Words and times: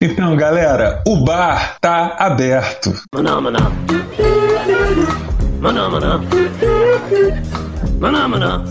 Então, 0.00 0.36
galera, 0.36 1.02
o 1.04 1.24
bar 1.24 1.76
tá 1.80 2.14
aberto. 2.20 2.94
Maná, 3.12 3.40
maná. 3.40 3.72
Maná, 5.60 5.88
maná. 5.88 6.20
Maná, 7.98 8.28
maná. 8.28 8.64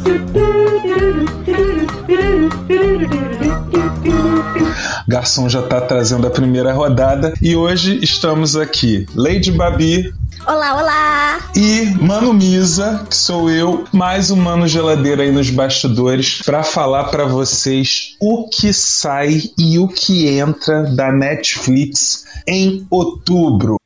Garçom 5.05 5.49
já 5.49 5.61
tá 5.63 5.81
trazendo 5.81 6.27
a 6.27 6.29
primeira 6.29 6.71
rodada 6.71 7.33
e 7.41 7.57
hoje 7.57 7.99
estamos 8.01 8.55
aqui. 8.55 9.05
Lady 9.13 9.51
Babi, 9.51 10.13
Olá, 10.47 10.77
olá! 10.77 11.49
E 11.53 11.87
Mano 12.01 12.33
Misa, 12.33 13.05
que 13.09 13.13
sou 13.17 13.49
eu, 13.49 13.83
mais 13.91 14.31
um 14.31 14.37
Mano 14.37 14.65
Geladeira 14.65 15.23
aí 15.23 15.29
nos 15.29 15.49
bastidores, 15.49 16.41
para 16.41 16.63
falar 16.63 17.09
para 17.11 17.25
vocês 17.25 18.15
o 18.17 18.47
que 18.47 18.71
sai 18.71 19.41
e 19.57 19.77
o 19.77 19.89
que 19.89 20.25
entra 20.29 20.83
da 20.83 21.11
Netflix 21.11 22.23
em 22.47 22.87
outubro. 22.89 23.76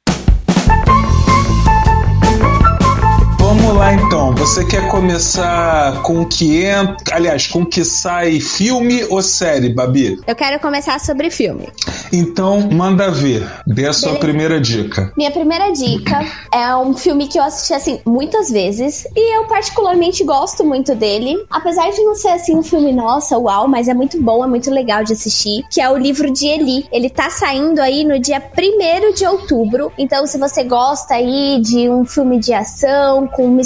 Então. 4.32 4.46
Você 4.46 4.66
quer 4.66 4.88
começar 4.90 6.02
com 6.04 6.22
o 6.22 6.26
que 6.26 6.64
entra. 6.64 7.16
Aliás, 7.16 7.48
com 7.48 7.62
o 7.62 7.66
que 7.66 7.84
sai 7.84 8.40
filme 8.40 9.04
ou 9.10 9.22
série, 9.22 9.70
Babi? 9.70 10.20
Eu 10.26 10.36
quero 10.36 10.60
começar 10.60 11.00
sobre 11.00 11.30
filme. 11.30 11.70
Então, 12.12 12.70
manda 12.72 13.10
ver. 13.10 13.50
Dê 13.66 13.88
a 13.88 13.94
sua 13.94 14.10
Beleza. 14.14 14.26
primeira 14.26 14.60
dica. 14.60 15.14
Minha 15.16 15.32
primeira 15.32 15.72
dica 15.72 16.26
é 16.54 16.76
um 16.76 16.94
filme 16.94 17.28
que 17.28 17.38
eu 17.38 17.44
assisti 17.44 17.74
assim 17.74 18.02
muitas 18.06 18.50
vezes 18.50 19.06
e 19.16 19.38
eu 19.38 19.46
particularmente 19.46 20.24
gosto 20.24 20.66
muito 20.66 20.96
dele. 20.96 21.38
Apesar 21.50 21.90
de 21.92 22.04
não 22.04 22.16
ser 22.16 22.30
assim 22.30 22.56
um 22.58 22.64
filme 22.64 22.92
nossa, 22.92 23.38
uau, 23.38 23.68
mas 23.68 23.88
é 23.88 23.94
muito 23.94 24.22
bom, 24.22 24.44
é 24.44 24.48
muito 24.48 24.70
legal 24.70 25.04
de 25.04 25.14
assistir, 25.14 25.64
que 25.72 25.80
é 25.80 25.90
o 25.90 25.98
livro 25.98 26.32
de 26.32 26.48
Eli. 26.48 26.86
Ele 26.92 27.10
tá 27.10 27.30
saindo 27.30 27.80
aí 27.80 28.04
no 28.04 28.20
dia 28.20 28.42
1 28.42 29.14
de 29.14 29.26
outubro. 29.26 29.92
Então, 29.98 30.26
se 30.26 30.38
você 30.38 30.64
gosta 30.64 31.16
aí 31.16 31.62
de 31.62 31.90
um 31.90 32.06
filme 32.06 32.40
de 32.40 32.54
ação 32.54 33.28
com 33.28 33.46
um 33.46 33.60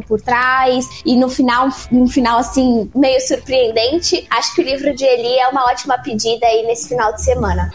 por 0.00 0.20
trás 0.20 0.86
e 1.04 1.16
no 1.16 1.28
final, 1.28 1.68
um 1.90 2.06
final 2.06 2.38
assim, 2.38 2.90
meio 2.94 3.20
surpreendente. 3.20 4.26
Acho 4.30 4.54
que 4.54 4.62
o 4.62 4.64
livro 4.64 4.94
de 4.94 5.04
Eli 5.04 5.38
é 5.38 5.48
uma 5.48 5.64
ótima 5.66 5.98
pedida 5.98 6.46
aí 6.46 6.66
nesse 6.66 6.88
final 6.88 7.12
de 7.12 7.22
semana. 7.22 7.70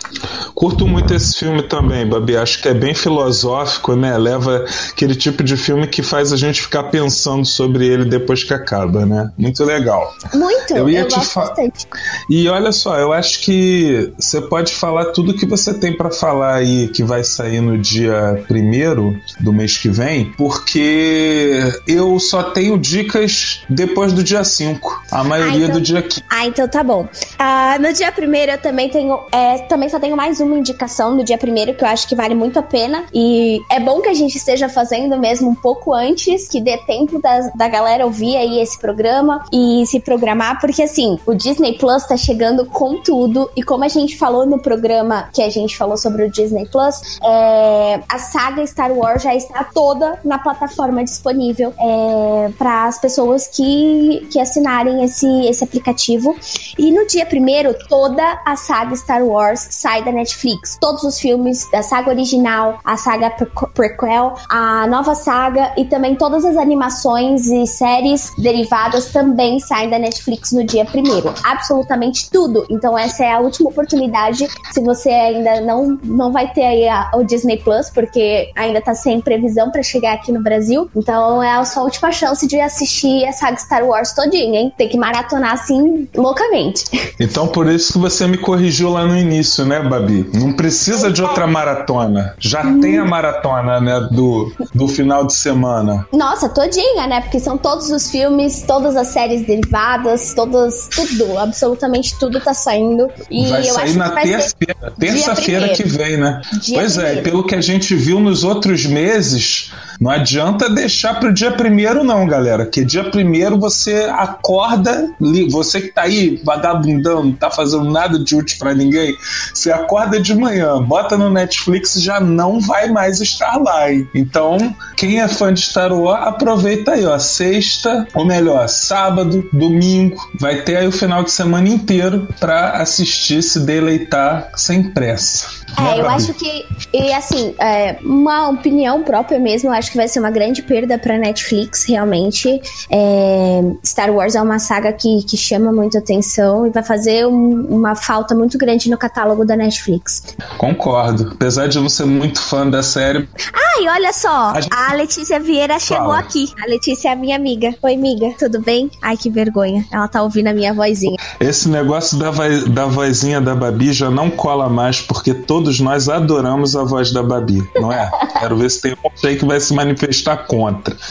Curto 0.54 0.88
muito 0.88 1.14
esse 1.14 1.38
filme 1.38 1.64
também, 1.64 2.08
Babi. 2.08 2.38
Acho 2.38 2.62
que 2.62 2.68
é 2.68 2.74
bem 2.74 2.94
filosófico, 2.94 3.96
né? 3.96 4.18
Leva 4.18 4.66
aquele 4.90 5.16
tipo 5.16 5.44
de 5.44 5.58
filme 5.58 5.88
que 5.88 6.02
faz 6.02 6.32
a 6.32 6.38
gente 6.38 6.62
ficar 6.62 6.84
pensando 6.84 7.46
sobre 7.46 7.88
ele 7.88 8.06
depois 8.06 8.44
que 8.44 8.54
acaba, 8.54 9.06
né? 9.06 9.32
Muito 9.38 9.64
legal. 9.64 10.14
Muito, 10.34 10.76
eu, 10.76 10.90
ia 10.90 11.02
eu 11.02 11.08
te 11.08 11.16
bastante. 11.16 11.88
E 12.30 12.48
olha 12.48 12.72
só, 12.72 12.98
eu 12.98 13.14
acho 13.14 13.42
que 13.42 14.12
você 14.18 14.42
pode 14.42 14.74
falar 14.74 15.06
tudo 15.06 15.34
que 15.34 15.46
você 15.46 15.74
tem 15.74 15.96
para 15.96 16.12
falar 16.12 16.56
aí 16.56 16.88
que 16.90 17.04
vai 17.04 17.24
sair 17.24 17.62
no 17.62 17.78
dia 17.78 18.44
primeiro 18.48 19.16
do 19.40 19.52
mês 19.52 19.78
que 19.78 19.90
vem, 19.90 20.32
porque 20.34 21.60
eu 21.88 22.01
só 22.20 22.44
tenho 22.44 22.78
dicas 22.78 23.64
depois 23.70 24.14
do 24.14 24.24
dia 24.24 24.44
5. 24.44 25.04
A 25.12 25.24
maioria 25.24 25.54
ah, 25.54 25.70
então, 25.70 25.76
do 25.76 25.82
dia 25.82 26.02
15. 26.02 26.24
Ah, 26.30 26.46
então 26.46 26.68
tá 26.68 26.84
bom. 26.84 27.04
Uh, 27.04 27.82
no 27.82 27.94
dia 27.94 28.14
1 28.18 28.36
eu 28.52 28.58
também 28.58 28.90
tenho. 28.90 29.20
É, 29.32 29.60
também 29.60 29.90
só 29.90 30.00
tenho 30.00 30.16
mais 30.16 30.40
uma 30.40 30.58
indicação 30.58 31.16
no 31.16 31.24
dia 31.24 31.38
1 31.38 31.74
que 31.76 31.84
eu 31.84 31.88
acho 31.88 32.08
que 32.08 32.16
vale 32.16 32.36
muito 32.36 32.60
a 32.60 32.64
pena. 32.64 33.04
E 33.14 33.60
é 33.70 33.80
bom 33.80 34.02
que 34.02 34.10
a 34.10 34.14
gente 34.14 34.38
esteja 34.38 34.70
fazendo 34.70 35.18
mesmo 35.18 35.50
um 35.50 35.56
pouco 35.56 35.94
antes, 35.94 36.48
que 36.48 36.62
dê 36.62 36.78
tempo 36.78 37.20
da, 37.20 37.52
da 37.56 37.68
galera 37.68 38.06
ouvir 38.06 38.38
aí 38.38 38.60
esse 38.60 38.80
programa 38.80 39.44
e 39.52 39.86
se 39.86 40.00
programar, 40.00 40.60
porque 40.60 40.84
assim, 40.84 41.20
o 41.26 41.34
Disney 41.34 41.78
Plus 41.78 42.06
tá 42.06 42.18
chegando 42.18 42.66
com 42.66 43.02
tudo. 43.02 43.50
E 43.56 43.64
como 43.64 43.84
a 43.84 43.88
gente 43.88 44.18
falou 44.18 44.46
no 44.46 44.60
programa 44.60 45.30
que 45.34 45.42
a 45.42 45.50
gente 45.50 45.78
falou 45.78 45.98
sobre 45.98 46.26
o 46.26 46.32
Disney 46.32 46.68
Plus, 46.68 47.20
é, 47.24 48.00
a 48.08 48.20
saga 48.20 48.66
Star 48.66 48.92
Wars 48.92 49.24
já 49.24 49.36
está 49.36 49.64
toda 49.64 50.20
na 50.24 50.40
plataforma 50.40 51.04
disponível 51.04 51.74
é, 51.82 52.52
para 52.58 52.86
as 52.86 53.00
pessoas 53.00 53.48
que, 53.48 54.28
que 54.32 54.40
assinarem 54.40 55.04
esse, 55.04 55.28
esse 55.48 55.64
aplicativo. 55.64 56.36
E 56.78 56.92
no 56.92 57.06
dia 57.08 57.26
primeiro, 57.26 57.76
toda 57.90 58.42
a 58.46 58.56
saga 58.56 58.96
Star 58.96 59.24
Wars 59.24 59.68
sai 59.72 60.04
da 60.04 60.12
Netflix. 60.12 60.78
Todos 60.80 61.04
os 61.04 61.20
filmes 61.20 61.70
da 61.72 61.82
saga 61.82 62.10
original, 62.10 62.80
a 62.84 62.98
saga 62.98 63.32
prequel, 63.74 64.36
a 64.50 64.86
nova 64.88 65.16
saga 65.16 65.74
e 65.78 65.86
também 65.86 66.16
todas 66.16 66.46
as 66.46 66.58
animações 66.58 67.48
e 67.48 67.66
séries 67.66 68.32
derivadas 68.38 69.12
também 69.12 69.60
saem 69.60 69.90
da 69.90 69.98
Netflix 69.98 70.52
no 70.52 70.64
dia 70.64 70.86
primeiro. 70.86 71.34
Absolutamente 71.44 72.30
tudo. 72.30 72.66
Então 72.70 72.98
essa 72.98 73.24
é 73.24 73.34
a 73.34 73.40
última 73.40 73.70
oportunidade. 73.70 74.48
Se 74.72 74.82
você 74.82 75.10
ainda 75.10 75.62
não, 75.62 76.00
não 76.04 76.32
vai 76.32 76.52
ter 76.52 76.66
aí 76.66 76.88
a, 76.88 77.12
o 77.16 77.24
Disney 77.24 77.58
Plus, 77.58 77.90
porque 77.90 78.52
ainda 78.56 78.82
tá 78.82 78.94
sem 78.94 79.22
previsão 79.22 79.72
para 79.72 79.82
chegar 79.82 80.14
aqui 80.14 80.32
no 80.32 80.42
Brasil. 80.42 80.90
Então 80.96 81.42
é 81.42 81.52
a 81.52 81.62
sua 81.72 81.84
última 81.84 82.12
chance 82.12 82.46
de 82.48 82.60
assistir 82.60 83.26
a 83.26 83.32
saga 83.32 83.58
Star 83.58 83.84
Wars 83.84 84.14
todinha, 84.14 84.60
hein? 84.60 84.74
Tem 84.78 84.88
que 84.88 84.98
maratonar 84.98 85.54
assim 85.54 86.08
loucamente. 86.16 86.86
Então 87.22 87.48
por 87.48 87.70
isso 87.70 87.94
que 87.94 88.00
você 88.00 88.26
me 88.26 88.38
corrigiu 88.38 88.90
lá 88.90 89.06
no 89.06 89.16
início, 89.16 89.64
né, 89.64 89.80
Babi? 89.80 90.28
Não 90.34 90.54
precisa 90.54 91.12
de 91.12 91.22
outra 91.22 91.46
maratona. 91.46 92.34
Já 92.40 92.64
hum. 92.64 92.80
tem 92.80 92.98
a 92.98 93.06
maratona, 93.06 93.80
né, 93.80 94.08
do, 94.12 94.52
do 94.74 94.88
final 94.88 95.26
de 95.28 95.34
semana. 95.34 96.08
Nossa, 96.12 96.50
todinha, 96.50 97.06
né? 97.06 97.22
Porque 97.22 97.40
são 97.40 97.60
todos 97.60 97.92
os 97.92 98.10
filmes, 98.10 98.64
todas 98.64 98.96
as 98.96 99.08
séries 99.10 99.46
derivadas, 99.46 100.34
todas, 100.34 100.88
tudo, 100.88 101.38
absolutamente 101.38 102.18
tudo 102.18 102.40
tá 102.42 102.56
saindo. 102.56 103.08
E 103.30 103.48
vai 103.48 103.62
eu 103.62 103.74
sair 103.74 103.84
acho 103.84 103.98
na 104.00 104.10
terça-feira, 104.10 104.94
terça-feira 104.98 105.70
que 105.70 105.84
vem, 105.84 106.18
né? 106.18 106.42
Dia 106.60 106.80
pois 106.80 106.98
é, 106.98 107.02
primeiro. 107.02 107.20
é, 107.20 107.24
pelo 107.24 107.44
que 107.44 107.56
a 107.56 107.62
gente 107.62 107.96
viu 107.96 108.20
nos 108.20 108.44
outros 108.44 108.86
meses, 108.86 109.72
não 110.02 110.10
adianta 110.10 110.68
deixar 110.68 111.20
pro 111.20 111.32
dia 111.32 111.52
primeiro, 111.52 112.04
não, 112.04 112.26
galera. 112.26 112.66
Que 112.66 112.84
dia 112.84 113.04
primeiro 113.12 113.60
você 113.60 114.10
acorda, 114.12 115.14
você 115.52 115.80
que 115.80 115.90
tá 115.90 116.02
aí 116.02 116.42
vagabundando, 116.44 117.26
não 117.26 117.34
tá 117.34 117.52
fazendo 117.52 117.84
nada 117.84 118.18
de 118.18 118.36
útil 118.36 118.58
para 118.58 118.74
ninguém, 118.74 119.16
você 119.54 119.72
acorda 119.72 120.20
de 120.20 120.34
manhã, 120.34 120.82
bota 120.82 121.16
no 121.16 121.30
Netflix 121.30 122.02
já 122.02 122.20
não 122.20 122.60
vai 122.60 122.90
mais 122.90 123.22
estar 123.22 123.58
lá, 123.58 123.92
hein? 123.92 124.10
Então, 124.16 124.76
quem 124.98 125.20
é 125.20 125.28
fã 125.28 125.54
de 125.54 125.62
Star 125.62 125.94
Wars, 125.94 126.28
aproveita 126.28 126.94
aí, 126.94 127.06
ó. 127.06 127.20
Sexta, 127.20 128.08
ou 128.16 128.26
melhor, 128.26 128.68
sábado, 128.68 129.48
domingo, 129.54 130.18
vai 130.40 130.64
ter 130.64 130.78
aí 130.78 130.88
o 130.88 130.92
final 130.92 131.24
de 131.24 131.32
semana 131.32 131.70
inteiro 131.70 132.28
para 132.40 132.72
assistir, 132.72 133.44
se 133.44 133.60
deleitar 133.60 134.50
sem 134.56 134.92
pressa. 134.92 135.61
É, 135.78 136.00
eu 136.00 136.10
acho 136.10 136.34
que, 136.34 136.66
e 136.94 137.14
assim, 137.14 137.54
é, 137.60 137.98
uma 138.04 138.50
opinião 138.50 139.04
própria 139.04 139.40
mesmo, 139.40 139.70
eu 139.70 139.74
acho 139.74 139.92
que 139.92 139.98
vai 139.98 140.08
ser 140.08 140.20
uma 140.20 140.32
grande 140.32 140.62
perda 140.62 140.98
pra 140.98 141.18
Netflix, 141.18 141.86
realmente. 141.86 142.62
É, 142.90 143.62
Star 143.86 144.12
Wars 144.12 144.36
é 144.36 144.42
uma 144.42 144.60
saga 144.60 144.92
que, 144.94 145.24
que 145.24 145.38
chama 145.38 145.72
muito 145.72 145.98
atenção 145.98 146.66
e 146.68 146.70
vai 146.70 146.84
fazer 146.84 147.26
um, 147.28 147.68
uma 147.70 147.96
falta 147.96 148.36
muito 148.36 148.58
grande 148.58 148.90
no 148.90 148.98
catálogo 148.98 149.46
da 149.46 149.56
Netflix. 149.56 150.36
Concordo. 150.58 151.32
Apesar 151.34 151.68
de 151.68 151.78
eu 151.78 151.82
não 151.82 151.90
ser 151.90 152.06
muito 152.06 152.42
fã 152.42 152.68
da 152.68 152.84
série. 152.84 153.28
Ai, 153.54 153.88
olha 153.88 154.14
só, 154.14 154.52
a, 154.52 154.62
gente... 154.62 154.74
a 154.74 154.94
Letícia 154.94 155.40
Vieira 155.40 155.80
chegou 155.80 156.08
Fala. 156.08 156.20
aqui. 156.20 156.52
A 156.64 156.68
Letícia 156.68 157.10
é 157.10 157.14
a 157.14 157.16
minha 157.16 157.36
amiga. 157.36 157.74
Oi, 157.82 157.94
amiga, 157.94 158.34
tudo 158.38 158.62
bem? 158.62 158.90
Ai, 159.02 159.18
que 159.18 159.30
vergonha. 159.30 159.86
Ela 159.92 160.08
tá 160.08 160.22
ouvindo 160.22 160.48
a 160.48 160.54
minha 160.54 160.74
vozinha. 160.74 161.18
Esse 161.40 161.70
negócio 161.70 162.18
da, 162.18 162.32
vo 162.32 162.42
da 162.70 162.86
vozinha 162.86 163.40
da 163.40 163.56
Babi 163.56 163.94
já 163.94 164.10
não 164.10 164.30
cola 164.30 164.70
mais, 164.70 165.02
porque 165.02 165.34
todo 165.34 165.61
todos 165.62 165.80
nós 165.80 166.10
adoramos 166.10 166.76
a 166.76 166.84
voz 166.84 167.12
da 167.12 167.22
Babi, 167.22 167.64
não 167.76 167.92
é? 167.92 168.10
Quero 168.40 168.58
ver 168.58 168.72
se 168.72 168.82
tem 168.82 168.94
um 168.94 169.28
aí 169.28 169.38
que 169.38 169.46
vai 169.46 169.60
se 169.60 169.72
manifestar 169.76 170.48
contra. 170.48 170.98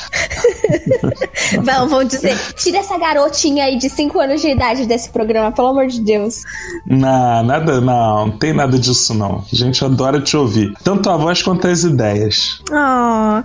Vão, 1.62 1.88
vão 1.88 2.04
dizer, 2.04 2.36
tira 2.54 2.78
essa 2.78 2.96
garotinha 2.96 3.64
aí 3.64 3.76
de 3.76 3.88
5 3.88 4.20
anos 4.20 4.40
de 4.40 4.48
idade 4.48 4.86
desse 4.86 5.10
programa, 5.10 5.50
pelo 5.50 5.68
amor 5.68 5.86
de 5.88 6.00
Deus. 6.00 6.42
Não, 6.86 7.42
nada, 7.42 7.80
não, 7.80 8.26
não 8.26 8.38
tem 8.38 8.52
nada 8.52 8.78
disso 8.78 9.12
não. 9.14 9.44
A 9.52 9.56
gente 9.56 9.84
adora 9.84 10.20
te 10.20 10.36
ouvir, 10.36 10.72
tanto 10.84 11.10
a 11.10 11.16
voz 11.16 11.42
quanto 11.42 11.66
as 11.66 11.82
ideias. 11.82 12.62
Oh. 12.70 13.42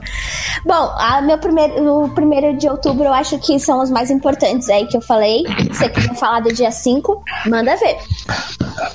Bom, 0.65 0.93
a 0.97 1.21
meu 1.21 1.37
primeiro, 1.37 2.03
o 2.03 2.09
primeiro 2.09 2.57
de 2.57 2.67
outubro 2.67 3.05
eu 3.05 3.13
acho 3.13 3.39
que 3.39 3.59
são 3.59 3.81
os 3.81 3.89
mais 3.89 4.11
importantes 4.11 4.69
aí 4.69 4.85
que 4.85 4.97
eu 4.97 5.01
falei. 5.01 5.43
Você 5.69 5.89
quer 5.89 6.15
falar 6.15 6.41
do 6.41 6.53
dia 6.53 6.71
5? 6.71 7.23
Manda 7.47 7.75
ver. 7.75 7.97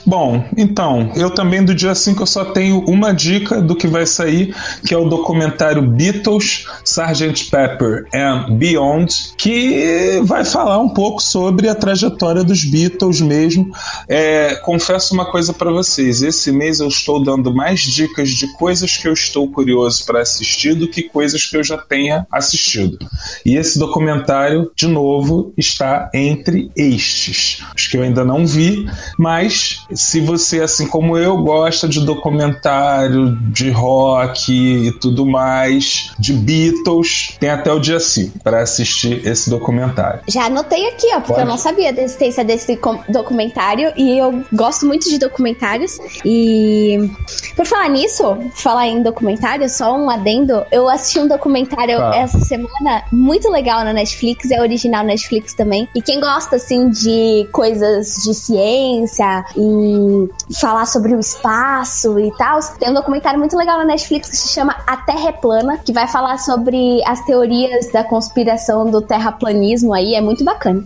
Bom, 0.06 0.44
então, 0.56 1.10
eu 1.14 1.30
também 1.30 1.64
do 1.64 1.74
dia 1.74 1.94
5 2.02 2.22
eu 2.22 2.26
só 2.26 2.44
tenho 2.46 2.80
uma 2.86 3.12
dica 3.12 3.60
do 3.60 3.76
que 3.76 3.86
vai 3.86 4.06
sair, 4.06 4.54
que 4.86 4.94
é 4.94 4.96
o 4.98 5.08
documentário 5.08 5.82
Beatles, 5.82 6.66
Sgt. 6.84 7.50
Pepper 7.50 8.06
and 8.14 8.56
Beyond, 8.56 9.34
que 9.36 10.20
vai 10.24 10.44
falar 10.44 10.78
um 10.78 10.88
pouco 10.88 11.22
sobre 11.22 11.68
a 11.68 11.74
trajetória 11.74 12.42
dos 12.42 12.64
Beatles 12.64 13.20
mesmo. 13.20 13.70
É, 14.08 14.56
confesso 14.56 15.14
uma 15.14 15.30
coisa 15.30 15.52
para 15.52 15.70
vocês, 15.70 16.22
esse 16.22 16.52
mês 16.52 16.80
eu 16.80 16.88
estou 16.88 17.22
dando 17.22 17.54
mais 17.54 17.80
dicas 17.80 18.30
de 18.30 18.52
coisas 18.54 18.96
que 18.96 19.08
eu 19.08 19.12
estou 19.12 19.50
curioso 19.50 20.04
para 20.04 20.20
assistir 20.20 20.74
do 20.74 20.88
que 20.88 21.02
coisas 21.02 21.44
que 21.44 21.56
eu 21.56 21.64
já 21.64 21.78
tenha 21.78 22.26
assistido. 22.30 22.98
E 23.44 23.56
esse 23.56 23.78
documentário, 23.78 24.70
de 24.74 24.86
novo, 24.86 25.52
está 25.56 26.10
entre 26.14 26.70
estes. 26.76 27.62
Os 27.76 27.86
que 27.86 27.96
eu 27.96 28.02
ainda 28.02 28.24
não 28.24 28.46
vi, 28.46 28.88
Mas 29.18 29.84
se 29.92 30.20
você, 30.20 30.60
assim 30.60 30.86
como 30.86 31.16
eu, 31.16 31.36
gosta 31.38 31.88
de 31.90 32.00
documentário, 32.00 33.36
de 33.50 33.70
rock 33.70 34.52
e 34.52 34.92
tudo 34.92 35.26
mais, 35.26 36.12
de 36.18 36.32
Beatles, 36.32 37.36
tem 37.38 37.50
até 37.50 37.72
o 37.72 37.78
dia 37.78 38.00
5 38.00 38.38
para 38.38 38.62
assistir 38.62 39.26
esse 39.26 39.50
documentário. 39.50 40.20
Já 40.28 40.46
anotei 40.46 40.88
aqui, 40.88 41.08
ó, 41.08 41.16
porque 41.16 41.32
Pode. 41.32 41.40
eu 41.40 41.46
não 41.46 41.58
sabia 41.58 41.92
da 41.92 42.02
existência 42.02 42.44
desse 42.44 42.78
documentário 43.08 43.92
e 43.96 44.18
eu 44.18 44.42
gosto 44.52 44.86
muito 44.86 45.08
de 45.08 45.18
documentários. 45.18 45.98
E 46.24 47.10
por 47.56 47.66
falar 47.66 47.88
nisso, 47.88 48.38
falar 48.54 48.86
em 48.86 49.02
documentário, 49.02 49.68
só 49.68 49.96
um 49.96 50.08
adendo, 50.08 50.64
eu 50.70 50.88
assisti 50.88 51.18
um 51.18 51.28
documentário 51.28 52.00
ah. 52.00 52.16
essa 52.16 52.38
semana 52.40 53.02
muito 53.12 53.50
legal 53.50 53.84
na 53.84 53.92
Netflix, 53.92 54.50
é 54.50 54.60
original 54.60 55.04
Netflix 55.04 55.54
também. 55.54 55.88
E 55.94 56.00
quem 56.00 56.20
gosta 56.20 56.56
assim 56.56 56.88
de 56.90 57.48
coisas 57.52 58.22
de 58.24 58.34
ciência 58.34 59.44
e 59.56 60.28
falar 60.60 60.86
sobre 60.86 61.14
o 61.14 61.20
espaço 61.20 61.79
e 62.18 62.30
tal, 62.36 62.60
tem 62.78 62.90
um 62.90 62.94
documentário 62.94 63.38
muito 63.38 63.56
legal 63.56 63.78
na 63.78 63.84
Netflix 63.84 64.28
que 64.28 64.36
se 64.36 64.48
chama 64.48 64.76
A 64.86 64.96
Terra 64.96 65.28
é 65.28 65.32
Plana, 65.32 65.78
que 65.78 65.92
vai 65.92 66.06
falar 66.08 66.38
sobre 66.38 67.02
as 67.06 67.24
teorias 67.24 67.90
da 67.92 68.04
conspiração 68.04 68.90
do 68.90 69.00
terraplanismo 69.00 69.92
aí, 69.92 70.14
é 70.14 70.20
muito 70.20 70.44
bacana. 70.44 70.84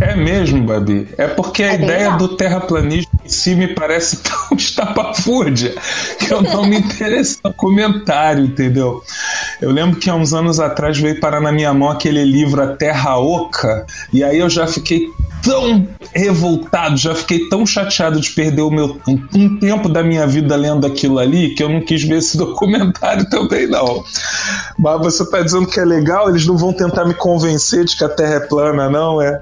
É 0.00 0.14
mesmo, 0.14 0.64
Babi. 0.64 1.08
É 1.18 1.26
porque 1.26 1.62
a 1.62 1.72
é 1.72 1.74
ideia 1.74 1.98
legal. 1.98 2.18
do 2.18 2.36
terraplanismo 2.36 3.10
em 3.24 3.28
si 3.28 3.54
me 3.56 3.68
parece 3.68 4.18
tão 4.22 4.56
estapafúrdia 4.56 5.74
que 6.18 6.32
eu 6.32 6.40
não 6.40 6.64
me 6.66 6.78
interesso 6.78 7.38
no 7.44 7.52
comentário, 7.52 8.44
entendeu? 8.44 9.02
Eu 9.60 9.72
lembro 9.72 9.98
que 9.98 10.08
há 10.08 10.14
uns 10.14 10.32
anos 10.32 10.60
atrás 10.60 10.98
veio 10.98 11.18
parar 11.18 11.40
na 11.40 11.50
minha 11.50 11.74
mão 11.74 11.90
aquele 11.90 12.24
livro 12.24 12.62
A 12.62 12.68
Terra 12.68 13.18
Oca, 13.18 13.86
e 14.12 14.22
aí 14.22 14.38
eu 14.38 14.48
já 14.48 14.66
fiquei 14.66 15.08
tão 15.42 15.86
revoltado, 16.14 16.96
já 16.96 17.14
fiquei 17.14 17.48
tão 17.48 17.66
chateado 17.66 18.20
de 18.20 18.30
perder 18.30 18.62
o 18.62 18.70
meu 18.70 18.98
um, 19.06 19.58
tempo 19.58 19.88
da 19.88 20.02
minha 20.02 20.26
vida 20.26 20.56
lendo 20.56 20.86
aquilo 20.86 21.18
ali 21.18 21.54
que 21.54 21.62
eu 21.62 21.68
não 21.68 21.80
quis 21.80 22.02
ver 22.02 22.18
esse 22.18 22.36
documentário 22.38 23.28
também 23.28 23.66
não. 23.66 24.04
Mas 24.78 24.98
você 25.00 25.28
tá 25.30 25.40
dizendo 25.42 25.66
que 25.66 25.80
é 25.80 25.84
legal? 25.84 26.28
Eles 26.28 26.46
não 26.46 26.56
vão 26.56 26.72
tentar 26.72 27.04
me 27.04 27.14
convencer 27.14 27.84
de 27.84 27.96
que 27.96 28.04
a 28.04 28.08
Terra 28.08 28.34
é 28.34 28.40
plana, 28.40 28.88
não 28.88 29.20
é? 29.20 29.40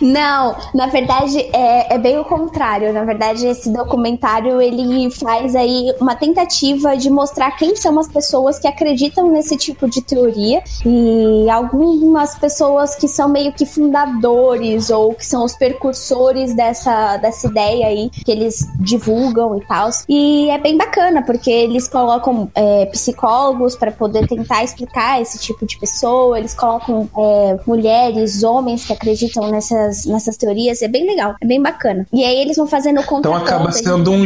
Não, 0.00 0.56
na 0.74 0.86
verdade 0.86 1.38
é, 1.52 1.94
é 1.94 1.98
bem 1.98 2.18
o 2.18 2.24
contrário. 2.24 2.92
Na 2.92 3.04
verdade 3.04 3.46
esse 3.46 3.72
documentário 3.72 4.60
ele 4.60 5.10
faz 5.10 5.54
aí 5.54 5.94
uma 6.00 6.14
tentativa 6.14 6.96
de 6.96 7.10
mostrar 7.10 7.52
quem 7.52 7.76
são 7.76 7.98
as 7.98 8.08
pessoas 8.08 8.58
que 8.58 8.66
acreditam 8.66 9.30
nesse 9.30 9.56
tipo 9.56 9.88
de 9.88 10.02
teoria 10.02 10.62
e 10.84 11.48
algumas 11.50 12.34
pessoas 12.38 12.94
que 12.94 13.08
são 13.08 13.28
meio 13.28 13.52
que 13.52 13.66
fundadores 13.66 14.90
ou 14.90 15.14
que 15.22 15.26
são 15.26 15.44
os 15.44 15.54
percursores 15.54 16.52
dessa, 16.52 17.16
dessa 17.18 17.46
ideia 17.46 17.86
aí, 17.86 18.10
que 18.10 18.30
eles 18.32 18.66
divulgam 18.80 19.56
e 19.56 19.60
tal. 19.64 19.88
E 20.08 20.50
é 20.50 20.58
bem 20.58 20.76
bacana, 20.76 21.22
porque 21.22 21.48
eles 21.48 21.86
colocam 21.86 22.50
é, 22.56 22.86
psicólogos 22.86 23.76
para 23.76 23.92
poder 23.92 24.26
tentar 24.26 24.64
explicar 24.64 25.22
esse 25.22 25.38
tipo 25.38 25.64
de 25.64 25.78
pessoa, 25.78 26.36
eles 26.36 26.54
colocam 26.54 27.08
é, 27.16 27.56
mulheres, 27.64 28.42
homens 28.42 28.84
que 28.84 28.92
acreditam 28.92 29.48
nessas, 29.48 30.06
nessas 30.06 30.36
teorias, 30.36 30.82
é 30.82 30.88
bem 30.88 31.06
legal, 31.06 31.36
é 31.40 31.46
bem 31.46 31.62
bacana. 31.62 32.04
E 32.12 32.24
aí 32.24 32.40
eles 32.40 32.56
vão 32.56 32.66
fazendo 32.66 33.00
o 33.00 33.18
Então 33.18 33.36
acaba 33.36 33.70
sendo 33.70 34.10
um, 34.10 34.24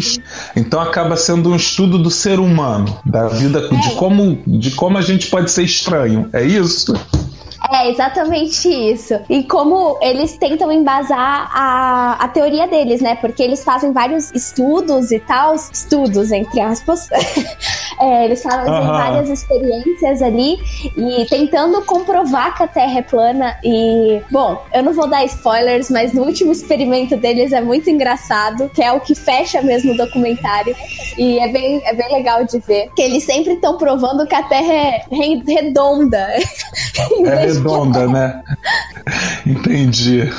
então 0.57 0.81
acaba 0.81 1.15
sendo 1.19 1.51
um 1.51 1.57
estudo 1.57 1.99
do 1.99 2.11
ser 2.11 2.41
humano, 2.41 2.99
da 3.05 3.29
vida, 3.29 3.69
é. 3.71 3.77
de 3.77 3.95
como 3.97 4.39
de 4.47 4.71
como 4.71 4.97
a 4.97 5.03
gente 5.03 5.27
pode 5.27 5.51
ser 5.51 5.65
estranho, 5.65 6.31
é 6.33 6.43
isso? 6.43 6.95
É 7.73 7.91
exatamente 7.91 8.69
isso. 8.69 9.15
E 9.29 9.43
como 9.45 9.99
eles 10.03 10.37
tentam 10.37 10.71
embasar 10.71 11.51
a, 11.53 12.17
a 12.21 12.29
teoria 12.29 12.69
deles, 12.69 13.01
né? 13.01 13.17
Porque 13.17 13.43
eles 13.43 13.65
fazem 13.65 13.93
vários 13.93 14.31
estudos 14.33 15.11
e 15.11 15.19
tal, 15.19 15.55
estudos, 15.55 16.31
entre 16.33 16.61
aspas. 16.61 17.09
é, 18.01 18.25
eles 18.25 18.43
fazem 18.43 18.73
uhum. 18.73 18.87
várias 18.87 19.29
experiências 19.29 20.23
ali 20.23 20.59
e 20.97 21.27
tentando 21.29 21.83
comprovar 21.83 22.57
que 22.57 22.63
a 22.63 22.69
Terra 22.69 22.99
é 22.99 23.03
plana. 23.03 23.57
E, 23.65 24.21
bom, 24.31 24.63
eu 24.73 24.83
não 24.83 24.93
vou 24.93 25.09
dar 25.09 25.25
spoilers, 25.25 25.91
mas 25.91 26.13
no 26.13 26.23
último 26.23 26.53
experimento 26.53 27.17
deles 27.17 27.53
é 27.53 27.61
muito 27.61 27.89
engraçado, 27.89 28.71
que 28.75 28.83
é 28.83 28.93
o 28.93 29.01
que 29.01 29.15
fecha 29.15 29.63
mesmo 29.63 29.93
o 29.93 29.97
documentário. 29.97 30.75
E 31.17 31.39
é 31.39 31.49
bem, 31.49 31.83
é 31.85 31.95
bem 31.95 32.13
legal 32.13 32.45
de 32.45 32.59
ver. 32.59 32.91
Que 32.95 33.03
eles 33.03 33.25
sempre 33.25 33.55
estão 33.55 33.77
provando 33.77 34.27
que 34.27 34.35
a 34.35 34.43
Terra 34.43 34.73
é 34.73 35.05
redonda. 35.11 36.27
É 37.27 37.47
redonda, 37.47 38.07
né? 38.07 38.43
Entendi. 39.47 40.31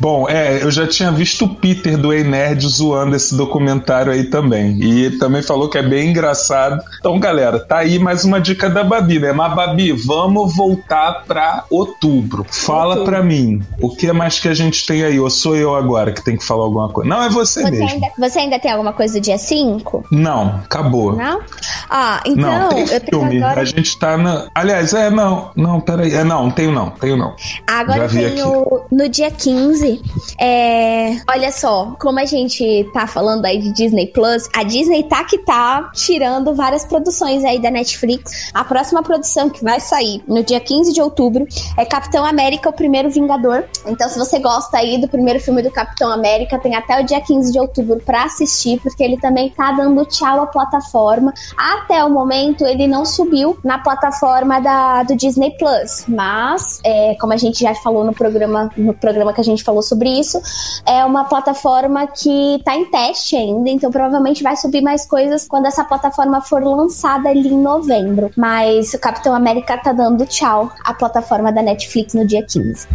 Bom, 0.00 0.28
é, 0.28 0.62
eu 0.62 0.70
já 0.70 0.86
tinha 0.86 1.12
visto 1.12 1.44
o 1.44 1.54
Peter 1.54 1.96
do 1.96 2.12
Ei 2.12 2.24
Nerd 2.24 2.66
zoando 2.66 3.14
esse 3.14 3.36
documentário 3.36 4.10
aí 4.10 4.24
também. 4.24 4.78
E 4.80 5.04
ele 5.04 5.18
também 5.18 5.42
falou 5.42 5.68
que 5.68 5.78
é 5.80 5.82
bem 5.82 6.10
engraçado. 6.10 6.82
Então, 6.98 7.18
galera, 7.18 7.58
tá 7.58 7.78
aí 7.78 7.98
mais 7.98 8.24
uma 8.24 8.40
dica 8.40 8.68
da 8.68 8.84
Babi, 8.84 9.18
né? 9.18 9.32
Mas, 9.32 9.54
Babi, 9.54 9.92
vamos 9.92 10.54
voltar 10.54 11.24
pra 11.26 11.64
outubro. 11.70 12.46
Fala 12.48 12.94
outubro. 12.94 13.12
pra 13.12 13.22
mim, 13.22 13.62
o 13.80 13.90
que 13.90 14.12
mais 14.12 14.38
que 14.38 14.48
a 14.48 14.54
gente 14.54 14.86
tem 14.86 15.02
aí? 15.02 15.18
Ou 15.18 15.30
sou 15.30 15.56
eu 15.56 15.74
agora 15.74 16.12
que 16.12 16.22
tem 16.22 16.36
que 16.36 16.44
falar 16.44 16.64
alguma 16.64 16.88
coisa? 16.88 17.08
Não, 17.08 17.22
é 17.22 17.28
você, 17.28 17.62
você 17.62 17.70
mesmo. 17.70 17.88
Ainda, 17.88 18.06
você 18.18 18.38
ainda 18.38 18.58
tem 18.58 18.70
alguma 18.70 18.92
coisa 18.92 19.14
do 19.14 19.20
dia 19.20 19.38
5? 19.38 20.06
Não, 20.10 20.60
acabou. 20.64 21.16
Não? 21.16 21.40
Ah, 21.88 22.20
então. 22.24 22.60
Não, 22.60 22.68
tem 22.68 22.86
filme. 22.86 23.42
Agora... 23.42 23.60
A 23.60 23.64
gente 23.64 23.98
tá 23.98 24.16
na. 24.16 24.48
Aliás, 24.54 24.92
é, 24.94 25.10
não, 25.10 25.50
não, 25.56 25.80
peraí. 25.80 26.14
É, 26.14 26.24
não, 26.24 26.50
tenho 26.50 26.72
não, 26.72 26.90
tenho 26.90 27.16
não. 27.16 27.34
Agora 27.66 28.08
tenho 28.08 28.84
no 28.90 29.08
dia 29.08 29.30
15 29.30 30.00
é, 30.38 31.16
olha 31.30 31.50
só, 31.50 31.94
como 31.98 32.18
a 32.18 32.24
gente 32.24 32.88
tá 32.92 33.06
falando 33.06 33.44
aí 33.44 33.58
de 33.58 33.72
Disney 33.72 34.06
Plus, 34.06 34.48
a 34.54 34.62
Disney 34.62 35.04
tá 35.04 35.24
que 35.24 35.38
tá 35.70 35.90
tirando 35.94 36.54
várias 36.54 36.84
produções 36.84 37.44
aí 37.44 37.60
da 37.60 37.70
Netflix. 37.70 38.50
A 38.52 38.64
próxima 38.64 39.02
produção 39.02 39.48
que 39.48 39.62
vai 39.62 39.78
sair 39.78 40.22
no 40.26 40.42
dia 40.42 40.58
15 40.58 40.92
de 40.92 41.00
outubro 41.00 41.46
é 41.76 41.84
Capitão 41.84 42.24
América, 42.24 42.68
o 42.68 42.72
primeiro 42.72 43.08
Vingador. 43.08 43.64
Então, 43.86 44.08
se 44.08 44.18
você 44.18 44.38
gosta 44.40 44.78
aí 44.78 45.00
do 45.00 45.08
primeiro 45.08 45.38
filme 45.38 45.62
do 45.62 45.70
Capitão 45.70 46.10
América, 46.10 46.58
tem 46.58 46.74
até 46.74 47.00
o 47.00 47.06
dia 47.06 47.20
15 47.20 47.52
de 47.52 47.60
outubro 47.60 48.00
para 48.04 48.24
assistir, 48.24 48.80
porque 48.80 49.02
ele 49.02 49.16
também 49.18 49.50
tá 49.50 49.72
dando 49.72 50.04
tchau 50.06 50.42
à 50.42 50.46
plataforma. 50.46 51.32
Até 51.56 52.04
o 52.04 52.10
momento, 52.10 52.66
ele 52.66 52.86
não 52.86 53.04
subiu 53.04 53.56
na 53.62 53.78
plataforma 53.78 54.60
da, 54.60 55.02
do 55.04 55.14
Disney 55.14 55.56
Plus, 55.58 56.04
mas, 56.08 56.80
é, 56.84 57.14
como 57.20 57.32
a 57.32 57.36
gente 57.36 57.60
já 57.60 57.74
falou 57.76 58.04
no 58.04 58.12
programa, 58.12 58.70
no 58.76 58.94
programa 58.94 59.32
que 59.32 59.40
a 59.40 59.44
gente 59.44 59.62
falou 59.62 59.82
sobre 59.82 60.08
isso. 60.08 60.40
É 60.86 61.04
uma 61.04 61.24
plataforma 61.24 62.06
que 62.06 62.56
está 62.56 62.74
em 62.74 62.86
teste 62.86 63.36
ainda, 63.36 63.70
então 63.70 63.90
provavelmente 63.90 64.42
vai 64.42 64.56
subir 64.56 64.80
mais 64.80 65.06
coisas 65.06 65.46
quando 65.46 65.59
essa 65.66 65.84
plataforma 65.84 66.40
for 66.40 66.62
lançada 66.62 67.28
ali 67.28 67.48
em 67.48 67.60
novembro. 67.60 68.30
Mas 68.36 68.94
o 68.94 68.98
Capitão 68.98 69.34
América 69.34 69.78
tá 69.78 69.92
dando 69.92 70.26
tchau 70.26 70.72
à 70.84 70.94
plataforma 70.94 71.52
da 71.52 71.62
Netflix 71.62 72.14
no 72.14 72.26
dia 72.26 72.44
15. 72.44 72.88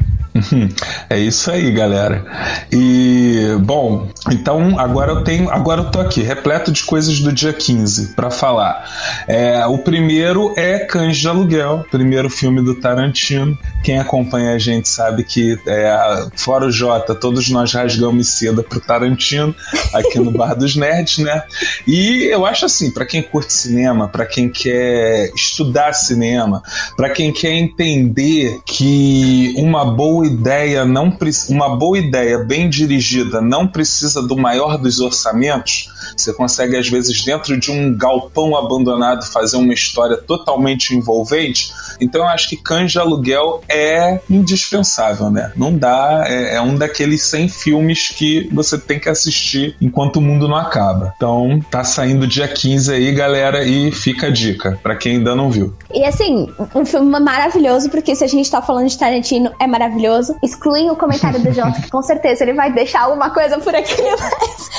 É 1.10 1.18
isso 1.18 1.50
aí, 1.50 1.72
galera. 1.72 2.26
E 2.72 3.56
bom, 3.62 4.10
então 4.30 4.78
agora 4.78 5.12
eu 5.14 5.24
tenho, 5.24 5.50
agora 5.50 5.82
eu 5.82 5.92
tô 5.92 6.00
aqui 6.00 6.22
repleto 6.22 6.72
de 6.72 6.84
coisas 6.84 7.20
do 7.20 7.32
dia 7.32 7.54
15 7.54 8.14
para 8.16 8.30
falar. 8.30 8.90
É, 9.28 9.66
o 9.66 9.78
primeiro 9.78 10.54
é 10.58 10.80
Cães 10.80 11.18
de 11.18 11.28
Aluguel, 11.28 11.86
primeiro 11.90 12.30
filme 12.30 12.62
do 12.62 12.76
Tarantino. 12.76 13.58
Quem 13.84 14.00
acompanha 14.00 14.54
a 14.54 14.58
gente 14.58 14.90
sabe 14.90 15.24
que 15.24 15.58
é, 15.66 16.28
fora 16.36 16.66
o 16.66 16.72
Jota, 16.72 17.16
todos 17.16 17.50
nós 17.50 17.74
rasgamos 17.74 18.28
seda 18.28 18.62
pro 18.62 18.82
Tarantino 18.82 19.56
aqui 19.94 20.20
no 20.20 20.32
Bar 20.32 20.56
dos 20.56 20.76
Nerds, 20.76 21.20
né? 21.20 21.44
E 21.88 22.26
eu 22.26 22.46
acho 22.46 22.55
assim, 22.64 22.92
para 22.92 23.06
quem 23.06 23.22
curte 23.22 23.52
cinema, 23.52 24.08
para 24.08 24.26
quem 24.26 24.50
quer 24.50 25.32
estudar 25.36 25.94
cinema, 25.94 26.62
para 26.96 27.10
quem 27.10 27.34
quer 27.34 27.52
entender 27.52 28.60
que 28.66 29.54
uma 29.58 29.84
boa 29.84 30.26
ideia 30.26 30.86
não 30.86 31.16
uma 31.50 31.76
boa 31.76 31.98
ideia 31.98 32.40
bem 32.40 32.70
dirigida 32.70 33.42
não 33.42 33.68
precisa 33.68 34.22
do 34.22 34.38
maior 34.38 34.78
dos 34.78 35.00
orçamentos. 35.00 35.90
Você 36.16 36.34
consegue 36.34 36.78
às 36.78 36.88
vezes 36.88 37.24
dentro 37.24 37.60
de 37.60 37.72
um 37.72 37.96
galpão 37.96 38.56
abandonado 38.56 39.26
fazer 39.26 39.58
uma 39.58 39.74
história 39.74 40.18
totalmente 40.18 40.96
envolvente. 40.96 41.72
Então 42.00 42.22
eu 42.22 42.28
acho 42.28 42.50
que 42.50 42.58
Cães 42.58 42.92
de 42.92 43.00
Aluguel 43.00 43.62
é 43.68 44.20
indispensável, 44.30 45.30
né? 45.30 45.52
Não 45.56 45.76
dá, 45.76 46.26
é, 46.28 46.56
é 46.56 46.62
um 46.62 46.76
daqueles 46.76 47.24
100 47.24 47.50
filmes 47.50 48.10
que 48.10 48.50
você 48.54 48.78
tem 48.78 49.00
que 49.00 49.10
assistir 49.10 49.76
enquanto 49.82 50.18
o 50.18 50.22
mundo 50.22 50.48
não 50.48 50.58
acaba. 50.58 51.14
Então 51.16 51.60
tá 51.72 51.84
saindo 51.84 52.28
dia 52.28 52.45
15 52.48 52.94
aí, 52.94 53.12
galera, 53.12 53.64
e 53.64 53.92
fica 53.92 54.28
a 54.28 54.30
dica 54.30 54.80
para 54.82 54.96
quem 54.96 55.18
ainda 55.18 55.36
não 55.36 55.50
viu. 55.50 55.74
E 55.94 56.04
assim, 56.04 56.50
um 56.74 56.86
filme 56.86 57.20
maravilhoso 57.20 57.90
porque 57.90 58.16
se 58.16 58.24
a 58.24 58.28
gente 58.28 58.50
tá 58.50 58.62
falando 58.62 58.88
de 58.88 58.98
Tarantino 58.98 59.52
é 59.60 59.68
maravilhoso 59.68 59.86
maravilhoso. 59.86 60.36
Excluem 60.44 60.90
o 60.90 60.96
comentário 60.96 61.40
do 61.42 61.52
Jota, 61.52 61.82
que 61.82 61.90
com 61.92 62.02
certeza 62.02 62.44
ele 62.44 62.54
vai 62.54 62.72
deixar 62.72 63.04
alguma 63.04 63.30
coisa 63.30 63.58
por 63.60 63.74
aqui, 63.74 64.02
mas. 64.02 64.70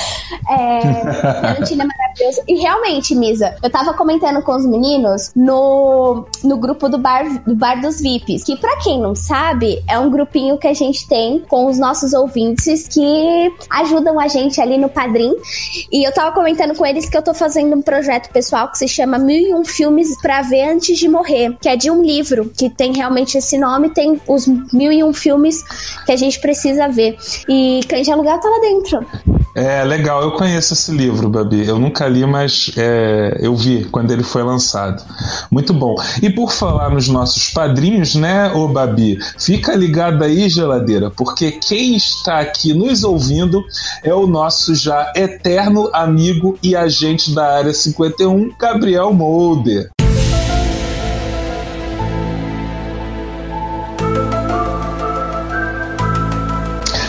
É, 0.49 0.79
Tarantino 1.41 1.83
é 1.83 1.85
maravilhoso. 1.85 2.41
E 2.47 2.55
realmente, 2.55 3.15
Misa, 3.15 3.55
eu 3.61 3.69
tava 3.69 3.93
comentando 3.93 4.41
com 4.41 4.55
os 4.55 4.65
meninos 4.65 5.31
no, 5.35 6.25
no 6.43 6.57
grupo 6.57 6.87
do 6.89 6.97
bar, 6.97 7.23
do 7.45 7.55
bar 7.55 7.81
dos 7.81 7.99
VIPs, 7.99 8.43
que 8.43 8.55
para 8.55 8.77
quem 8.77 8.99
não 8.99 9.15
sabe, 9.15 9.83
é 9.87 9.97
um 9.99 10.09
grupinho 10.09 10.57
que 10.57 10.67
a 10.67 10.73
gente 10.73 11.07
tem 11.07 11.39
com 11.47 11.67
os 11.67 11.77
nossos 11.77 12.13
ouvintes 12.13 12.87
que 12.87 13.53
ajudam 13.69 14.19
a 14.19 14.27
gente 14.27 14.61
ali 14.61 14.77
no 14.77 14.89
Padrim. 14.89 15.33
E 15.91 16.07
eu 16.07 16.13
tava 16.13 16.31
comentando 16.31 16.75
com 16.75 16.85
eles 16.85 17.09
que 17.09 17.17
eu 17.17 17.21
tô 17.21 17.33
fazendo 17.33 17.56
um 17.65 17.81
projeto 17.81 18.31
pessoal 18.31 18.69
que 18.69 18.77
se 18.77 18.87
chama 18.87 19.17
Mil 19.17 19.49
e 19.49 19.53
Um 19.53 19.63
Filmes 19.63 20.19
para 20.21 20.41
Ver 20.41 20.69
Antes 20.69 20.97
de 20.97 21.07
Morrer, 21.07 21.55
que 21.59 21.69
é 21.69 21.75
de 21.75 21.89
um 21.89 22.01
livro 22.01 22.51
que 22.55 22.69
tem 22.69 22.93
realmente 22.93 23.37
esse 23.37 23.57
nome, 23.57 23.89
tem 23.89 24.19
os 24.27 24.47
mil 24.71 24.91
e 24.91 25.03
um 25.03 25.13
filmes 25.13 25.63
que 26.05 26.11
a 26.11 26.15
gente 26.15 26.39
precisa 26.39 26.87
ver. 26.87 27.17
E 27.47 27.81
Cães 27.87 28.05
de 28.05 28.11
Aluguel 28.11 28.39
tá 28.39 28.49
lá 28.49 28.59
dentro. 28.59 29.05
É, 29.57 29.83
legal, 29.83 30.21
eu 30.21 30.33
conheço 30.33 30.73
esse 30.75 30.91
livro, 30.91 31.29
Babi. 31.29 31.67
Eu 31.67 31.79
nunca 31.79 32.07
li, 32.07 32.23
mas 32.27 32.71
é, 32.77 33.39
eu 33.41 33.55
vi 33.55 33.85
quando 33.85 34.11
ele 34.11 34.21
foi 34.21 34.43
lançado. 34.43 35.03
Muito 35.49 35.73
bom. 35.73 35.95
E 36.21 36.29
por 36.29 36.51
falar 36.51 36.91
nos 36.91 37.09
nossos 37.09 37.49
padrinhos, 37.49 38.13
né, 38.13 38.51
ô 38.53 38.67
Babi? 38.67 39.17
Fica 39.39 39.73
ligado 39.73 40.23
aí, 40.23 40.47
geladeira, 40.47 41.09
porque 41.09 41.53
quem 41.53 41.95
está 41.95 42.39
aqui 42.39 42.71
nos 42.71 43.03
ouvindo 43.03 43.65
é 44.03 44.13
o 44.13 44.27
nosso 44.27 44.75
já 44.75 45.11
eterno 45.15 45.89
amigo 45.91 46.55
e 46.61 46.75
agente 46.75 47.31
da 47.37 47.53
Área 47.53 47.71
51, 47.71 48.51
Gabriel 48.57 49.13
Molder. 49.13 49.91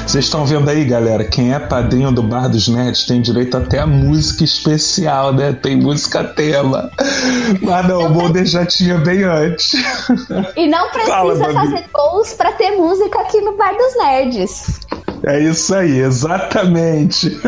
Vocês 0.06 0.26
estão 0.26 0.44
vendo 0.44 0.68
aí, 0.68 0.84
galera? 0.84 1.24
Quem 1.24 1.54
é 1.54 1.58
padrinho 1.58 2.12
do 2.12 2.22
Bar 2.22 2.48
dos 2.48 2.68
Nerds 2.68 3.06
tem 3.06 3.22
direito 3.22 3.56
até 3.56 3.78
a 3.78 3.86
música 3.86 4.44
especial, 4.44 5.32
né? 5.32 5.54
Tem 5.54 5.76
música 5.76 6.24
tema. 6.24 6.90
Mas 7.62 7.88
não, 7.88 8.00
o 8.06 8.10
Molder 8.10 8.44
já 8.44 8.66
tinha 8.66 8.98
bem 8.98 9.24
antes. 9.24 9.72
E 10.56 10.66
não 10.66 10.90
precisa 10.90 11.12
Fala, 11.12 11.36
fazer 11.36 11.84
gols 11.92 12.34
para 12.34 12.52
ter 12.52 12.72
música 12.72 13.20
aqui 13.20 13.40
no 13.40 13.56
Bar 13.56 13.74
dos 13.76 13.96
Nerds. 13.96 14.80
É 15.28 15.38
isso 15.38 15.74
aí, 15.74 15.98
exatamente. 15.98 17.38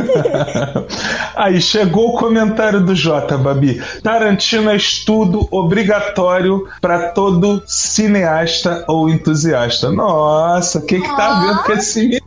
aí 1.34 1.62
chegou 1.62 2.10
o 2.10 2.18
comentário 2.18 2.82
do 2.82 2.94
J, 2.94 3.38
Babi. 3.38 3.82
Tarantino 4.02 4.68
é 4.68 4.76
estudo 4.76 5.48
obrigatório 5.50 6.68
para 6.78 7.12
todo 7.12 7.62
cineasta 7.66 8.84
ou 8.86 9.08
entusiasta. 9.08 9.90
Nossa, 9.90 10.78
o 10.78 10.82
que 10.84 11.00
que 11.00 11.16
tá 11.16 11.40
vendo 11.40 11.62
com 11.62 11.72
esse 11.72 12.00
menino? 12.00 12.20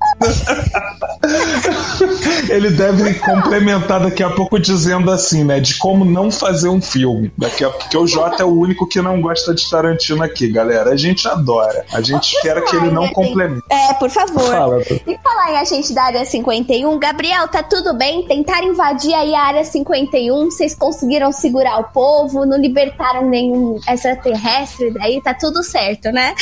Ele 2.53 2.69
deve 2.69 3.15
complementar 3.15 3.99
daqui 3.99 4.21
a 4.21 4.29
pouco 4.29 4.59
dizendo 4.59 5.09
assim, 5.09 5.43
né? 5.43 5.59
De 5.59 5.75
como 5.77 6.05
não 6.05 6.29
fazer 6.29 6.69
um 6.69 6.79
filme. 6.79 7.31
Daqui 7.35 7.63
a 7.63 7.69
porque 7.69 7.97
o 7.97 8.05
J 8.05 8.41
é 8.41 8.45
o 8.45 8.53
único 8.53 8.87
que 8.87 9.01
não 9.01 9.19
gosta 9.19 9.55
de 9.55 9.67
Tarantino 9.67 10.21
aqui, 10.23 10.51
galera. 10.51 10.91
A 10.91 10.95
gente 10.95 11.27
adora. 11.27 11.83
A 11.91 11.99
gente 12.01 12.39
quer 12.41 12.63
que 12.63 12.75
ele 12.75 12.91
não 12.91 13.07
complemente. 13.09 13.63
É, 13.71 13.93
por 13.95 14.09
favor. 14.09 14.43
Fala, 14.43 14.81
e 14.81 15.17
falar 15.23 15.51
em 15.51 15.57
agente 15.57 15.93
da 15.93 16.03
área 16.03 16.23
51, 16.23 16.99
Gabriel, 16.99 17.47
tá 17.47 17.63
tudo 17.63 17.95
bem? 17.95 18.27
Tentaram 18.27 18.67
invadir 18.67 19.15
aí 19.15 19.33
a 19.33 19.41
área 19.41 19.63
51, 19.63 20.51
vocês 20.51 20.75
conseguiram 20.75 21.31
segurar 21.31 21.79
o 21.79 21.85
povo, 21.85 22.45
não 22.45 22.57
libertaram 22.57 23.27
nenhum 23.27 23.79
extraterrestre 23.89 24.91
daí, 24.91 25.19
tá 25.21 25.33
tudo 25.33 25.63
certo, 25.63 26.11
né? 26.11 26.35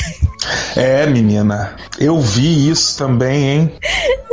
É, 0.76 1.06
menina, 1.06 1.76
eu 2.00 2.20
vi 2.20 2.70
isso 2.70 2.98
também, 2.98 3.50
hein? 3.50 3.74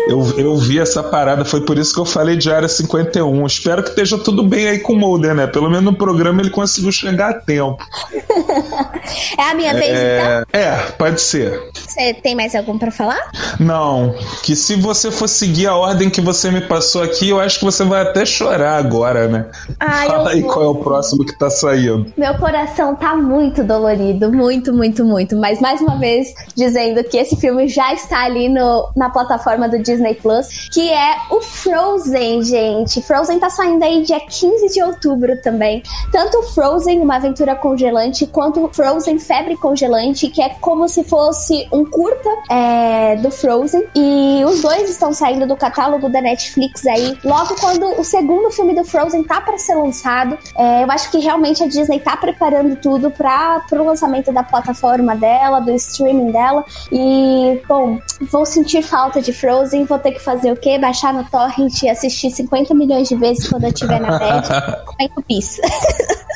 Eu, 0.09 0.39
eu 0.39 0.57
vi 0.57 0.79
essa 0.79 1.03
parada, 1.03 1.45
foi 1.45 1.61
por 1.69 1.77
isso 1.77 1.93
que 1.93 2.01
eu 2.01 2.07
falei 2.07 2.35
de 2.35 2.51
Área 2.51 2.67
51. 2.67 3.47
Espero 3.47 3.83
que 3.83 3.91
esteja 3.91 4.17
tudo 4.17 4.43
bem 4.43 4.69
aí 4.69 4.79
com 4.79 4.95
o 4.95 4.97
Mulder, 4.97 5.35
né? 5.35 5.47
Pelo 5.47 5.69
menos 5.69 5.85
no 5.85 5.95
programa 5.95 6.41
ele 6.41 6.49
conseguiu 6.49 6.91
chegar 6.91 7.29
a 7.29 7.35
tempo. 7.35 7.77
é 9.37 9.51
a 9.51 9.55
minha 9.55 9.75
vez, 9.75 9.91
é... 9.91 10.19
então? 10.19 10.47
É, 10.51 10.77
pode 10.93 11.21
ser. 11.21 11.61
Você 11.75 12.15
tem 12.15 12.35
mais 12.35 12.55
algum 12.55 12.79
para 12.79 12.91
falar? 12.91 13.31
Não, 13.61 14.15
que 14.43 14.57
se 14.57 14.77
você 14.77 15.11
for 15.11 15.29
seguir 15.29 15.67
a 15.67 15.77
ordem 15.77 16.09
que 16.09 16.23
você 16.23 16.51
me 16.51 16.63
passou 16.63 17.03
aqui, 17.03 17.29
eu 17.29 17.39
acho 17.39 17.59
que 17.59 17.67
você 17.67 17.85
vai 17.85 18.01
até 18.01 18.25
chorar 18.25 18.79
agora, 18.79 19.29
né? 19.29 19.51
Ai, 19.79 20.09
Fala 20.09 20.31
aí 20.31 20.43
qual 20.43 20.65
é 20.65 20.69
o 20.69 20.77
próximo 20.77 21.23
que 21.23 21.39
tá 21.39 21.51
saindo. 21.51 22.11
Meu 22.17 22.33
coração 22.39 22.97
tá 22.97 23.15
muito 23.15 23.63
dolorido, 23.63 24.33
muito, 24.33 24.73
muito, 24.73 25.05
muito. 25.05 25.37
Mas 25.37 25.61
mais 25.61 25.83
uma 25.83 25.99
vez 25.99 26.33
dizendo 26.57 27.05
que 27.05 27.19
esse 27.19 27.37
filme 27.37 27.69
já 27.69 27.93
está 27.93 28.25
ali 28.25 28.49
no, 28.49 28.91
na 28.97 29.11
plataforma 29.11 29.69
do 29.69 29.79
Disney 29.79 30.15
Plus, 30.15 30.71
que 30.73 30.91
é 30.91 31.17
o 31.31 31.43
Frozen, 31.62 32.43
gente. 32.43 33.03
Frozen 33.03 33.38
tá 33.38 33.50
saindo 33.50 33.85
aí 33.85 34.03
dia 34.03 34.21
15 34.21 34.69
de 34.73 34.83
outubro 34.83 35.41
também. 35.43 35.83
Tanto 36.12 36.43
Frozen, 36.55 37.00
uma 37.00 37.17
aventura 37.17 37.55
congelante, 37.57 38.27
quanto 38.27 38.69
Frozen 38.73 39.19
Febre 39.19 39.57
Congelante, 39.57 40.29
que 40.29 40.41
é 40.41 40.50
como 40.61 40.88
se 40.88 41.03
fosse 41.05 41.69
um 41.73 41.85
curta 41.85 42.29
é, 42.50 43.17
do 43.17 43.31
Frozen. 43.31 43.87
E 43.95 44.45
os 44.45 44.62
dois 44.62 44.88
estão 44.88 45.12
saindo 45.12 45.47
do 45.47 45.57
catálogo 45.57 46.09
da 46.09 46.21
Netflix 46.21 46.87
aí, 46.87 47.19
logo 47.25 47.55
quando 47.61 48.00
o 48.00 48.05
segundo 48.05 48.50
filme 48.50 48.75
do 48.75 48.85
Frozen 48.85 49.25
tá 49.25 49.41
para 49.41 49.59
ser 49.59 49.75
lançado. 49.75 50.38
É, 50.57 50.85
eu 50.85 50.91
acho 50.91 51.11
que 51.11 51.19
realmente 51.19 51.62
a 51.62 51.67
Disney 51.67 52.00
tá 52.00 52.17
preparando 52.17 52.77
tudo 52.77 53.11
para 53.11 53.62
o 53.73 53.85
lançamento 53.85 54.33
da 54.33 54.43
plataforma 54.43 55.17
dela, 55.17 55.61
do 55.61 55.73
streaming 55.73 56.31
dela. 56.31 56.65
E, 56.93 57.61
bom, 57.69 57.99
vou 58.31 58.47
sentir 58.47 58.83
falta 58.83 59.21
de 59.21 59.33
Frozen, 59.33 59.85
vou 59.85 59.99
ter 59.99 60.12
que 60.12 60.21
fazer 60.21 60.53
o 60.53 60.57
quê? 60.57 60.79
Baixar 60.79 61.12
no 61.12 61.25
torrent 61.49 61.83
e 61.83 61.88
assistir 61.88 62.31
50 62.31 62.75
milhões 62.75 63.09
de 63.09 63.17
vezes 63.17 63.49
quando 63.49 63.64
eu 63.64 63.73
tiver 63.73 64.00
na 64.00 64.19
bed. 64.19 64.49
Comendo 64.85 65.23
pizza. 65.26 65.62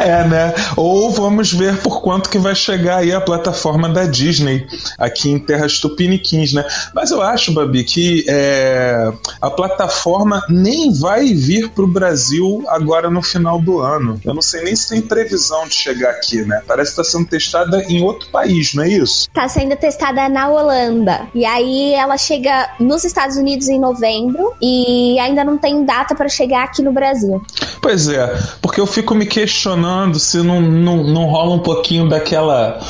é, 0.00 0.26
né? 0.26 0.54
Ou 0.76 1.10
vamos 1.10 1.52
ver 1.52 1.80
por 1.82 2.02
quanto 2.02 2.30
que 2.30 2.38
vai 2.38 2.54
chegar 2.54 2.98
aí 2.98 3.12
a 3.12 3.20
plataforma 3.20 3.88
da 3.88 4.04
Disney 4.04 4.66
aqui 4.98 5.30
em 5.30 5.38
Terras 5.38 5.78
Tupiniquins, 5.78 6.52
né? 6.52 6.64
Mas 6.94 7.10
eu 7.10 7.22
acho, 7.22 7.52
Babi, 7.52 7.84
que 7.84 8.24
é, 8.28 9.12
a 9.40 9.50
plataforma 9.50 10.42
nem 10.48 10.92
vai 10.92 11.34
vir 11.34 11.70
para 11.70 11.84
o 11.84 11.88
Brasil 11.88 12.64
agora 12.68 13.10
no 13.10 13.22
final 13.22 13.60
do 13.60 13.80
ano. 13.80 14.20
Eu 14.24 14.34
não 14.34 14.42
sei 14.42 14.62
nem 14.62 14.74
se 14.74 14.88
tem 14.88 15.02
previsão 15.02 15.66
de 15.66 15.74
chegar 15.74 16.10
aqui, 16.10 16.42
né? 16.42 16.62
Parece 16.66 16.94
que 16.94 17.00
está 17.00 17.18
sendo 17.18 17.28
testada 17.28 17.82
em 17.84 18.02
outro 18.02 18.28
país, 18.28 18.74
não 18.74 18.84
é 18.84 18.88
isso? 18.88 19.28
Está 19.28 19.48
sendo 19.48 19.76
testada 19.76 20.28
na 20.28 20.48
Holanda. 20.48 21.28
E 21.34 21.44
aí 21.44 21.94
ela 21.94 22.16
chega 22.16 22.70
nos 22.80 23.04
Estados 23.04 23.36
Unidos 23.36 23.53
em 23.62 23.78
novembro 23.78 24.52
e 24.60 25.18
ainda 25.18 25.44
não 25.44 25.56
tem 25.58 25.84
data 25.84 26.14
para 26.14 26.28
chegar 26.28 26.64
aqui 26.64 26.82
no 26.82 26.92
Brasil. 26.92 27.42
Pois 27.80 28.08
é, 28.08 28.34
porque 28.62 28.80
eu 28.80 28.86
fico 28.86 29.14
me 29.14 29.26
questionando 29.26 30.18
se 30.18 30.38
não, 30.38 30.60
não, 30.60 31.04
não 31.04 31.26
rola 31.26 31.54
um 31.54 31.58
pouquinho 31.58 32.08
daquela. 32.08 32.80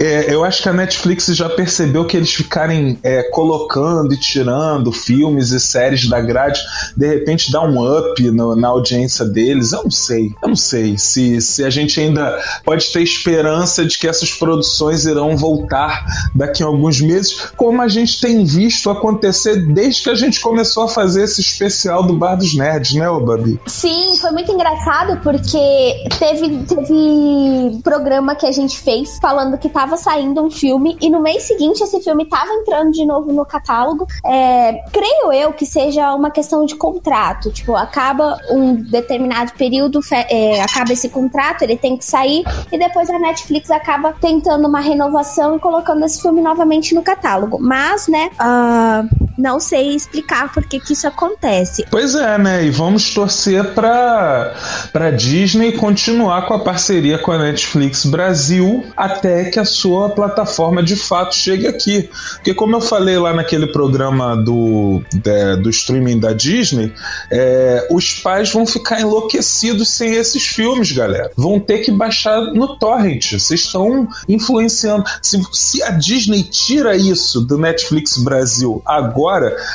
É, 0.00 0.32
eu 0.32 0.42
acho 0.42 0.62
que 0.62 0.68
a 0.68 0.72
Netflix 0.72 1.26
já 1.26 1.50
percebeu 1.50 2.06
que 2.06 2.16
eles 2.16 2.32
ficarem 2.32 2.98
é, 3.02 3.24
colocando 3.24 4.14
e 4.14 4.16
tirando 4.16 4.90
filmes 4.90 5.50
e 5.50 5.60
séries 5.60 6.08
da 6.08 6.20
grade, 6.20 6.60
de 6.96 7.06
repente 7.06 7.52
dá 7.52 7.62
um 7.62 7.78
up 7.84 8.22
no, 8.30 8.56
na 8.56 8.68
audiência 8.68 9.24
deles. 9.24 9.72
Eu 9.72 9.84
não 9.84 9.90
sei, 9.90 10.34
eu 10.42 10.48
não 10.48 10.56
sei 10.56 10.96
se, 10.96 11.40
se 11.42 11.62
a 11.62 11.68
gente 11.68 12.00
ainda 12.00 12.38
pode 12.64 12.90
ter 12.90 13.02
esperança 13.02 13.84
de 13.84 13.98
que 13.98 14.08
essas 14.08 14.32
produções 14.32 15.04
irão 15.04 15.36
voltar 15.36 16.06
daqui 16.34 16.62
a 16.62 16.66
alguns 16.66 17.00
meses, 17.00 17.50
como 17.56 17.82
a 17.82 17.88
gente 17.88 18.20
tem 18.20 18.44
visto 18.44 18.88
acontecer 18.88 19.66
desde 19.66 19.97
que 20.02 20.10
a 20.10 20.14
gente 20.14 20.40
começou 20.40 20.84
a 20.84 20.88
fazer 20.88 21.24
esse 21.24 21.40
especial 21.40 22.02
do 22.02 22.14
Bar 22.14 22.36
dos 22.36 22.54
Nerds, 22.54 22.94
né, 22.94 23.08
ô 23.08 23.20
Babi? 23.20 23.60
Sim, 23.66 24.16
foi 24.20 24.30
muito 24.30 24.52
engraçado 24.52 25.20
porque 25.22 26.04
teve, 26.18 26.64
teve 26.64 27.80
programa 27.82 28.34
que 28.34 28.46
a 28.46 28.52
gente 28.52 28.78
fez 28.78 29.18
falando 29.20 29.58
que 29.58 29.68
tava 29.68 29.96
saindo 29.96 30.42
um 30.42 30.50
filme 30.50 30.96
e 31.00 31.10
no 31.10 31.20
mês 31.20 31.44
seguinte 31.44 31.82
esse 31.82 32.00
filme 32.00 32.26
tava 32.26 32.50
entrando 32.52 32.92
de 32.92 33.04
novo 33.04 33.32
no 33.32 33.44
catálogo. 33.44 34.06
É, 34.24 34.84
creio 34.92 35.32
eu 35.32 35.52
que 35.52 35.66
seja 35.66 36.14
uma 36.14 36.30
questão 36.30 36.64
de 36.64 36.74
contrato. 36.74 37.50
Tipo, 37.50 37.74
acaba 37.74 38.38
um 38.50 38.74
determinado 38.74 39.52
período, 39.52 40.00
é, 40.12 40.62
acaba 40.62 40.92
esse 40.92 41.08
contrato, 41.08 41.62
ele 41.62 41.76
tem 41.76 41.96
que 41.96 42.04
sair 42.04 42.44
e 42.72 42.78
depois 42.78 43.08
a 43.10 43.18
Netflix 43.18 43.70
acaba 43.70 44.12
tentando 44.12 44.68
uma 44.68 44.80
renovação 44.80 45.56
e 45.56 45.58
colocando 45.58 46.04
esse 46.04 46.20
filme 46.20 46.40
novamente 46.40 46.94
no 46.94 47.02
catálogo. 47.02 47.58
Mas, 47.60 48.08
né, 48.08 48.30
uh, 48.34 49.27
Não 49.38 49.60
sei 49.60 49.94
explicar 49.94 50.52
por 50.52 50.64
que, 50.64 50.82
isso 50.90 51.06
acontece. 51.06 51.84
Pois 51.88 52.16
é, 52.16 52.36
né? 52.36 52.64
E 52.64 52.70
vamos 52.70 53.14
torcer 53.14 53.72
para 53.72 54.52
para 54.92 55.12
Disney 55.12 55.72
continuar 55.72 56.46
com 56.46 56.54
a 56.54 56.58
parceria 56.58 57.18
com 57.18 57.30
a 57.30 57.38
Netflix 57.38 58.04
Brasil 58.04 58.84
até 58.96 59.44
que 59.44 59.60
a 59.60 59.64
sua 59.64 60.10
plataforma 60.10 60.82
de 60.82 60.96
fato 60.96 61.36
chegue 61.36 61.68
aqui. 61.68 62.10
Porque 62.34 62.52
como 62.52 62.74
eu 62.74 62.80
falei 62.80 63.16
lá 63.16 63.32
naquele 63.32 63.68
programa 63.68 64.34
do, 64.36 65.02
de, 65.12 65.56
do 65.62 65.70
streaming 65.70 66.18
da 66.18 66.32
Disney, 66.32 66.92
é, 67.30 67.86
os 67.92 68.14
pais 68.14 68.52
vão 68.52 68.66
ficar 68.66 69.00
enlouquecidos 69.00 69.88
sem 69.90 70.14
esses 70.14 70.44
filmes, 70.44 70.90
galera. 70.90 71.30
Vão 71.36 71.60
ter 71.60 71.78
que 71.78 71.92
baixar 71.92 72.40
no 72.54 72.76
torrent. 72.76 73.32
Vocês 73.32 73.60
estão 73.60 74.08
influenciando. 74.28 75.04
Se, 75.22 75.40
se 75.52 75.82
a 75.82 75.90
Disney 75.90 76.42
tira 76.42 76.96
isso 76.96 77.40
do 77.40 77.56
Netflix 77.56 78.16
Brasil 78.16 78.82
agora, 78.84 79.27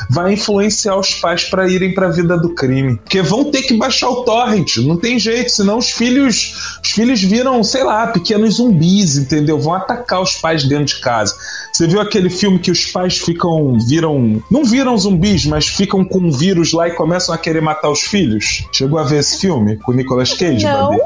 vai 0.10 0.34
influenciar 0.34 0.98
os 0.98 1.16
pais 1.16 1.44
para 1.44 1.68
irem 1.68 1.94
para 1.94 2.08
a 2.08 2.12
vida 2.12 2.38
do 2.38 2.54
crime. 2.54 2.98
Porque 2.98 3.22
vão 3.22 3.52
ter 3.52 3.64
que 3.64 3.78
baixar 3.78 4.10
o 4.10 4.24
torrent. 4.24 4.78
Não 4.78 4.98
tem 4.98 5.20
jeito, 5.20 5.52
senão 5.52 5.78
os 5.78 5.90
filhos, 5.90 6.80
os 6.84 6.92
filhos 6.92 7.22
viram, 7.22 7.64
sei 7.64 7.84
lá, 7.84 8.08
pequenos 8.08 8.56
zumbis, 8.56 9.18
entendeu? 9.18 9.60
Vão 9.60 9.74
atacar 9.74 10.22
os 10.22 10.36
pais 10.36 10.64
dentro 10.64 10.86
de 10.86 11.00
casa. 11.00 11.36
Você 11.72 11.88
viu 11.88 12.00
aquele 12.00 12.30
filme 12.30 12.60
que 12.60 12.72
os 12.72 12.86
pais 12.86 13.18
ficam, 13.18 13.78
viram, 13.88 14.42
não 14.50 14.64
viram 14.64 14.98
zumbis, 14.98 15.46
mas 15.46 15.68
ficam 15.68 16.04
com 16.06 16.20
um 16.20 16.32
vírus 16.32 16.72
lá 16.72 16.88
e 16.88 16.92
começam 16.92 17.34
a 17.34 17.38
querer 17.38 17.62
matar 17.62 17.90
os 17.90 18.02
filhos? 18.02 18.66
Chegou 18.72 19.00
a 19.00 19.04
ver 19.04 19.20
esse 19.20 19.40
filme 19.40 19.78
com 19.78 19.92
Nicolas 19.92 20.34
Cage, 20.34 20.66
Não. 20.66 20.90
Babi? 20.90 21.02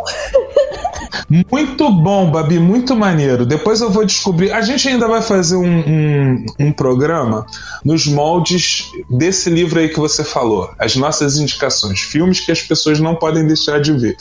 Muito 1.29 1.89
bom, 1.91 2.31
Babi, 2.31 2.59
muito 2.59 2.95
maneiro. 2.95 3.45
Depois 3.45 3.81
eu 3.81 3.89
vou 3.89 4.05
descobrir. 4.05 4.51
A 4.51 4.61
gente 4.61 4.87
ainda 4.87 5.07
vai 5.07 5.21
fazer 5.21 5.55
um, 5.55 5.65
um, 5.65 6.45
um, 6.59 6.71
programa 6.71 7.45
nos 7.83 8.05
moldes 8.05 8.91
desse 9.09 9.49
livro 9.49 9.79
aí 9.79 9.89
que 9.89 9.99
você 9.99 10.23
falou. 10.23 10.69
As 10.79 10.95
nossas 10.95 11.37
indicações. 11.37 11.99
Filmes 11.99 12.39
que 12.39 12.51
as 12.51 12.61
pessoas 12.61 12.99
não 12.99 13.15
podem 13.15 13.45
deixar 13.45 13.79
de 13.79 13.93
ver. 13.93 14.17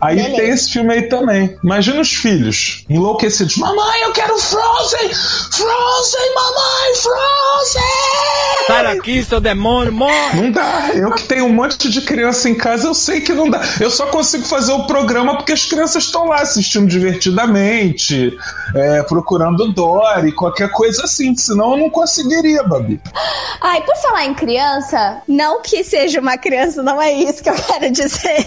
Aí 0.00 0.16
Beleza. 0.16 0.36
tem 0.36 0.50
esse 0.50 0.70
filme 0.70 0.92
aí 0.92 1.02
também. 1.02 1.56
Imagina 1.62 2.00
os 2.00 2.12
filhos 2.12 2.84
enlouquecidos. 2.88 3.56
Mamãe, 3.56 4.02
eu 4.02 4.12
quero 4.12 4.36
Frozen! 4.38 5.10
Frozen, 5.50 6.34
mamãe, 6.34 6.94
Frozen! 6.96 7.82
Sai 8.66 8.82
daqui, 8.84 9.24
seu 9.24 9.40
demônio, 9.40 9.92
morre! 9.92 10.40
Não 10.40 10.50
dá. 10.52 10.90
Eu 10.94 11.12
que 11.12 11.24
tenho 11.24 11.46
um 11.46 11.52
monte 11.52 11.88
de 11.88 12.00
criança 12.00 12.48
em 12.48 12.54
casa, 12.54 12.86
eu 12.86 12.94
sei 12.94 13.20
que 13.20 13.32
não 13.32 13.48
dá. 13.48 13.60
Eu 13.80 13.90
só 13.90 14.06
consigo 14.06 14.44
fazer 14.44 14.72
o 14.72 14.86
programa 14.86 15.36
porque 15.36 15.52
as 15.52 15.64
crianças 15.64 16.04
estão 16.04 16.26
lá 16.26 16.39
assistindo 16.42 16.86
divertidamente, 16.88 18.36
é, 18.74 19.02
procurando 19.04 19.72
Dory, 19.72 20.32
qualquer 20.32 20.70
coisa 20.70 21.04
assim. 21.04 21.34
Senão 21.36 21.72
eu 21.72 21.76
não 21.78 21.90
conseguiria, 21.90 22.62
Babi. 22.62 23.00
Ai, 23.60 23.82
por 23.82 23.96
falar 23.96 24.24
em 24.26 24.34
criança, 24.34 25.22
não 25.28 25.62
que 25.62 25.82
seja 25.84 26.20
uma 26.20 26.36
criança, 26.38 26.82
não 26.82 27.00
é 27.00 27.12
isso 27.12 27.42
que 27.42 27.50
eu 27.50 27.54
quero 27.66 27.90
dizer. 27.90 28.46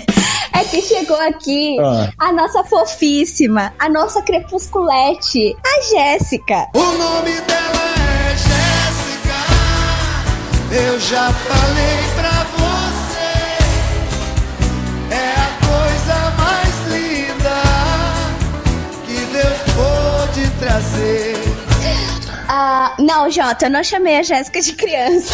É 0.55 0.63
que 0.65 0.81
chegou 0.81 1.19
aqui 1.19 1.77
Ah. 1.79 2.09
a 2.19 2.31
nossa 2.31 2.63
fofíssima, 2.63 3.73
a 3.79 3.89
nossa 3.89 4.21
crepusculete, 4.21 5.55
a 5.65 5.81
Jéssica. 5.89 6.67
O 6.73 6.79
nome 6.79 7.31
dela 7.41 7.83
é 8.29 8.35
Jéssica. 8.38 9.39
Eu 10.71 11.00
já 11.00 11.31
falei 11.31 11.97
pra 12.15 12.42
não, 23.00 23.29
Jota, 23.29 23.65
eu 23.65 23.69
não 23.71 23.83
chamei 23.83 24.17
a 24.17 24.23
Jéssica 24.23 24.62
de 24.62 24.73
criança. 24.73 25.33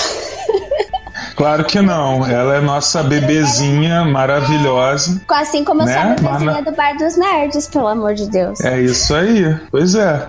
Claro 1.36 1.64
que 1.66 1.82
não. 1.82 2.26
Ela 2.26 2.56
é 2.58 2.62
nossa 2.62 3.04
bebezinha 3.04 4.04
maravilhosa. 4.04 5.22
Assim 5.30 5.64
como 5.64 5.82
eu 5.82 5.86
Né? 5.86 5.94
sou 5.94 6.02
a 6.02 6.06
bebezinha 6.16 6.52
Mas 6.52 6.66
do 6.66 6.72
Bar 6.74 6.98
dos 6.98 7.18
Nerds, 7.18 7.68
pelo 7.68 7.88
amor 7.88 8.14
de 8.14 8.30
Deus. 8.30 8.60
É 8.62 8.80
isso 8.82 9.14
aí. 9.16 9.58
Pois 9.72 9.96
é. 9.96 10.28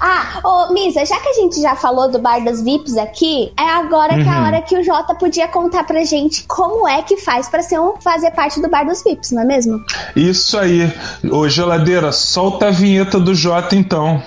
Ah, 0.00 0.40
ô 0.44 0.72
Misa, 0.72 1.04
já 1.04 1.18
que 1.20 1.28
a 1.28 1.32
gente 1.34 1.60
já 1.60 1.74
falou 1.74 2.10
do 2.10 2.18
Bar 2.18 2.40
dos 2.44 2.60
VIPs 2.62 2.96
aqui, 2.96 3.52
é 3.58 3.62
agora 3.68 4.14
que 4.14 4.28
é 4.28 4.32
a 4.32 4.42
hora 4.44 4.62
que 4.62 4.76
o 4.76 4.82
Jota 4.82 5.14
podia 5.14 5.48
contar 5.48 5.84
pra 5.84 6.04
gente 6.04 6.44
como 6.44 6.86
é 6.88 7.02
que 7.02 7.16
faz 7.18 7.48
pra 7.48 7.62
ser 7.62 7.78
um, 7.80 7.94
fazer 8.00 8.30
parte 8.32 8.60
do 8.60 8.68
Bar 8.68 8.84
dos 8.84 9.02
VIPs, 9.02 9.32
não 9.32 9.42
é 9.42 9.44
mesmo? 9.44 9.78
Isso 10.16 10.58
aí. 10.58 10.92
Ô, 11.30 11.48
geladeira, 11.48 12.10
solta 12.12 12.68
a 12.68 12.70
vinheta 12.70 13.18
do 13.18 13.34
Jota 13.34 13.74
então. 13.76 14.22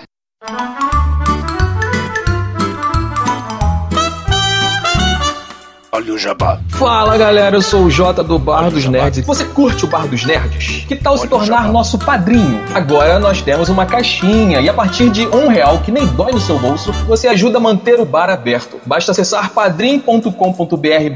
Olha 6.06 6.14
o 6.14 6.18
jabá. 6.20 6.60
Fala 6.70 7.18
galera, 7.18 7.56
eu 7.56 7.64
sou 7.64 7.86
o 7.86 7.90
Jota 7.90 8.24
do 8.24 8.38
Bar 8.38 8.70
dos 8.70 8.86
Nerds. 8.86 9.26
Você 9.26 9.44
curte 9.44 9.86
o 9.86 9.88
Bar 9.88 10.08
dos 10.08 10.24
Nerds? 10.24 10.86
Que 10.88 10.96
tal 10.96 11.18
se 11.18 11.28
tornar 11.28 11.72
nosso 11.72 11.98
padrinho? 11.98 12.62
Agora 12.76 13.18
nós 13.18 13.42
temos 13.42 13.70
uma 13.70 13.88
caixinha 13.88 14.62
e 14.62 14.70
a 14.70 14.74
partir 14.74 15.10
de 15.10 15.26
um 15.26 15.48
real, 15.48 15.80
que 15.80 15.92
nem 15.92 16.06
dói 16.06 16.32
no 16.32 16.40
seu 16.40 16.60
bolso, 16.60 16.92
você 17.08 17.28
ajuda 17.28 17.58
a 17.58 17.62
manter 17.62 18.00
o 18.00 18.06
bar 18.06 18.30
aberto. 18.30 18.80
Basta 18.86 19.14
acessar 19.14 19.50
padrim.com.br 19.50 20.30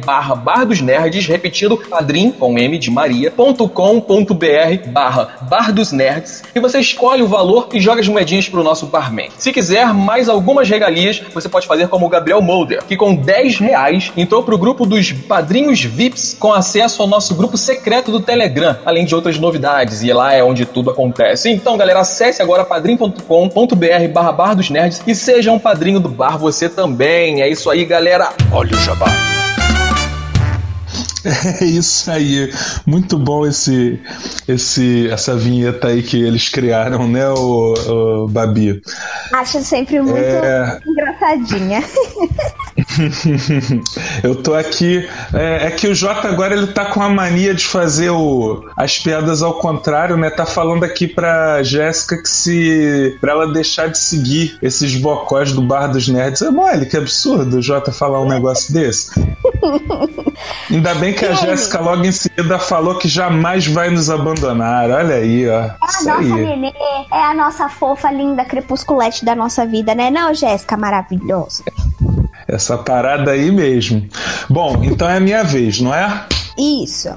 barra 0.03 0.34
Bar 0.34 0.65
dos 0.65 0.81
Nerds, 0.81 1.27
repetindo 1.27 1.77
padrim 1.77 2.31
com 2.31 2.58
M 2.58 2.75
de 2.79 2.89
Maria.com.br 2.89 3.67
barra 4.88 5.38
Bar 5.48 5.72
dos 5.72 5.92
Nerds 5.92 6.42
e 6.55 6.59
você 6.59 6.79
escolhe 6.79 7.22
o 7.22 7.27
valor 7.27 7.70
e 7.74 7.79
joga 7.79 8.01
as 8.01 8.07
moedinhas 8.07 8.50
pro 8.50 8.63
nosso 8.63 8.87
barman. 8.87 9.29
Se 9.37 9.53
quiser 9.53 9.94
mais 9.94 10.27
algumas 10.27 10.68
regalias, 10.68 11.22
você 11.31 11.48
pode 11.48 11.68
fazer 11.68 11.90
como 11.90 12.07
o 12.07 12.09
Gabriel 12.09 12.42
Molder, 12.42 12.83
que 12.85 12.98
com 12.98 13.13
10 13.13 13.59
reais 13.59 14.11
entrou 14.18 14.42
pro 14.42 14.57
grupo 14.57 14.78
dos 14.85 15.11
padrinhos 15.11 15.83
VIPs 15.83 16.35
com 16.39 16.53
acesso 16.53 17.01
ao 17.01 17.07
nosso 17.07 17.35
grupo 17.35 17.57
secreto 17.57 18.11
do 18.11 18.20
Telegram, 18.20 18.75
além 18.85 19.05
de 19.05 19.13
outras 19.15 19.37
novidades, 19.39 20.01
e 20.03 20.11
lá 20.13 20.33
é 20.33 20.44
onde 20.44 20.65
tudo 20.65 20.89
acontece. 20.92 21.50
Então, 21.50 21.77
galera, 21.77 22.00
acesse 22.01 22.42
agora 22.42 22.63
padrim.com.br 22.63 24.07
barra 24.13 24.31
Bar 24.31 24.55
dos 24.55 24.70
Nerds 24.70 25.01
e 25.05 25.13
seja 25.15 25.51
um 25.51 25.59
padrinho 25.59 26.00
do 26.00 26.09
bar 26.09 26.37
você 26.37 26.68
também. 26.70 27.42
É 27.42 27.50
isso 27.50 27.70
aí, 27.70 27.85
galera. 27.85 28.29
Olha 28.51 28.75
o 28.75 28.79
jabá. 28.79 29.07
É 31.61 31.65
isso 31.65 32.09
aí. 32.09 32.50
Muito 32.85 33.20
bom 33.20 33.46
esse, 33.46 34.00
esse, 34.48 35.09
essa 35.11 35.35
vinheta 35.35 35.89
aí 35.89 36.01
que 36.01 36.15
eles 36.24 36.48
criaram, 36.48 37.09
né, 37.09 37.27
o, 37.29 37.74
o 38.24 38.27
Babi? 38.29 38.81
Acho 39.33 39.61
sempre 39.61 40.00
muito 40.01 40.18
É. 40.18 40.79
engraçadinha. 40.87 41.83
Eu 44.24 44.35
tô 44.35 44.53
aqui. 44.53 45.07
É, 45.33 45.68
é 45.68 45.72
que 45.72 45.88
o 45.88 45.96
Jota 45.96 46.27
agora 46.27 46.55
ele 46.55 46.68
tá 46.68 46.85
com 46.85 47.01
a 47.01 47.09
mania 47.09 47.53
de 47.53 47.66
fazer 47.66 48.09
o, 48.09 48.66
as 48.75 48.98
piadas 48.98 49.42
ao 49.42 49.55
contrário, 49.55 50.18
né? 50.18 50.29
Tá 50.29 50.46
falando 50.46 50.83
aqui 50.83 51.07
pra 51.07 51.64
Jéssica 51.64 52.22
que 52.22 52.29
se. 52.29 53.18
pra 53.20 53.31
ela 53.31 53.53
deixar 53.53 53.88
de 53.88 53.98
seguir 53.98 54.57
esses 54.62 54.96
bocós 54.96 55.51
do 55.51 55.62
Bar 55.62 55.88
dos 55.88 56.07
Nerds. 56.07 56.42
É 56.42 56.50
mole, 56.50 56.85
que 56.85 56.98
absurdo 56.98 57.57
o 57.57 57.62
Jota 57.62 57.92
falar 57.92 58.22
um 58.22 58.27
negócio 58.27 58.74
desse. 58.74 59.12
Ainda 60.70 60.94
bem 60.96 61.14
que 61.14 61.25
a? 61.25 61.33
Jéssica 61.33 61.79
logo 61.79 62.05
em 62.05 62.12
seguida 62.12 62.59
falou 62.59 62.98
que 62.98 63.07
jamais 63.07 63.68
vai 63.68 63.90
nos 63.90 64.09
abandonar. 64.09 64.90
Olha 64.90 65.16
aí, 65.16 65.48
ó. 65.48 65.51
É 65.51 65.75
a 65.81 65.88
Isso 65.88 66.07
nossa 66.07 66.35
aí. 66.35 66.46
nenê, 66.46 66.74
é 67.12 67.24
a 67.24 67.33
nossa 67.33 67.70
fofa, 67.70 68.12
linda 68.12 68.46
crepusculete 68.46 69.25
da 69.25 69.35
nossa 69.35 69.66
vida, 69.66 69.96
né? 69.96 70.09
Não, 70.09 70.33
Jéssica, 70.33 70.77
maravilhosa. 70.77 71.64
Essa 72.50 72.77
parada 72.77 73.31
aí 73.31 73.51
mesmo. 73.51 74.07
Bom, 74.50 74.81
então 74.83 75.09
é 75.09 75.18
a 75.18 75.20
minha 75.20 75.44
vez, 75.44 75.79
não 75.79 75.94
é? 75.94 76.25
Isso. 76.57 77.09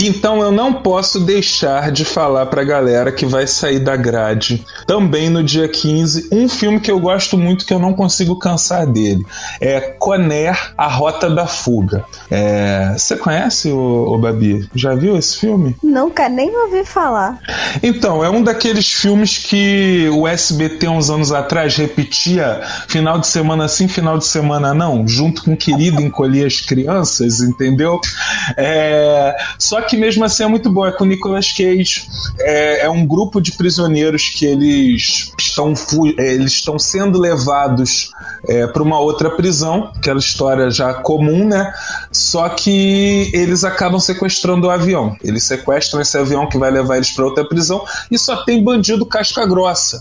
Então 0.00 0.42
eu 0.42 0.52
não 0.52 0.72
posso 0.74 1.20
deixar 1.20 1.90
de 1.90 2.04
falar 2.04 2.46
pra 2.46 2.62
galera 2.62 3.10
que 3.10 3.24
vai 3.24 3.46
sair 3.46 3.80
da 3.80 3.96
grade 3.96 4.64
também 4.86 5.28
no 5.30 5.42
dia 5.42 5.66
15 5.68 6.28
um 6.30 6.48
filme 6.48 6.78
que 6.78 6.90
eu 6.90 7.00
gosto 7.00 7.36
muito 7.36 7.64
que 7.64 7.72
eu 7.72 7.78
não 7.78 7.94
consigo 7.94 8.38
cansar 8.38 8.86
dele. 8.86 9.24
É 9.60 9.80
Conner, 9.80 10.72
A 10.76 10.86
Rota 10.86 11.30
da 11.30 11.46
Fuga. 11.46 12.04
É, 12.30 12.92
Você 12.96 13.16
conhece 13.16 13.70
o, 13.70 14.14
o 14.14 14.18
Babi? 14.18 14.68
Já 14.74 14.94
viu 14.94 15.16
esse 15.16 15.38
filme? 15.38 15.74
Nunca 15.82 16.28
nem 16.28 16.54
ouvi 16.54 16.84
falar. 16.84 17.40
Então, 17.82 18.22
é 18.24 18.30
um 18.30 18.42
daqueles 18.42 18.92
filmes 18.92 19.38
que 19.38 20.08
o 20.12 20.28
SBT 20.28 20.88
uns 20.88 21.10
anos 21.10 21.32
atrás 21.32 21.76
repetia 21.76 22.60
final 22.86 23.18
de 23.18 23.26
semana 23.26 23.66
sim, 23.66 23.88
final 23.88 24.18
de 24.18 24.26
semana 24.26 24.47
não, 24.74 25.06
junto 25.06 25.44
com 25.44 25.56
Querido 25.56 26.00
Encolher 26.00 26.46
as 26.46 26.60
Crianças, 26.60 27.40
entendeu? 27.40 28.00
É, 28.56 29.36
Só 29.58 29.80
que 29.82 29.96
mesmo 29.96 30.24
assim 30.24 30.44
é 30.44 30.46
muito 30.46 30.70
bom, 30.70 30.86
é 30.86 30.92
com 30.92 31.04
Nicolas 31.04 31.52
Cage. 31.52 32.06
É, 32.38 32.86
é 32.86 32.90
um 32.90 33.06
grupo 33.06 33.40
de 33.40 33.52
prisioneiros 33.52 34.28
que 34.28 34.44
eles 34.44 35.32
estão, 35.38 35.74
é, 36.18 36.34
eles 36.34 36.52
estão 36.52 36.78
sendo 36.78 37.18
levados 37.18 38.10
para 38.72 38.82
uma 38.82 39.00
outra 39.00 39.30
prisão, 39.30 39.92
aquela 39.96 40.18
história 40.18 40.70
já 40.70 40.94
comum, 40.94 41.46
né? 41.46 41.72
Só 42.12 42.48
que 42.48 43.30
eles 43.34 43.64
acabam 43.64 44.00
sequestrando 44.00 44.68
o 44.68 44.70
avião. 44.70 45.16
Eles 45.22 45.44
sequestram 45.44 46.00
esse 46.00 46.16
avião 46.16 46.48
que 46.48 46.58
vai 46.58 46.70
levar 46.70 46.96
eles 46.96 47.10
para 47.10 47.24
outra 47.24 47.44
prisão 47.44 47.84
e 48.10 48.18
só 48.18 48.44
tem 48.44 48.62
bandido 48.62 49.04
casca 49.04 49.44
grossa. 49.46 50.00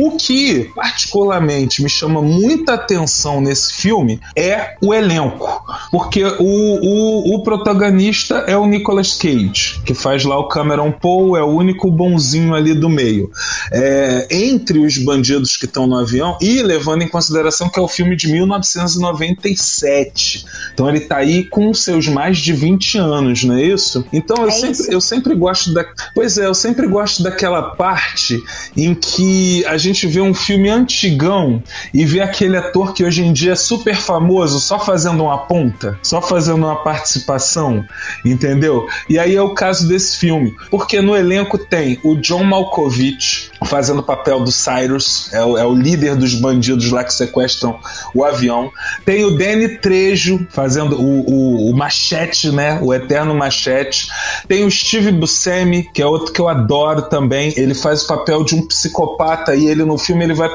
O 0.00 0.16
que 0.16 0.70
particularmente 0.74 1.82
me 1.82 1.90
chama 1.90 2.22
muita 2.22 2.72
atenção 2.72 3.38
nesse 3.40 3.74
filme 3.74 4.18
é 4.34 4.74
o 4.80 4.94
elenco, 4.94 5.62
porque 5.90 6.24
o, 6.24 6.38
o, 6.40 7.34
o 7.34 7.42
protagonista 7.42 8.36
é 8.46 8.56
o 8.56 8.64
Nicolas 8.66 9.18
Cage, 9.18 9.78
que 9.84 9.92
faz 9.92 10.24
lá 10.24 10.38
o 10.38 10.48
Cameron 10.48 10.90
Poe, 10.90 11.38
é 11.38 11.42
o 11.42 11.48
único 11.48 11.90
bonzinho 11.90 12.54
ali 12.54 12.72
do 12.72 12.88
meio. 12.88 13.30
É, 13.70 14.26
entre 14.30 14.78
os 14.78 14.96
bandidos 14.96 15.58
que 15.58 15.66
estão 15.66 15.86
no 15.86 15.98
avião, 15.98 16.38
e 16.40 16.62
levando 16.62 17.02
em 17.02 17.08
consideração 17.08 17.68
que 17.68 17.78
é 17.78 17.82
o 17.82 17.88
filme 17.88 18.16
de 18.16 18.32
1997. 18.32 20.46
Então 20.72 20.88
ele 20.88 21.00
tá 21.00 21.18
aí 21.18 21.44
com 21.44 21.74
seus 21.74 22.08
mais 22.08 22.38
de 22.38 22.54
20 22.54 22.96
anos, 22.96 23.44
não 23.44 23.56
é 23.56 23.64
isso? 23.64 24.02
Então 24.12 24.42
eu, 24.42 24.48
É 24.48 24.52
sempre, 24.52 24.70
isso. 24.70 24.90
eu 24.90 25.00
sempre 25.00 25.34
gosto 25.34 25.74
da. 25.74 25.84
Pois 26.14 26.38
é, 26.38 26.46
eu 26.46 26.54
sempre 26.54 26.86
gosto 26.86 27.22
daquela 27.22 27.74
parte 27.74 28.42
em 28.74 28.94
que 28.94 29.62
a 29.66 29.76
gente 29.76 29.89
vê 30.06 30.20
um 30.20 30.34
filme 30.34 30.68
antigão 30.68 31.62
e 31.92 32.04
vê 32.04 32.20
aquele 32.20 32.56
ator 32.56 32.92
que 32.92 33.04
hoje 33.04 33.24
em 33.24 33.32
dia 33.32 33.52
é 33.52 33.56
super 33.56 33.96
famoso 33.96 34.60
só 34.60 34.78
fazendo 34.78 35.24
uma 35.24 35.38
ponta, 35.38 35.98
só 36.02 36.20
fazendo 36.20 36.64
uma 36.64 36.76
participação, 36.76 37.84
entendeu? 38.24 38.86
E 39.08 39.18
aí 39.18 39.34
é 39.34 39.42
o 39.42 39.54
caso 39.54 39.88
desse 39.88 40.16
filme, 40.16 40.54
porque 40.70 41.00
no 41.00 41.16
elenco 41.16 41.58
tem 41.58 41.98
o 42.02 42.14
John 42.16 42.44
Malkovich 42.44 43.50
fazendo 43.66 44.00
o 44.00 44.02
papel 44.02 44.40
do 44.40 44.50
Cyrus, 44.50 45.32
é 45.32 45.44
o, 45.44 45.56
é 45.56 45.64
o 45.64 45.74
líder 45.74 46.16
dos 46.16 46.34
bandidos 46.34 46.90
lá 46.90 47.04
que 47.04 47.12
sequestram 47.12 47.78
o 48.14 48.24
avião. 48.24 48.70
Tem 49.04 49.24
o 49.24 49.36
Danny 49.36 49.78
Trejo 49.78 50.46
fazendo 50.50 51.00
o, 51.00 51.20
o, 51.28 51.70
o 51.70 51.76
Machete, 51.76 52.50
né? 52.50 52.78
O 52.82 52.92
eterno 52.92 53.34
Machete. 53.34 54.08
Tem 54.48 54.64
o 54.64 54.70
Steve 54.70 55.12
Buscemi, 55.12 55.88
que 55.92 56.02
é 56.02 56.06
outro 56.06 56.32
que 56.32 56.40
eu 56.40 56.48
adoro 56.48 57.02
também. 57.02 57.52
Ele 57.56 57.74
faz 57.74 58.02
o 58.02 58.06
papel 58.06 58.44
de 58.44 58.54
um 58.54 58.66
psicopata 58.66 59.54
e 59.54 59.66
ele 59.70 59.84
no 59.84 59.96
filme 59.98 60.24
ele 60.24 60.34
vai 60.34 60.48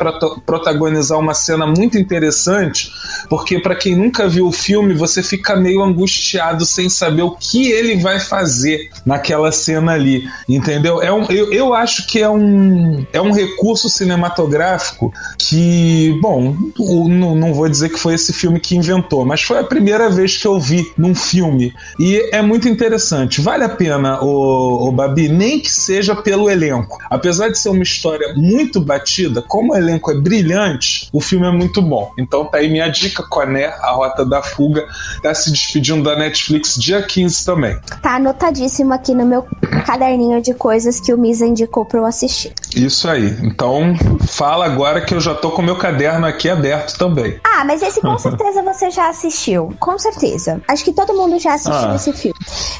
protagonizar 0.45 1.17
uma 1.19 1.33
cena 1.33 1.65
muito 1.65 1.97
interessante, 1.97 2.91
porque 3.29 3.59
para 3.59 3.75
quem 3.75 3.95
nunca 3.95 4.27
viu 4.27 4.47
o 4.47 4.51
filme, 4.51 4.93
você 4.93 5.23
fica 5.23 5.55
meio 5.55 5.81
angustiado 5.83 6.65
sem 6.65 6.89
saber 6.89 7.23
o 7.23 7.31
que 7.31 7.71
ele 7.71 7.95
vai 7.97 8.19
fazer 8.19 8.89
naquela 9.05 9.51
cena 9.51 9.93
ali, 9.93 10.27
entendeu? 10.47 11.01
É 11.01 11.11
um, 11.11 11.23
eu, 11.25 11.51
eu 11.51 11.73
acho 11.73 12.07
que 12.07 12.19
é 12.21 12.29
um, 12.29 13.05
é 13.13 13.21
um 13.21 13.31
recurso 13.31 13.89
cinematográfico 13.89 15.13
que, 15.37 16.17
bom, 16.21 16.55
o- 16.77 17.07
não, 17.07 17.35
não 17.35 17.53
vou 17.53 17.67
dizer 17.69 17.89
que 17.89 17.99
foi 17.99 18.13
esse 18.15 18.33
filme 18.33 18.59
que 18.59 18.75
inventou, 18.75 19.25
mas 19.25 19.41
foi 19.41 19.59
a 19.59 19.63
primeira 19.63 20.09
vez 20.09 20.37
que 20.37 20.47
eu 20.47 20.59
vi 20.59 20.85
num 20.97 21.13
filme 21.15 21.73
e 21.99 22.29
é 22.31 22.41
muito 22.41 22.67
interessante. 22.67 23.41
Vale 23.41 23.63
a 23.63 23.69
pena, 23.69 24.19
o, 24.23 24.91
Babi, 24.91 25.29
nem 25.29 25.59
que 25.59 25.71
seja 25.71 26.15
pelo 26.15 26.49
elenco. 26.49 26.97
Apesar 27.09 27.49
de 27.49 27.57
ser 27.57 27.69
uma 27.69 27.83
história 27.83 28.33
muito 28.35 28.79
batida, 28.81 29.04
como 29.47 29.73
o 29.73 29.75
elenco 29.77 30.11
é 30.11 30.15
brilhante, 30.15 31.09
o 31.13 31.21
filme 31.21 31.47
é 31.47 31.51
muito 31.51 31.81
bom. 31.81 32.11
Então 32.17 32.45
tá 32.45 32.57
aí 32.57 32.69
minha 32.69 32.87
dica, 32.89 33.23
Coné, 33.23 33.65
A 33.81 33.91
Rota 33.91 34.25
da 34.25 34.41
Fuga, 34.41 34.85
tá 35.21 35.33
se 35.33 35.51
despedindo 35.51 36.03
da 36.03 36.15
Netflix 36.15 36.75
dia 36.75 37.01
15 37.01 37.45
também. 37.45 37.77
Tá 38.01 38.15
anotadíssimo 38.15 38.93
aqui 38.93 39.13
no 39.13 39.25
meu 39.25 39.45
caderninho 39.85 40.41
de 40.41 40.53
coisas 40.53 40.99
que 40.99 41.13
o 41.13 41.17
Misa 41.17 41.45
indicou 41.45 41.85
pra 41.85 41.99
eu 41.99 42.05
assistir. 42.05 42.53
Isso 42.75 43.09
aí. 43.09 43.35
Então 43.43 43.93
fala 44.27 44.65
agora 44.65 45.01
que 45.01 45.13
eu 45.13 45.19
já 45.21 45.33
tô 45.35 45.51
com 45.51 45.61
meu 45.61 45.77
caderno 45.77 46.25
aqui 46.25 46.49
aberto 46.49 46.97
também. 46.97 47.39
Ah, 47.43 47.63
mas 47.65 47.81
esse 47.81 48.01
com 48.01 48.17
certeza 48.19 48.61
você 48.63 48.89
já 48.91 49.09
assistiu. 49.09 49.73
Com 49.79 49.97
certeza. 49.97 50.61
Acho 50.67 50.83
que 50.83 50.93
todo 50.93 51.13
mundo 51.13 51.37
já 51.39 51.53
assistiu 51.53 51.89
Ah. 51.89 51.95
esse 51.95 52.11
filme. 52.13 52.35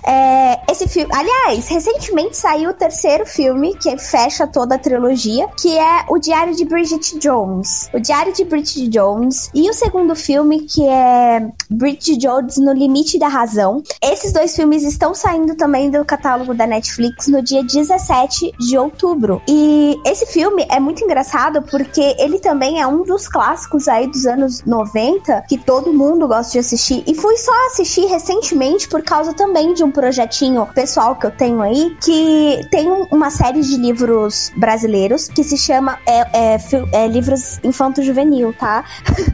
É, 0.06 0.60
esse 0.72 0.88
filme. 0.88 1.10
Aliás, 1.14 1.68
recentemente 1.68 2.38
saiu 2.38 2.72
o 2.72 2.74
terceiro 2.74 3.26
filme 3.26 3.76
que 3.76 3.98
fecha 3.98 4.46
toda 4.48 4.76
a 4.76 4.78
trilogia, 4.80 5.48
que 5.60 5.78
é 5.78 6.06
O 6.10 6.15
Diário 6.20 6.56
de 6.56 6.66
Bridget 6.66 7.18
Jones. 7.20 7.90
O 7.94 8.00
Diário 8.00 8.34
de 8.34 8.44
Bridget 8.46 8.88
Jones. 8.90 9.50
E 9.54 9.70
o 9.70 9.74
segundo 9.74 10.16
filme, 10.16 10.62
que 10.62 10.88
é 10.88 11.48
Bridget 11.70 12.18
Jones 12.18 12.58
no 12.58 12.74
Limite 12.74 13.18
da 13.20 13.28
Razão. 13.28 13.82
Esses 14.02 14.32
dois 14.32 14.56
filmes 14.56 14.84
estão 14.84 15.14
saindo 15.14 15.56
também 15.56 15.90
do 15.90 16.04
catálogo 16.06 16.54
da 16.54 16.66
Netflix 16.68 17.28
no 17.28 17.42
dia 17.42 17.64
17 17.64 18.52
de 18.60 18.78
outubro. 18.78 19.42
E 19.48 20.00
esse 20.06 20.26
filme 20.28 20.66
é 20.70 20.80
muito 20.80 21.04
engraçado 21.04 21.62
porque 21.64 22.16
ele 22.20 22.40
também 22.40 22.82
é 22.82 22.88
um 22.88 23.04
dos 23.04 23.28
clássicos 23.28 23.88
aí 23.88 24.08
dos 24.08 24.26
anos 24.26 24.64
90 24.66 25.44
que 25.48 25.58
todo 25.58 25.94
mundo 25.94 26.28
gosta 26.28 26.54
de 26.54 26.60
assistir. 26.60 27.04
E 27.08 27.14
fui 27.16 27.38
só 27.38 27.52
assistir 27.68 28.06
recentemente 28.06 28.88
por 28.88 29.02
causa 29.04 29.34
também 29.34 29.74
de 29.74 29.84
um 29.84 29.92
projetinho 29.92 30.66
pessoal 30.74 31.16
que 31.16 31.26
eu 31.26 31.32
tenho 31.32 31.62
aí, 31.62 31.96
que 32.04 32.62
tem 32.72 32.90
um- 32.92 33.06
uma 33.12 33.30
série 33.30 33.62
de 33.62 33.78
livros 33.78 34.52
brasileiros 34.58 35.28
que 35.28 35.44
se 35.44 35.58
chama 35.58 35.98
é, 36.06 36.54
é, 36.56 36.58
é, 36.92 37.08
Livros 37.08 37.60
Infanto-Juvenil, 37.64 38.54
tá? 38.54 38.84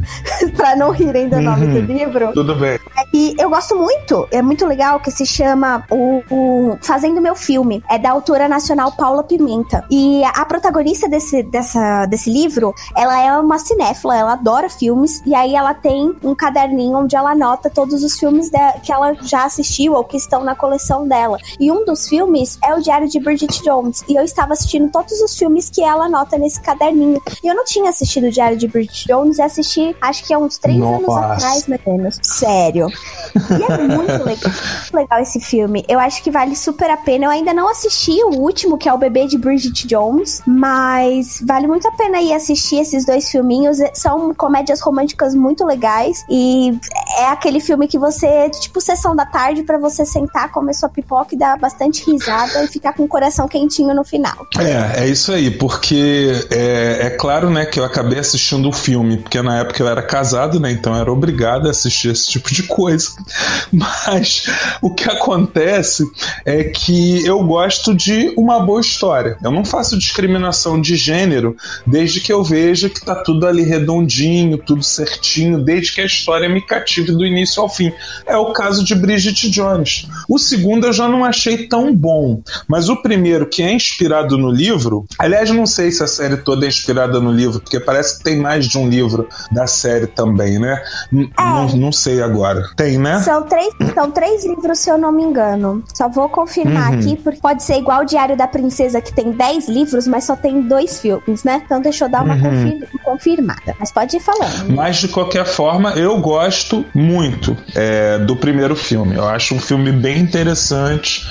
pra 0.55 0.75
não 0.75 0.91
rirem 0.91 1.29
do 1.29 1.39
nome 1.41 1.67
do 1.67 1.79
livro. 1.79 2.31
Tudo 2.33 2.55
bem. 2.55 2.79
E 3.13 3.35
eu 3.37 3.49
gosto 3.49 3.75
muito, 3.75 4.27
é 4.31 4.41
muito 4.41 4.65
legal 4.65 4.99
que 4.99 5.11
se 5.11 5.25
chama 5.25 5.85
o, 5.89 6.23
o 6.29 6.77
Fazendo 6.81 7.21
Meu 7.21 7.35
Filme. 7.35 7.83
É 7.89 7.97
da 7.97 8.11
autora 8.11 8.47
nacional 8.47 8.91
Paula 8.93 9.23
Pimenta. 9.23 9.85
E 9.89 10.23
a 10.23 10.45
protagonista 10.45 11.09
desse, 11.09 11.43
dessa, 11.43 12.05
desse 12.05 12.31
livro, 12.31 12.73
ela 12.95 13.19
é 13.19 13.37
uma 13.37 13.59
cinéfila, 13.59 14.17
ela 14.17 14.33
adora 14.33 14.69
filmes. 14.69 15.21
E 15.25 15.35
aí 15.35 15.55
ela 15.55 15.73
tem 15.73 16.15
um 16.23 16.33
caderninho 16.33 16.97
onde 16.97 17.15
ela 17.15 17.31
anota 17.31 17.69
todos 17.69 18.03
os 18.03 18.17
filmes 18.17 18.49
de- 18.49 18.79
que 18.83 18.91
ela 18.91 19.13
já 19.21 19.45
assistiu 19.45 19.93
ou 19.93 20.03
que 20.03 20.17
estão 20.17 20.43
na 20.43 20.55
coleção 20.55 21.07
dela. 21.07 21.37
E 21.59 21.71
um 21.71 21.83
dos 21.85 22.07
filmes 22.07 22.57
é 22.63 22.73
o 22.73 22.81
Diário 22.81 23.07
de 23.09 23.19
Bridget 23.19 23.61
Jones. 23.63 24.03
E 24.07 24.15
eu 24.15 24.23
estava 24.23 24.53
assistindo 24.53 24.89
todos 24.91 25.19
os 25.21 25.37
filmes 25.37 25.69
que 25.69 25.81
ela 25.83 26.05
anota 26.05 26.37
nesse 26.37 26.60
caderninho. 26.61 27.21
E 27.43 27.47
eu 27.47 27.55
não 27.55 27.65
tinha 27.65 27.89
assistido 27.89 28.27
o 28.27 28.31
Diário 28.31 28.57
de 28.57 28.67
Bridget 28.67 29.07
Jones 29.07 29.37
e 29.37 29.41
assisti, 29.41 29.95
acho 30.01 30.23
que 30.23 30.33
há 30.33 30.37
uns 30.37 30.57
três 30.57 30.81
anos 30.81 31.01
Nossa. 31.01 31.33
atrás, 31.33 31.67
mais 31.67 31.81
ou 31.85 31.97
menos. 31.97 32.19
Sério. 32.21 32.87
E 33.35 33.63
é 33.63 33.77
muito 33.77 34.23
legal, 34.23 34.51
muito 34.81 34.93
legal 34.93 35.19
esse 35.21 35.39
filme. 35.39 35.83
Eu 35.87 35.99
acho 35.99 36.23
que 36.23 36.31
vale 36.31 36.55
super 36.55 36.89
a 36.89 36.97
pena. 36.97 37.25
Eu 37.25 37.31
ainda 37.31 37.53
não 37.53 37.69
assisti 37.69 38.23
o 38.23 38.39
último, 38.39 38.77
que 38.77 38.87
é 38.87 38.93
o 38.93 38.97
Bebê 38.97 39.27
de 39.27 39.37
Bridget 39.37 39.87
Jones, 39.87 40.41
mas 40.45 41.41
vale 41.45 41.67
muito 41.67 41.87
a 41.87 41.91
pena 41.91 42.21
ir 42.21 42.33
assistir 42.33 42.77
esses 42.77 43.05
dois 43.05 43.29
filminhos. 43.29 43.77
São 43.93 44.33
comédias 44.33 44.81
românticas 44.81 45.35
muito 45.35 45.65
legais 45.65 46.23
e 46.29 46.77
é 47.17 47.27
aquele 47.27 47.59
filme 47.59 47.87
que 47.87 47.97
você, 47.97 48.49
tipo, 48.49 48.79
sessão 48.81 49.15
da 49.15 49.25
tarde 49.25 49.63
pra 49.63 49.77
você 49.77 50.05
sentar, 50.05 50.51
comer 50.51 50.73
sua 50.73 50.89
pipoca 50.89 51.33
e 51.35 51.37
dar 51.37 51.57
bastante 51.57 52.03
risada 52.09 52.63
e 52.63 52.67
ficar 52.67 52.93
com 52.93 53.03
o 53.03 53.07
coração 53.07 53.47
quentinho 53.47 53.93
no 53.93 54.03
final. 54.03 54.35
É, 54.59 55.03
é 55.03 55.07
isso 55.07 55.31
aí, 55.31 55.51
porque 55.51 56.31
é, 56.51 57.07
é 57.07 57.09
claro, 57.11 57.49
né, 57.49 57.65
que 57.65 57.79
eu 57.79 57.85
acabei 57.85 58.19
assistindo 58.19 58.67
o 58.67 58.73
filme, 58.73 59.17
porque 59.17 59.41
na 59.41 59.59
época 59.59 59.81
eu 59.81 59.87
era 59.87 60.01
casado, 60.01 60.59
né, 60.59 60.69
então 60.69 60.93
eu 60.93 60.99
era 60.99 61.11
obrigado 61.11 61.67
a 61.67 61.71
assistir 61.71 62.09
esse 62.09 62.29
tipo 62.29 62.53
de 62.53 62.63
coisa. 62.63 63.09
Mas 63.71 64.47
o 64.81 64.93
que 64.93 65.09
acontece 65.09 66.03
é 66.45 66.65
que 66.65 67.25
eu 67.25 67.41
gosto 67.43 67.95
de 67.95 68.33
uma 68.37 68.59
boa 68.59 68.81
história. 68.81 69.37
Eu 69.41 69.49
não 69.49 69.63
faço 69.63 69.97
discriminação 69.97 70.81
de 70.81 70.97
gênero 70.97 71.55
desde 71.87 72.19
que 72.19 72.33
eu 72.33 72.43
veja 72.43 72.89
que 72.89 72.99
tá 72.99 73.15
tudo 73.15 73.47
ali 73.47 73.63
redondinho, 73.63 74.57
tudo 74.57 74.83
certinho, 74.83 75.63
desde 75.63 75.93
que 75.93 76.01
a 76.01 76.05
história 76.05 76.49
me 76.49 76.61
cative 76.61 77.13
do 77.13 77.25
início 77.25 77.61
ao 77.61 77.69
fim. 77.69 77.93
É 78.25 78.35
o 78.35 78.51
caso 78.51 78.83
de 78.83 78.93
Bridget 78.93 79.49
Jones. 79.49 80.07
O 80.27 80.37
segundo 80.37 80.87
eu 80.87 80.93
já 80.93 81.07
não 81.07 81.23
achei 81.23 81.67
tão 81.67 81.95
bom, 81.95 82.41
mas 82.67 82.89
o 82.89 83.01
primeiro, 83.01 83.45
que 83.45 83.63
é 83.63 83.71
inspirado 83.71 84.37
no 84.37 84.51
livro, 84.51 85.05
aliás, 85.17 85.49
não 85.49 85.65
sei 85.65 85.91
se 85.91 86.03
a 86.03 86.07
série 86.07 86.40
toda 86.41 86.65
é 86.65 86.69
inspirada 86.69 87.19
no 87.19 87.31
livro, 87.31 87.59
porque 87.59 87.79
parece 87.79 88.17
que 88.17 88.23
tem 88.23 88.37
mais 88.37 88.65
de 88.65 88.77
um 88.77 88.87
livro 88.89 89.27
da 89.51 89.67
série 89.67 90.07
também, 90.07 90.59
né? 90.59 90.81
N- 91.11 91.31
Não, 91.37 91.67
não 91.75 91.91
sei 91.91 92.21
agora. 92.21 92.63
Tem, 92.75 92.97
né? 92.97 93.19
São 93.21 93.43
três, 93.43 93.73
são 93.93 94.11
três 94.11 94.45
livros, 94.45 94.79
se 94.79 94.89
eu 94.89 94.97
não 94.97 95.11
me 95.11 95.23
engano. 95.23 95.83
Só 95.93 96.07
vou 96.09 96.27
confirmar 96.29 96.91
Uhum. 96.91 96.99
aqui, 96.99 97.15
porque 97.17 97.39
pode 97.39 97.63
ser 97.63 97.77
igual 97.77 98.01
o 98.01 98.05
Diário 98.05 98.35
da 98.35 98.47
Princesa, 98.47 99.01
que 99.01 99.13
tem 99.13 99.31
dez 99.31 99.67
livros, 99.67 100.07
mas 100.07 100.23
só 100.25 100.35
tem 100.35 100.61
dois 100.61 100.99
filmes, 100.99 101.43
né? 101.43 101.61
Então 101.65 101.81
deixa 101.81 102.05
eu 102.05 102.09
dar 102.09 102.23
uma 102.23 102.35
Uhum. 102.35 102.41
confir- 102.41 102.87
confirmada. 103.03 103.75
Mas 103.79 103.91
pode 103.91 104.17
ir 104.17 104.19
falando. 104.19 104.69
Mas 104.75 104.97
de 104.97 105.07
qualquer 105.07 105.45
forma, 105.45 105.91
eu 105.93 106.19
gosto 106.19 106.85
muito 106.93 107.55
é, 107.75 108.17
do 108.19 108.35
primeiro 108.35 108.75
filme. 108.75 109.15
Eu 109.15 109.27
acho 109.27 109.55
um 109.55 109.59
filme 109.59 109.91
bem 109.91 110.19
interessante. 110.19 111.25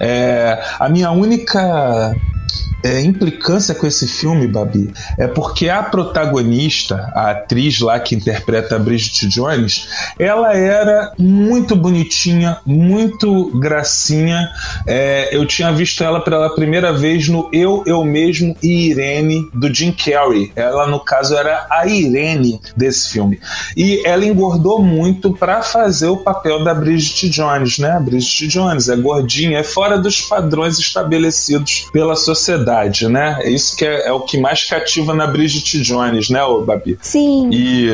É, 0.00 0.62
a 0.78 0.88
minha 0.88 1.10
única 1.10 2.14
é, 2.82 3.00
implicância 3.00 3.74
com 3.74 3.86
esse 3.86 4.06
filme, 4.06 4.46
Babi, 4.46 4.92
é 5.18 5.26
porque 5.26 5.68
a 5.68 5.82
protagonista, 5.82 7.10
a 7.14 7.30
atriz 7.30 7.80
lá 7.80 7.98
que 7.98 8.14
interpreta 8.14 8.76
a 8.76 8.78
Bridget 8.78 9.26
Jones, 9.28 9.88
ela 10.18 10.54
era 10.54 11.12
muito 11.18 11.74
bonitinha, 11.74 12.58
muito 12.64 13.50
gracinha. 13.58 14.48
É, 14.86 15.36
eu 15.36 15.44
tinha 15.46 15.72
visto 15.72 16.02
ela 16.04 16.20
pela 16.20 16.54
primeira 16.54 16.92
vez 16.92 17.28
no 17.28 17.48
Eu, 17.52 17.82
Eu 17.86 18.04
Mesmo 18.04 18.56
e 18.62 18.90
Irene, 18.90 19.48
do 19.52 19.72
Jim 19.72 19.92
Carrey. 19.92 20.52
Ela, 20.54 20.86
no 20.86 21.00
caso, 21.00 21.34
era 21.34 21.66
a 21.70 21.86
Irene 21.86 22.60
desse 22.76 23.10
filme. 23.10 23.40
E 23.76 24.02
ela 24.06 24.24
engordou 24.24 24.82
muito 24.82 25.32
para 25.32 25.62
fazer 25.62 26.08
o 26.08 26.18
papel 26.18 26.62
da 26.62 26.74
Bridget 26.74 27.28
Jones, 27.30 27.78
né? 27.78 27.90
A 27.92 28.00
Bridget 28.00 28.46
Jones 28.48 28.88
é 28.88 28.96
gordinha, 28.96 29.58
é 29.58 29.62
fora 29.62 29.98
dos 29.98 30.20
padrões 30.20 30.78
estabelecidos 30.78 31.86
pela 31.92 32.14
sociedade. 32.14 32.45
Verdade, 32.46 33.08
né? 33.08 33.38
É 33.40 33.50
isso 33.50 33.76
que 33.76 33.84
é, 33.84 34.08
é, 34.08 34.12
o 34.12 34.20
que 34.20 34.38
mais 34.38 34.64
cativa 34.64 35.14
na 35.14 35.26
Bridget 35.26 35.80
Jones, 35.82 36.30
né, 36.30 36.42
ô 36.42 36.62
Babi? 36.62 36.98
Sim. 37.00 37.50
E, 37.52 37.88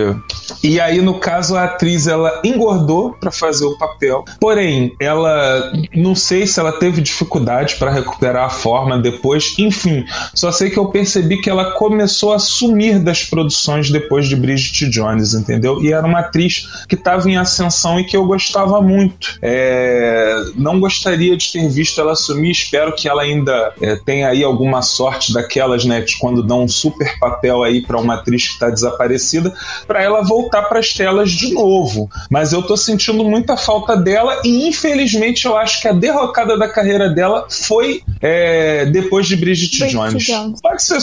e 0.63 0.81
aí, 0.81 1.01
no 1.01 1.19
caso, 1.19 1.57
a 1.57 1.65
atriz 1.65 2.07
ela 2.07 2.41
engordou 2.45 3.13
para 3.13 3.31
fazer 3.31 3.65
o 3.65 3.77
papel, 3.77 4.25
porém, 4.41 4.95
ela 5.01 5.73
não 5.95 6.15
sei 6.15 6.47
se 6.47 6.59
ela 6.61 6.73
teve 6.73 7.01
dificuldade 7.01 7.77
para 7.77 7.91
recuperar 7.91 8.47
a 8.47 8.51
forma 8.51 8.99
depois, 8.99 9.55
enfim, 9.59 10.05
só 10.35 10.51
sei 10.53 10.71
que 10.71 10.79
eu 10.79 10.87
percebi 10.87 11.41
que 11.41 11.51
ela 11.51 11.73
começou 11.73 12.33
a 12.33 12.39
sumir 12.39 12.99
das 12.99 13.25
produções 13.25 13.91
depois 13.91 14.29
de 14.29 14.37
Bridget 14.37 14.89
Jones, 14.91 15.35
entendeu? 15.35 15.83
E 15.83 15.93
era 15.93 16.07
uma 16.07 16.21
atriz 16.21 16.69
que 16.89 16.95
estava 16.95 17.29
em 17.29 17.37
ascensão 17.37 17.99
e 17.99 18.05
que 18.05 18.17
eu 18.17 18.27
gostava 18.27 18.81
muito. 18.81 19.39
É, 19.41 20.37
não 20.55 20.79
gostaria 20.81 21.37
de 21.37 21.53
ter 21.53 21.69
visto 21.69 22.01
ela 22.01 22.15
sumir, 22.15 22.51
espero 22.51 22.95
que 22.95 23.09
ela 23.09 23.23
ainda 23.23 23.73
é, 23.81 23.97
tenha 23.97 24.29
aí 24.29 24.42
alguma 24.45 24.83
sorte 24.83 25.33
daquelas, 25.33 25.85
né, 25.85 26.01
de 26.01 26.19
quando 26.19 26.43
dão 26.43 26.65
um 26.65 26.69
super 26.69 27.19
papel 27.19 27.63
aí 27.63 27.83
para 27.83 27.99
uma 27.99 28.15
atriz 28.15 28.47
que 28.47 28.55
está 28.55 28.71
desaparecida, 28.71 29.53
para 29.87 30.03
ela 30.03 30.23
voltar 30.23 30.63
para 30.63 30.79
as 30.79 30.93
telas 30.93 31.31
de 31.31 31.53
novo. 31.53 32.11
Mas 32.31 32.53
eu 32.53 32.63
tô 32.63 32.77
sentindo 32.77 33.25
muita 33.25 33.57
falta 33.57 33.97
dela 33.97 34.41
e 34.45 34.69
infelizmente 34.69 35.47
eu 35.47 35.57
acho 35.57 35.81
que 35.81 35.89
a 35.89 35.93
derrocada 35.93 36.59
da 36.59 36.69
carreira 36.69 37.09
dela 37.09 37.47
foi 37.49 38.03
é, 38.21 38.87
depois 38.87 39.27
de 39.27 39.37
Bridget, 39.37 39.79
Bridget 39.79 39.97
Jones. 39.97 40.25
Jones. 40.25 40.61
Pode 40.61 40.83
ser, 40.83 40.99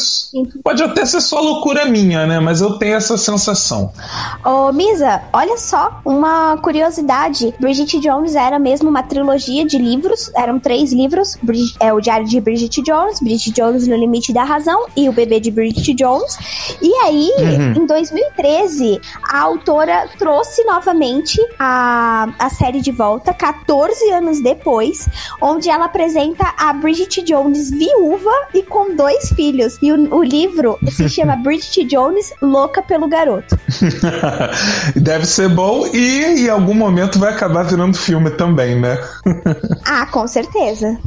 pode 0.63 0.83
até 0.83 1.05
ser 1.05 1.21
só 1.21 1.39
loucura 1.39 1.85
minha, 1.85 2.25
né? 2.25 2.39
Mas 2.39 2.61
eu 2.61 2.77
tenho 2.77 2.95
essa 2.95 3.17
sensação. 3.17 3.91
Ô, 4.45 4.71
Misa, 4.71 5.21
olha 5.33 5.57
só, 5.57 5.99
uma 6.05 6.57
curiosidade. 6.57 7.53
Bridget 7.59 7.99
Jones 7.99 8.35
era 8.35 8.57
mesmo 8.57 8.89
uma 8.89 9.03
trilogia 9.03 9.65
de 9.65 9.77
livros, 9.77 10.31
eram 10.35 10.59
três 10.59 10.93
livros, 10.93 11.37
é 11.79 11.93
o 11.93 11.99
Diário 11.99 12.27
de 12.27 12.39
Bridget 12.39 12.81
Jones, 12.81 13.18
Bridget 13.19 13.51
Jones 13.51 13.87
no 13.87 13.95
Limite 13.95 14.33
da 14.33 14.43
Razão 14.43 14.87
e 14.95 15.09
o 15.09 15.11
Bebê 15.11 15.39
de 15.39 15.51
Bridget 15.51 15.93
Jones. 15.93 16.37
E 16.81 16.93
aí, 17.05 17.31
uhum. 17.37 17.83
em 17.83 17.85
2013, 17.85 18.99
a 19.23 19.39
autora 19.41 20.07
trouxe 20.17 20.63
novamente 20.63 21.39
a, 21.57 22.29
a 22.37 22.49
série 22.49 22.81
de 22.81 22.91
volta, 22.91 23.33
14 23.33 24.11
anos 24.11 24.41
depois, 24.41 25.07
onde 25.41 25.69
ela 25.69 25.85
apresenta 25.85 26.53
a 26.57 26.73
Bridget 26.73 27.23
Jones 27.23 27.69
viúva 27.69 28.31
e 28.53 28.63
com 28.63 28.95
dois 28.95 29.29
filhos. 29.33 29.77
E 29.81 29.91
o, 29.91 30.15
o 30.15 30.23
livro 30.23 30.77
se 30.91 31.07
chama 31.09 31.35
Bridget 31.35 31.85
Jones 31.85 32.33
Louca 32.41 32.81
pelo 32.81 33.07
Garoto. 33.07 33.57
Deve 34.95 35.25
ser 35.25 35.49
bom 35.49 35.85
e 35.87 36.43
em 36.45 36.49
algum 36.49 36.73
momento 36.73 37.19
vai 37.19 37.33
acabar 37.33 37.63
virando 37.63 37.97
filme 37.97 38.29
também, 38.31 38.79
né? 38.79 38.97
ah, 39.85 40.05
com 40.07 40.27
certeza. 40.27 40.97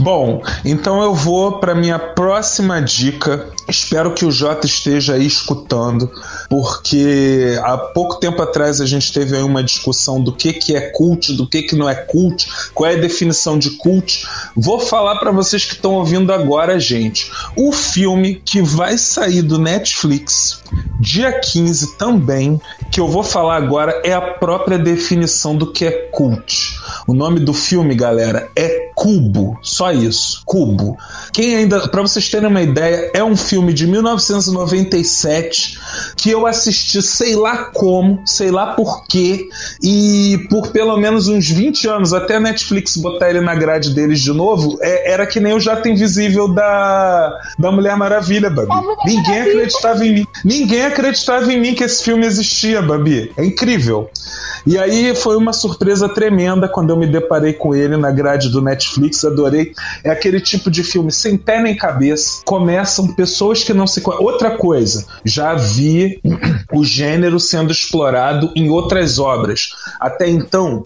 Bom, 0.00 0.42
então 0.64 1.02
eu 1.02 1.14
vou 1.14 1.53
para 1.58 1.74
minha 1.74 1.98
próxima 1.98 2.80
dica. 2.80 3.48
Espero 3.68 4.12
que 4.12 4.24
o 4.24 4.30
Jota 4.30 4.66
esteja 4.66 5.14
aí 5.14 5.26
escutando, 5.26 6.10
porque 6.48 7.58
há 7.62 7.76
pouco 7.76 8.16
tempo 8.16 8.40
atrás 8.42 8.80
a 8.80 8.86
gente 8.86 9.12
teve 9.12 9.36
aí 9.36 9.42
uma 9.42 9.62
discussão 9.62 10.22
do 10.22 10.32
que, 10.32 10.52
que 10.52 10.76
é 10.76 10.90
cult, 10.90 11.32
do 11.32 11.46
que, 11.46 11.62
que 11.62 11.76
não 11.76 11.88
é 11.88 11.94
cult, 11.94 12.46
qual 12.74 12.90
é 12.90 12.94
a 12.94 13.00
definição 13.00 13.58
de 13.58 13.70
cult. 13.70 14.26
Vou 14.56 14.80
falar 14.80 15.16
para 15.16 15.30
vocês 15.30 15.64
que 15.64 15.74
estão 15.74 15.94
ouvindo 15.94 16.32
agora, 16.32 16.78
gente. 16.78 17.30
O 17.56 17.72
filme 17.72 18.42
que 18.44 18.60
vai 18.60 18.98
sair 18.98 19.42
do 19.42 19.58
Netflix 19.58 20.62
dia 21.00 21.32
15 21.38 21.96
também, 21.96 22.60
que 22.90 23.00
eu 23.00 23.06
vou 23.06 23.22
falar 23.22 23.56
agora, 23.56 24.00
é 24.04 24.12
a 24.12 24.20
própria 24.20 24.78
definição 24.78 25.56
do 25.56 25.72
que 25.72 25.84
é 25.84 25.90
cult. 26.10 26.78
O 27.06 27.14
nome 27.14 27.40
do 27.40 27.52
filme, 27.52 27.94
galera, 27.94 28.50
é 28.56 28.90
Cubo. 28.94 29.58
Só 29.62 29.92
isso, 29.92 30.42
Cubo. 30.44 30.96
Quem 31.32 31.56
ainda, 31.56 31.88
para 31.88 32.02
vocês 32.02 32.28
terem 32.28 32.48
uma 32.48 32.62
ideia, 32.62 33.10
é 33.12 33.24
um 33.24 33.36
filme 33.36 33.72
de 33.72 33.86
1997 33.86 35.78
que 36.16 36.30
eu 36.30 36.46
assisti, 36.46 37.02
sei 37.02 37.34
lá 37.34 37.64
como, 37.64 38.22
sei 38.24 38.50
lá 38.50 38.74
por 38.74 39.06
quê, 39.06 39.48
e 39.82 40.46
por 40.48 40.68
pelo 40.68 40.96
menos 40.96 41.28
uns 41.28 41.48
20 41.48 41.88
anos, 41.88 42.14
até 42.14 42.36
a 42.36 42.40
Netflix 42.40 42.96
botar 42.96 43.30
ele 43.30 43.40
na 43.40 43.54
grade 43.54 43.90
deles 43.94 44.20
de 44.20 44.32
novo, 44.32 44.78
é, 44.80 45.12
era 45.12 45.26
que 45.26 45.40
nem 45.40 45.54
o 45.54 45.60
Jato 45.60 45.88
Invisível 45.88 46.48
da, 46.48 47.32
da 47.58 47.72
Mulher 47.72 47.96
Maravilha, 47.96 48.48
Babi. 48.48 48.70
Ninguém 49.04 49.40
acreditava 49.40 50.04
em 50.04 50.14
mim. 50.14 50.26
Ninguém 50.44 50.84
acreditava 50.84 51.52
em 51.52 51.60
mim 51.60 51.74
que 51.74 51.84
esse 51.84 52.02
filme 52.02 52.26
existia, 52.26 52.80
Babi. 52.80 53.32
É 53.36 53.44
incrível. 53.44 54.10
E 54.66 54.78
aí 54.78 55.14
foi 55.14 55.36
uma 55.36 55.52
surpresa 55.52 56.08
tremenda 56.08 56.66
quando 56.68 56.90
eu 56.90 56.96
me 56.96 57.06
deparei 57.06 57.52
com 57.52 57.74
ele 57.74 57.96
na 57.96 58.10
grade 58.10 58.48
do 58.48 58.62
Netflix, 58.62 58.83
adorei. 59.26 59.72
É 60.02 60.10
aquele 60.10 60.40
tipo 60.40 60.70
de 60.70 60.82
filme 60.82 61.10
sem 61.10 61.36
pé 61.36 61.60
nem 61.60 61.76
cabeça. 61.76 62.42
Começam 62.44 63.14
pessoas 63.14 63.62
que 63.62 63.72
não 63.72 63.86
se 63.86 64.02
Outra 64.04 64.56
coisa, 64.56 65.06
já 65.24 65.54
vi 65.54 66.20
o 66.72 66.84
gênero 66.84 67.40
sendo 67.40 67.72
explorado 67.72 68.52
em 68.54 68.68
outras 68.68 69.18
obras. 69.18 69.70
Até 69.98 70.28
então, 70.28 70.84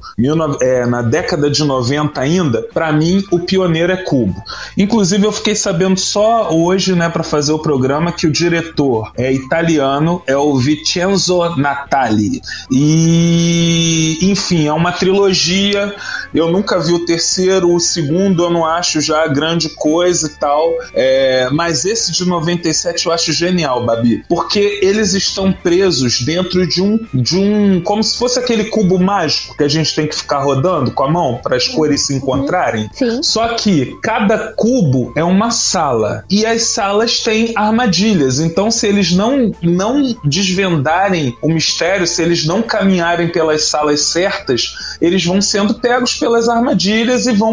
é, 0.60 0.86
na 0.86 1.02
década 1.02 1.50
de 1.50 1.64
90 1.64 2.20
ainda, 2.20 2.62
para 2.62 2.92
mim 2.92 3.24
o 3.30 3.40
pioneiro 3.40 3.92
é 3.92 3.96
Cubo. 3.96 4.40
Inclusive 4.76 5.26
eu 5.26 5.32
fiquei 5.32 5.54
sabendo 5.54 5.98
só 5.98 6.50
hoje, 6.52 6.94
né, 6.94 7.08
para 7.08 7.24
fazer 7.24 7.52
o 7.52 7.58
programa 7.58 8.12
que 8.12 8.26
o 8.26 8.30
diretor 8.30 9.10
é 9.16 9.32
italiano, 9.32 10.22
é 10.26 10.36
o 10.36 10.56
Vincenzo 10.56 11.56
Natali. 11.56 12.40
E 12.70 14.18
enfim, 14.22 14.66
é 14.66 14.72
uma 14.72 14.92
trilogia. 14.92 15.94
Eu 16.34 16.50
nunca 16.50 16.78
vi 16.78 16.92
o 16.92 17.06
terceiro, 17.06 17.72
o 17.72 17.80
segundo 17.88 18.44
eu 18.44 18.50
não 18.50 18.64
acho 18.64 19.00
já 19.00 19.26
grande 19.26 19.68
coisa 19.70 20.26
e 20.26 20.30
tal. 20.30 20.74
É, 20.94 21.48
mas 21.52 21.84
esse 21.84 22.12
de 22.12 22.24
97 22.24 23.06
eu 23.06 23.12
acho 23.12 23.32
genial, 23.32 23.84
Babi. 23.84 24.24
Porque 24.28 24.80
eles 24.82 25.12
estão 25.14 25.52
presos 25.52 26.20
dentro 26.22 26.66
de 26.66 26.82
um. 26.82 26.98
de 27.12 27.36
um. 27.36 27.80
como 27.82 28.02
se 28.02 28.16
fosse 28.16 28.38
aquele 28.38 28.64
cubo 28.64 28.98
mágico 28.98 29.56
que 29.56 29.64
a 29.64 29.68
gente 29.68 29.94
tem 29.94 30.06
que 30.06 30.16
ficar 30.16 30.40
rodando 30.40 30.90
com 30.90 31.04
a 31.04 31.10
mão 31.10 31.40
para 31.42 31.56
as 31.56 31.68
cores 31.68 32.06
se 32.06 32.14
encontrarem. 32.14 32.88
Sim. 32.92 33.22
Só 33.22 33.48
que 33.48 33.98
cada 34.02 34.52
cubo 34.52 35.12
é 35.16 35.24
uma 35.24 35.50
sala. 35.50 36.24
E 36.30 36.46
as 36.46 36.62
salas 36.62 37.20
têm 37.20 37.52
armadilhas. 37.54 38.40
Então, 38.40 38.70
se 38.70 38.86
eles 38.86 39.12
não, 39.12 39.52
não 39.62 40.16
desvendarem 40.24 41.36
o 41.42 41.48
mistério, 41.48 42.06
se 42.06 42.22
eles 42.22 42.46
não 42.46 42.62
caminharem 42.62 43.28
pelas 43.28 43.58
as 43.58 43.64
salas 43.64 44.00
certas, 44.02 44.96
eles 45.00 45.24
vão 45.24 45.42
sendo 45.42 45.74
pegos 45.74 46.14
pelas 46.14 46.48
armadilhas 46.48 47.26
e 47.26 47.32
vão 47.32 47.52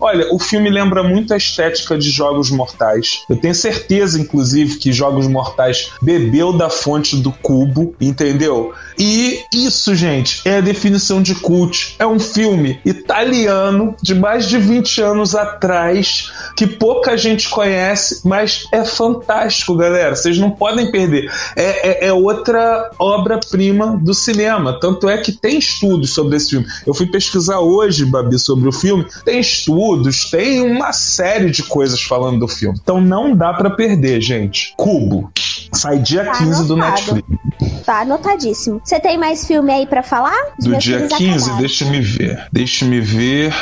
Olha, 0.00 0.32
o 0.32 0.38
filme 0.38 0.70
lembra 0.70 1.02
muito 1.02 1.32
a 1.32 1.36
estética 1.36 1.96
de 1.96 2.10
Jogos 2.10 2.50
Mortais. 2.50 3.22
Eu 3.28 3.36
tenho 3.36 3.54
certeza, 3.54 4.20
inclusive, 4.20 4.76
que 4.76 4.92
Jogos 4.92 5.26
Mortais 5.26 5.90
bebeu 6.00 6.52
da 6.52 6.70
fonte 6.70 7.16
do 7.16 7.32
cubo, 7.32 7.94
entendeu? 8.00 8.72
E 8.98 9.42
isso, 9.52 9.94
gente, 9.94 10.42
é 10.44 10.58
a 10.58 10.60
definição 10.60 11.22
de 11.22 11.34
cult. 11.34 11.96
É 11.98 12.06
um 12.06 12.18
filme 12.18 12.80
italiano 12.84 13.94
de 14.02 14.14
mais 14.14 14.46
de 14.46 14.58
20 14.58 15.00
anos 15.00 15.34
atrás 15.34 16.30
que 16.56 16.66
pouca 16.66 17.16
gente 17.16 17.48
conhece, 17.48 18.20
mas 18.24 18.64
é 18.72 18.84
fantástico, 18.84 19.74
galera. 19.74 20.14
Vocês 20.14 20.38
não 20.38 20.50
podem 20.50 20.90
perder. 20.90 21.30
É, 21.56 22.06
é, 22.06 22.08
é 22.08 22.12
outra 22.12 22.90
obra-prima 22.98 23.98
do 24.02 24.12
cinema. 24.12 24.78
Tanto 24.78 25.08
é 25.08 25.18
que 25.18 25.32
tem 25.32 25.58
estudos 25.58 26.12
sobre 26.12 26.36
esse 26.36 26.50
filme. 26.50 26.66
Eu 26.86 26.94
fui 26.94 27.06
pesquisar 27.06 27.60
hoje, 27.60 28.04
Babi, 28.04 28.38
sobre 28.38 28.68
o 28.68 28.72
filme. 28.72 29.06
Tem 29.24 29.39
estudos, 29.40 30.30
tem 30.30 30.60
uma 30.60 30.92
série 30.92 31.50
de 31.50 31.62
coisas 31.62 32.00
falando 32.02 32.40
do 32.40 32.48
filme. 32.48 32.78
Então 32.80 33.00
não 33.00 33.34
dá 33.34 33.52
para 33.52 33.70
perder, 33.70 34.20
gente. 34.20 34.74
Cubo. 34.76 35.30
Sai 35.72 35.98
dia 35.98 36.24
tá 36.24 36.32
15 36.32 36.44
anotado. 36.44 36.68
do 36.68 36.76
Netflix. 36.76 37.40
Tá 37.84 38.00
anotadíssimo. 38.00 38.80
Você 38.84 39.00
tem 39.00 39.18
mais 39.18 39.46
filme 39.46 39.72
aí 39.72 39.86
para 39.86 40.02
falar? 40.02 40.52
Os 40.58 40.64
do 40.64 40.76
dia 40.76 41.08
15? 41.08 41.52
Deixa 41.58 41.84
me 41.84 42.00
ver. 42.00 42.46
Deixa 42.52 42.84
me 42.84 43.00
ver. 43.00 43.54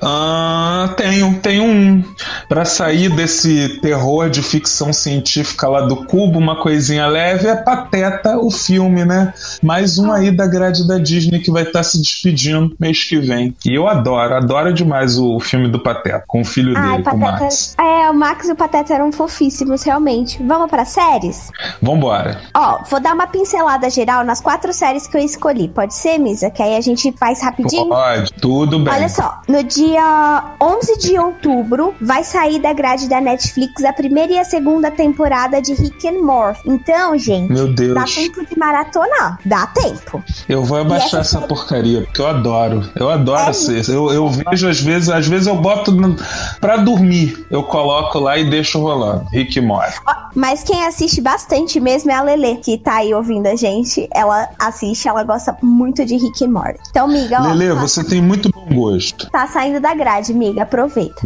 Ah, 0.00 0.92
tenho, 0.96 1.38
tenho 1.40 1.64
um. 1.64 2.04
Para 2.48 2.64
sair 2.64 3.08
desse 3.08 3.80
terror 3.80 4.28
de 4.28 4.42
ficção 4.42 4.92
científica 4.92 5.68
lá 5.68 5.82
do 5.82 6.04
Cubo, 6.04 6.38
uma 6.38 6.60
coisinha 6.60 7.06
leve, 7.06 7.46
é 7.46 7.54
Pateta, 7.54 8.38
o 8.38 8.50
filme, 8.50 9.04
né? 9.04 9.32
Mais 9.62 9.98
um 9.98 10.10
aí 10.10 10.30
da 10.30 10.46
grade 10.46 10.86
da 10.86 10.98
Disney 10.98 11.38
que 11.38 11.50
vai 11.50 11.62
estar 11.62 11.80
tá 11.80 11.82
se 11.84 11.98
despedindo 12.00 12.74
mês 12.78 13.04
que 13.04 13.18
vem. 13.18 13.54
E 13.64 13.76
eu 13.76 13.86
adoro, 13.86 14.34
adoro 14.34 14.72
demais 14.72 15.18
o 15.18 15.38
filme 15.38 15.68
do 15.68 15.78
Pateta, 15.78 16.24
com 16.26 16.40
o 16.40 16.44
filho 16.44 16.76
Ai, 16.76 16.82
dele, 16.82 17.02
Pateta, 17.04 17.10
com 17.10 17.16
o 17.16 17.20
Max. 17.20 17.76
É, 17.78 18.10
o 18.10 18.14
Max 18.14 18.48
e 18.48 18.52
o 18.52 18.56
Pateta 18.56 18.94
eram 18.94 19.12
fofíssimos, 19.12 19.82
realmente. 19.82 20.42
Vamos 20.42 20.68
para 20.68 20.84
séries? 21.32 21.50
Vambora. 21.80 22.40
Ó, 22.54 22.78
vou 22.88 23.00
dar 23.00 23.14
uma 23.14 23.26
pincelada 23.26 23.88
geral 23.90 24.24
nas 24.24 24.40
quatro 24.40 24.72
séries 24.72 25.06
que 25.06 25.16
eu 25.16 25.20
escolhi. 25.20 25.68
Pode 25.68 25.94
ser, 25.94 26.18
Misa? 26.18 26.50
Que 26.50 26.62
aí 26.62 26.76
a 26.76 26.80
gente 26.80 27.12
faz 27.18 27.42
rapidinho? 27.42 27.88
Pode, 27.88 28.32
tudo 28.34 28.78
bem. 28.78 28.92
Olha 28.92 29.08
só, 29.08 29.40
no 29.48 29.62
dia 29.62 30.44
11 30.60 30.98
de 30.98 31.18
outubro 31.18 31.94
vai 32.00 32.22
sair 32.24 32.58
da 32.60 32.72
grade 32.72 33.08
da 33.08 33.20
Netflix 33.20 33.84
a 33.84 33.92
primeira 33.92 34.32
e 34.32 34.38
a 34.38 34.44
segunda 34.44 34.90
temporada 34.90 35.60
de 35.60 35.74
Rick 35.74 36.06
and 36.08 36.22
Morty. 36.22 36.60
Então, 36.66 37.16
gente, 37.18 37.52
Meu 37.52 37.72
Deus. 37.72 37.94
dá 37.94 38.04
tempo 38.04 38.44
de 38.46 38.58
maratonar. 38.58 39.38
Dá 39.44 39.66
tempo. 39.68 40.22
Eu 40.48 40.64
vou 40.64 40.78
abaixar 40.78 41.20
essa 41.20 41.38
série- 41.38 41.46
porcaria, 41.46 42.02
porque 42.02 42.20
eu 42.20 42.26
adoro. 42.26 42.82
Eu 42.96 43.10
adoro 43.10 43.40
É 43.42 43.50
essa. 43.50 43.72
Eu, 43.92 44.10
eu 44.12 44.28
vejo 44.28 44.68
às 44.68 44.80
vezes, 44.80 45.08
às 45.08 45.26
vezes 45.26 45.46
eu 45.46 45.56
boto 45.56 45.92
no, 45.92 46.16
pra 46.60 46.76
dormir. 46.76 47.46
Eu 47.50 47.62
coloco 47.62 48.18
lá 48.18 48.36
e 48.38 48.48
deixo 48.48 48.80
rolando. 48.80 49.26
Rick 49.32 49.58
e 49.58 49.60
Morty. 49.60 49.94
Mas 50.34 50.62
quem 50.62 50.84
assiste 50.86 51.20
bastante 51.22 51.78
mesmo 51.80 52.10
é 52.10 52.14
a 52.14 52.22
Lele, 52.22 52.56
que 52.56 52.76
tá 52.76 52.96
aí 52.96 53.14
ouvindo 53.14 53.46
a 53.46 53.56
gente. 53.56 54.08
Ela 54.12 54.48
assiste, 54.58 55.08
ela 55.08 55.22
gosta 55.24 55.56
muito 55.62 56.04
de 56.04 56.16
Rick 56.16 56.44
and 56.44 56.48
Morty. 56.50 56.80
Então, 56.90 57.06
miga, 57.08 57.40
ó, 57.40 57.52
Lele, 57.54 57.74
tá- 57.74 57.80
você 57.80 58.04
tem 58.04 58.20
muito 58.20 58.50
bom 58.50 58.66
gosto. 58.74 59.30
tá 59.30 59.46
saindo 59.46 59.80
da 59.80 59.94
grade, 59.94 60.34
miga, 60.34 60.62
aproveita. 60.64 61.22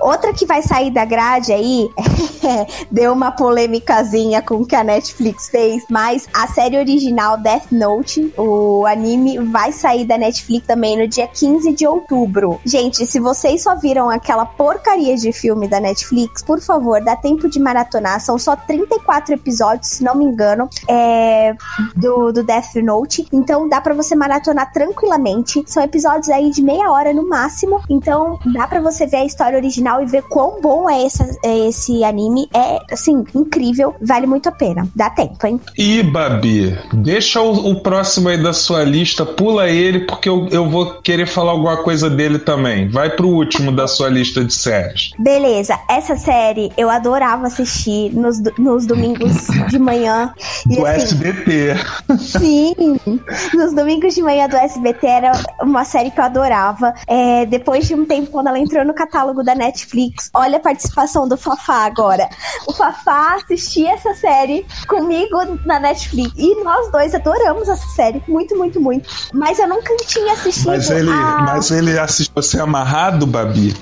Outra 0.00 0.32
que 0.32 0.46
vai 0.46 0.62
sair 0.62 0.90
da 0.90 1.04
grade 1.04 1.52
aí, 1.52 1.88
deu 2.90 3.12
uma 3.12 3.30
polêmicazinha 3.30 4.42
com 4.42 4.56
o 4.56 4.66
que 4.66 4.76
a 4.76 4.84
Netflix 4.84 5.48
fez, 5.48 5.84
mas 5.90 6.28
a 6.32 6.46
série 6.48 6.78
original 6.78 7.36
Death 7.38 7.70
Note, 7.70 8.32
o 8.36 8.86
anime, 8.86 9.38
vai 9.38 9.72
sair 9.72 10.04
da 10.04 10.18
Netflix 10.18 10.66
também 10.66 10.98
no 10.98 11.08
dia 11.08 11.26
15 11.26 11.72
de 11.72 11.86
outubro. 11.86 12.60
Gente, 12.64 13.06
se 13.06 13.18
vocês 13.20 13.62
só 13.62 13.74
viram 13.74 14.10
aquela 14.10 14.44
porcaria 14.44 15.16
de 15.16 15.32
filme 15.32 15.68
da 15.68 15.80
Netflix, 15.80 16.42
por 16.42 16.60
favor, 16.60 17.02
dá 17.02 17.16
tempo 17.16 17.48
de 17.48 17.58
maratonar. 17.58 18.20
São 18.20 18.38
só 18.38 18.54
34 18.56 19.34
episódios, 19.34 19.88
se 19.88 20.04
não 20.04 20.14
me 20.14 20.24
engano, 20.24 20.68
é, 20.88 21.54
do, 21.94 22.32
do 22.32 22.42
Death 22.42 22.76
Note. 22.76 23.26
Então 23.32 23.68
dá 23.68 23.80
pra 23.80 23.94
você 23.94 24.14
maratonar 24.14 24.72
tranquilamente. 24.72 25.62
São 25.66 25.82
episódios 25.82 26.28
aí 26.28 26.50
de 26.50 26.62
meia 26.62 26.90
hora 26.90 27.12
no 27.12 27.28
máximo. 27.28 27.80
Então 27.88 28.38
dá 28.52 28.66
pra 28.66 28.80
você 28.80 29.06
ver 29.06 29.18
a 29.18 29.24
história 29.24 29.58
original 29.58 29.95
e 30.02 30.06
ver 30.06 30.22
quão 30.22 30.60
bom 30.60 30.88
é, 30.88 31.04
essa, 31.04 31.24
é 31.44 31.68
esse 31.68 32.04
anime. 32.04 32.48
É, 32.54 32.78
assim, 32.92 33.24
incrível. 33.34 33.94
Vale 34.00 34.26
muito 34.26 34.48
a 34.48 34.52
pena. 34.52 34.86
Dá 34.94 35.10
tempo, 35.10 35.46
hein? 35.46 35.60
E, 35.76 36.02
Babi, 36.02 36.76
deixa 36.92 37.40
o, 37.40 37.70
o 37.70 37.80
próximo 37.80 38.28
aí 38.28 38.42
da 38.42 38.52
sua 38.52 38.84
lista, 38.84 39.24
pula 39.24 39.68
ele, 39.68 40.00
porque 40.00 40.28
eu, 40.28 40.48
eu 40.50 40.68
vou 40.68 41.00
querer 41.02 41.26
falar 41.26 41.52
alguma 41.52 41.78
coisa 41.82 42.08
dele 42.08 42.38
também. 42.38 42.88
Vai 42.88 43.10
pro 43.10 43.28
último 43.28 43.72
da 43.72 43.86
sua 43.86 44.08
lista 44.08 44.44
de 44.44 44.52
séries. 44.52 45.10
Beleza, 45.18 45.78
essa 45.88 46.16
série 46.16 46.70
eu 46.76 46.88
adorava 46.90 47.46
assistir 47.46 48.12
nos, 48.14 48.40
nos 48.58 48.86
domingos 48.86 49.46
de 49.68 49.78
manhã. 49.78 50.32
E 50.68 50.76
Do 50.76 50.86
assim, 50.86 51.02
SBT. 51.02 51.74
Sim, 52.18 52.74
nos 53.54 53.74
domingos 53.74 54.14
de 54.14 54.22
manhã 54.22 54.48
do 54.48 54.56
SBT 54.56 55.06
era 55.06 55.32
uma 55.60 55.84
série 55.84 56.10
que 56.10 56.20
eu 56.20 56.24
adorava. 56.24 56.94
É, 57.06 57.46
depois 57.46 57.86
de 57.86 57.94
um 57.94 58.04
tempo, 58.04 58.30
quando 58.30 58.48
ela 58.48 58.58
entrou 58.58 58.84
no 58.84 58.94
catálogo 58.94 59.42
da 59.42 59.54
Netflix, 59.54 59.75
olha 60.34 60.56
a 60.56 60.60
participação 60.60 61.28
do 61.28 61.36
Fafá 61.36 61.84
agora. 61.86 62.28
O 62.66 62.72
Fafá 62.72 63.36
assistia 63.36 63.92
essa 63.92 64.14
série 64.14 64.66
comigo 64.88 65.36
na 65.64 65.78
Netflix. 65.78 66.32
E 66.36 66.62
nós 66.62 66.90
dois 66.90 67.14
adoramos 67.14 67.68
essa 67.68 67.86
série. 67.88 68.22
Muito, 68.28 68.56
muito, 68.56 68.80
muito. 68.80 69.08
Mas 69.32 69.58
eu 69.58 69.68
nunca 69.68 69.94
tinha 70.06 70.32
assistido 70.32 70.66
Mas 70.68 70.90
ele, 70.90 71.10
a... 71.10 71.38
mas 71.46 71.70
ele 71.70 71.98
assistiu 71.98 72.32
você 72.34 72.58
amarrado, 72.60 73.26
Babi? 73.26 73.76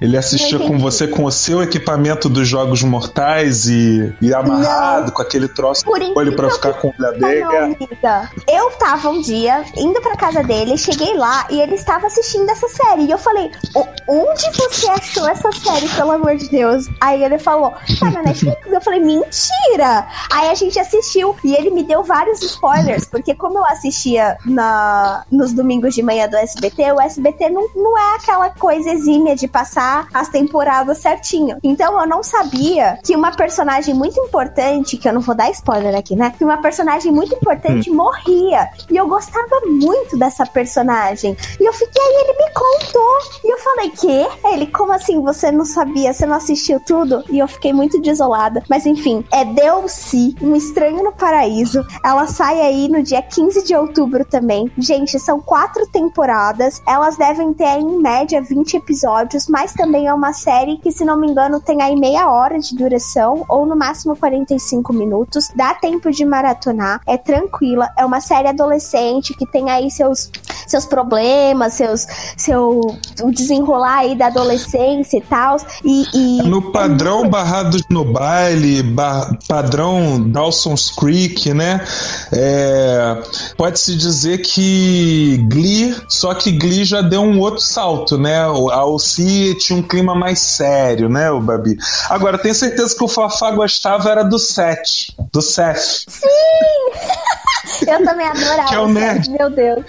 Ele 0.00 0.16
assistia 0.16 0.58
Não 0.58 0.68
com 0.68 0.78
você 0.78 1.06
com 1.08 1.24
o 1.24 1.30
seu 1.30 1.62
equipamento 1.62 2.28
dos 2.28 2.46
Jogos 2.48 2.82
Mortais 2.82 3.66
e, 3.66 4.14
e 4.20 4.32
amarrado 4.34 5.12
com 5.12 5.22
aquele 5.22 5.48
troço 5.48 5.84
Por 5.84 5.98
no 6.00 6.16
olho 6.16 6.34
pra 6.36 6.50
ficar 6.50 6.74
com 6.74 6.92
Não, 6.98 7.08
olhadeira. 7.08 7.64
amiga. 7.64 8.30
Eu 8.48 8.70
tava 8.72 9.08
um 9.10 9.20
dia 9.20 9.64
indo 9.76 10.00
pra 10.00 10.16
casa 10.16 10.42
dele, 10.42 10.76
cheguei 10.76 11.14
lá 11.16 11.46
e 11.50 11.60
ele 11.60 11.74
estava 11.74 12.06
assistindo 12.06 12.48
essa 12.50 12.68
série. 12.68 13.02
E 13.04 13.10
eu 13.10 13.18
falei, 13.18 13.50
"O- 13.74 13.86
onde 14.08 14.42
você 14.56 14.88
achou 14.90 15.28
essa 15.28 15.39
série, 15.52 15.88
pelo 15.88 16.12
amor 16.12 16.36
de 16.36 16.48
Deus? 16.48 16.86
Aí 17.00 17.22
ele 17.22 17.38
falou, 17.38 17.72
tá 17.98 18.10
na 18.10 18.22
Netflix? 18.22 18.58
Eu 18.66 18.80
falei, 18.80 19.00
mentira! 19.00 20.06
Aí 20.32 20.48
a 20.48 20.54
gente 20.54 20.78
assistiu 20.78 21.34
e 21.44 21.54
ele 21.54 21.70
me 21.70 21.82
deu 21.82 22.02
vários 22.02 22.42
spoilers, 22.42 23.06
porque 23.06 23.34
como 23.34 23.58
eu 23.58 23.64
assistia 23.66 24.36
na, 24.44 25.24
nos 25.30 25.52
domingos 25.52 25.94
de 25.94 26.02
manhã 26.02 26.28
do 26.28 26.36
SBT, 26.36 26.92
o 26.92 27.00
SBT 27.00 27.50
não, 27.50 27.68
não 27.74 27.98
é 27.98 28.16
aquela 28.16 28.50
coisa 28.50 28.90
exímia 28.90 29.34
de 29.34 29.48
passar 29.48 30.08
as 30.12 30.28
temporadas 30.28 30.98
certinho. 30.98 31.58
Então 31.62 32.00
eu 32.00 32.06
não 32.06 32.22
sabia 32.22 32.98
que 33.04 33.16
uma 33.16 33.32
personagem 33.32 33.94
muito 33.94 34.18
importante, 34.20 34.96
que 34.96 35.08
eu 35.08 35.12
não 35.12 35.20
vou 35.20 35.34
dar 35.34 35.50
spoiler 35.50 35.96
aqui, 35.96 36.14
né? 36.16 36.32
Que 36.36 36.44
uma 36.44 36.58
personagem 36.58 37.12
muito 37.12 37.34
importante 37.34 37.90
morria. 37.90 38.68
E 38.90 38.96
eu 38.96 39.06
gostava 39.08 39.60
muito 39.66 40.16
dessa 40.16 40.46
personagem. 40.46 41.36
E 41.58 41.64
eu 41.64 41.72
fiquei, 41.72 42.02
aí 42.02 42.24
ele 42.24 42.38
me 42.38 42.50
contou. 42.52 43.18
E 43.44 43.52
eu 43.52 43.58
falei, 43.58 43.90
quê? 43.90 44.28
Ele, 44.52 44.66
como 44.66 44.92
assim 44.92 45.20
você 45.32 45.50
não 45.52 45.64
sabia? 45.64 46.12
Você 46.12 46.26
não 46.26 46.36
assistiu 46.36 46.80
tudo? 46.80 47.24
E 47.30 47.38
eu 47.38 47.48
fiquei 47.48 47.72
muito 47.72 48.00
desolada. 48.00 48.62
Mas 48.68 48.86
enfim, 48.86 49.24
é 49.32 49.44
Delcy, 49.44 50.34
Um 50.42 50.54
Estranho 50.54 51.02
no 51.04 51.12
Paraíso. 51.12 51.84
Ela 52.04 52.26
sai 52.26 52.60
aí 52.60 52.88
no 52.88 53.02
dia 53.02 53.22
15 53.22 53.64
de 53.64 53.74
outubro 53.74 54.24
também. 54.24 54.70
Gente, 54.78 55.18
são 55.18 55.40
quatro 55.40 55.86
temporadas. 55.86 56.82
Elas 56.86 57.16
devem 57.16 57.52
ter 57.52 57.78
em 57.78 58.00
média 58.00 58.42
20 58.42 58.76
episódios, 58.76 59.46
mas 59.48 59.72
também 59.72 60.06
é 60.06 60.14
uma 60.14 60.32
série 60.32 60.78
que, 60.78 60.90
se 60.90 61.04
não 61.04 61.18
me 61.18 61.30
engano, 61.30 61.60
tem 61.60 61.80
aí 61.82 61.94
meia 61.94 62.30
hora 62.30 62.58
de 62.58 62.74
duração, 62.74 63.44
ou 63.48 63.64
no 63.66 63.76
máximo 63.76 64.16
45 64.16 64.92
minutos. 64.92 65.48
Dá 65.54 65.74
tempo 65.74 66.10
de 66.10 66.24
maratonar, 66.24 67.00
é 67.06 67.16
tranquila. 67.16 67.88
É 67.96 68.04
uma 68.04 68.20
série 68.20 68.48
adolescente 68.48 69.34
que 69.34 69.46
tem 69.46 69.70
aí 69.70 69.90
seus, 69.90 70.30
seus 70.66 70.84
problemas, 70.86 71.74
seus, 71.74 72.06
seu 72.36 72.80
o 73.22 73.30
desenrolar 73.30 73.98
aí 73.98 74.16
da 74.16 74.26
adolescência 74.26 75.19
e 75.20 75.26
tal. 75.28 75.56
E, 75.84 76.42
No 76.42 76.72
padrão 76.72 77.28
Barrados 77.28 77.82
no 77.90 78.04
Baile, 78.04 78.82
ba- 78.82 79.36
padrão 79.48 80.20
Dawson's 80.30 80.90
Creek, 80.90 81.52
né? 81.54 81.80
É, 82.32 83.16
Pode-se 83.56 83.96
dizer 83.96 84.38
que 84.38 85.38
Glee, 85.50 85.94
só 86.08 86.34
que 86.34 86.50
Glee 86.52 86.84
já 86.84 87.00
deu 87.02 87.20
um 87.22 87.38
outro 87.38 87.60
salto, 87.60 88.16
né? 88.18 88.46
O- 88.48 88.70
A 88.70 88.84
OC 88.84 89.54
tinha 89.58 89.78
um 89.78 89.82
clima 89.82 90.14
mais 90.14 90.38
sério, 90.40 91.08
né, 91.08 91.30
o 91.30 91.40
Babi? 91.40 91.76
Agora, 92.08 92.38
tenho 92.38 92.54
certeza 92.54 92.94
que 92.96 93.04
o 93.04 93.08
Fafá 93.08 93.50
gostava 93.50 94.08
era 94.10 94.22
do 94.22 94.38
Seth, 94.38 95.12
do 95.32 95.42
Seth. 95.42 96.06
eu 97.86 98.04
também 98.04 98.26
adorava. 98.26 98.68
Que 98.68 98.74
é 98.74 98.78
o 98.78 98.88
nerd. 98.88 99.30
Meu 99.30 99.50
Deus. 99.50 99.84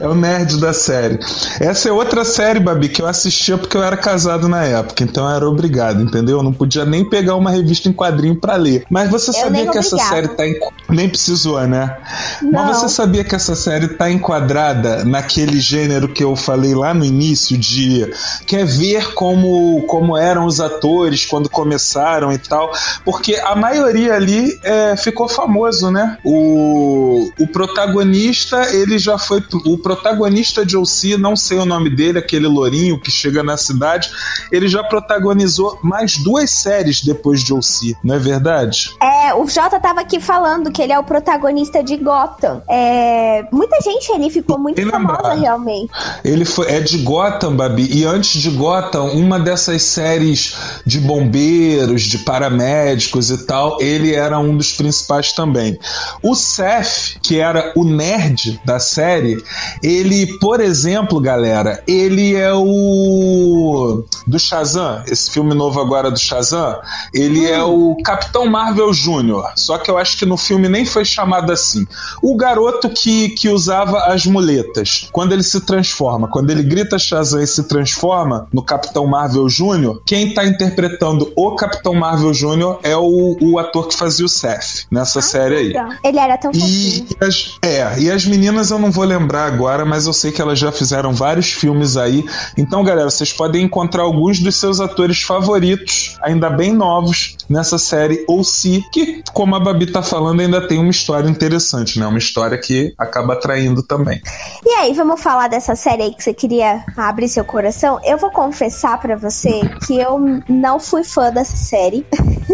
É 0.00 0.06
o 0.08 0.14
nerd 0.14 0.60
da 0.60 0.72
série. 0.72 1.18
Essa 1.60 1.88
é 1.88 1.92
outra 1.92 2.24
série, 2.24 2.60
Babi, 2.60 2.88
que 2.88 3.02
eu 3.02 3.06
assistia 3.06 3.56
porque 3.58 3.76
eu 3.76 3.82
era 3.82 3.96
casado 3.96 4.48
na 4.48 4.63
época, 4.66 5.04
então 5.04 5.28
eu 5.28 5.36
era 5.36 5.48
obrigado, 5.48 6.02
entendeu? 6.02 6.38
Eu 6.38 6.42
não 6.42 6.52
podia 6.52 6.84
nem 6.84 7.08
pegar 7.08 7.36
uma 7.36 7.50
revista 7.50 7.88
em 7.88 7.92
quadrinho 7.92 8.36
pra 8.36 8.56
ler. 8.56 8.84
Mas 8.90 9.10
você 9.10 9.30
Eu 9.30 9.34
sabia 9.34 9.70
que 9.70 9.78
essa 9.78 9.98
série 9.98 10.28
tá 10.28 10.46
em... 10.46 10.58
Nem 10.88 11.08
precisou, 11.08 11.60
né? 11.66 11.96
Não. 12.42 12.52
Mas 12.52 12.78
você 12.78 12.88
sabia 12.88 13.24
que 13.24 13.34
essa 13.34 13.54
série 13.54 13.88
tá 13.88 14.10
enquadrada 14.10 15.04
naquele 15.04 15.60
gênero 15.60 16.08
que 16.08 16.22
eu 16.22 16.36
falei 16.36 16.74
lá 16.74 16.92
no 16.92 17.04
início 17.04 17.56
de 17.56 18.10
quer 18.46 18.64
ver 18.64 19.14
como, 19.14 19.82
como 19.86 20.16
eram 20.16 20.46
os 20.46 20.60
atores 20.60 21.26
quando 21.26 21.48
começaram 21.48 22.32
e 22.32 22.38
tal, 22.38 22.72
porque 23.04 23.36
a 23.36 23.54
maioria 23.54 24.14
ali 24.14 24.58
é, 24.62 24.96
ficou 24.96 25.28
famoso, 25.28 25.90
né? 25.90 26.18
O, 26.24 27.30
o 27.38 27.46
protagonista, 27.48 28.74
ele 28.74 28.98
já 28.98 29.18
foi 29.18 29.42
o 29.64 29.78
protagonista 29.78 30.64
de 30.64 30.76
OC, 30.76 31.16
não 31.18 31.36
sei 31.36 31.58
o 31.58 31.64
nome 31.64 31.90
dele, 31.90 32.18
aquele 32.18 32.46
lourinho 32.46 32.98
que 32.98 33.10
chega 33.10 33.42
na 33.42 33.56
cidade, 33.56 34.10
ele 34.54 34.68
já 34.68 34.82
protagonizou 34.84 35.78
mais 35.82 36.16
duas 36.18 36.50
séries 36.50 37.02
depois 37.02 37.42
de 37.42 37.52
OC, 37.52 37.96
não 38.02 38.14
é 38.14 38.18
verdade? 38.18 38.94
É, 39.02 39.13
o 39.32 39.46
Jota 39.48 39.80
tava 39.80 40.00
aqui 40.00 40.20
falando 40.20 40.70
que 40.70 40.82
ele 40.82 40.92
é 40.92 40.98
o 40.98 41.04
protagonista 41.04 41.82
de 41.82 41.96
Gotham. 41.96 42.62
É, 42.68 43.46
muita 43.50 43.80
gente 43.80 44.12
ali 44.12 44.30
ficou 44.30 44.58
muito 44.58 44.76
Bem 44.76 44.86
famosa, 44.90 45.16
lembrado. 45.16 45.40
realmente. 45.40 45.90
Ele 46.24 46.44
foi, 46.44 46.70
é 46.70 46.80
de 46.80 46.98
Gotham, 46.98 47.56
Babi. 47.56 47.88
E 47.90 48.04
antes 48.04 48.40
de 48.40 48.50
Gotham, 48.50 49.04
uma 49.12 49.38
dessas 49.38 49.82
séries 49.82 50.54
de 50.84 51.00
bombeiros, 51.00 52.02
de 52.02 52.18
paramédicos 52.18 53.30
e 53.30 53.46
tal, 53.46 53.80
ele 53.80 54.14
era 54.14 54.38
um 54.38 54.56
dos 54.56 54.72
principais 54.72 55.32
também. 55.32 55.78
O 56.22 56.34
Seth 56.34 57.14
que 57.22 57.38
era 57.40 57.72
o 57.76 57.84
nerd 57.84 58.60
da 58.64 58.78
série, 58.78 59.42
ele, 59.82 60.26
por 60.38 60.60
exemplo, 60.60 61.20
galera, 61.20 61.82
ele 61.86 62.34
é 62.34 62.52
o 62.52 64.04
do 64.26 64.38
Shazam, 64.38 65.02
esse 65.06 65.30
filme 65.30 65.54
novo 65.54 65.80
agora 65.80 66.10
do 66.10 66.18
Shazam, 66.18 66.78
ele 67.12 67.46
é 67.46 67.62
o 67.62 67.96
Capitão 68.04 68.46
Marvel 68.46 68.92
Júnior. 69.14 69.52
Só 69.56 69.78
que 69.78 69.90
eu 69.90 69.98
acho 69.98 70.16
que 70.18 70.26
no 70.26 70.36
filme 70.36 70.68
nem 70.68 70.84
foi 70.84 71.04
chamado 71.04 71.52
assim. 71.52 71.86
O 72.22 72.36
garoto 72.36 72.88
que, 72.90 73.30
que 73.30 73.48
usava 73.48 74.06
as 74.06 74.26
muletas. 74.26 75.08
Quando 75.12 75.32
ele 75.32 75.42
se 75.42 75.60
transforma, 75.60 76.28
quando 76.28 76.50
ele 76.50 76.62
grita 76.62 76.98
Shazam 76.98 77.42
e 77.42 77.46
se 77.46 77.64
transforma 77.64 78.48
no 78.52 78.62
Capitão 78.62 79.06
Marvel 79.06 79.48
Júnior, 79.48 80.02
quem 80.04 80.34
tá 80.34 80.44
interpretando 80.44 81.32
o 81.36 81.54
Capitão 81.54 81.94
Marvel 81.94 82.32
Júnior 82.34 82.80
é 82.82 82.96
o, 82.96 83.36
o 83.40 83.58
ator 83.58 83.88
que 83.88 83.96
fazia 83.96 84.26
o 84.26 84.28
Seth 84.28 84.86
nessa 84.90 85.18
ah, 85.18 85.22
série 85.22 85.56
aí. 85.56 85.74
Ele 86.04 86.18
era 86.18 86.36
tão 86.36 86.50
e 86.54 87.06
as, 87.20 87.58
É, 87.62 87.98
e 87.98 88.10
as 88.10 88.24
meninas 88.26 88.70
eu 88.70 88.78
não 88.78 88.90
vou 88.90 89.04
lembrar 89.04 89.46
agora, 89.46 89.84
mas 89.84 90.06
eu 90.06 90.12
sei 90.12 90.32
que 90.32 90.40
elas 90.40 90.58
já 90.58 90.72
fizeram 90.72 91.12
vários 91.12 91.52
filmes 91.52 91.96
aí. 91.96 92.24
Então, 92.56 92.82
galera, 92.82 93.10
vocês 93.10 93.32
podem 93.32 93.64
encontrar 93.64 94.02
alguns 94.02 94.40
dos 94.40 94.56
seus 94.56 94.80
atores 94.80 95.22
favoritos, 95.22 96.16
ainda 96.22 96.50
bem 96.50 96.72
novos, 96.72 97.36
nessa 97.48 97.78
série 97.78 98.24
ou 98.26 98.42
se 98.42 98.82
que, 98.92 99.03
como 99.32 99.54
a 99.54 99.60
Babi 99.60 99.90
tá 99.90 100.02
falando, 100.02 100.40
ainda 100.40 100.66
tem 100.66 100.78
uma 100.78 100.90
história 100.90 101.28
interessante, 101.28 101.98
né? 101.98 102.06
Uma 102.06 102.18
história 102.18 102.56
que 102.58 102.94
acaba 102.98 103.34
atraindo 103.34 103.82
também. 103.82 104.20
E 104.64 104.70
aí, 104.74 104.92
vamos 104.94 105.20
falar 105.20 105.48
dessa 105.48 105.74
série 105.74 106.02
aí 106.02 106.14
que 106.14 106.22
você 106.22 106.32
queria 106.32 106.84
abrir 106.96 107.28
seu 107.28 107.44
coração? 107.44 108.00
Eu 108.04 108.16
vou 108.18 108.30
confessar 108.30 109.00
para 109.00 109.16
você 109.16 109.60
que 109.86 109.98
eu 109.98 110.18
não 110.48 110.78
fui 110.78 111.04
fã 111.04 111.30
dessa 111.30 111.56
série. 111.56 112.06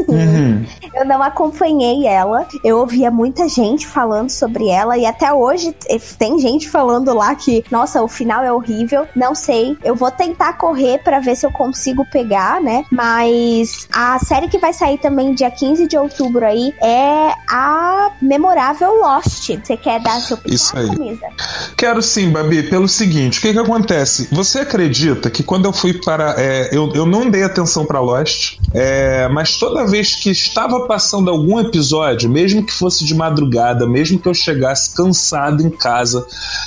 Uhum. 0.08 0.64
eu 0.94 1.04
não 1.04 1.22
acompanhei 1.22 2.06
ela. 2.06 2.46
Eu 2.64 2.78
ouvia 2.78 3.10
muita 3.10 3.48
gente 3.48 3.86
falando 3.86 4.30
sobre 4.30 4.68
ela 4.68 4.96
e 4.96 5.06
até 5.06 5.32
hoje 5.32 5.74
tem 6.18 6.38
gente 6.38 6.68
falando 6.68 7.12
lá 7.14 7.34
que, 7.34 7.64
nossa, 7.70 8.02
o 8.02 8.08
final 8.08 8.42
é 8.42 8.52
horrível. 8.52 9.06
Não 9.14 9.34
sei. 9.34 9.76
Eu 9.82 9.94
vou 9.94 10.10
tentar 10.10 10.54
correr 10.54 10.98
para 11.02 11.20
ver 11.20 11.36
se 11.36 11.46
eu 11.46 11.52
consigo 11.52 12.04
pegar, 12.10 12.60
né? 12.60 12.84
Mas 12.90 13.88
a 13.92 14.18
série 14.18 14.48
que 14.48 14.58
vai 14.58 14.72
sair 14.72 14.98
também 14.98 15.34
dia 15.34 15.50
15 15.50 15.86
de 15.86 15.96
outubro 15.96 16.39
aí 16.44 16.74
é 16.82 17.32
a 17.50 18.10
memorável 18.20 19.00
Lost. 19.00 19.48
Você 19.48 19.76
quer 19.76 20.00
dar 20.00 20.20
seu 20.20 20.36
opinião, 20.36 20.54
Isso 20.54 20.76
aí. 20.76 20.88
Camisa? 20.88 21.26
Quero 21.76 22.02
sim, 22.02 22.30
Babi, 22.30 22.64
pelo 22.64 22.88
seguinte, 22.88 23.38
o 23.38 23.42
que 23.42 23.52
que 23.52 23.58
acontece? 23.58 24.28
Você 24.32 24.60
acredita 24.60 25.30
que 25.30 25.42
quando 25.42 25.64
eu 25.66 25.72
fui 25.72 25.94
para... 25.94 26.34
É, 26.38 26.68
eu, 26.72 26.92
eu 26.94 27.06
não 27.06 27.28
dei 27.28 27.42
atenção 27.42 27.84
para 27.84 28.00
Lost, 28.00 28.58
é, 28.72 29.28
mas 29.28 29.56
toda 29.56 29.86
vez 29.86 30.16
que 30.16 30.30
estava 30.30 30.86
passando 30.86 31.30
algum 31.30 31.58
episódio, 31.58 32.30
mesmo 32.30 32.64
que 32.64 32.72
fosse 32.72 33.04
de 33.04 33.14
madrugada, 33.14 33.86
mesmo 33.86 34.18
que 34.18 34.28
eu 34.28 34.34
chegasse 34.34 34.94
cansado 34.94 35.62
em 35.62 35.70
casa, 35.70 36.26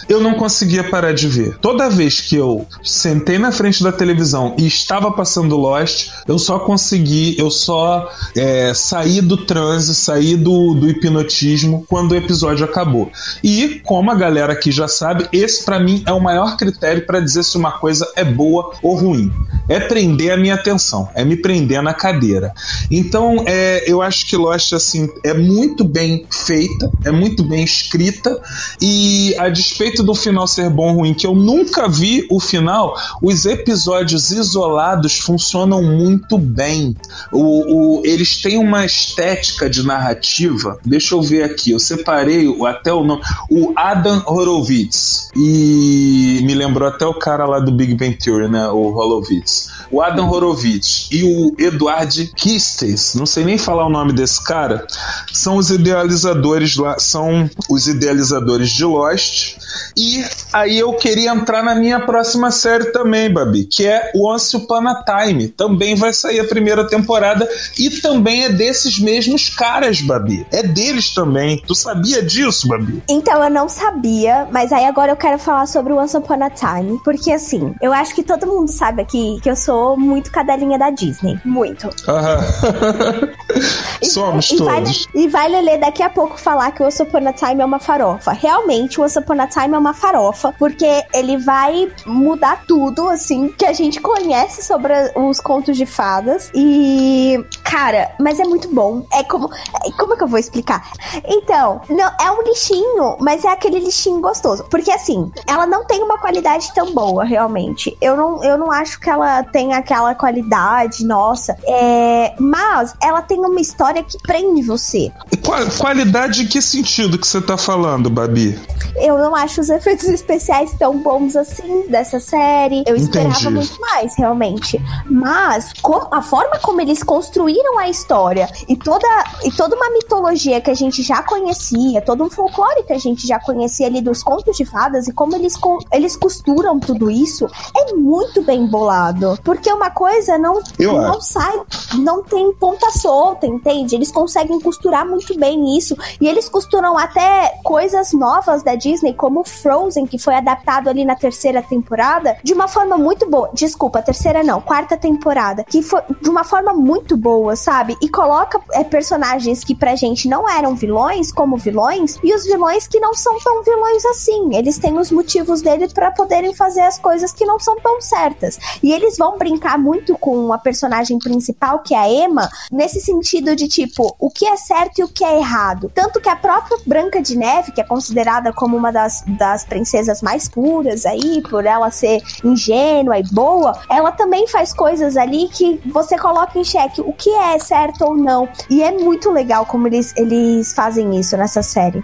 eu 0.10 0.20
não 0.20 0.34
conseguia 0.36 0.90
parar 0.90 1.14
de 1.14 1.28
ver. 1.28 1.58
Toda 1.60 1.90
vez 1.90 2.20
que 2.22 2.36
eu 2.36 2.66
sentei 2.84 3.38
na 3.38 3.52
frente 3.52 3.84
da 3.84 3.92
televisão 3.92 4.56
e 4.58 4.68
estava 4.68 5.12
passando 5.12 5.58
Lost, 5.58 6.10
eu 6.28 6.38
só 6.38 6.60
consegui, 6.60 7.36
eu 7.38 7.50
só 7.50 8.10
é, 8.36 8.74
saí 8.74 9.22
do 9.22 9.38
transe, 9.64 9.96
saí 9.96 10.36
do, 10.36 10.74
do 10.74 10.90
hipnotismo 10.90 11.86
quando 11.88 12.12
o 12.12 12.16
episódio 12.16 12.66
acabou. 12.66 13.10
E, 13.42 13.82
como 13.84 14.12
a 14.12 14.16
galera 14.16 14.54
aqui 14.54 14.72
já 14.72 14.88
sabe, 14.88 15.28
esse 15.32 15.64
para 15.64 15.80
mim 15.80 16.04
é 16.06 16.12
o 16.12 16.20
maior 16.20 16.58
critério 16.58 17.06
para 17.06 17.22
dizer 17.22 17.44
se 17.44 17.58
uma 17.58 17.72
coisa 17.72 18.12
é 18.16 18.26
boa 18.26 18.74
ou 18.82 18.96
ruim. 18.96 19.32
É 19.70 19.80
prender 19.80 20.32
a 20.32 20.38
minha 20.38 20.56
atenção, 20.56 21.08
é 21.16 21.24
me 21.24 21.38
prender 21.38 21.82
na 21.82 21.94
cadeira. 21.94 22.54
Então, 22.92 23.44
é, 23.48 23.90
eu 23.90 24.02
acho 24.02 24.26
que 24.26 24.36
Lost 24.36 24.74
assim 24.74 25.10
é 25.24 25.34
muito 25.34 25.86
bem 25.86 26.26
feita, 26.30 26.92
é 27.06 27.12
muito 27.12 27.44
bem 27.44 27.64
escrita 27.64 28.42
e 28.82 29.34
a 29.38 29.48
despeito 29.48 30.04
do 30.04 30.14
final 30.14 30.46
ser 30.48 30.70
bom 30.70 30.90
ou 30.90 31.00
ruim, 31.00 31.14
que 31.14 31.26
eu 31.26 31.34
nunca 31.34 31.88
vi 31.88 32.28
o 32.30 32.40
final, 32.40 32.94
os 33.22 33.46
episódios 33.46 34.32
isolados 34.32 35.20
funcionam 35.20 35.82
muito 35.82 36.38
bem. 36.38 36.96
O, 37.32 38.00
o, 38.00 38.06
eles 38.06 38.42
têm 38.42 38.58
uma 38.58 38.86
estética 38.86 39.53
de 39.70 39.86
narrativa. 39.86 40.78
Deixa 40.86 41.16
eu 41.16 41.22
ver 41.22 41.44
aqui, 41.44 41.72
eu 41.72 41.80
separei 41.80 42.48
até 42.66 42.94
o 42.94 43.04
nome. 43.04 43.22
O 43.50 43.74
Adam 43.76 44.24
Horowitz. 44.26 45.30
E 45.36 46.42
me 46.44 46.54
lembrou 46.54 46.88
até 46.88 47.06
o 47.06 47.14
cara 47.14 47.46
lá 47.46 47.60
do 47.60 47.72
Big 47.72 47.96
Bang 47.96 48.16
Theory, 48.16 48.50
né? 48.50 48.68
O 48.70 48.94
Horowitz. 48.94 49.70
O 49.92 50.02
Adam 50.02 50.30
Horowitz 50.30 51.08
e 51.12 51.24
o 51.24 51.56
Eduard 51.58 52.32
Kistes, 52.36 53.16
não 53.16 53.26
sei 53.26 53.46
nem 53.46 53.58
falar 53.58 53.86
o 53.86 53.90
nome 53.90 54.14
desse 54.14 54.44
cara, 54.44 54.86
são 55.32 55.58
os 55.58 55.70
idealizadores 55.70 56.76
lá, 56.78 56.98
são 57.00 57.50
os 57.70 57.88
idealizadores 57.88 58.70
de 58.70 58.86
Lost. 58.86 59.58
E 59.96 60.24
aí 60.52 60.80
eu 60.80 60.94
queria 60.94 61.32
entrar 61.32 61.64
na 61.64 61.76
minha 61.76 62.00
próxima 62.00 62.52
série 62.52 62.92
também, 62.92 63.32
Babi, 63.32 63.66
que 63.66 63.86
é 63.86 64.12
Once 64.16 64.56
Upon 64.56 64.88
a 64.88 65.04
Time. 65.04 65.48
Também 65.48 65.96
vai 65.96 66.14
sair 66.14 66.40
a 66.40 66.46
primeira 66.46 66.88
temporada 66.88 67.48
e 67.78 67.90
também 68.02 68.46
é 68.46 68.50
desses 68.50 69.00
mesmos 69.00 69.50
caras, 69.50 70.02
Babi. 70.02 70.46
É 70.52 70.64
deles 70.64 71.14
também. 71.14 71.62
Tu 71.68 71.76
sabia 71.76 72.22
disso, 72.22 72.68
Babi? 72.68 73.04
Então, 73.08 73.44
eu 73.44 73.50
não 73.50 73.70
sabia, 73.70 74.48
mas 74.52 74.72
aí 74.72 74.86
agora 74.86 75.12
eu 75.12 75.16
quero 75.16 75.40
falar 75.40 75.66
sobre 75.68 75.94
Once 75.94 76.16
Upon 76.16 76.44
a 76.44 76.50
Time, 76.50 77.00
porque 77.04 77.32
assim, 77.32 77.74
eu 77.82 77.94
acho 77.94 78.14
que 78.14 78.24
todo 78.24 78.48
mundo 78.48 78.70
sabe 78.70 79.02
aqui 79.02 79.40
que 79.42 79.50
eu 79.50 79.56
sou 79.56 79.98
muito 79.98 80.32
cadelinha 80.32 80.78
da 80.78 80.90
Disney. 80.90 81.40
Muito. 81.46 81.90
Aham. 82.08 82.40
Somos 84.04 84.52
e 84.52 84.58
todos. 84.58 85.08
Vai, 85.14 85.24
e 85.24 85.28
vai 85.28 85.50
Lele 85.50 85.78
daqui 85.78 86.04
a 86.04 86.10
pouco 86.10 86.40
falar 86.40 86.72
que 86.72 86.82
o 86.82 86.86
Once 86.86 87.02
Upon 87.02 87.28
a 87.28 87.34
Time 87.34 87.62
é 87.62 87.66
uma 87.66 87.80
farofa. 87.80 88.32
Realmente, 88.32 89.00
o 89.00 89.04
Once 89.04 89.18
Upon 89.18 89.40
a 89.40 89.48
Time 89.48 89.63
é 89.72 89.78
uma 89.78 89.94
farofa, 89.94 90.54
porque 90.58 91.04
ele 91.14 91.38
vai 91.38 91.92
mudar 92.06 92.64
tudo, 92.68 93.08
assim, 93.10 93.50
que 93.50 93.66
a 93.66 93.74
gente 93.74 94.00
conhece 94.00 94.64
sobre 94.64 94.94
os 95.16 95.40
contos 95.40 95.78
de 95.78 95.86
fadas. 95.86 96.50
E, 96.54 97.44
cara, 97.64 98.12
mas 98.20 98.40
é 98.40 98.44
muito 98.44 98.68
bom. 98.74 99.06
É 99.14 99.24
como. 99.24 99.50
É, 99.86 99.92
como 99.92 100.14
é 100.14 100.18
que 100.18 100.24
eu 100.24 100.28
vou 100.28 100.40
explicar? 100.40 100.92
Então, 101.26 101.82
não, 101.90 102.12
é 102.20 102.32
um 102.32 102.42
lixinho, 102.44 103.18
mas 103.20 103.46
é 103.46 103.50
aquele 103.50 103.80
lixinho 103.80 104.20
gostoso. 104.20 104.66
Porque, 104.70 104.92
assim, 104.92 105.32
ela 105.48 105.66
não 105.66 105.86
tem 105.86 106.02
uma 106.02 106.18
qualidade 106.18 106.74
tão 106.74 106.94
boa, 106.94 107.24
realmente. 107.24 107.96
Eu 108.02 108.18
não, 108.18 108.44
eu 108.44 108.58
não 108.58 108.72
acho 108.72 109.00
que 109.00 109.10
ela 109.10 109.44
tem 109.44 109.74
aquela 109.74 110.16
qualidade, 110.16 111.06
nossa. 111.06 111.56
É, 111.66 112.36
mas 112.40 112.94
ela 113.02 113.22
tem 113.22 113.40
uma 113.40 113.62
história 113.62 114.04
que 114.04 114.18
prende 114.20 114.62
você. 114.62 115.12
Qual, 115.44 115.60
qualidade 115.78 116.44
em 116.44 116.48
que 116.48 116.62
sentido 116.62 117.18
que 117.18 117.28
você 117.28 117.42
tá 117.42 117.58
falando, 117.58 118.10
Babi? 118.10 118.60
Eu 118.96 119.18
não 119.18 119.36
acho 119.36 119.53
os 119.60 119.70
efeitos 119.70 120.08
especiais 120.08 120.74
tão 120.78 120.98
bons 120.98 121.36
assim 121.36 121.88
dessa 121.88 122.20
série. 122.20 122.84
Eu 122.88 122.96
Entendi. 122.96 123.04
esperava 123.04 123.50
muito 123.50 123.80
mais, 123.80 124.16
realmente. 124.18 124.80
Mas 125.10 125.74
com, 125.82 126.08
a 126.12 126.22
forma 126.22 126.60
como 126.60 126.82
eles 126.82 127.04
construíram 127.04 127.78
a 127.78 127.90
história 127.90 128.48
e 128.68 128.76
toda, 128.76 129.08
e 129.44 129.52
toda 129.52 129.76
uma 129.76 129.90
mitologia 129.92 130.62
que 130.62 130.72
a 130.72 130.74
gente 130.74 131.02
já 131.02 131.22
conhecia, 131.24 132.02
todo 132.02 132.24
um 132.24 132.30
folclore 132.30 132.84
que 132.84 132.94
a 132.94 132.98
gente 132.98 133.28
já 133.28 133.40
conhecia 133.40 133.88
ali 133.88 134.02
dos 134.02 134.24
contos 134.24 134.58
de 134.58 134.66
fadas 134.66 135.08
e 135.08 135.14
como 135.14 135.36
eles, 135.36 135.56
eles 135.92 136.16
costuram 136.16 136.80
tudo 136.80 137.10
isso, 137.10 137.48
é 137.76 137.94
muito 137.94 138.42
bem 138.42 138.66
bolado. 138.66 139.38
Porque 139.44 139.72
uma 139.72 139.90
coisa 139.90 140.38
não, 140.38 140.62
não 140.80 141.22
sai, 141.22 141.62
não 141.96 142.24
tem 142.24 142.52
ponta 142.54 142.90
solta, 142.92 143.46
entende? 143.46 143.96
Eles 143.96 144.12
conseguem 144.12 144.60
costurar 144.60 145.08
muito 145.08 145.38
bem 145.38 145.78
isso. 145.78 145.96
E 146.20 146.28
eles 146.28 146.50
costuram 146.50 146.98
até 146.98 147.60
coisas 147.64 148.14
novas 148.14 148.64
da 148.64 148.76
Disney, 148.76 149.14
como 149.14 149.43
Frozen, 149.50 150.06
que 150.06 150.18
foi 150.18 150.36
adaptado 150.36 150.90
ali 150.90 151.06
na 151.06 151.16
terceira 151.16 151.62
temporada, 151.62 152.38
de 152.44 152.54
uma 152.54 152.68
forma 152.68 152.98
muito 152.98 153.30
boa. 153.30 153.50
Desculpa, 153.54 154.02
terceira 154.02 154.44
não, 154.44 154.62
quarta 154.62 154.98
temporada. 154.98 155.64
Que 155.64 155.82
foi 155.82 156.02
de 156.22 156.30
uma 156.30 156.44
forma 156.44 156.74
muito 156.74 157.16
boa, 157.18 157.56
sabe? 157.56 157.98
E 158.02 158.10
coloca 158.10 158.60
é, 158.74 158.84
personagens 158.84 159.64
que 159.64 159.76
pra 159.76 159.96
gente 159.96 160.28
não 160.28 160.50
eram 160.50 160.76
vilões 160.76 161.32
como 161.32 161.58
vilões, 161.58 162.18
e 162.24 162.34
os 162.34 162.46
vilões 162.46 162.88
que 162.88 163.00
não 163.00 163.14
são 163.14 163.38
tão 163.40 163.64
vilões 163.64 164.06
assim. 164.06 164.56
Eles 164.56 164.78
têm 164.78 164.98
os 164.98 165.12
motivos 165.12 165.62
deles 165.62 165.94
para 165.94 166.12
poderem 166.12 166.54
fazer 166.54 166.82
as 166.82 167.00
coisas 167.00 167.34
que 167.34 167.46
não 167.46 167.60
são 167.60 167.76
tão 167.78 168.02
certas. 168.02 168.58
E 168.82 168.92
eles 168.92 169.18
vão 169.18 169.38
brincar 169.38 169.78
muito 169.78 170.18
com 170.18 170.54
a 170.54 170.58
personagem 170.58 171.20
principal, 171.20 171.80
que 171.80 171.94
é 171.94 172.00
a 172.00 172.10
Emma, 172.10 172.50
nesse 172.72 173.00
sentido 173.00 173.56
de 173.56 173.68
tipo, 173.68 174.16
o 174.20 174.30
que 174.30 174.46
é 174.46 174.56
certo 174.56 175.00
e 175.00 175.04
o 175.04 175.08
que 175.08 175.24
é 175.24 175.38
errado. 175.38 175.92
Tanto 175.94 176.20
que 176.20 176.30
a 176.30 176.36
própria 176.36 176.78
Branca 176.86 177.22
de 177.22 177.38
Neve, 177.38 177.72
que 177.72 177.82
é 177.82 177.84
considerada 177.84 178.52
como 178.54 178.76
uma 178.76 178.92
das, 178.92 179.24
das 179.34 179.66
princesas 179.66 180.22
mais 180.22 180.48
puras 180.48 181.06
aí, 181.06 181.42
por 181.50 181.66
ela 181.66 181.90
ser 181.92 182.22
ingênua 182.44 183.20
e 183.20 183.24
boa, 183.24 183.78
ela 183.90 184.12
também 184.12 184.48
faz 184.48 184.74
coisas 184.74 185.18
ali 185.18 185.48
que 185.50 185.82
você 185.86 186.18
coloca 186.18 186.58
em 186.58 186.64
xeque 186.64 187.02
o 187.02 187.14
que 187.14 187.30
é 187.30 187.60
certo 187.60 188.04
ou 188.06 188.16
não. 188.16 188.48
E 188.70 188.82
é 188.82 188.92
muito 188.92 189.32
legal 189.32 189.66
como 189.66 189.88
eles, 189.88 190.14
eles 190.16 190.74
fazem 190.74 191.20
isso 191.20 191.36
nessa 191.38 191.62
série. 191.62 192.04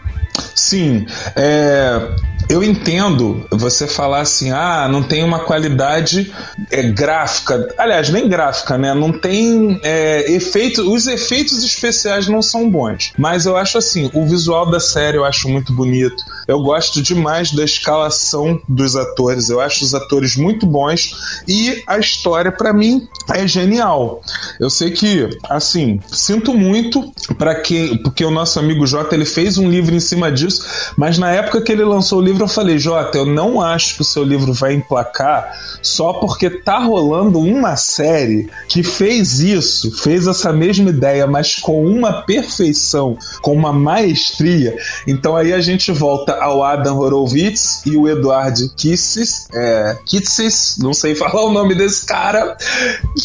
Sim, 0.55 1.05
é, 1.36 2.15
eu 2.49 2.63
entendo 2.63 3.45
você 3.51 3.88
falar 3.88 4.21
assim, 4.21 4.51
ah, 4.51 4.88
não 4.89 5.03
tem 5.03 5.23
uma 5.23 5.39
qualidade 5.39 6.34
é, 6.71 6.82
gráfica. 6.82 7.73
Aliás, 7.77 8.09
nem 8.09 8.27
gráfica, 8.27 8.75
né? 8.75 8.93
Não 8.93 9.11
tem 9.11 9.80
é, 9.84 10.32
efeitos. 10.32 10.86
Os 10.86 11.05
efeitos 11.05 11.63
especiais 11.63 12.27
não 12.27 12.41
são 12.41 12.69
bons. 12.69 13.13
Mas 13.17 13.45
eu 13.45 13.55
acho 13.55 13.77
assim, 13.77 14.09
o 14.13 14.25
visual 14.25 14.69
da 14.69 14.80
série 14.80 15.17
eu 15.17 15.25
acho 15.25 15.47
muito 15.47 15.71
bonito. 15.73 16.23
Eu 16.49 16.59
gosto 16.63 16.99
demais 16.99 17.51
da 17.51 17.63
escalação 17.63 18.59
dos 18.67 18.95
atores. 18.95 19.49
Eu 19.49 19.61
acho 19.61 19.85
os 19.85 19.93
atores 19.93 20.35
muito 20.35 20.65
bons 20.65 21.43
e 21.47 21.83
a 21.85 21.99
história 21.99 22.51
para 22.51 22.73
mim 22.73 23.07
é 23.31 23.47
genial. 23.47 24.19
Eu 24.59 24.67
sei 24.67 24.89
que, 24.89 25.29
assim, 25.47 25.99
sinto 26.11 26.55
muito 26.55 27.13
para 27.37 27.53
quem, 27.53 27.95
porque 28.01 28.25
o 28.25 28.31
nosso 28.31 28.57
amigo 28.57 28.87
Jota 28.87 29.13
ele 29.13 29.25
fez 29.25 29.59
um 29.59 29.69
livro 29.69 29.93
em 29.93 29.99
cima 29.99 30.31
disso, 30.31 30.65
mas 30.97 31.19
na 31.19 31.31
época 31.31 31.61
que 31.61 31.71
ele 31.71 31.83
lançou 31.83 32.17
o 32.17 32.23
livro 32.23 32.45
eu 32.45 32.47
falei, 32.47 32.79
Jota, 32.79 33.19
eu 33.19 33.27
não 33.27 33.61
acho 33.61 33.93
que 33.93 34.01
o 34.01 34.05
seu 34.05 34.23
livro 34.23 34.51
vai 34.51 34.73
emplacar 34.73 35.53
só 35.83 36.13
porque 36.13 36.49
tá 36.49 36.79
rolando 36.79 37.37
uma 37.37 37.75
série 37.75 38.49
que 38.67 38.81
fez 38.81 39.39
isso, 39.39 39.91
fez 39.91 40.25
essa 40.25 40.51
mesma 40.51 40.89
ideia, 40.89 41.27
mas 41.27 41.57
com 41.57 41.85
uma 41.85 42.23
perfeição, 42.23 43.15
com 43.43 43.53
uma 43.53 43.71
maestria. 43.71 44.75
Então 45.05 45.35
aí 45.35 45.53
a 45.53 45.61
gente 45.61 45.91
volta 45.91 46.38
ao 46.39 46.63
Adam 46.63 46.97
Horowitz 46.97 47.85
e 47.85 47.95
o 47.95 48.07
Eduard 48.07 48.69
Kisses, 48.75 49.47
é, 49.53 49.97
Kitsis, 50.05 50.77
não 50.79 50.93
sei 50.93 51.15
falar 51.15 51.43
o 51.43 51.51
nome 51.51 51.75
desse 51.75 52.05
cara, 52.05 52.57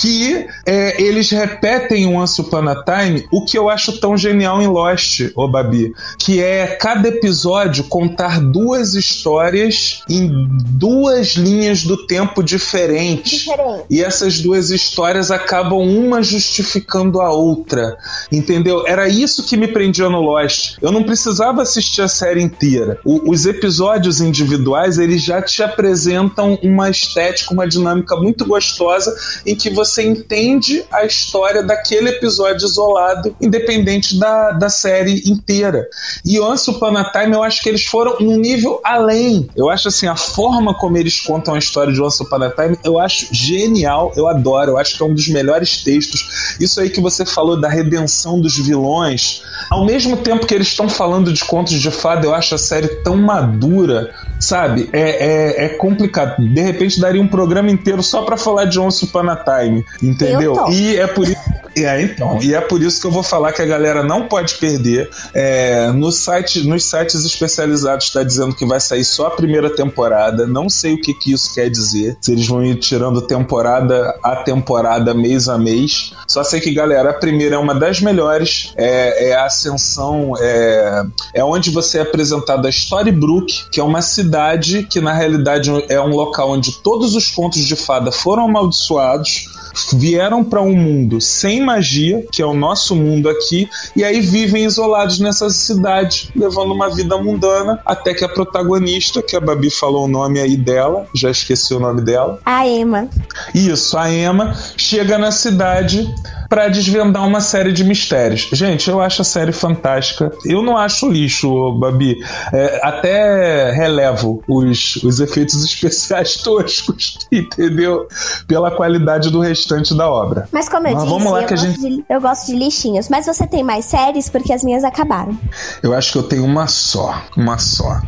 que 0.01 0.47
é, 0.67 1.01
eles 1.03 1.31
repetem 1.31 2.07
o 2.07 2.17
Once 2.17 2.41
Upon 2.41 2.69
a 2.69 2.85
Time, 2.85 3.27
o 3.33 3.45
que 3.45 3.59
eu 3.59 3.69
acho 3.69 3.99
tão 4.01 4.17
genial 4.17 4.61
em 4.61 4.67
Lost, 4.67 5.31
ô 5.35 5.49
Babi, 5.49 5.93
que 6.19 6.43
é 6.43 6.67
cada 6.67 7.09
episódio 7.09 7.85
contar 7.85 8.41
duas 8.41 8.95
histórias 8.95 10.03
em 10.09 10.31
duas 10.51 11.35
linhas 11.35 11.83
do 11.85 12.07
tempo 12.07 12.43
diferentes. 12.43 13.41
Diferente. 13.41 13.85
E 13.91 14.03
essas 14.03 14.41
duas 14.41 14.71
histórias 14.71 15.31
acabam 15.31 15.79
uma 15.79 16.23
justificando 16.23 17.21
a 17.21 17.33
outra. 17.33 17.97
Entendeu? 18.31 18.87
Era 18.87 19.09
isso 19.09 19.45
que 19.45 19.57
me 19.57 19.69
prendia 19.69 20.09
no 20.09 20.21
Lost. 20.21 20.77
Eu 20.81 20.91
não 20.91 21.03
precisava 21.03 21.63
assistir 21.63 22.03
a 22.03 22.09
série 22.09 22.43
inteira. 22.43 22.99
O, 23.05 23.31
os 23.31 23.47
episódios 23.47 24.21
individuais, 24.21 24.99
eles 24.99 25.23
já 25.23 25.43
te 25.43 25.63
apresentam 25.63 26.59
uma 26.63 26.91
estética, 26.91 27.53
uma 27.53 27.67
dinâmica 27.67 28.17
muito 28.17 28.45
gostosa 28.47 29.15
em 29.45 29.55
que 29.55 29.71
você 29.71 30.03
entende 30.03 30.85
a 30.91 31.05
história 31.05 31.63
daquele 31.63 32.11
episódio 32.11 32.67
isolado, 32.67 33.37
independente 33.41 34.19
da, 34.19 34.53
da 34.53 34.69
série 34.69 35.23
inteira. 35.27 35.89
E 36.25 36.41
Once 36.41 36.71
Upon 36.71 36.97
a 36.97 37.05
Time, 37.11 37.35
eu 37.35 37.43
acho 37.43 37.63
que 37.63 37.69
eles 37.69 37.85
foram 37.85 38.17
um 38.21 38.37
nível 38.37 38.81
além. 38.85 39.49
Eu 39.57 39.69
acho 39.69 39.89
assim, 39.89 40.07
a 40.07 40.17
forma 40.17 40.75
como 40.75 40.97
eles 40.97 41.21
contam 41.21 41.55
a 41.55 41.59
história 41.59 41.93
de 41.93 42.01
Once 42.01 42.23
Upon 42.23 42.43
a 42.43 42.51
Time, 42.51 42.79
eu 42.85 42.99
acho 42.99 43.29
genial, 43.33 44.13
eu 44.17 44.29
adoro, 44.29 44.73
eu 44.73 44.79
acho 44.79 44.97
que 44.97 45.03
é 45.03 45.07
um 45.07 45.15
dos 45.15 45.29
melhores 45.29 45.83
textos. 45.83 46.57
Isso 46.59 46.81
aí 46.81 46.91
que 46.91 47.01
você 47.01 47.25
falou 47.25 47.61
da 47.61 47.69
redenção 47.69 48.41
dos 48.41 48.57
vilões, 48.57 49.43
ao 49.71 49.85
mesmo 49.85 50.17
tempo 50.17 50.47
que 50.47 50.55
eles 50.55 50.69
estão 50.69 50.89
falando 50.89 51.33
de 51.33 51.45
contos 51.45 51.81
de 51.81 51.91
fada, 51.91 52.27
eu 52.27 52.35
acho 52.35 52.55
a 52.55 52.59
série 52.59 52.84
tão 52.89 53.17
madura, 53.17 54.11
sabe? 54.39 54.89
É, 54.93 55.01
é, 55.01 55.65
é 55.67 55.69
complicado. 55.71 56.37
De 56.39 56.61
repente 56.61 57.01
daria 57.01 57.21
um 57.21 57.29
programa 57.29 57.71
inteiro 57.71 58.03
só 58.03 58.23
para 58.23 58.37
falar 58.37 58.65
de 58.67 58.79
Once 58.79 59.05
Upon 59.05 59.29
a 59.31 59.37
Time, 59.37 59.85
entendeu? 60.03 60.69
E 60.71 60.97
é 60.97 61.07
por 61.07 61.29
isso 61.29 61.64
é, 61.77 62.03
então. 62.03 62.41
E 62.43 62.55
é 62.55 62.61
por 62.61 62.83
isso 62.83 63.01
que 63.01 63.07
eu 63.07 63.11
vou 63.11 63.23
falar 63.23 63.53
que 63.53 63.63
a 63.63 63.67
galera 63.67 64.03
não 64.03 64.29
pode 64.29 64.55
perder. 64.55 65.11
É, 65.33 65.91
no 65.93 66.13
site, 66.13 66.67
nos 66.67 66.85
sites 66.85 67.25
especializados 67.25 68.07
está 68.07 68.23
dizendo 68.23 68.55
que 68.55 68.65
vai 68.65 68.81
sair 68.81 69.05
só 69.05 69.27
a 69.27 69.31
primeira 69.31 69.69
temporada. 69.69 70.47
Não 70.47 70.69
sei 70.69 70.95
o 70.95 71.01
que, 71.01 71.13
que 71.15 71.33
isso 71.33 71.53
quer 71.55 71.69
dizer. 71.69 72.17
Se 72.21 72.33
eles 72.33 72.47
vão 72.47 72.65
ir 72.65 72.77
tirando 72.77 73.23
temporada 73.23 74.19
a 74.23 74.37
temporada, 74.37 75.15
mês 75.15 75.49
a 75.49 75.59
mês. 75.59 76.13
Só 76.27 76.45
sei 76.45 76.61
que, 76.61 76.73
galera, 76.73 77.11
a 77.11 77.15
primeira 77.15 77.57
é 77.57 77.59
uma 77.59 77.75
das 77.75 78.01
melhores. 78.01 78.73
É, 78.77 79.31
é 79.31 79.35
a 79.35 79.47
ascensão. 79.47 80.33
É, 80.39 81.05
é 81.35 81.45
onde 81.45 81.71
você 81.71 81.99
é 81.99 82.03
apresentado 82.03 82.67
a 82.67 82.71
Storybrooke, 82.71 83.71
que 83.71 83.81
é 83.81 83.85
uma 83.85 84.03
cidade 84.03 84.85
que, 84.85 85.01
na 85.01 85.13
realidade, 85.13 85.71
é 85.89 86.01
um 86.01 86.11
local 86.11 86.51
onde 86.51 86.79
todos 86.83 87.15
os 87.15 87.31
contos 87.31 87.63
de 87.63 87.75
fada 87.75 88.13
foram 88.13 88.45
amaldiçoados 88.45 89.47
vieram 89.93 90.45
para 90.45 90.63
um 90.63 90.75
mundo 90.75 91.21
sem 91.21 91.61
magia, 91.65 92.25
que 92.31 92.43
é 92.43 92.47
o 92.47 92.55
nosso 92.55 92.95
mundo 92.95 93.29
aqui, 93.29 93.69
e 93.97 94.05
aí 94.05 94.21
vivem 94.21 94.65
isolados 94.65 95.19
nessa 95.19 95.49
cidade, 95.51 96.31
levando 96.37 96.73
uma 96.73 96.91
vida 96.91 97.17
mundana, 97.19 97.81
até 97.85 98.15
que 98.15 98.25
a 98.25 98.29
protagonista, 98.29 99.23
que 99.23 99.37
a 99.37 99.41
Babi 99.41 99.71
falou 99.71 100.05
o 100.05 100.09
nome 100.09 100.41
aí 100.41 100.57
dela, 100.57 101.07
já 101.15 101.31
esqueci 101.31 101.75
o 101.75 101.81
nome 101.81 102.03
dela. 102.03 102.39
A 102.45 102.67
Emma. 102.67 103.09
Isso, 103.55 103.97
a 103.97 104.13
Emma 104.13 104.55
chega 104.77 105.19
na 105.19 105.31
cidade 105.31 106.13
para 106.55 106.69
desvendar 106.69 107.27
uma 107.27 107.41
série 107.41 107.73
de 107.73 107.83
mistérios. 107.83 108.49
Gente, 108.53 108.89
eu 108.89 109.01
acho 109.01 109.23
a 109.23 109.25
série 109.25 109.51
fantástica. 109.51 110.31
Eu 110.45 110.63
não 110.63 110.77
acho 110.77 111.11
lixo, 111.11 111.73
Babi. 111.81 112.17
É, 112.53 112.79
até 112.81 113.73
relevo 113.73 114.41
os, 114.47 114.95
os 115.03 115.19
efeitos 115.19 115.63
especiais 115.67 116.37
toscos, 116.37 117.19
entendeu? 117.33 118.07
Pela 118.47 118.71
qualidade 118.71 119.31
do 119.31 119.41
restante 119.41 119.97
da 119.97 120.09
obra. 120.09 120.49
Mas 120.53 120.69
como 120.69 120.87
eu 120.87 120.93
Mas 120.95 121.03
disse, 121.03 121.13
vamos 121.13 121.33
lá 121.33 121.43
eu, 121.43 121.47
que 121.49 121.55
a 121.55 121.57
gente- 121.57 121.81
de, 121.81 122.05
eu 122.09 122.21
gosto 122.21 122.47
de 122.47 122.55
lixinhos. 122.55 123.09
Mas 123.09 123.27
você 123.27 123.49
tem 123.49 123.65
mais 123.65 123.87
séries 123.87 124.29
porque 124.29 124.53
as 124.53 124.63
minhas 124.63 124.85
acabaram. 124.85 125.37
Eu 125.83 125.93
acho 125.93 126.13
que 126.13 126.19
eu 126.19 126.23
tenho 126.23 126.45
uma 126.45 126.69
só. 126.69 127.21
Uma 127.37 127.59
só. 127.59 128.01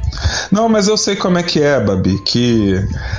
Não, 0.53 0.69
mas 0.69 0.87
eu 0.87 0.97
sei 0.97 1.17
como 1.17 1.37
é 1.37 1.43
que 1.43 1.61
é, 1.61 1.81
Babi. 1.81 2.23
Que 2.23 2.77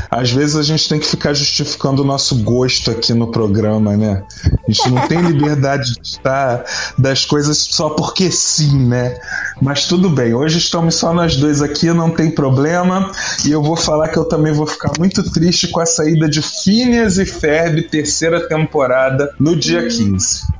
às 0.09 0.31
vezes 0.31 0.55
a 0.55 0.63
gente 0.63 0.87
tem 0.87 0.99
que 1.01 1.05
ficar 1.05 1.33
justificando 1.33 2.01
o 2.01 2.05
nosso 2.05 2.41
gosto 2.43 2.91
aqui 2.91 3.13
no 3.13 3.27
programa, 3.27 3.97
né? 3.97 4.23
A 4.65 4.71
gente 4.71 4.89
não 4.89 5.01
tem 5.09 5.16
liberdade 5.21 5.93
de 5.93 6.07
estar 6.07 6.63
das 6.97 7.25
coisas 7.25 7.57
só 7.57 7.89
porque 7.89 8.31
sim, 8.31 8.87
né? 8.87 9.17
Mas 9.61 9.85
tudo 9.85 10.09
bem, 10.09 10.33
hoje 10.33 10.57
estamos 10.57 10.95
só 10.95 11.13
nós 11.13 11.35
dois 11.35 11.61
aqui, 11.61 11.87
não 11.91 12.09
tem 12.09 12.29
problema. 12.31 13.11
E 13.45 13.51
eu 13.51 13.61
vou 13.61 13.75
falar 13.75 14.09
que 14.09 14.17
eu 14.17 14.25
também 14.25 14.53
vou 14.53 14.67
ficar 14.67 14.91
muito 14.97 15.23
triste 15.31 15.67
com 15.69 15.79
a 15.79 15.85
saída 15.85 16.27
de 16.29 16.41
Phineas 16.41 17.17
e 17.17 17.25
Ferb, 17.25 17.81
terceira 17.83 18.47
temporada, 18.47 19.33
no 19.39 19.55
dia 19.55 19.87
15. 19.87 20.57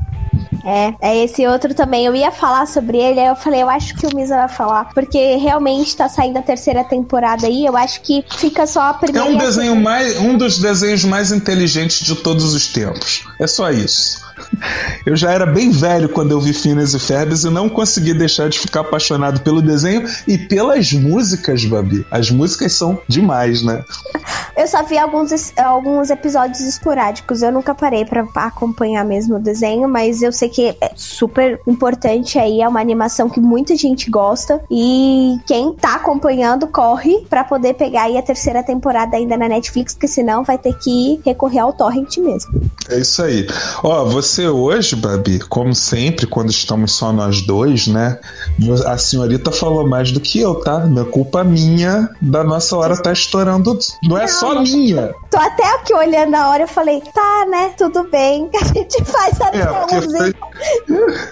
É, 0.65 0.93
é 1.01 1.23
esse 1.23 1.47
outro 1.47 1.73
também. 1.73 2.05
Eu 2.05 2.13
ia 2.13 2.31
falar 2.31 2.65
sobre 2.67 2.97
ele, 2.97 3.19
aí 3.21 3.27
eu 3.27 3.35
falei, 3.35 3.61
eu 3.61 3.69
acho 3.69 3.95
que 3.95 4.05
o 4.05 4.13
Misa 4.15 4.35
vai 4.35 4.49
falar. 4.49 4.89
Porque 4.93 5.35
realmente 5.37 5.95
tá 5.95 6.09
saindo 6.09 6.37
a 6.39 6.41
terceira 6.41 6.83
temporada 6.83 7.47
aí. 7.47 7.65
Eu 7.65 7.77
acho 7.77 8.01
que 8.01 8.23
fica 8.37 8.67
só 8.67 8.81
a 8.81 8.89
É 8.89 8.93
primeira. 8.93 9.27
um 9.29 9.33
e 9.33 9.37
a 9.37 9.39
desenho 9.39 9.75
mais, 9.77 10.17
um 10.19 10.37
dos 10.37 10.59
desenhos 10.59 11.05
mais 11.05 11.31
inteligentes 11.31 12.05
de 12.05 12.15
todos 12.15 12.53
os 12.53 12.67
tempos. 12.67 13.23
É 13.39 13.47
só 13.47 13.71
isso. 13.71 14.26
Eu 15.05 15.15
já 15.15 15.31
era 15.31 15.45
bem 15.45 15.71
velho 15.71 16.09
quando 16.09 16.31
eu 16.31 16.39
vi 16.39 16.53
Phineas 16.53 16.93
e 16.93 16.99
Ferbes 16.99 17.43
e 17.43 17.49
não 17.49 17.69
consegui 17.69 18.13
deixar 18.13 18.49
de 18.49 18.59
ficar 18.59 18.81
apaixonado 18.81 19.41
pelo 19.41 19.61
desenho 19.61 20.03
e 20.27 20.37
pelas 20.37 20.91
músicas, 20.93 21.63
Babi. 21.65 22.05
As 22.11 22.29
músicas 22.29 22.73
são 22.73 22.99
demais, 23.07 23.61
né? 23.61 23.83
Eu 24.55 24.67
só 24.67 24.83
vi 24.83 24.97
alguns, 24.97 25.53
alguns 25.57 26.09
episódios 26.09 26.61
esporádicos. 26.61 27.41
Eu 27.41 27.51
nunca 27.51 27.73
parei 27.75 28.05
pra 28.05 28.25
acompanhar 28.35 29.05
mesmo 29.05 29.35
o 29.35 29.39
desenho, 29.39 29.87
mas 29.87 30.21
eu 30.21 30.31
sei 30.31 30.49
que 30.49 30.75
é 30.81 30.91
super 30.95 31.61
importante 31.67 32.39
aí. 32.39 32.61
É 32.61 32.67
uma 32.67 32.81
animação 32.81 33.29
que 33.29 33.39
muita 33.39 33.75
gente 33.75 34.09
gosta. 34.09 34.61
E 34.69 35.37
quem 35.45 35.73
tá 35.73 35.95
acompanhando, 35.95 36.67
corre 36.67 37.25
pra 37.29 37.43
poder 37.43 37.75
pegar 37.75 38.03
aí 38.03 38.17
a 38.17 38.21
terceira 38.21 38.63
temporada 38.63 39.15
ainda 39.15 39.37
na 39.37 39.47
Netflix, 39.47 39.93
porque 39.93 40.07
senão 40.07 40.43
vai 40.43 40.57
ter 40.57 40.73
que 40.77 41.21
recorrer 41.23 41.59
ao 41.59 41.73
torrent 41.73 42.17
mesmo. 42.17 42.61
É 42.89 42.99
isso 42.99 43.23
aí. 43.23 43.47
Ó, 43.83 44.05
você 44.05 44.36
hoje, 44.45 44.95
Babi, 44.95 45.39
como 45.39 45.73
sempre, 45.73 46.27
quando 46.27 46.49
estamos 46.51 46.91
só 46.91 47.11
nós 47.13 47.41
dois, 47.41 47.87
né? 47.87 48.19
A 48.85 48.97
senhorita 48.97 49.51
falou 49.51 49.87
mais 49.87 50.11
do 50.11 50.19
que 50.19 50.39
eu, 50.39 50.55
tá? 50.55 50.79
Não 50.79 51.03
é 51.03 51.05
culpa 51.05 51.43
minha 51.43 52.09
da 52.21 52.43
nossa 52.43 52.75
hora 52.75 53.01
tá 53.01 53.13
estourando. 53.13 53.77
Não 54.03 54.17
é 54.17 54.27
só 54.27 54.59
minha. 54.61 55.13
Tô 55.31 55.37
até 55.37 55.63
aqui 55.75 55.93
olhando 55.93 56.35
a 56.35 56.49
hora, 56.49 56.63
eu 56.63 56.67
falei, 56.67 57.01
tá, 57.13 57.45
né? 57.49 57.71
Tudo 57.77 58.03
bem. 58.09 58.49
A 58.59 58.65
gente 58.65 59.03
faz 59.05 59.39
É, 59.39 59.45
até 59.61 59.65
porque 59.65 59.95
11. 59.95 60.17
foi... 60.17 60.35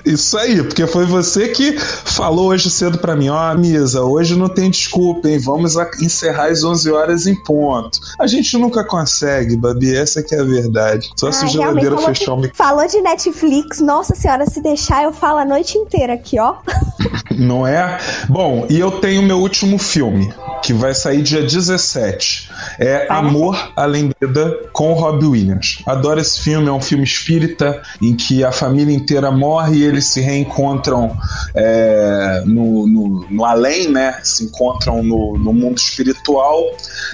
Isso 0.06 0.38
aí, 0.38 0.64
porque 0.64 0.88
foi 0.88 1.06
você 1.06 1.50
que 1.50 1.78
falou 1.80 2.48
hoje 2.48 2.70
cedo 2.70 2.98
pra 2.98 3.16
mim, 3.16 3.30
ó, 3.30 3.54
Misa, 3.56 4.02
hoje 4.04 4.36
não 4.36 4.48
tem 4.50 4.70
desculpa, 4.70 5.28
hein? 5.30 5.40
Vamos 5.40 5.78
a- 5.78 5.90
encerrar 6.02 6.48
às 6.52 6.64
11 6.64 6.92
horas 6.92 7.28
em 7.28 7.36
ponto. 7.44 8.00
A 8.20 8.28
gente 8.28 8.58
nunca 8.58 8.84
consegue, 8.84 9.56
Babi, 9.58 9.96
essa 9.96 10.22
que 10.24 10.34
é 10.36 10.40
a 10.40 10.44
verdade. 10.44 11.10
Só 11.16 11.32
se 11.32 11.42
o 11.42 11.44
Ai, 11.44 11.50
geladeira 11.50 11.96
realmente, 11.96 12.20
fechar 12.20 12.34
o 12.34 12.38
microfone. 12.38 12.54
falou 12.70 12.88
de 12.88 12.95
Netflix, 13.02 13.80
nossa 13.80 14.16
senhora, 14.16 14.46
se 14.46 14.62
deixar 14.62 15.04
eu 15.04 15.14
falo 15.14 15.40
a 15.40 15.46
noite 15.46 15.78
inteira 15.78 16.14
aqui, 16.14 16.40
ó. 16.40 16.56
Não 17.38 17.68
é? 17.68 18.00
Bom, 18.30 18.66
e 18.70 18.80
eu 18.80 18.92
tenho 18.92 19.22
meu 19.22 19.40
último 19.40 19.78
filme, 19.78 20.34
que 20.64 20.74
vai 20.74 20.94
sair 20.94 21.22
dia 21.22 21.42
17. 21.42 22.50
é 22.80 23.08
Amor 23.10 23.72
Além 23.76 24.08
da 24.08 24.28
Vida 24.28 24.70
com 24.72 24.94
Robbie 24.94 25.26
Williams. 25.26 25.84
Adoro 25.86 26.20
esse 26.20 26.40
filme, 26.40 26.68
é 26.68 26.72
um 26.72 26.82
filme 26.82 27.04
espírita 27.04 27.82
em 28.02 28.16
que 28.16 28.44
a 28.44 28.52
família 28.52 28.96
inteira 28.96 29.32
morre 29.32 29.78
e 29.78 29.84
eles 29.84 30.06
se 30.06 30.22
reencontram 30.22 31.16
é, 31.54 32.44
no, 32.46 32.88
no, 32.88 33.28
no, 33.30 33.46
além, 33.46 33.90
né? 33.90 34.20
Se 34.24 34.46
encontram 34.46 35.04
no, 35.04 35.38
no 35.38 35.54
mundo 35.54 35.78
espiritual 35.78 36.64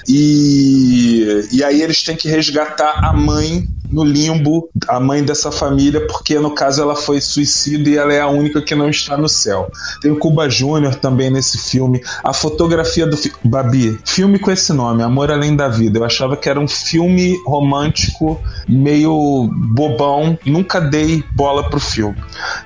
e, 0.08 1.48
e 1.52 1.64
aí 1.64 1.82
eles 1.82 2.04
têm 2.04 2.16
que 2.16 2.30
resgatar 2.30 3.04
a 3.04 3.12
mãe 3.14 3.68
no 3.92 4.04
limbo 4.04 4.70
a 4.88 5.00
mãe 5.00 5.24
dessa 5.24 5.52
família, 5.52 6.06
porque 6.08 6.40
no 6.40 6.52
caso 6.52 6.82
ela 6.82 6.96
foi 6.96 7.20
suicida 7.20 7.90
e 7.90 7.98
ela 7.98 8.14
é 8.14 8.22
a 8.22 8.28
única 8.28 8.62
que 8.62 8.74
não 8.74 8.90
está 8.90 9.18
no 9.18 9.28
céu. 9.28 9.70
Tem 10.02 10.12
o 10.12 10.18
Cuba 10.18 10.50
Júnior 10.50 10.96
também 10.96 11.30
nesse 11.30 11.58
filme. 11.58 12.02
A 12.24 12.34
fotografia 12.34 13.06
do 13.06 13.18
fi 13.18 13.32
Babi, 13.44 14.00
filme 14.06 14.40
com 14.40 14.52
esse 14.52 14.72
nome, 14.74 15.04
Amor 15.04 15.32
Além 15.32 15.56
da 15.56 15.68
Vida. 15.68 16.00
Eu 16.00 16.06
achava 16.06 16.38
que 16.38 16.50
era 16.50 16.60
um 16.60 16.68
filme 16.68 17.38
romântico 17.46 18.42
meio 18.68 19.50
bobão, 19.74 20.38
nunca 20.46 20.80
dei 20.80 21.24
bola 21.34 21.70
pro 21.70 21.80
filme. 21.80 22.18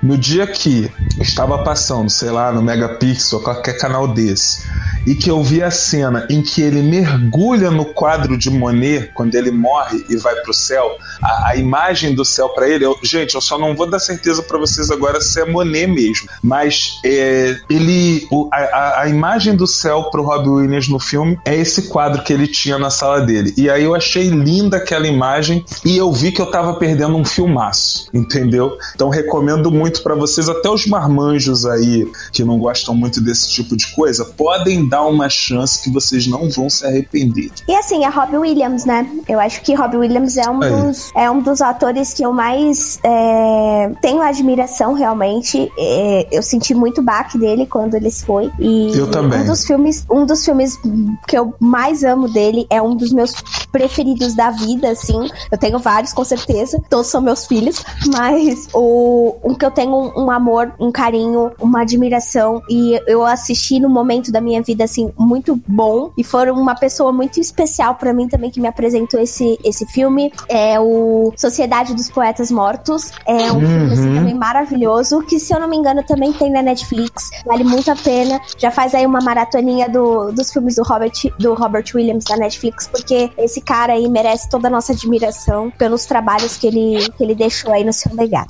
No 0.02 0.18
dia 0.18 0.46
que 0.46 0.92
estava 1.20 1.64
passando, 1.64 2.10
sei 2.10 2.30
lá, 2.30 2.52
no 2.52 2.62
Megapixel, 2.62 3.40
qualquer 3.42 3.78
canal 3.78 4.08
desse, 4.08 4.64
e 5.06 5.14
que 5.14 5.30
eu 5.30 5.44
vi 5.44 5.62
a 5.62 5.72
cena 5.72 6.26
em 6.30 6.42
que 6.42 6.62
ele 6.62 6.82
mergulha 6.82 7.70
no 7.70 7.86
quadro 7.86 8.38
de 8.38 8.50
Monet 8.50 9.12
quando 9.14 9.36
ele 9.36 9.52
morre 9.52 10.04
e 10.10 10.18
vai 10.18 10.36
pro 10.42 10.54
céu, 10.54 10.98
a, 11.22 11.50
a 11.50 11.56
imagem 11.56 12.14
do 12.14 12.26
céu 12.26 12.50
para 12.50 12.68
ele, 12.70 12.86
eu, 12.86 12.98
gente, 13.04 13.36
eu 13.36 13.42
só 13.42 13.58
não 13.58 13.76
vou 13.76 13.90
dar 13.90 14.00
certeza 14.00 14.42
para 14.44 14.58
vocês 14.58 14.90
agora 14.92 15.20
se 15.22 15.40
é 15.40 15.46
Monet 15.46 15.88
mesmo, 15.88 16.28
mas 16.42 17.00
é, 17.04 17.58
ele, 17.70 18.28
o, 18.32 18.50
a, 18.52 19.02
a, 19.02 19.10
imagem 19.10 19.56
do 19.56 19.68
céu 19.68 20.10
pro 20.12 20.24
Robbie 20.24 20.50
Williams 20.50 20.88
no 20.88 21.00
filme 21.00 21.40
é 21.46 21.56
esse 21.56 21.84
quadro 21.84 22.24
que 22.24 22.34
ele 22.34 22.48
tinha 22.48 22.78
na 22.78 22.90
sala 22.90 23.22
dele. 23.22 23.54
E 23.58 23.70
aí 23.70 23.84
eu 23.84 23.96
achei 23.96 24.30
linda 24.30 24.78
aquela 24.78 25.08
imagem 25.08 25.64
e 25.84 25.98
eu 25.98 26.12
vi 26.12 26.32
que 26.32 26.42
eu 26.42 26.50
tava 26.50 26.76
perdendo 26.76 27.16
um 27.16 27.26
filmaço, 27.26 28.10
entendeu? 28.14 28.78
Então 28.94 29.10
recomendo 29.10 29.72
muito 29.72 30.02
para 30.04 30.16
vocês, 30.16 30.50
até 30.50 30.70
os 30.70 30.86
marmanjos 30.86 31.66
aí 31.66 32.10
que 32.32 32.44
não 32.44 32.58
gostam 32.58 32.96
muito 32.96 33.22
desse 33.22 33.50
tipo 33.50 33.76
de 33.76 33.88
coisa, 33.94 34.26
podem 34.26 34.88
dar 34.88 35.04
uma 35.04 35.30
chance 35.30 35.82
que 35.82 35.90
vocês 35.90 36.28
não 36.28 36.50
vão 36.50 36.70
se 36.70 36.86
arrepender. 36.86 37.52
E 37.68 37.76
assim, 37.76 38.04
a 38.06 38.10
Robbie 38.10 38.38
Williams, 38.38 38.86
né? 38.86 39.08
Eu 39.28 39.40
acho 39.40 39.62
que 39.62 39.74
Robbie 39.74 39.98
Williams 39.98 40.38
é 40.38 40.50
um, 40.50 40.60
dos, 40.60 41.05
é 41.16 41.30
um 41.30 41.42
dos 41.42 41.62
atores 41.62 42.14
que 42.14 42.24
eu 42.24 42.34
mais 42.34 43.00
é, 43.04 43.92
tenho 44.02 44.22
admiração, 44.22 44.94
realmente. 44.94 45.72
É, 45.78 46.28
eu 46.32 46.42
senti 46.42 46.74
muito 46.74 47.02
baque 47.02 47.38
dele 47.38 47.66
quando 47.66 47.96
ele 47.96 48.12
foi. 48.12 48.52
E 48.60 48.98
eu 48.98 49.10
também. 49.10 49.42
Um 49.42 49.46
dos 49.46 49.66
filmes, 49.66 50.06
um 50.10 50.26
dos 50.26 50.44
filmes 50.44 50.80
que 51.28 51.38
eu 51.38 51.54
mais 51.60 52.04
amo 52.04 52.28
dele 52.28 52.66
é 52.70 52.82
um 52.82 52.96
dos 52.96 53.12
meus 53.12 53.34
preferidos 53.72 54.36
da 54.36 54.52
vida, 54.52 54.90
assim. 54.90 55.30
Eu 55.52 55.58
tenho 55.58 55.80
vários, 55.80 56.14
com 56.14 56.24
certeza. 56.24 56.82
Todos 56.90 57.08
são 57.08 57.22
meus 57.22 57.46
filhos. 57.46 57.84
Mas 58.08 58.68
o 58.74 59.36
um 59.44 59.54
que 59.54 59.66
eu 59.66 59.72
tenho 59.72 59.96
um, 59.96 60.26
um 60.26 60.32
amor, 60.32 60.74
um 60.80 60.92
carinho, 60.92 61.52
uma 61.60 61.82
admiração. 61.82 62.62
E 62.70 63.00
eu 63.08 63.26
assisti 63.26 63.80
no 63.80 63.90
momento 63.90 64.32
da 64.32 64.42
minha 64.42 64.62
vida 64.62 64.84
assim, 64.84 65.12
muito 65.18 65.60
bom. 65.68 66.12
E 66.18 66.24
foram 66.24 66.56
uma 66.56 66.76
pessoa 66.76 67.12
muito 67.12 67.40
especial 67.40 67.96
para 67.96 68.14
mim 68.14 68.28
também 68.28 68.50
que 68.50 68.60
me 68.60 68.68
apresentou 68.68 69.20
esse, 69.20 69.60
esse 69.64 69.86
filme. 69.86 70.32
É 70.48 70.80
o 70.80 70.95
Sociedade 71.36 71.94
dos 71.94 72.10
Poetas 72.10 72.52
Mortos. 72.52 73.12
É 73.26 73.52
um 73.52 73.56
uhum. 73.56 73.60
filme 73.62 73.94
assim, 73.94 74.16
também 74.16 74.34
maravilhoso, 74.34 75.22
que 75.22 75.40
se 75.40 75.54
eu 75.54 75.60
não 75.60 75.68
me 75.68 75.78
engano 75.78 76.04
também 76.04 76.32
tem 76.34 76.52
na 76.52 76.62
Netflix. 76.62 77.30
Vale 77.46 77.64
muito 77.64 77.92
a 77.92 77.96
pena. 77.96 78.40
Já 78.58 78.72
faz 78.72 78.94
aí 78.94 79.06
uma 79.06 79.20
maratoninha 79.20 79.90
do, 79.90 80.32
dos 80.32 80.52
filmes 80.52 80.76
do 80.76 80.84
Robert, 80.84 81.14
do 81.40 81.54
Robert 81.54 81.86
Williams 81.94 82.26
da 82.26 82.38
Netflix, 82.38 82.88
porque 82.88 83.32
esse 83.38 83.62
cara 83.62 83.94
aí 83.94 84.08
merece 84.10 84.50
toda 84.50 84.68
a 84.68 84.72
nossa 84.72 84.94
admiração 84.94 85.72
pelos 85.72 86.06
trabalhos 86.06 86.58
que 86.58 86.68
ele, 86.68 87.10
que 87.12 87.24
ele 87.24 87.36
deixou 87.36 87.72
aí 87.72 87.84
no 87.84 87.94
seu 87.94 88.14
legado. 88.16 88.50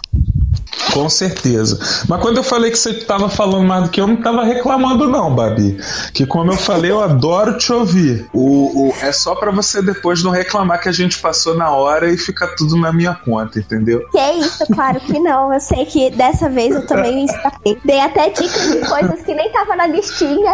Com 0.93 1.09
certeza. 1.09 1.79
Mas 2.07 2.21
quando 2.21 2.37
eu 2.37 2.43
falei 2.43 2.71
que 2.71 2.77
você 2.77 2.91
estava 2.91 3.29
falando 3.29 3.65
mais 3.67 3.83
do 3.83 3.89
que 3.89 3.99
eu, 3.99 4.07
não 4.07 4.15
estava 4.15 4.43
reclamando, 4.43 5.07
não, 5.07 5.33
Babi. 5.33 5.77
Que 6.13 6.25
como 6.25 6.51
eu 6.51 6.57
falei, 6.57 6.91
eu 6.91 7.01
adoro 7.01 7.57
te 7.57 7.71
ouvir. 7.71 8.27
O, 8.33 8.89
o 8.89 8.93
é 9.01 9.11
só 9.11 9.35
para 9.35 9.51
você 9.51 9.81
depois 9.81 10.23
não 10.23 10.31
reclamar 10.31 10.81
que 10.81 10.89
a 10.89 10.91
gente 10.91 11.19
passou 11.19 11.55
na 11.55 11.69
hora 11.71 12.11
e 12.11 12.17
fica 12.17 12.47
tudo 12.55 12.77
na 12.77 12.93
minha 12.93 13.13
conta, 13.13 13.59
entendeu? 13.59 14.07
Que 14.09 14.17
é 14.17 14.37
isso, 14.37 14.65
claro 14.73 14.99
que 14.99 15.19
não. 15.19 15.53
Eu 15.53 15.59
sei 15.59 15.85
que 15.85 16.09
dessa 16.11 16.49
vez 16.49 16.75
eu 16.75 16.85
também 16.85 17.15
me 17.15 17.25
escapei. 17.25 17.77
Dei 17.83 17.99
até 17.99 18.29
dicas 18.29 18.71
de 18.71 18.87
coisas 18.87 19.21
que 19.21 19.33
nem 19.33 19.51
tava 19.51 19.75
na 19.75 19.87
listinha. 19.87 20.51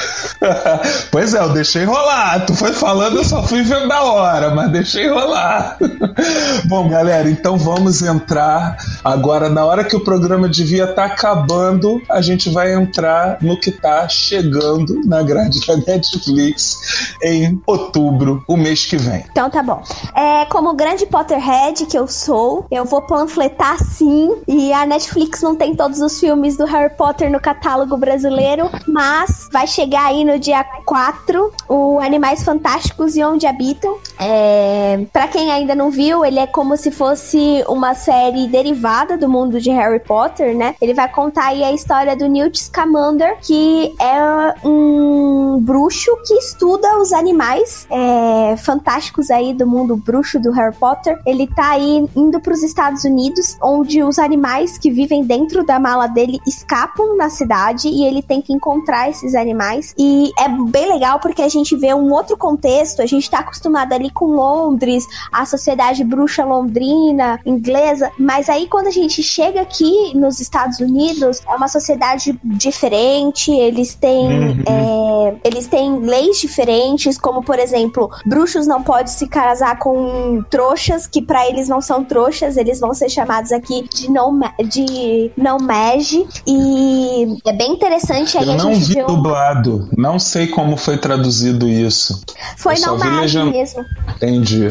pois 1.10 1.34
é, 1.34 1.38
eu 1.38 1.52
deixei 1.52 1.84
rolar. 1.84 2.44
Tu 2.46 2.54
foi 2.54 2.72
falando, 2.72 3.18
eu 3.18 3.24
só 3.24 3.42
fui 3.42 3.62
vendo 3.62 3.90
a 3.92 4.02
hora, 4.02 4.50
mas 4.50 4.70
deixei 4.70 5.08
rolar. 5.08 5.78
Bom, 6.66 6.88
galera, 6.88 7.28
então 7.28 7.56
vamos 7.56 8.02
entrar 8.02 8.76
agora 9.04 9.48
na 9.48 9.64
hora 9.64 9.84
que 9.84 9.96
o 9.96 10.00
programa 10.00 10.48
devia 10.48 10.84
estar 10.84 11.08
tá 11.08 11.14
acabando, 11.14 12.00
a 12.10 12.20
gente 12.20 12.50
vai 12.50 12.74
entrar 12.74 13.38
no 13.40 13.58
que 13.58 13.70
está 13.70 14.08
chegando 14.08 15.00
na 15.06 15.22
grade 15.22 15.64
da 15.66 15.76
Netflix 15.76 17.14
em 17.22 17.60
outubro, 17.66 18.42
o 18.48 18.56
mês 18.56 18.86
que 18.86 18.96
vem. 18.96 19.24
Então 19.30 19.48
tá 19.48 19.62
bom. 19.62 19.82
É, 20.14 20.44
como 20.46 20.74
grande 20.74 21.06
Potterhead 21.06 21.86
que 21.86 21.98
eu 21.98 22.06
sou, 22.08 22.66
eu 22.70 22.84
vou 22.84 23.02
panfletar 23.02 23.78
sim. 23.82 24.36
E 24.46 24.72
a 24.72 24.84
Netflix 24.86 25.42
não 25.42 25.54
tem 25.54 25.74
todos 25.74 26.00
os 26.00 26.18
filmes 26.18 26.56
do 26.56 26.64
Harry 26.64 26.94
Potter 26.94 27.30
no 27.30 27.40
catálogo 27.40 27.96
brasileiro, 27.96 28.70
mas 28.86 29.48
vai 29.52 29.66
chegar 29.66 29.81
aí 29.96 30.24
no 30.24 30.38
dia 30.38 30.64
4 30.84 31.52
o 31.68 31.98
Animais 31.98 32.42
Fantásticos 32.42 33.16
e 33.16 33.24
Onde 33.24 33.46
Habitam. 33.46 33.96
É, 34.18 35.04
para 35.12 35.28
quem 35.28 35.50
ainda 35.50 35.74
não 35.74 35.90
viu, 35.90 36.24
ele 36.24 36.38
é 36.38 36.46
como 36.46 36.76
se 36.76 36.90
fosse 36.90 37.64
uma 37.68 37.94
série 37.94 38.46
derivada 38.46 39.16
do 39.16 39.28
mundo 39.28 39.60
de 39.60 39.70
Harry 39.70 40.00
Potter, 40.00 40.56
né? 40.56 40.74
Ele 40.80 40.94
vai 40.94 41.08
contar 41.08 41.46
aí 41.46 41.62
a 41.64 41.72
história 41.72 42.16
do 42.16 42.28
Newt 42.28 42.58
Scamander, 42.58 43.38
que 43.40 43.94
é 44.00 44.66
um 44.66 45.58
bruxo 45.60 46.10
que 46.26 46.34
estuda 46.34 46.98
os 46.98 47.12
animais 47.12 47.86
é, 47.90 48.56
fantásticos 48.56 49.30
aí 49.30 49.54
do 49.54 49.66
mundo 49.66 49.96
bruxo 49.96 50.38
do 50.40 50.50
Harry 50.52 50.74
Potter. 50.76 51.18
Ele 51.26 51.46
tá 51.46 51.70
aí 51.70 52.06
indo 52.14 52.40
para 52.40 52.52
os 52.52 52.62
Estados 52.62 53.04
Unidos, 53.04 53.56
onde 53.62 54.02
os 54.02 54.18
animais 54.18 54.78
que 54.78 54.90
vivem 54.90 55.24
dentro 55.24 55.64
da 55.64 55.78
mala 55.78 56.06
dele 56.06 56.38
escapam 56.46 57.16
na 57.16 57.30
cidade 57.30 57.88
e 57.88 58.04
ele 58.04 58.22
tem 58.22 58.40
que 58.40 58.52
encontrar 58.52 59.08
esses 59.08 59.34
animais. 59.34 59.71
E 59.98 60.30
é 60.38 60.48
bem 60.48 60.92
legal 60.92 61.18
porque 61.20 61.42
a 61.42 61.48
gente 61.48 61.76
vê 61.76 61.94
um 61.94 62.12
outro 62.12 62.36
contexto. 62.36 63.02
A 63.02 63.06
gente 63.06 63.30
tá 63.30 63.40
acostumado 63.40 63.92
ali 63.92 64.10
com 64.10 64.26
Londres, 64.26 65.06
a 65.32 65.44
sociedade 65.46 66.04
bruxa 66.04 66.44
londrina, 66.44 67.40
inglesa, 67.44 68.10
mas 68.18 68.48
aí 68.48 68.66
quando 68.66 68.86
a 68.86 68.90
gente 68.90 69.22
chega 69.22 69.60
aqui 69.60 70.16
nos 70.16 70.40
Estados 70.40 70.78
Unidos, 70.80 71.40
é 71.46 71.54
uma 71.54 71.68
sociedade 71.68 72.38
diferente, 72.42 73.50
eles 73.50 73.94
têm, 73.94 74.26
uhum. 74.26 74.62
é, 74.66 75.34
eles 75.44 75.66
têm 75.66 75.98
leis 75.98 76.40
diferentes, 76.40 77.18
como 77.18 77.42
por 77.42 77.58
exemplo, 77.58 78.10
bruxos 78.26 78.66
não 78.66 78.82
podem 78.82 79.06
se 79.06 79.26
casar 79.28 79.78
com 79.78 80.42
trouxas, 80.50 81.06
que 81.06 81.22
para 81.22 81.48
eles 81.48 81.68
não 81.68 81.80
são 81.80 82.04
trouxas, 82.04 82.56
eles 82.56 82.80
vão 82.80 82.94
ser 82.94 83.08
chamados 83.08 83.52
aqui 83.52 83.88
de 83.94 84.10
não, 84.10 84.38
de 84.64 85.30
não 85.36 85.58
mage, 85.58 86.26
e 86.46 87.36
é 87.46 87.52
bem 87.52 87.72
interessante. 87.72 88.36
Aí 88.38 88.48
Eu 88.48 88.56
não 88.56 88.74
vi 88.74 89.02
dublado, 89.04 89.61
não 89.96 90.18
sei 90.18 90.46
como 90.46 90.76
foi 90.76 90.96
traduzido 90.96 91.68
isso. 91.68 92.22
Foi 92.56 92.78
não 92.80 92.98
mage 92.98 93.42
mesmo. 93.44 93.84
Entendi. 94.16 94.68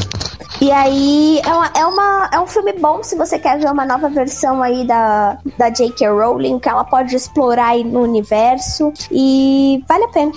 E 0.60 0.72
aí, 0.72 1.42
é, 1.44 1.54
uma, 1.54 1.72
é, 1.76 1.86
uma, 1.86 2.30
é 2.34 2.39
um 2.39 2.46
filme 2.46 2.74
bom 2.74 3.02
se 3.02 3.16
você 3.16 3.39
quer 3.39 3.60
ver 3.60 3.72
uma 3.72 3.86
nova 3.86 4.10
versão 4.10 4.62
aí 4.62 4.86
da, 4.86 5.38
da 5.58 5.70
J.K. 5.70 6.08
Rowling, 6.10 6.60
que 6.60 6.70
ela 6.70 6.84
pode 6.84 7.16
explorar 7.16 7.70
aí 7.70 7.84
no 7.84 8.02
universo. 8.02 8.94
E 9.12 9.84
vale 9.88 10.04
a 10.04 10.10
pena. 10.10 10.32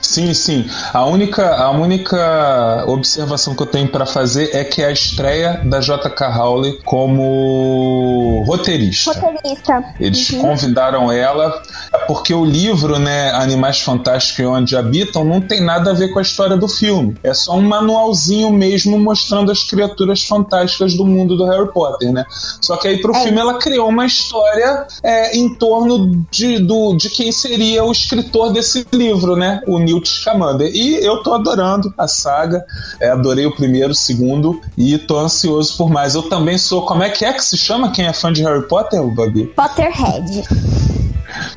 Sim, 0.00 0.32
sim. 0.34 0.68
A 0.92 1.04
única, 1.04 1.56
a 1.56 1.70
única 1.70 2.84
observação 2.86 3.54
que 3.54 3.62
eu 3.62 3.66
tenho 3.66 3.88
para 3.88 4.06
fazer 4.06 4.50
é 4.54 4.64
que 4.64 4.82
é 4.82 4.86
a 4.86 4.92
estreia 4.92 5.60
da 5.64 5.80
J.K. 5.80 6.28
Rowling 6.28 6.78
como 6.84 8.42
roteirista. 8.46 9.12
Roteirista. 9.12 9.94
Eles 9.98 10.30
uhum. 10.30 10.42
convidaram 10.42 11.10
ela 11.10 11.62
porque 12.06 12.34
o 12.34 12.44
livro, 12.44 12.98
né, 12.98 13.30
Animais 13.32 13.80
Fantásticos 13.80 14.38
e 14.38 14.46
Onde 14.46 14.76
Habitam, 14.76 15.24
não 15.24 15.40
tem 15.40 15.60
nada 15.60 15.90
a 15.90 15.94
ver 15.94 16.08
com 16.08 16.18
a 16.18 16.22
história 16.22 16.56
do 16.56 16.68
filme. 16.68 17.16
É 17.22 17.34
só 17.34 17.56
um 17.56 17.62
manualzinho 17.62 18.50
mesmo 18.50 18.98
mostrando 18.98 19.50
as 19.50 19.62
criaturas 19.62 20.24
fantásticas 20.24 20.94
do 20.94 21.04
mundo 21.04 21.36
do 21.36 21.44
Harry 21.44 21.70
Potter, 21.72 22.12
né? 22.12 22.24
Só 22.60 22.76
que 22.76 22.88
aí 22.88 23.00
pro 23.00 23.14
é. 23.14 23.22
filme 23.22 23.38
ela 23.38 23.58
criou 23.58 23.88
uma 23.88 24.06
história 24.06 24.86
é, 25.02 25.36
em 25.36 25.54
torno 25.54 26.24
de, 26.30 26.58
do, 26.58 26.94
de 26.96 27.10
quem 27.10 27.30
seria 27.32 27.84
o 27.84 27.92
escritor 27.92 28.52
desse 28.52 28.86
livro, 28.92 29.36
né? 29.36 29.60
O 29.66 29.78
Newt 29.82 30.08
Scamander. 30.08 30.70
E 30.74 31.04
eu 31.04 31.22
tô 31.22 31.34
adorando 31.34 31.92
a 31.96 32.08
saga, 32.08 32.64
é, 33.00 33.08
adorei 33.08 33.46
o 33.46 33.54
primeiro, 33.54 33.90
o 33.90 33.94
segundo 33.94 34.60
e 34.76 34.98
tô 34.98 35.18
ansioso 35.18 35.76
por 35.76 35.90
mais. 35.90 36.14
Eu 36.14 36.22
também 36.22 36.58
sou, 36.58 36.86
como 36.86 37.02
é 37.02 37.10
que 37.10 37.24
é 37.24 37.32
que 37.32 37.44
se 37.44 37.56
chama 37.56 37.90
quem 37.90 38.06
é 38.06 38.12
fã 38.12 38.32
de 38.32 38.42
Harry 38.42 38.66
Potter, 38.66 39.02
Babi? 39.02 39.46
Potterhead. 39.46 41.01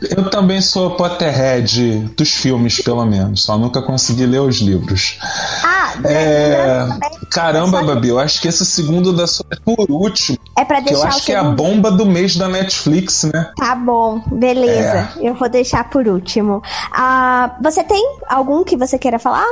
Eu 0.01 0.29
também 0.29 0.61
sou 0.61 0.91
Potterhead 0.91 2.11
dos 2.15 2.31
filmes, 2.31 2.81
pelo 2.81 3.05
menos. 3.05 3.43
Só 3.43 3.57
nunca 3.57 3.81
consegui 3.81 4.25
ler 4.25 4.41
os 4.41 4.57
livros. 4.57 5.17
Ah, 5.63 5.93
é... 6.03 6.87
Caramba, 7.29 7.83
Babi, 7.83 8.09
eu 8.09 8.19
acho 8.19 8.41
que 8.41 8.47
esse 8.47 8.65
segundo 8.65 9.11
da 9.11 9.27
sua 9.27 9.45
é 9.51 9.55
por 9.55 9.89
último. 9.89 10.37
É 10.57 10.63
pra 10.63 10.79
deixar 10.79 10.95
eu 10.95 11.03
acho 11.03 11.25
que 11.25 11.31
é 11.31 11.37
a 11.37 11.43
bomba 11.43 11.91
do 11.91 12.05
mês 12.05 12.35
da 12.35 12.47
Netflix, 12.47 13.23
né? 13.23 13.51
Tá 13.57 13.75
bom, 13.75 14.21
beleza. 14.31 15.09
É. 15.17 15.29
Eu 15.29 15.33
vou 15.35 15.49
deixar 15.49 15.89
por 15.89 16.07
último. 16.07 16.61
Ah, 16.91 17.55
você 17.61 17.83
tem 17.83 18.01
algum 18.29 18.63
que 18.63 18.77
você 18.77 18.97
queira 18.97 19.19
falar? 19.19 19.45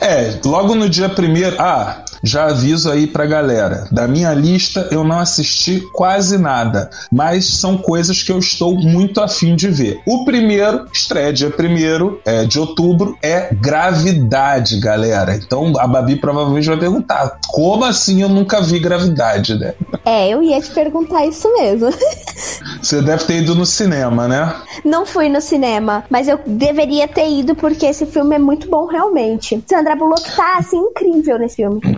É, 0.00 0.40
logo 0.44 0.74
no 0.74 0.88
dia 0.88 1.08
primeiro. 1.08 1.56
Ah, 1.60 2.04
já 2.22 2.46
aviso 2.46 2.90
aí 2.90 3.06
pra 3.06 3.26
galera. 3.26 3.86
Da 3.90 4.06
minha 4.06 4.32
lista 4.34 4.88
eu 4.90 5.04
não 5.04 5.18
assisti 5.18 5.80
quase 5.92 6.38
nada, 6.38 6.90
mas 7.10 7.46
são 7.46 7.78
coisas 7.78 8.22
que 8.22 8.32
eu 8.32 8.38
estou 8.38 8.74
muito 8.74 9.20
afim 9.20 9.54
de 9.54 9.68
ver. 9.68 10.00
O 10.06 10.24
primeiro, 10.24 10.86
estreia 10.92 11.32
dia 11.32 11.50
primeiro 11.50 12.20
é, 12.24 12.44
de 12.44 12.58
outubro, 12.58 13.16
é 13.22 13.48
Gravidade, 13.52 14.78
galera. 14.78 15.34
Então 15.34 15.72
a 15.78 15.86
Babi 15.86 16.16
provavelmente 16.16 16.68
vai 16.68 16.78
perguntar: 16.78 17.38
como 17.48 17.84
assim 17.84 18.22
eu 18.22 18.28
nunca 18.28 18.60
vi 18.60 18.78
Gravidade, 18.78 19.58
né? 19.58 19.74
É, 20.04 20.28
eu 20.28 20.42
ia 20.42 20.60
te 20.60 20.70
perguntar 20.70 21.26
isso 21.26 21.52
mesmo. 21.54 21.90
Você 22.80 23.02
deve 23.02 23.24
ter 23.24 23.42
ido 23.42 23.54
no 23.54 23.66
cinema, 23.66 24.28
né? 24.28 24.54
Não 24.84 25.04
fui 25.04 25.28
no 25.28 25.40
cinema, 25.40 26.04
mas 26.08 26.28
eu 26.28 26.38
deveria 26.46 27.08
ter 27.08 27.28
ido 27.28 27.54
porque 27.54 27.86
esse 27.86 28.06
filme 28.06 28.36
é 28.36 28.38
muito 28.38 28.68
bom 28.68 28.86
realmente. 28.86 29.62
Sandra 29.66 29.96
Bullock 29.96 30.34
tá 30.34 30.58
assim 30.58 30.78
incrível 30.78 31.38
nesse 31.38 31.56
filme. 31.56 31.80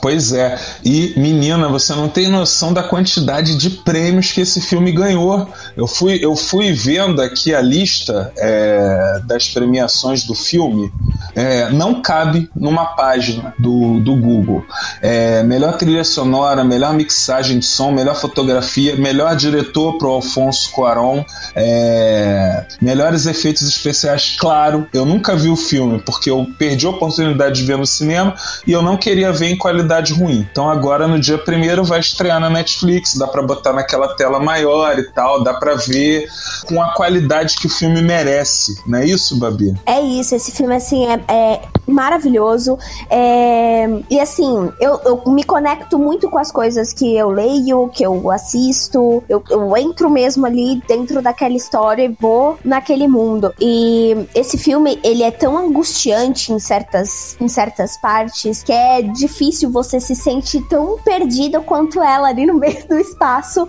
Pois 0.00 0.32
é. 0.32 0.58
E, 0.84 1.12
menina, 1.16 1.68
você 1.68 1.94
não 1.94 2.08
tem 2.08 2.28
noção 2.28 2.72
da 2.72 2.82
quantidade 2.82 3.56
de 3.56 3.70
prêmios 3.70 4.32
que 4.32 4.40
esse 4.40 4.60
filme 4.60 4.92
ganhou. 4.92 5.48
Eu 5.76 5.86
fui, 5.86 6.18
eu 6.22 6.36
fui 6.36 6.72
vendo 6.72 7.20
aqui 7.20 7.54
a 7.54 7.60
lista 7.60 8.32
é, 8.36 9.20
das 9.24 9.48
premiações 9.48 10.24
do 10.24 10.34
filme. 10.34 10.92
É, 11.34 11.70
não 11.70 12.00
cabe 12.00 12.48
numa 12.54 12.86
página 12.86 13.52
do, 13.58 14.00
do 14.00 14.16
Google. 14.16 14.64
É, 15.02 15.42
melhor 15.42 15.76
trilha 15.76 16.04
sonora, 16.04 16.64
melhor 16.64 16.94
mixagem 16.94 17.58
de 17.58 17.66
som, 17.66 17.90
melhor 17.90 18.14
fotografia, 18.14 18.96
melhor 18.96 19.34
diretor 19.36 19.98
pro 19.98 20.08
Alfonso 20.08 20.70
Cuarón, 20.72 21.24
é, 21.54 22.64
melhores 22.80 23.26
efeitos 23.26 23.68
especiais. 23.68 24.36
Claro, 24.38 24.86
eu 24.92 25.04
nunca 25.04 25.36
vi 25.36 25.48
o 25.48 25.56
filme 25.56 26.00
porque 26.00 26.30
eu 26.30 26.46
perdi 26.58 26.86
a 26.86 26.90
oportunidade 26.90 27.60
de 27.60 27.66
ver 27.66 27.76
no 27.76 27.86
cinema 27.86 28.34
e 28.66 28.72
eu 28.72 28.82
não 28.82 28.96
queria 28.96 29.32
ver 29.32 29.46
em 29.46 29.56
qualidade 29.56 29.79
qualidade 29.80 30.12
ruim. 30.12 30.46
Então 30.50 30.68
agora 30.68 31.08
no 31.08 31.18
dia 31.18 31.38
primeiro 31.38 31.84
vai 31.84 32.00
estrear 32.00 32.38
na 32.38 32.50
Netflix, 32.50 33.14
dá 33.14 33.26
para 33.26 33.42
botar 33.42 33.72
naquela 33.72 34.14
tela 34.14 34.38
maior 34.38 34.98
e 34.98 35.04
tal, 35.10 35.42
dá 35.42 35.54
para 35.54 35.74
ver 35.74 36.28
com 36.66 36.82
a 36.82 36.92
qualidade 36.92 37.56
que 37.56 37.66
o 37.66 37.70
filme 37.70 38.02
merece, 38.02 38.80
não 38.86 38.98
é 38.98 39.06
isso, 39.06 39.38
Babi? 39.38 39.74
É 39.86 40.00
isso, 40.00 40.34
esse 40.34 40.52
filme 40.52 40.74
assim 40.74 41.06
é, 41.06 41.20
é 41.28 41.62
maravilhoso 41.90 42.78
é... 43.08 43.88
e 44.08 44.20
assim 44.20 44.70
eu, 44.80 45.00
eu, 45.04 45.22
me 45.32 45.44
conecto 45.44 45.98
muito 45.98 46.28
com 46.30 46.38
as 46.38 46.50
coisas 46.50 46.92
que 46.92 47.16
eu 47.16 47.30
leio, 47.30 47.88
que 47.88 48.04
eu 48.04 48.30
assisto, 48.30 49.22
eu, 49.28 49.42
eu 49.50 49.76
entro 49.76 50.08
mesmo 50.08 50.46
ali 50.46 50.80
dentro 50.86 51.20
daquela 51.22 51.54
história 51.54 52.04
e 52.04 52.16
vou 52.20 52.58
naquele 52.64 53.08
mundo. 53.08 53.52
E 53.60 54.28
esse 54.34 54.56
filme 54.56 54.98
ele 55.02 55.22
é 55.22 55.30
tão 55.30 55.56
angustiante 55.56 56.52
em 56.52 56.58
certas 56.58 57.36
em 57.40 57.48
certas 57.48 57.96
partes 57.96 58.62
que 58.62 58.72
é 58.72 59.02
difícil 59.02 59.70
você 59.70 60.00
se 60.00 60.14
sente 60.14 60.60
tão 60.68 60.98
perdido 60.98 61.62
quanto 61.62 62.02
ela 62.02 62.28
ali 62.28 62.46
no 62.46 62.54
meio 62.54 62.86
do 62.86 62.98
espaço. 62.98 63.66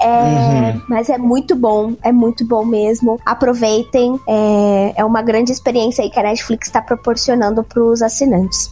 É, 0.00 0.06
uhum. 0.06 0.82
Mas 0.88 1.08
é 1.08 1.18
muito 1.18 1.56
bom, 1.56 1.94
é 2.02 2.12
muito 2.12 2.44
bom 2.44 2.64
mesmo. 2.64 3.18
Aproveitem, 3.24 4.20
é, 4.28 4.94
é 4.96 5.04
uma 5.04 5.22
grande 5.22 5.52
experiência 5.52 6.04
aí 6.04 6.10
que 6.10 6.18
a 6.18 6.22
Netflix 6.22 6.68
está 6.68 6.80
proporcionando 6.80 7.63
para 7.64 7.82
os 7.82 8.02
assinantes. 8.02 8.70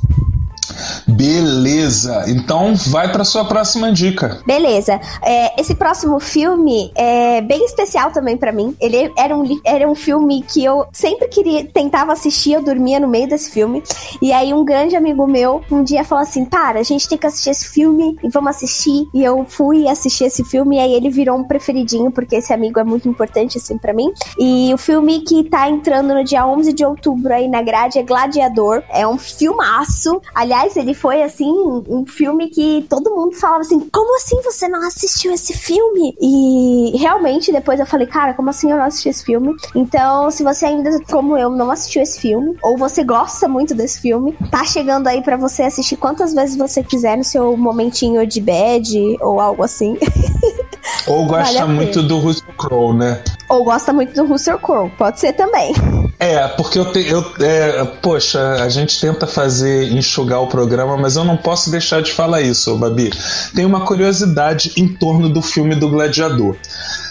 Beleza, 1.07 2.24
então 2.28 2.74
vai 2.74 3.11
para 3.11 3.24
sua 3.24 3.45
próxima 3.45 3.93
dica. 3.93 4.41
Beleza, 4.47 5.01
é, 5.22 5.61
esse 5.61 5.74
próximo 5.74 6.18
filme 6.20 6.93
é 6.95 7.41
bem 7.41 7.64
especial 7.64 8.11
também 8.11 8.37
para 8.37 8.53
mim. 8.53 8.76
Ele 8.80 9.12
era 9.16 9.37
um, 9.37 9.61
era 9.64 9.89
um 9.89 9.95
filme 9.95 10.43
que 10.43 10.64
eu 10.64 10.87
sempre 10.93 11.28
queria, 11.28 11.64
tentava 11.64 12.12
assistir, 12.12 12.53
eu 12.53 12.62
dormia 12.62 13.01
no 13.01 13.09
meio 13.09 13.28
desse 13.28 13.51
filme. 13.51 13.83
E 14.20 14.33
aí 14.33 14.53
um 14.53 14.64
grande 14.64 14.97
amigo 14.97 15.26
meu 15.26 15.62
um 15.70 15.83
dia 15.83 16.05
falou 16.05 16.22
assim: 16.22 16.45
Para, 16.45 16.80
a 16.80 16.83
gente 16.83 17.09
tem 17.09 17.18
que 17.18 17.26
assistir 17.26 17.51
esse 17.51 17.68
filme 17.68 18.16
e 18.22 18.28
vamos 18.28 18.51
assistir. 18.51 19.09
E 19.14 19.22
eu 19.22 19.45
fui 19.49 19.89
assistir 19.89 20.24
esse 20.24 20.45
filme 20.45 20.76
e 20.76 20.80
aí 20.80 20.93
ele 20.95 21.11
virou 21.11 21.37
um 21.37 21.45
preferidinho, 21.45 22.11
porque 22.11 22.37
esse 22.37 22.53
amigo 22.53 22.78
é 22.78 22.85
muito 22.85 23.09
importante 23.09 23.59
assim 23.59 23.78
para 23.78 23.93
mim. 23.93 24.12
E 24.39 24.72
o 24.72 24.78
filme 24.78 25.20
que 25.20 25.45
tá 25.45 25.68
entrando 25.68 26.14
no 26.14 26.24
dia 26.24 26.47
11 26.47 26.72
de 26.72 26.85
outubro 26.85 27.33
aí 27.33 27.49
na 27.49 27.62
grade 27.62 27.99
é 27.99 28.03
Gladiador. 28.03 28.83
É 28.89 29.07
um 29.07 29.18
filmaço. 29.18 30.20
Aliás, 30.35 30.72
ele 30.77 30.95
foi 30.95 31.23
assim, 31.23 31.51
um 31.89 32.05
filme 32.07 32.49
que 32.49 32.85
todo 32.89 33.14
mundo 33.14 33.37
falava 33.37 33.61
assim: 33.61 33.81
como 33.91 34.16
assim 34.16 34.41
você 34.43 34.68
não 34.68 34.87
assistiu 34.87 35.33
esse 35.33 35.53
filme? 35.53 36.16
E 36.20 36.97
realmente 36.99 37.53
depois 37.53 37.81
eu 37.81 37.87
falei, 37.87 38.07
cara, 38.07 38.35
como 38.35 38.51
assim 38.51 38.70
eu 38.70 38.77
não 38.77 38.85
assisti 38.85 39.09
esse 39.09 39.25
filme? 39.25 39.55
Então, 39.75 40.31
se 40.31 40.43
você 40.43 40.66
ainda, 40.66 40.91
como 41.11 41.37
eu, 41.37 41.51
não 41.51 41.70
assistiu 41.70 42.03
esse 42.03 42.20
filme, 42.20 42.57
ou 42.62 42.77
você 42.77 43.05
gosta 43.05 43.49
muito 43.49 43.75
desse 43.75 44.01
filme, 44.01 44.37
tá 44.51 44.64
chegando 44.64 45.09
aí 45.09 45.23
para 45.23 45.37
você 45.37 45.62
assistir 45.62 45.97
quantas 45.97 46.35
vezes 46.35 46.57
você 46.57 46.83
quiser 46.83 47.16
no 47.16 47.25
seu 47.25 47.57
momentinho 47.57 48.27
de 48.27 48.41
bad 48.41 49.18
ou 49.20 49.41
algo 49.41 49.62
assim. 49.62 49.97
Ou 51.07 51.27
gosta 51.27 51.61
vale 51.61 51.73
muito 51.73 52.03
do 52.03 52.18
Russell 52.18 52.55
Crowe, 52.57 52.95
né? 52.95 53.23
Ou 53.49 53.64
gosta 53.64 53.93
muito 53.93 54.14
do 54.14 54.25
Russell 54.25 54.59
Crowe, 54.59 54.91
pode 54.97 55.18
ser 55.18 55.33
também. 55.33 55.75
É, 56.18 56.47
porque 56.49 56.79
eu, 56.79 56.93
te, 56.93 57.09
eu 57.09 57.25
é, 57.41 57.85
poxa, 58.01 58.62
a 58.62 58.68
gente 58.68 59.01
tenta 59.01 59.27
fazer 59.27 59.91
enxugar 59.93 60.41
o 60.41 60.47
programa, 60.63 60.97
mas 60.97 61.17
eu 61.17 61.25
não 61.25 61.37
posso 61.37 61.71
deixar 61.71 62.03
de 62.03 62.13
falar 62.13 62.41
isso, 62.41 62.77
Babi. 62.77 63.11
Tem 63.53 63.65
uma 63.65 63.81
curiosidade 63.81 64.73
em 64.77 64.87
torno 64.87 65.29
do 65.29 65.43
filme 65.43 65.75
do 65.75 65.89
Gladiador. 65.89 66.57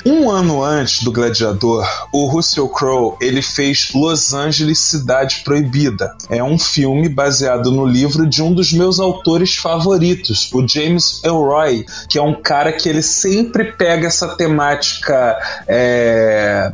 Um 0.06 0.30
ano 0.32 0.64
antes 0.64 1.04
do 1.04 1.12
Gladiador, 1.12 1.86
o 2.12 2.26
Russell 2.26 2.70
Crowe 2.70 3.18
ele 3.22 3.41
fez 3.41 3.91
Los 3.93 4.34
Angeles 4.34 4.80
Cidade 4.80 5.41
Proibida. 5.43 6.16
É 6.30 6.43
um 6.43 6.58
filme 6.58 7.08
baseado 7.08 7.72
no 7.72 7.86
livro 7.86 8.26
de 8.28 8.41
um 8.41 8.54
dos 8.54 8.72
meus 8.74 8.99
autores 8.99 9.56
favoritos, 9.56 10.49
o 10.54 10.68
James 10.68 11.22
Elroy, 11.24 11.86
que 12.10 12.18
é 12.18 12.22
um 12.22 12.34
cara 12.34 12.72
que 12.72 12.89
ele 12.89 13.04
sempre 13.04 13.66
pega 13.74 14.08
essa 14.08 14.30
temática 14.30 15.38
é, 15.68 16.72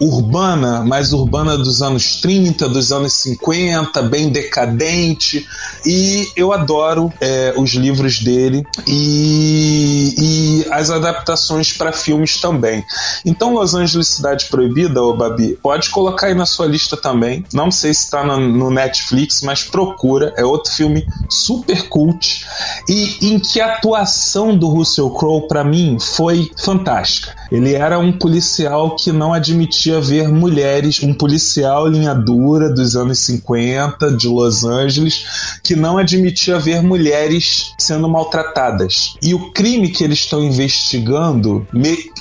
urbana, 0.00 0.84
mais 0.84 1.12
urbana 1.12 1.56
dos 1.56 1.80
anos 1.80 2.20
30, 2.20 2.68
dos 2.68 2.92
anos 2.92 3.14
50, 3.14 4.02
bem 4.02 4.28
decadente. 4.28 5.46
E 5.84 6.05
eu 6.36 6.52
adoro 6.52 7.12
é, 7.20 7.54
os 7.56 7.74
livros 7.74 8.20
dele 8.20 8.64
e, 8.86 10.14
e 10.18 10.66
as 10.70 10.90
adaptações 10.90 11.72
para 11.72 11.92
filmes 11.92 12.40
também. 12.40 12.84
Então, 13.24 13.54
Los 13.54 13.74
Angeles 13.74 14.08
Cidade 14.08 14.46
Proibida, 14.46 15.02
ô 15.02 15.14
Babi, 15.14 15.58
pode 15.62 15.90
colocar 15.90 16.28
aí 16.28 16.34
na 16.34 16.46
sua 16.46 16.66
lista 16.66 16.96
também. 16.96 17.44
Não 17.52 17.70
sei 17.70 17.92
se 17.94 18.04
está 18.04 18.24
no, 18.24 18.38
no 18.38 18.70
Netflix, 18.70 19.42
mas 19.42 19.62
procura. 19.62 20.32
É 20.36 20.44
outro 20.44 20.72
filme 20.72 21.06
super 21.28 21.88
cult 21.88 22.46
e 22.88 23.32
em 23.32 23.38
que 23.38 23.60
a 23.60 23.74
atuação 23.74 24.56
do 24.56 24.68
Russell 24.68 25.10
Crowe 25.10 25.46
para 25.48 25.64
mim 25.64 25.98
foi 25.98 26.50
fantástica. 26.56 27.34
Ele 27.50 27.74
era 27.74 27.98
um 27.98 28.12
policial 28.12 28.96
que 28.96 29.12
não 29.12 29.32
admitia 29.32 30.00
ver 30.00 30.28
mulheres, 30.28 31.02
um 31.02 31.14
policial 31.14 31.86
linha 31.86 32.14
dura 32.14 32.72
dos 32.72 32.96
anos 32.96 33.18
50 33.20 34.12
de 34.12 34.28
Los 34.28 34.64
Angeles, 34.64 35.58
que 35.62 35.76
não 35.76 35.98
admitia 35.98 36.58
ver 36.58 36.82
mulheres 36.82 37.72
sendo 37.78 38.08
maltratadas. 38.08 39.16
E 39.22 39.34
o 39.34 39.52
crime 39.52 39.88
que 39.88 40.04
eles 40.04 40.18
estão 40.20 40.44
investigando. 40.44 41.66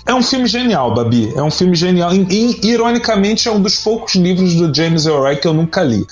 É 0.06 0.14
um 0.14 0.22
filme 0.22 0.46
genial, 0.46 0.94
Babi. 0.94 1.34
É 1.36 1.42
um 1.42 1.50
filme 1.50 1.76
genial. 1.76 2.14
E, 2.14 2.60
ironicamente, 2.68 3.48
é 3.48 3.52
um 3.52 3.60
dos 3.60 3.78
poucos 3.78 4.14
livros 4.14 4.54
do 4.54 4.74
James 4.74 5.06
Elroy 5.06 5.36
que 5.38 5.48
eu 5.48 5.54
nunca 5.54 5.82
li. 5.82 6.06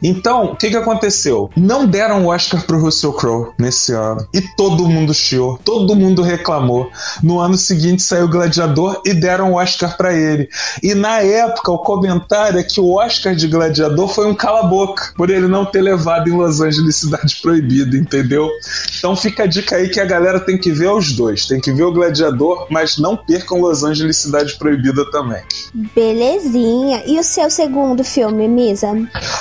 Então, 0.00 0.52
o 0.52 0.56
que, 0.56 0.70
que 0.70 0.76
aconteceu? 0.76 1.50
Não 1.56 1.84
deram 1.84 2.24
o 2.24 2.28
Oscar 2.28 2.64
pro 2.64 2.80
Russell 2.80 3.12
Crowe 3.12 3.52
nesse 3.58 3.92
ano. 3.92 4.26
E 4.32 4.40
todo 4.40 4.88
mundo 4.88 5.12
chiou, 5.12 5.58
todo 5.64 5.96
mundo 5.96 6.22
reclamou. 6.22 6.90
No 7.22 7.40
ano 7.40 7.56
seguinte 7.56 8.02
saiu 8.02 8.28
Gladiador 8.28 9.02
e 9.04 9.12
deram 9.12 9.52
o 9.52 9.56
Oscar 9.56 9.96
para 9.96 10.14
ele. 10.14 10.48
E 10.80 10.94
na 10.94 11.20
época, 11.20 11.72
o 11.72 11.78
comentário 11.78 12.58
é 12.58 12.62
que 12.62 12.80
o 12.80 12.94
Oscar 12.94 13.34
de 13.34 13.48
Gladiador 13.48 14.08
foi 14.08 14.26
um 14.26 14.34
cala-boca, 14.34 15.12
por 15.16 15.28
ele 15.28 15.48
não 15.48 15.64
ter 15.64 15.82
levado 15.82 16.28
em 16.28 16.32
Los 16.32 16.60
Angeles 16.60 16.96
Cidade 16.96 17.36
Proibida, 17.42 17.96
entendeu? 17.96 18.48
Então 18.96 19.16
fica 19.16 19.42
a 19.42 19.46
dica 19.46 19.76
aí 19.76 19.88
que 19.88 19.98
a 19.98 20.04
galera 20.04 20.38
tem 20.38 20.56
que 20.56 20.70
ver 20.70 20.90
os 20.90 21.12
dois. 21.12 21.46
Tem 21.46 21.60
que 21.60 21.72
ver 21.72 21.82
o 21.82 21.92
Gladiador, 21.92 22.66
mas 22.70 22.96
não 22.96 23.16
perca 23.16 23.39
percam 23.40 23.60
Los 23.60 23.82
Angeles 23.82 24.16
Cidade 24.16 24.56
Proibida 24.58 25.04
também. 25.10 25.42
Belezinha. 25.94 27.02
E 27.06 27.18
o 27.18 27.22
seu 27.22 27.50
segundo 27.50 28.04
filme, 28.04 28.46
Misa? 28.46 28.88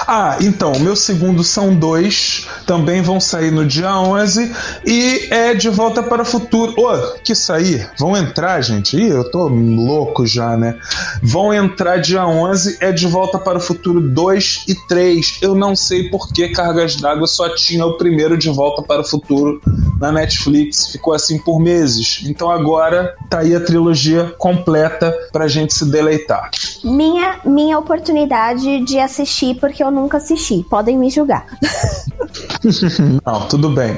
Ah, 0.08 0.38
então, 0.42 0.72
meu 0.80 0.96
segundo 0.96 1.44
são 1.44 1.76
dois, 1.76 2.48
também 2.66 3.02
vão 3.02 3.20
sair 3.20 3.52
no 3.52 3.66
dia 3.66 3.94
11 4.00 4.52
e 4.86 5.28
é 5.30 5.54
De 5.54 5.70
Volta 5.70 6.02
para 6.02 6.22
o 6.22 6.26
Futuro. 6.26 6.74
Ô, 6.78 6.94
oh, 6.94 7.20
que 7.24 7.36
sair? 7.36 7.90
Vão 7.98 8.16
entrar, 8.16 8.62
gente? 8.62 8.98
Ih, 8.98 9.10
eu 9.10 9.30
tô 9.30 9.48
louco 9.48 10.26
já, 10.26 10.56
né? 10.56 10.78
Vão 11.22 11.54
entrar 11.54 11.98
dia 11.98 12.26
11, 12.26 12.78
é 12.80 12.92
De 12.92 13.08
Volta 13.08 13.38
para 13.38 13.58
o 13.58 13.62
Futuro 13.62 14.02
2 14.02 14.66
e 14.68 14.76
3. 14.88 15.40
Eu 15.42 15.56
não 15.56 15.76
sei 15.76 16.10
por 16.10 16.32
que 16.32 16.50
Cargas 16.50 16.96
d'Água 16.96 17.28
só 17.28 17.54
tinha 17.56 17.86
o 17.86 17.98
primeiro 17.98 18.38
De 18.38 18.50
Volta 18.50 18.82
para 18.82 19.02
o 19.02 19.06
Futuro 19.06 19.62
na 20.00 20.12
Netflix, 20.12 20.88
ficou 20.88 21.14
assim 21.14 21.38
por 21.38 21.60
meses. 21.60 22.24
Então 22.26 22.50
agora 22.50 23.16
tá 23.30 23.40
aí 23.40 23.54
a 23.54 23.60
trilogia 23.60 23.89
completa 24.38 25.14
pra 25.32 25.48
gente 25.48 25.74
se 25.74 25.86
deleitar. 25.86 26.50
Minha, 26.84 27.40
minha 27.44 27.78
oportunidade 27.78 28.84
de 28.86 29.00
assistir, 29.00 29.56
porque 29.60 29.84
eu 29.84 29.92
nunca 29.92 30.18
assisti. 30.18 30.66
Podem 30.70 30.98
me 30.98 31.10
julgar. 31.10 31.46
Não, 33.26 33.48
tudo 33.48 33.70
bem. 33.70 33.98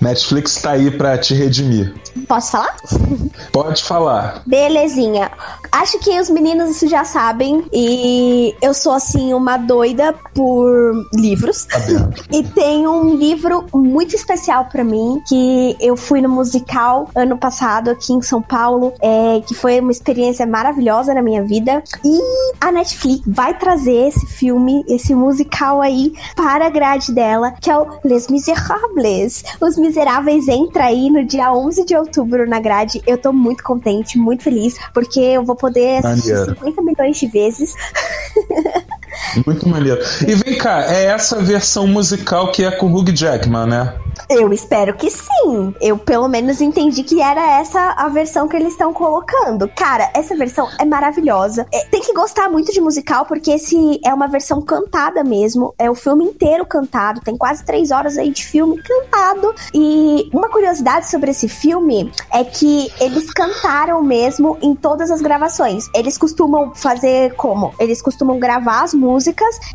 Netflix 0.00 0.60
tá 0.60 0.72
aí 0.72 0.90
pra 0.90 1.18
te 1.18 1.34
redimir. 1.34 1.94
Posso 2.26 2.52
falar? 2.52 2.76
Pode 3.52 3.82
falar. 3.82 4.42
Belezinha. 4.46 5.30
Acho 5.70 5.98
que 5.98 6.18
os 6.18 6.30
meninos 6.30 6.78
já 6.80 7.04
sabem 7.04 7.64
e 7.72 8.54
eu 8.62 8.72
sou 8.72 8.92
assim 8.92 9.34
uma 9.34 9.56
doida 9.56 10.14
por 10.34 11.06
livros. 11.14 11.64
Tá 11.66 11.78
e 12.32 12.42
tem 12.42 12.86
um 12.86 13.16
livro 13.16 13.66
muito 13.74 14.14
especial 14.14 14.66
para 14.66 14.82
mim 14.84 15.22
que 15.28 15.76
eu 15.80 15.96
fui 15.96 16.20
no 16.20 16.28
musical 16.28 17.10
ano 17.14 17.36
passado 17.38 17.90
aqui 17.90 18.12
em 18.12 18.22
São 18.22 18.40
Paulo, 18.40 18.92
é, 19.00 19.17
que 19.46 19.54
foi 19.54 19.80
uma 19.80 19.90
experiência 19.90 20.46
maravilhosa 20.46 21.14
na 21.14 21.22
minha 21.22 21.42
vida. 21.42 21.82
E 22.04 22.20
a 22.60 22.72
Netflix 22.72 23.22
vai 23.26 23.56
trazer 23.56 24.08
esse 24.08 24.26
filme, 24.26 24.84
esse 24.88 25.14
musical 25.14 25.80
aí 25.80 26.12
para 26.34 26.66
a 26.66 26.70
grade 26.70 27.12
dela, 27.12 27.52
que 27.60 27.70
é 27.70 27.78
o 27.78 27.86
Les 28.04 28.28
Miserables. 28.28 29.44
Os 29.60 29.76
Miseráveis 29.76 30.48
entra 30.48 30.84
aí 30.84 31.10
no 31.10 31.24
dia 31.24 31.52
11 31.52 31.84
de 31.84 31.96
outubro 31.96 32.48
na 32.48 32.60
grade. 32.60 33.02
Eu 33.06 33.18
tô 33.18 33.32
muito 33.32 33.62
contente, 33.62 34.18
muito 34.18 34.42
feliz, 34.42 34.76
porque 34.92 35.20
eu 35.20 35.44
vou 35.44 35.56
poder 35.56 36.04
assistir 36.04 36.32
Maneiro. 36.32 36.58
50 36.58 36.82
milhões 36.82 37.16
de 37.18 37.26
vezes. 37.26 37.74
Muito 39.46 39.68
maneiro. 39.68 40.00
E 40.26 40.34
vem 40.34 40.56
cá, 40.58 40.84
é 40.92 41.06
essa 41.06 41.40
versão 41.42 41.86
musical 41.86 42.52
que 42.52 42.64
é 42.64 42.70
com 42.70 42.92
Hugh 42.92 43.12
Jackman, 43.14 43.66
né? 43.66 43.94
Eu 44.28 44.52
espero 44.52 44.94
que 44.94 45.10
sim. 45.10 45.74
Eu 45.80 45.96
pelo 45.96 46.28
menos 46.28 46.60
entendi 46.60 47.02
que 47.02 47.20
era 47.20 47.60
essa 47.60 47.92
a 47.92 48.08
versão 48.08 48.48
que 48.48 48.56
eles 48.56 48.72
estão 48.72 48.92
colocando. 48.92 49.68
Cara, 49.68 50.10
essa 50.14 50.36
versão 50.36 50.68
é 50.78 50.84
maravilhosa. 50.84 51.66
É, 51.72 51.84
tem 51.86 52.00
que 52.02 52.12
gostar 52.12 52.48
muito 52.48 52.72
de 52.72 52.80
musical, 52.80 53.24
porque 53.26 53.52
esse 53.52 54.00
é 54.04 54.12
uma 54.12 54.26
versão 54.26 54.60
cantada 54.60 55.22
mesmo. 55.22 55.74
É 55.78 55.90
o 55.90 55.94
filme 55.94 56.24
inteiro 56.24 56.66
cantado. 56.66 57.20
Tem 57.20 57.36
quase 57.36 57.64
três 57.64 57.90
horas 57.90 58.18
aí 58.18 58.30
de 58.30 58.44
filme 58.44 58.82
cantado. 58.82 59.54
E 59.72 60.28
uma 60.32 60.48
curiosidade 60.48 61.08
sobre 61.08 61.30
esse 61.30 61.48
filme 61.48 62.12
é 62.32 62.44
que 62.44 62.92
eles 63.00 63.32
cantaram 63.32 64.02
mesmo 64.02 64.58
em 64.60 64.74
todas 64.74 65.10
as 65.10 65.22
gravações. 65.22 65.88
Eles 65.94 66.18
costumam 66.18 66.74
fazer 66.74 67.34
como? 67.34 67.72
Eles 67.78 68.02
costumam 68.02 68.38
gravar 68.38 68.82
as 68.82 68.94
músicas 68.94 69.07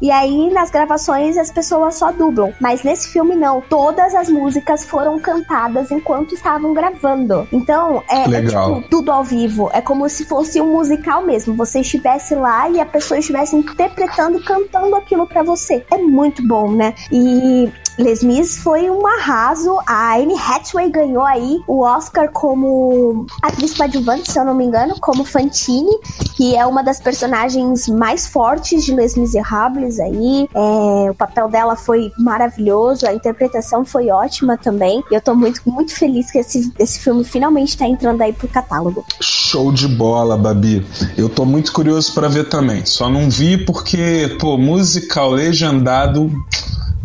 e 0.01 0.11
aí 0.11 0.51
nas 0.51 0.69
gravações 0.69 1.37
as 1.37 1.51
pessoas 1.51 1.95
só 1.95 2.11
dublam. 2.11 2.53
Mas 2.59 2.83
nesse 2.83 3.09
filme 3.09 3.35
não. 3.35 3.61
Todas 3.61 4.13
as 4.13 4.29
músicas 4.29 4.85
foram 4.85 5.19
cantadas 5.19 5.91
enquanto 5.91 6.33
estavam 6.33 6.73
gravando. 6.73 7.47
Então, 7.51 8.03
é, 8.09 8.23
é 8.23 8.41
tipo, 8.45 8.83
tudo 8.89 9.11
ao 9.11 9.23
vivo. 9.23 9.69
É 9.73 9.81
como 9.81 10.07
se 10.09 10.25
fosse 10.25 10.59
um 10.61 10.73
musical 10.73 11.23
mesmo. 11.23 11.55
Você 11.55 11.79
estivesse 11.79 12.35
lá 12.35 12.69
e 12.69 12.79
a 12.79 12.85
pessoa 12.85 13.19
estivesse 13.19 13.55
interpretando 13.55 14.39
e 14.39 14.43
cantando 14.43 14.95
aquilo 14.95 15.27
para 15.27 15.43
você. 15.43 15.85
É 15.91 15.97
muito 15.97 16.45
bom, 16.45 16.71
né? 16.71 16.93
E 17.11 17.71
Les 17.97 18.23
Mis 18.23 18.57
foi 18.57 18.89
um 18.89 19.05
arraso. 19.05 19.77
A 19.85 20.15
Anne 20.15 20.35
Hathaway 20.35 20.89
ganhou 20.89 21.23
aí 21.23 21.59
o 21.67 21.83
Oscar 21.83 22.31
como 22.31 23.25
atriz 23.41 23.73
coadjuvante, 23.73 24.31
se 24.31 24.39
eu 24.39 24.45
não 24.45 24.55
me 24.55 24.65
engano, 24.65 24.95
como 24.99 25.23
Fantine, 25.23 25.97
que 26.35 26.55
é 26.55 26.65
uma 26.65 26.83
das 26.83 26.99
personagens 26.99 27.87
mais 27.87 28.27
fortes 28.27 28.83
de 28.83 28.93
Les 28.93 29.15
Miserables 29.15 29.99
aí. 29.99 30.47
É, 30.53 31.11
o 31.11 31.15
papel 31.15 31.49
dela 31.49 31.75
foi 31.75 32.11
maravilhoso, 32.17 33.05
a 33.05 33.13
interpretação 33.13 33.85
foi 33.85 34.09
ótima 34.09 34.57
também. 34.57 35.03
E 35.11 35.15
eu 35.15 35.21
tô 35.21 35.35
muito, 35.35 35.61
muito 35.65 35.93
feliz 35.93 36.31
que 36.31 36.39
esse, 36.39 36.73
esse 36.79 36.99
filme 36.99 37.23
finalmente 37.23 37.77
tá 37.77 37.87
entrando 37.87 38.21
aí 38.21 38.33
pro 38.33 38.47
catálogo. 38.47 39.05
Show 39.21 39.71
de 39.71 39.87
bola, 39.87 40.37
Babi. 40.37 40.85
Eu 41.17 41.29
tô 41.29 41.45
muito 41.45 41.71
curioso 41.71 42.13
para 42.13 42.27
ver 42.27 42.49
também. 42.49 42.85
Só 42.85 43.09
não 43.09 43.29
vi 43.29 43.57
porque, 43.57 44.35
pô, 44.39 44.57
musical 44.57 45.31
legendado 45.31 46.31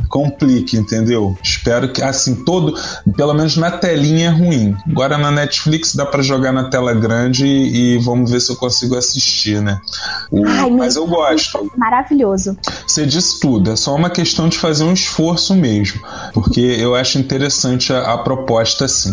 complique, 0.09 0.77
entendeu? 0.77 1.37
Espero 1.43 1.93
que, 1.93 2.03
assim, 2.03 2.35
todo, 2.45 2.75
pelo 3.17 3.35
menos 3.35 3.57
na 3.57 3.71
telinha 3.71 4.29
é 4.29 4.31
ruim. 4.31 4.77
Agora 4.91 5.19
na 5.19 5.31
Netflix 5.31 5.95
dá 5.95 6.07
para 6.07 6.23
jogar 6.23 6.53
na 6.53 6.65
tela 6.65 6.95
grande 6.95 7.47
e, 7.47 7.99
vamos 7.99 8.31
ver 8.31 8.41
se 8.41 8.51
eu 8.51 8.57
consigo 8.57 8.97
assistir, 8.97 9.61
né? 9.61 9.81
O, 10.31 10.47
Ai, 10.47 10.71
mas 10.71 10.97
eu 10.97 11.07
gosto. 11.07 11.71
Maravilhoso. 11.77 12.57
Você 12.87 13.07
disse 13.07 13.39
tudo, 13.41 13.71
é 13.71 13.77
só 13.77 13.95
uma 13.95 14.11
questão 14.11 14.49
de 14.49 14.59
fazer 14.59 14.85
um 14.85 14.93
esforço 14.93 15.55
mesmo, 15.55 16.01
porque 16.33 16.61
eu 16.61 16.95
acho 16.95 17.19
interessante 17.19 17.93
a, 17.93 18.15
a 18.15 18.19
proposta 18.19 18.85
assim. 18.85 19.13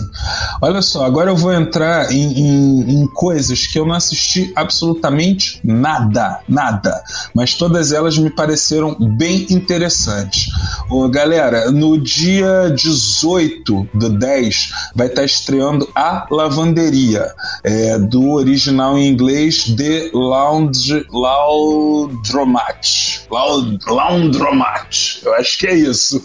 Olha 0.61 0.81
só, 0.81 1.05
agora 1.05 1.29
eu 1.29 1.35
vou 1.35 1.53
entrar 1.53 2.11
em, 2.11 2.39
em, 2.39 3.01
em 3.01 3.07
coisas 3.07 3.67
que 3.67 3.77
eu 3.77 3.85
não 3.85 3.95
assisti 3.95 4.51
absolutamente 4.55 5.59
nada, 5.63 6.39
nada, 6.47 7.03
mas 7.33 7.53
todas 7.55 7.91
elas 7.91 8.17
me 8.17 8.29
pareceram 8.29 8.95
bem 9.17 9.45
interessantes. 9.49 10.49
Ô, 10.87 11.09
galera, 11.09 11.71
no 11.71 11.97
dia 11.97 12.69
18 12.69 13.89
do 13.91 14.09
10 14.09 14.69
vai 14.93 15.07
estar 15.07 15.21
tá 15.21 15.25
estreando 15.25 15.89
A 15.95 16.27
Lavanderia, 16.29 17.33
é, 17.63 17.97
do 17.97 18.33
original 18.33 18.95
em 18.95 19.07
inglês 19.07 19.73
The 19.75 20.11
Lounge, 20.13 21.07
Laundromat. 21.11 23.25
Laundromat. 23.87 25.21
Eu 25.23 25.33
acho 25.33 25.57
que 25.57 25.65
é 25.65 25.73
isso. 25.73 26.23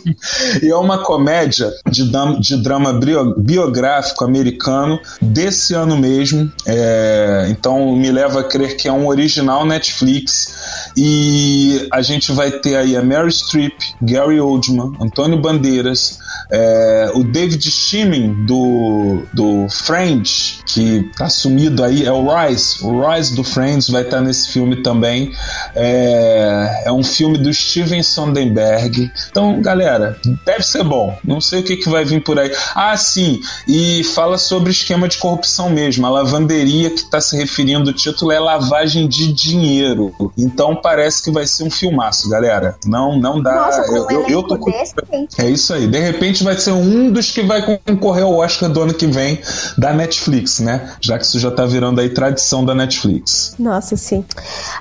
E 0.62 0.68
é 0.68 0.76
uma 0.76 0.98
comédia 0.98 1.72
de, 1.90 2.11
de 2.40 2.62
drama 2.62 3.00
biográfico 3.38 4.24
americano 4.24 5.00
desse 5.22 5.74
ano 5.74 5.96
mesmo. 5.96 6.52
É, 6.66 7.46
então 7.48 7.96
me 7.96 8.11
leva 8.11 8.40
a 8.40 8.44
crer 8.44 8.76
que 8.76 8.88
é 8.88 8.92
um 8.92 9.06
original 9.06 9.64
Netflix. 9.64 10.92
E 10.96 11.88
a 11.90 12.02
gente 12.02 12.30
vai 12.32 12.50
ter 12.50 12.76
aí 12.76 12.94
a 12.94 13.02
Mary 13.02 13.32
Streep, 13.32 13.78
Gary 14.02 14.38
Oldman, 14.51 14.92
Antônio 15.01 15.40
Bandeiras, 15.40 16.18
é, 16.51 17.12
o 17.14 17.22
David 17.22 17.70
Shimin 17.70 18.44
do, 18.44 19.22
do 19.32 19.68
Friends, 19.68 20.61
que 20.66 21.11
tá 21.16 21.28
sumido 21.28 21.84
aí, 21.84 22.05
é 22.05 22.12
o 22.12 22.26
Rise. 22.26 22.84
O 22.84 23.09
Rise 23.09 23.34
do 23.34 23.44
Friends 23.44 23.88
vai 23.88 24.03
estar 24.03 24.18
tá 24.18 24.22
nesse 24.22 24.48
filme 24.48 24.82
também. 24.82 25.32
É, 25.74 26.84
é 26.86 26.92
um 26.92 27.03
filme 27.03 27.38
do 27.38 27.53
Steven 27.53 28.03
Sonderberg. 28.03 29.11
Então, 29.30 29.61
galera, 29.61 30.16
deve 30.44 30.62
ser 30.62 30.82
bom. 30.84 31.16
Não 31.24 31.40
sei 31.40 31.61
o 31.61 31.62
que, 31.62 31.76
que 31.76 31.88
vai 31.88 32.05
vir 32.05 32.22
por 32.22 32.38
aí. 32.38 32.53
Ah, 32.74 32.96
sim, 32.96 33.40
e 33.68 34.03
fala 34.05 34.38
sobre 34.38 34.70
esquema 34.70 35.09
de 35.09 35.18
corrupção 35.18 35.70
mesmo. 35.70 36.07
A 36.07 36.11
lavanderia 36.11 36.90
que 36.90 37.01
está 37.01 37.20
se 37.20 37.36
referindo, 37.36 37.90
o 37.90 37.92
título 37.92 38.32
é 38.32 38.38
lavagem 38.38 39.09
de 39.09 39.32
dinheiro. 39.32 40.12
Então 40.36 40.76
parece 40.76 41.22
que 41.22 41.30
vai 41.30 41.46
ser 41.46 41.64
um 41.64 41.70
filmaço, 41.70 42.28
galera. 42.28 42.76
Não, 42.84 43.18
não 43.18 43.40
dá. 43.40 43.55
Nossa, 43.55 43.80
eu, 43.92 44.11
eu, 44.11 44.28
eu 44.28 44.39
tô 44.47 44.59
com... 44.59 44.70
É 44.70 45.49
isso 45.49 45.72
aí. 45.74 45.86
De 45.86 45.99
repente 45.99 46.43
vai 46.45 46.57
ser 46.59 46.72
um 46.72 47.11
dos 47.11 47.30
que 47.30 47.43
vai 47.43 47.62
concorrer 47.84 48.24
ao 48.24 48.36
Oscar 48.36 48.68
do 48.70 48.82
ano 48.82 48.95
que 48.95 49.07
vem 49.07 49.41
da 49.76 49.93
Netflix, 49.93 50.61
né? 50.61 50.95
Já 51.01 51.18
que 51.18 51.24
isso 51.24 51.38
já 51.38 51.51
tá 51.51 51.66
virando 51.66 52.01
aí 52.01 52.11
tradição 52.11 52.64
da 52.64 52.74
Netflix. 52.74 53.55
Nossa, 53.59 53.97
sim. 53.97 54.24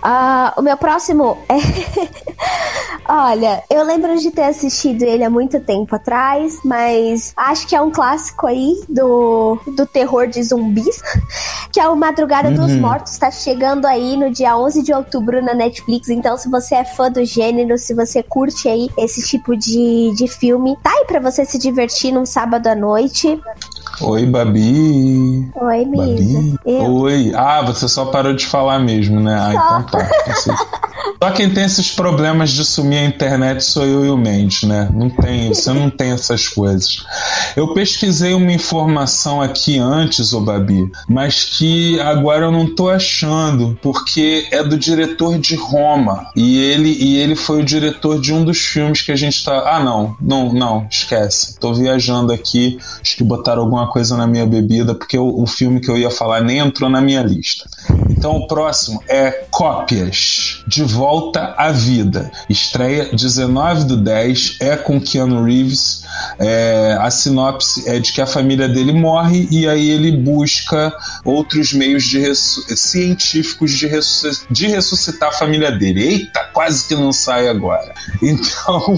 Uh, 0.03 0.60
o 0.60 0.62
meu 0.62 0.78
próximo 0.78 1.38
é. 1.47 1.55
Olha, 3.12 3.64
eu 3.72 3.84
lembro 3.84 4.16
de 4.20 4.30
ter 4.30 4.43
assistido 4.43 5.01
ele 5.01 5.24
há 5.24 5.32
muito 5.32 5.60
tempo 5.60 5.95
atrás, 5.95 6.60
mas 6.64 7.34
acho 7.36 7.68
que 7.68 7.76
é 7.76 7.82
um 7.82 7.89
clássico 7.89 8.45
aí 8.45 8.84
do, 8.88 9.57
do 9.76 9.84
terror 9.88 10.28
de 10.28 10.43
zumbis, 10.43 11.01
que 11.74 11.80
é 11.80 11.89
o 11.89 11.95
Madrugada 11.95 12.49
uhum. 12.49 12.55
dos 12.55 12.76
Mortos. 12.76 13.18
Tá 13.18 13.32
chegando 13.32 13.88
aí 13.88 14.16
no 14.16 14.30
dia 14.32 14.55
11 14.55 14.84
de 14.84 14.93
outubro 14.93 15.43
na 15.43 15.55
Netflix. 15.55 16.10
Então, 16.10 16.38
se 16.38 16.47
você 16.49 16.76
é 16.76 16.86
fã 16.86 17.12
do 17.12 17.26
gênero, 17.26 17.80
se 17.80 17.95
você 17.95 18.22
curte 18.22 18.70
aí 18.70 18.89
esse 18.95 19.28
tipo 19.28 19.49
de, 19.56 20.14
de 20.16 20.28
filme, 20.28 20.78
tá 20.84 20.91
aí 20.91 21.06
pra 21.06 21.20
você 21.20 21.45
se 21.45 21.58
divertir 21.58 22.12
num 22.12 22.26
sábado 22.26 22.68
à 22.68 22.76
noite. 22.76 23.39
Oi, 24.02 24.26
Babi. 24.26 25.52
Oi. 25.56 25.86
Babi. 25.86 26.56
Oi. 26.66 27.32
Ah, 27.36 27.62
você 27.62 27.88
só 27.88 28.06
parou 28.06 28.34
de 28.34 28.45
falar 28.45 28.80
mesmo, 28.80 29.20
né? 29.20 29.36
Ah, 29.38 29.84
então 29.88 30.00
tá. 30.00 30.10
Só 31.22 31.32
quem 31.32 31.50
tem 31.50 31.66
esses 31.66 31.91
problemas 31.91 32.52
de 32.52 32.64
sumir 32.64 33.00
a 33.00 33.04
internet 33.04 33.62
sou 33.62 33.84
eu 33.84 34.06
e 34.06 34.10
o 34.10 34.18
Mendes, 34.18 34.64
né? 34.64 34.89
Não 34.93 35.10
tem, 35.10 35.50
você 35.50 35.74
não 35.74 35.89
tem 35.89 36.12
essas 36.12 36.47
coisas. 36.47 37.04
Eu 37.58 37.74
pesquisei 37.74 38.34
uma 38.34 38.54
informação 38.54 39.41
aqui 39.41 39.78
antes, 39.78 40.32
ô 40.32 40.39
Babi, 40.39 40.89
mas 41.10 41.43
que 41.43 42.00
agora 42.00 42.45
eu 42.45 42.52
não 42.54 42.74
tô 42.74 42.88
achando, 42.88 43.78
porque 43.82 44.47
é 44.50 44.64
do 44.64 44.78
diretor 44.78 45.38
de 45.38 45.56
Roma. 45.56 46.30
E 46.38 46.58
ele, 46.58 46.97
e 46.97 47.18
ele 47.18 47.36
foi 47.36 47.62
o 47.62 47.66
diretor 47.66 48.22
de 48.22 48.34
um 48.34 48.45
dos 48.45 48.60
filmes 48.60 49.02
que 49.02 49.12
a 49.12 49.16
gente 49.18 49.43
tá. 49.43 49.76
Ah, 49.76 49.84
não, 49.84 50.16
não, 50.22 50.54
não, 50.54 50.88
esquece. 50.89 51.60
Tô 51.60 51.74
viajando 51.74 52.32
aqui. 52.32 52.78
Acho 53.02 53.18
que 53.18 53.24
botaram 53.26 53.64
alguma 53.64 53.89
coisa 53.90 54.16
na 54.16 54.26
minha 54.26 54.46
bebida, 54.46 54.96
porque 54.96 55.18
o, 55.18 55.42
o 55.42 55.46
filme 55.46 55.80
que 55.80 55.90
eu 55.90 55.98
ia 55.98 56.10
falar 56.10 56.42
nem 56.42 56.60
entrou 56.60 56.90
na 56.90 57.02
minha 57.02 57.22
lista. 57.22 57.70
Então 58.10 58.38
o 58.38 58.48
próximo 58.48 59.02
é 59.08 59.32
Cópias 59.52 60.64
de 60.68 60.84
Volta 60.84 61.54
à 61.58 61.72
Vida. 61.72 62.32
Estreia 62.50 63.10
19 63.14 63.86
do 63.86 63.98
10, 63.98 64.58
é 64.60 64.76
com 64.76 65.00
Keanu 65.00 65.44
Reeves. 65.44 66.04
É, 66.39 66.97
a 66.99 67.09
sinopse 67.09 67.88
é 67.88 67.99
de 67.99 68.11
que 68.11 68.22
a 68.22 68.26
família 68.26 68.67
dele 68.67 68.93
morre 68.93 69.47
e 69.51 69.67
aí 69.67 69.89
ele 69.89 70.11
busca 70.11 70.93
outros 71.24 71.74
meios 71.74 72.03
de 72.03 72.34
científicos 72.36 73.72
de, 73.72 73.88
ressusc 73.88 74.45
de 74.49 74.67
ressuscitar 74.67 75.30
a 75.30 75.32
família 75.32 75.72
dele. 75.72 76.03
Eita, 76.03 76.43
quase 76.53 76.88
que 76.88 76.95
não 76.95 77.11
sai 77.11 77.47
agora. 77.47 77.93
Então 78.22 78.97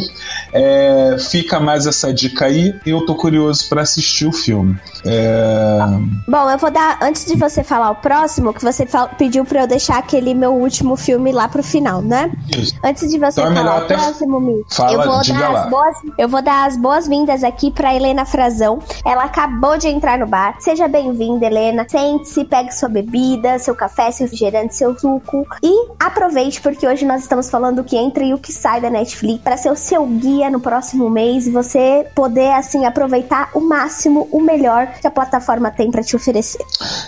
é, 0.51 1.15
fica 1.19 1.59
mais 1.59 1.85
essa 1.85 2.13
dica 2.13 2.45
aí 2.45 2.75
e 2.85 2.89
eu 2.89 3.05
tô 3.05 3.15
curioso 3.15 3.67
para 3.69 3.81
assistir 3.81 4.25
o 4.25 4.31
filme. 4.31 4.77
É... 5.05 5.79
Bom, 6.27 6.49
eu 6.49 6.57
vou 6.57 6.71
dar, 6.71 6.99
antes 7.01 7.25
de 7.25 7.35
você 7.35 7.63
falar 7.63 7.91
o 7.91 7.95
próximo, 7.95 8.53
que 8.53 8.63
você 8.63 8.87
pediu 9.17 9.45
para 9.45 9.61
eu 9.61 9.67
deixar 9.67 9.97
aquele 9.97 10.33
meu 10.33 10.53
último 10.53 10.95
filme 10.95 11.31
lá 11.31 11.47
pro 11.47 11.63
final, 11.63 12.01
né? 12.01 12.31
Isso. 12.57 12.75
Antes 12.83 13.09
de 13.09 13.17
você 13.17 13.41
então 13.41 13.51
é 13.51 13.55
falar 13.55 13.83
o 13.83 13.87
próximo, 13.87 14.39
Mi, 14.39 14.63
Fala, 14.69 14.91
eu 14.91 15.03
vou 15.03 15.21
dar 15.27 15.55
as 15.55 15.69
boas, 15.69 15.95
eu 16.17 16.29
vou 16.29 16.41
dar 16.41 16.67
as 16.67 16.77
boas-vindas 17.11 17.43
aqui 17.43 17.69
para 17.69 17.93
Helena 17.93 18.25
Frazão. 18.25 18.79
Ela 19.05 19.25
acabou 19.25 19.77
de 19.77 19.87
entrar 19.89 20.17
no 20.17 20.25
bar. 20.25 20.55
Seja 20.59 20.87
bem-vinda, 20.87 21.45
Helena. 21.45 21.85
Sente-se, 21.89 22.45
pegue 22.45 22.71
sua 22.73 22.87
bebida, 22.87 23.59
seu 23.59 23.75
café, 23.75 24.09
seu 24.11 24.25
refrigerante, 24.25 24.75
seu 24.75 24.97
suco 24.97 25.45
e 25.61 25.89
aproveite 25.99 26.61
porque 26.61 26.87
hoje 26.87 27.05
nós 27.05 27.23
estamos 27.23 27.49
falando 27.49 27.79
o 27.79 27.83
que 27.83 27.97
entra 27.97 28.23
e 28.23 28.33
o 28.33 28.37
que 28.37 28.53
sai 28.53 28.79
da 28.79 28.89
Netflix 28.89 29.41
para 29.43 29.57
ser 29.57 29.71
o 29.71 29.75
seu 29.75 30.05
guia 30.05 30.49
no 30.49 30.61
próximo 30.61 31.09
mês 31.09 31.47
e 31.47 31.51
você 31.51 32.07
poder 32.15 32.53
assim 32.53 32.85
aproveitar 32.85 33.49
o 33.53 33.59
máximo, 33.59 34.29
o 34.31 34.39
melhor 34.41 34.87
que 35.01 35.05
a 35.05 35.11
plataforma 35.11 35.69
tem 35.69 35.91
para 35.91 36.03
te 36.03 36.15
oferecer. 36.15 36.63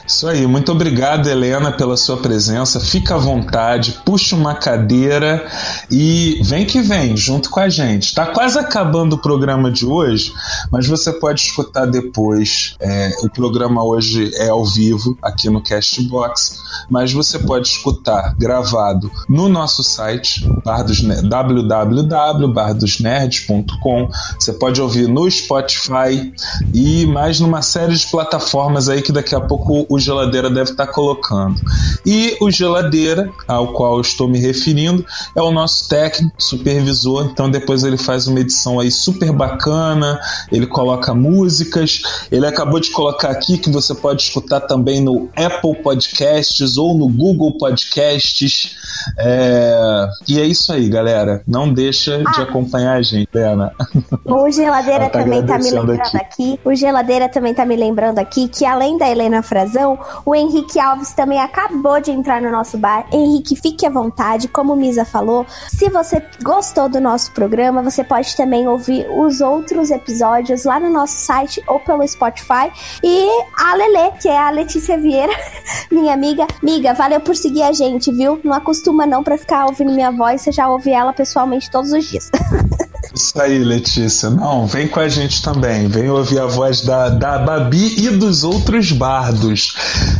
Isso 0.06 0.28
aí, 0.28 0.45
muito 0.45 0.72
obrigado, 0.74 1.30
Helena, 1.30 1.72
pela 1.72 1.95
sua 1.95 2.18
presença. 2.18 2.80
Fica 2.82 3.16
à 3.16 3.18
vontade, 3.18 4.01
puxa 4.04 4.36
uma 4.36 4.56
cadeira 4.56 5.47
e 5.89 6.41
vem 6.43 6.66
que 6.66 6.82
vem, 6.82 7.16
junto 7.16 7.49
com 7.49 7.62
a 7.62 7.70
gente. 7.70 8.08
Está 8.08 8.26
quase 8.26 8.60
acabando 8.60 9.14
o 9.14 9.18
programa 9.18 9.72
de 9.72 9.86
hoje, 9.86 9.93
mas 10.72 10.88
você 10.88 11.12
pode 11.12 11.41
escutar 11.41 11.86
depois. 11.86 12.76
É, 12.80 13.12
o 13.22 13.30
programa 13.30 13.84
hoje 13.84 14.32
é 14.36 14.48
ao 14.50 14.66
vivo 14.66 15.16
aqui 15.22 15.50
no 15.50 15.62
Castbox, 15.62 16.58
mas 16.89 17.14
você 17.14 17.38
pode 17.39 17.68
escutar 17.68 18.34
gravado 18.38 19.12
no 19.30 19.50
nosso 19.50 19.84
site 19.84 20.48
www.bardosnerds.com. 21.30 24.10
Você 24.39 24.54
pode 24.54 24.82
ouvir 24.82 25.08
no 25.08 25.30
Spotify 25.30 26.34
e 26.74 27.06
mais 27.06 27.39
numa 27.39 27.62
série 27.62 27.96
de 27.96 28.08
plataformas 28.08 28.89
aí 28.89 29.00
que 29.02 29.12
daqui 29.12 29.36
a 29.36 29.41
pouco 29.41 29.86
o 29.89 30.00
Geladeira 30.00 30.50
deve 30.50 30.72
estar 30.72 30.88
colocando. 30.88 31.62
E 32.06 32.38
o 32.41 32.50
Geladeira, 32.50 33.30
ao 33.48 33.74
qual 33.74 34.02
estou 34.02 34.28
me 34.28 34.39
referindo, 34.39 35.06
é 35.36 35.41
o 35.41 35.52
nosso 35.52 35.89
técnico, 35.89 36.34
supervisor. 36.38 37.30
Então 37.32 37.50
depois 37.50 37.84
ele 37.84 37.98
faz 37.98 38.28
uma 38.28 38.39
edição 38.39 38.80
aí 38.80 38.91
super 38.91 39.32
bacana, 39.32 39.83
ele 40.52 40.68
coloca 40.68 41.14
músicas. 41.14 42.02
Ele 42.32 42.46
acabou 42.46 42.80
de 42.80 42.92
colocar 42.92 43.30
aqui 43.30 43.58
que 43.58 43.70
você 43.70 43.94
pode 43.94 44.24
escutar 44.24 44.62
também 44.62 45.02
no 45.02 45.30
Apple 45.36 45.76
Podcasts 45.82 46.78
ou 46.78 46.98
no 46.98 47.08
Google 47.08 47.58
Podcasts. 47.58 48.76
É... 49.18 50.08
E 50.28 50.40
é 50.40 50.46
isso 50.46 50.72
aí, 50.72 50.88
galera. 50.90 51.42
Não 51.48 51.72
deixa 51.72 52.22
ah. 52.26 52.32
de 52.32 52.42
acompanhar 52.42 52.96
a 52.96 53.02
gente, 53.02 53.38
Ana. 53.38 53.74
O 54.26 54.50
Geladeira 54.52 55.10
tá 55.10 55.20
também 55.20 55.46
tá 55.46 55.58
me 55.58 55.72
lembrando 55.72 56.00
aqui. 56.00 56.18
aqui. 56.18 56.60
O 56.64 56.76
Geladeira 56.76 57.30
também 57.30 57.54
tá 57.54 57.66
me 57.66 57.76
lembrando 57.76 58.20
aqui 58.20 58.48
que 58.48 58.66
além 58.66 58.98
da 58.98 59.10
Helena 59.10 59.42
Frazão, 59.42 59.98
o 60.26 60.36
Henrique 60.36 60.80
Alves 60.80 61.14
também 61.14 61.40
acabou 61.40 62.00
de 62.00 62.12
entrar 62.12 62.42
no 62.42 62.52
nosso 62.52 62.78
bar. 62.78 63.06
Henrique, 63.12 63.56
fique 63.56 63.86
à 63.86 63.90
vontade, 63.90 64.48
como 64.48 64.76
Misa 64.76 65.06
falou. 65.06 65.46
Se 65.68 65.90
você 65.90 66.22
gostou 66.42 66.90
do 66.90 67.00
nosso 67.00 67.32
programa, 67.32 67.82
você 67.82 68.04
pode 68.04 68.36
também 68.36 68.68
ouvir 68.68 69.08
os 69.10 69.42
outros 69.42 69.72
episódios 69.91 70.65
lá 70.65 70.80
no 70.80 70.89
nosso 70.89 71.17
site 71.17 71.63
ou 71.67 71.80
pelo 71.80 72.07
Spotify. 72.07 72.71
E 73.03 73.28
a 73.57 73.76
Lele, 73.76 74.11
que 74.21 74.28
é 74.28 74.38
a 74.38 74.49
Letícia 74.49 74.97
Vieira, 74.97 75.34
minha 75.91 76.13
amiga. 76.13 76.47
Miga, 76.61 76.93
valeu 76.93 77.19
por 77.19 77.36
seguir 77.36 77.63
a 77.63 77.71
gente, 77.71 78.11
viu? 78.11 78.39
Não 78.43 78.53
acostuma 78.53 79.05
não 79.05 79.24
pra 79.24 79.38
ficar 79.38 79.65
ouvindo 79.65 79.91
minha 79.91 80.11
voz, 80.11 80.41
você 80.41 80.51
já 80.51 80.67
ouve 80.67 80.91
ela 80.91 81.13
pessoalmente 81.13 81.69
todos 81.69 81.91
os 81.91 82.05
dias. 82.05 82.30
Isso 83.14 83.39
aí, 83.39 83.59
Letícia. 83.59 84.30
Não, 84.32 84.66
vem 84.66 84.88
com 84.88 84.99
a 84.99 85.07
gente 85.07 85.41
também. 85.43 85.88
Vem 85.88 86.09
ouvir 86.09 86.39
a 86.39 86.47
voz 86.47 86.82
da, 86.82 87.09
da 87.09 87.38
Babi 87.38 88.03
e 88.03 88.09
dos 88.09 88.43
outros 88.43 88.91
bardos. 88.91 89.76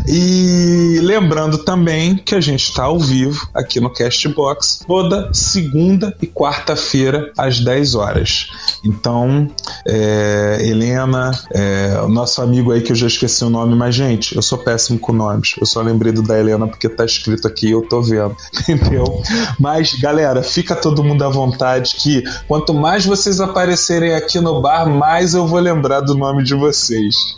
E 0.08 1.00
lembrando 1.02 1.58
também 1.58 2.16
que 2.16 2.36
a 2.36 2.42
gente 2.42 2.70
está 2.70 2.84
ao 2.84 3.00
vivo 3.00 3.48
aqui 3.52 3.80
no 3.80 3.90
Castbox 3.90 4.84
toda 4.86 5.34
segunda 5.34 6.16
e 6.22 6.28
quarta-feira 6.28 7.32
às 7.36 7.60
10 7.60 7.96
horas. 7.96 8.50
Então, 8.86 9.48
é, 9.88 10.60
Helena, 10.62 11.32
é, 11.52 12.00
o 12.04 12.08
nosso 12.08 12.44
amigo 12.44 12.72
aí 12.72 12.82
que 12.82 12.92
eu 12.92 12.96
já 12.96 13.08
esqueci 13.08 13.44
o 13.44 13.50
nome, 13.50 13.76
mas 13.76 13.96
gente, 13.96 14.36
eu 14.36 14.42
sou 14.44 14.60
péssimo 14.60 15.00
com 15.00 15.14
nomes. 15.14 15.56
Eu 15.60 15.66
só 15.66 15.82
lembrei 15.82 16.12
do 16.12 16.22
da 16.22 16.40
Helena 16.40 16.68
porque 16.68 16.88
tá 16.88 17.06
escrito 17.06 17.48
aqui 17.48 17.70
e 17.70 17.72
eu 17.72 17.82
tô 17.82 18.04
vendo. 18.04 18.36
Entendeu? 18.70 19.24
Mas, 19.60 19.94
galera, 19.96 20.44
fica 20.44 20.76
todo 20.76 21.04
mundo 21.04 21.24
à 21.24 21.30
vontade 21.30 21.96
que 21.96 22.24
quanto 22.48 22.74
mais 22.74 22.83
vocês 23.06 23.40
aparecerem 23.40 24.14
aqui 24.14 24.40
no 24.40 24.62
bar, 24.62 24.90
mais 24.90 25.34
eu 25.34 25.48
vou 25.48 25.60
lembrar 25.60 26.02
do 26.02 26.16
nome 26.16 26.44
de 26.44 26.54
vocês. 26.54 27.38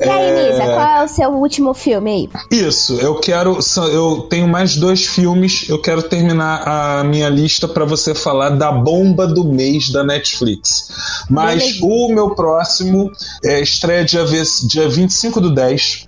E 0.00 0.08
aí, 0.08 0.30
é... 0.30 0.50
Nisa, 0.50 0.64
qual 0.64 1.02
é 1.02 1.04
o 1.04 1.08
seu 1.08 1.30
último 1.30 1.72
filme 1.72 2.10
aí? 2.10 2.30
Isso, 2.50 2.94
eu 3.00 3.14
quero. 3.16 3.58
Eu 3.92 4.26
tenho 4.28 4.48
mais 4.48 4.76
dois 4.76 5.06
filmes. 5.06 5.68
Eu 5.68 5.80
quero 5.80 6.02
terminar 6.02 6.66
a 6.66 7.04
minha 7.04 7.28
lista 7.28 7.68
para 7.68 7.84
você 7.84 8.14
falar 8.14 8.50
da 8.50 8.72
bomba 8.72 9.26
do 9.26 9.44
mês 9.44 9.90
da 9.90 10.02
Netflix. 10.02 10.90
Mas 11.28 11.62
Beleza. 11.62 11.86
o 11.86 12.08
meu 12.08 12.30
próximo 12.34 13.10
é, 13.44 13.60
estreia 13.60 14.04
dia, 14.04 14.24
dia 14.66 14.88
25 14.88 15.40
do 15.40 15.54
10. 15.54 16.06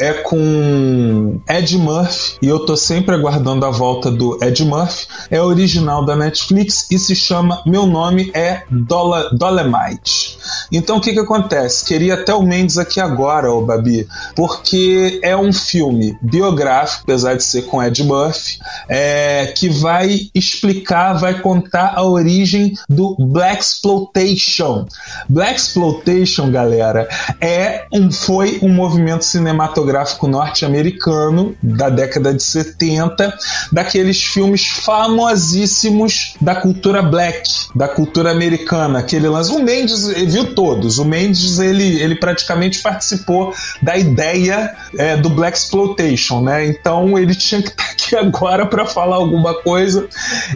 É 0.00 0.14
com 0.14 1.40
Ed 1.46 1.76
Murphy. 1.76 2.38
E 2.40 2.48
eu 2.48 2.60
tô 2.60 2.74
sempre 2.74 3.14
aguardando 3.14 3.66
a 3.66 3.70
volta 3.70 4.10
do 4.10 4.42
Ed 4.42 4.64
Murphy. 4.64 5.06
É 5.30 5.42
original 5.42 6.06
da 6.06 6.16
Netflix 6.16 6.86
e 6.90 6.98
se 6.98 7.14
chama 7.14 7.62
Meu 7.66 7.86
Nome 7.86 8.30
é 8.32 8.62
Dola, 8.70 9.28
Dolemite. 9.30 10.38
Então 10.72 10.96
o 10.96 11.00
que 11.02 11.12
que 11.12 11.18
acontece? 11.18 11.84
Queria 11.84 12.14
até 12.14 12.32
o 12.32 12.42
Mendes 12.42 12.78
aqui 12.78 12.98
agora, 12.98 13.52
ô 13.52 13.60
Babi, 13.60 14.08
porque 14.34 15.20
é 15.22 15.36
um 15.36 15.52
filme 15.52 16.16
biográfico, 16.22 17.02
apesar 17.02 17.34
de 17.34 17.42
ser 17.42 17.62
com 17.62 17.82
Ed 17.82 18.02
Murphy, 18.02 18.58
é, 18.88 19.52
que 19.54 19.68
vai 19.68 20.30
explicar, 20.34 21.14
vai 21.14 21.40
contar 21.40 21.92
a 21.94 22.02
origem 22.02 22.72
do 22.88 23.14
Black 23.18 23.62
Exploitation. 23.62 24.86
Black 25.28 25.60
Exploitation, 25.60 26.50
galera, 26.50 27.06
é 27.38 27.84
um, 27.92 28.10
foi 28.10 28.58
um 28.62 28.72
movimento 28.72 29.24
cinematográfico 29.24 29.89
norte-americano 30.28 31.54
da 31.62 31.88
década 31.88 32.32
de 32.32 32.42
70, 32.42 33.32
daqueles 33.72 34.22
filmes 34.22 34.66
famosíssimos 34.66 36.34
da 36.40 36.54
cultura 36.54 37.02
black, 37.02 37.42
da 37.74 37.88
cultura 37.88 38.30
americana, 38.30 38.98
aquele 39.00 39.28
lance. 39.28 39.52
O 39.52 39.62
Mendes 39.62 40.08
viu 40.08 40.54
todos. 40.54 40.98
O 40.98 41.04
Mendes 41.04 41.58
ele, 41.58 42.00
ele 42.00 42.14
praticamente 42.14 42.80
participou 42.80 43.54
da 43.82 43.96
ideia 43.96 44.74
é, 44.96 45.16
do 45.16 45.28
Black 45.30 45.56
Exploitation, 45.56 46.42
né? 46.42 46.66
Então 46.66 47.18
ele 47.18 47.34
tinha 47.34 47.62
que 47.62 47.68
estar 47.68 47.84
tá 47.84 47.90
aqui 47.92 48.16
agora 48.16 48.66
para 48.66 48.86
falar 48.86 49.16
alguma 49.16 49.54
coisa. 49.54 50.08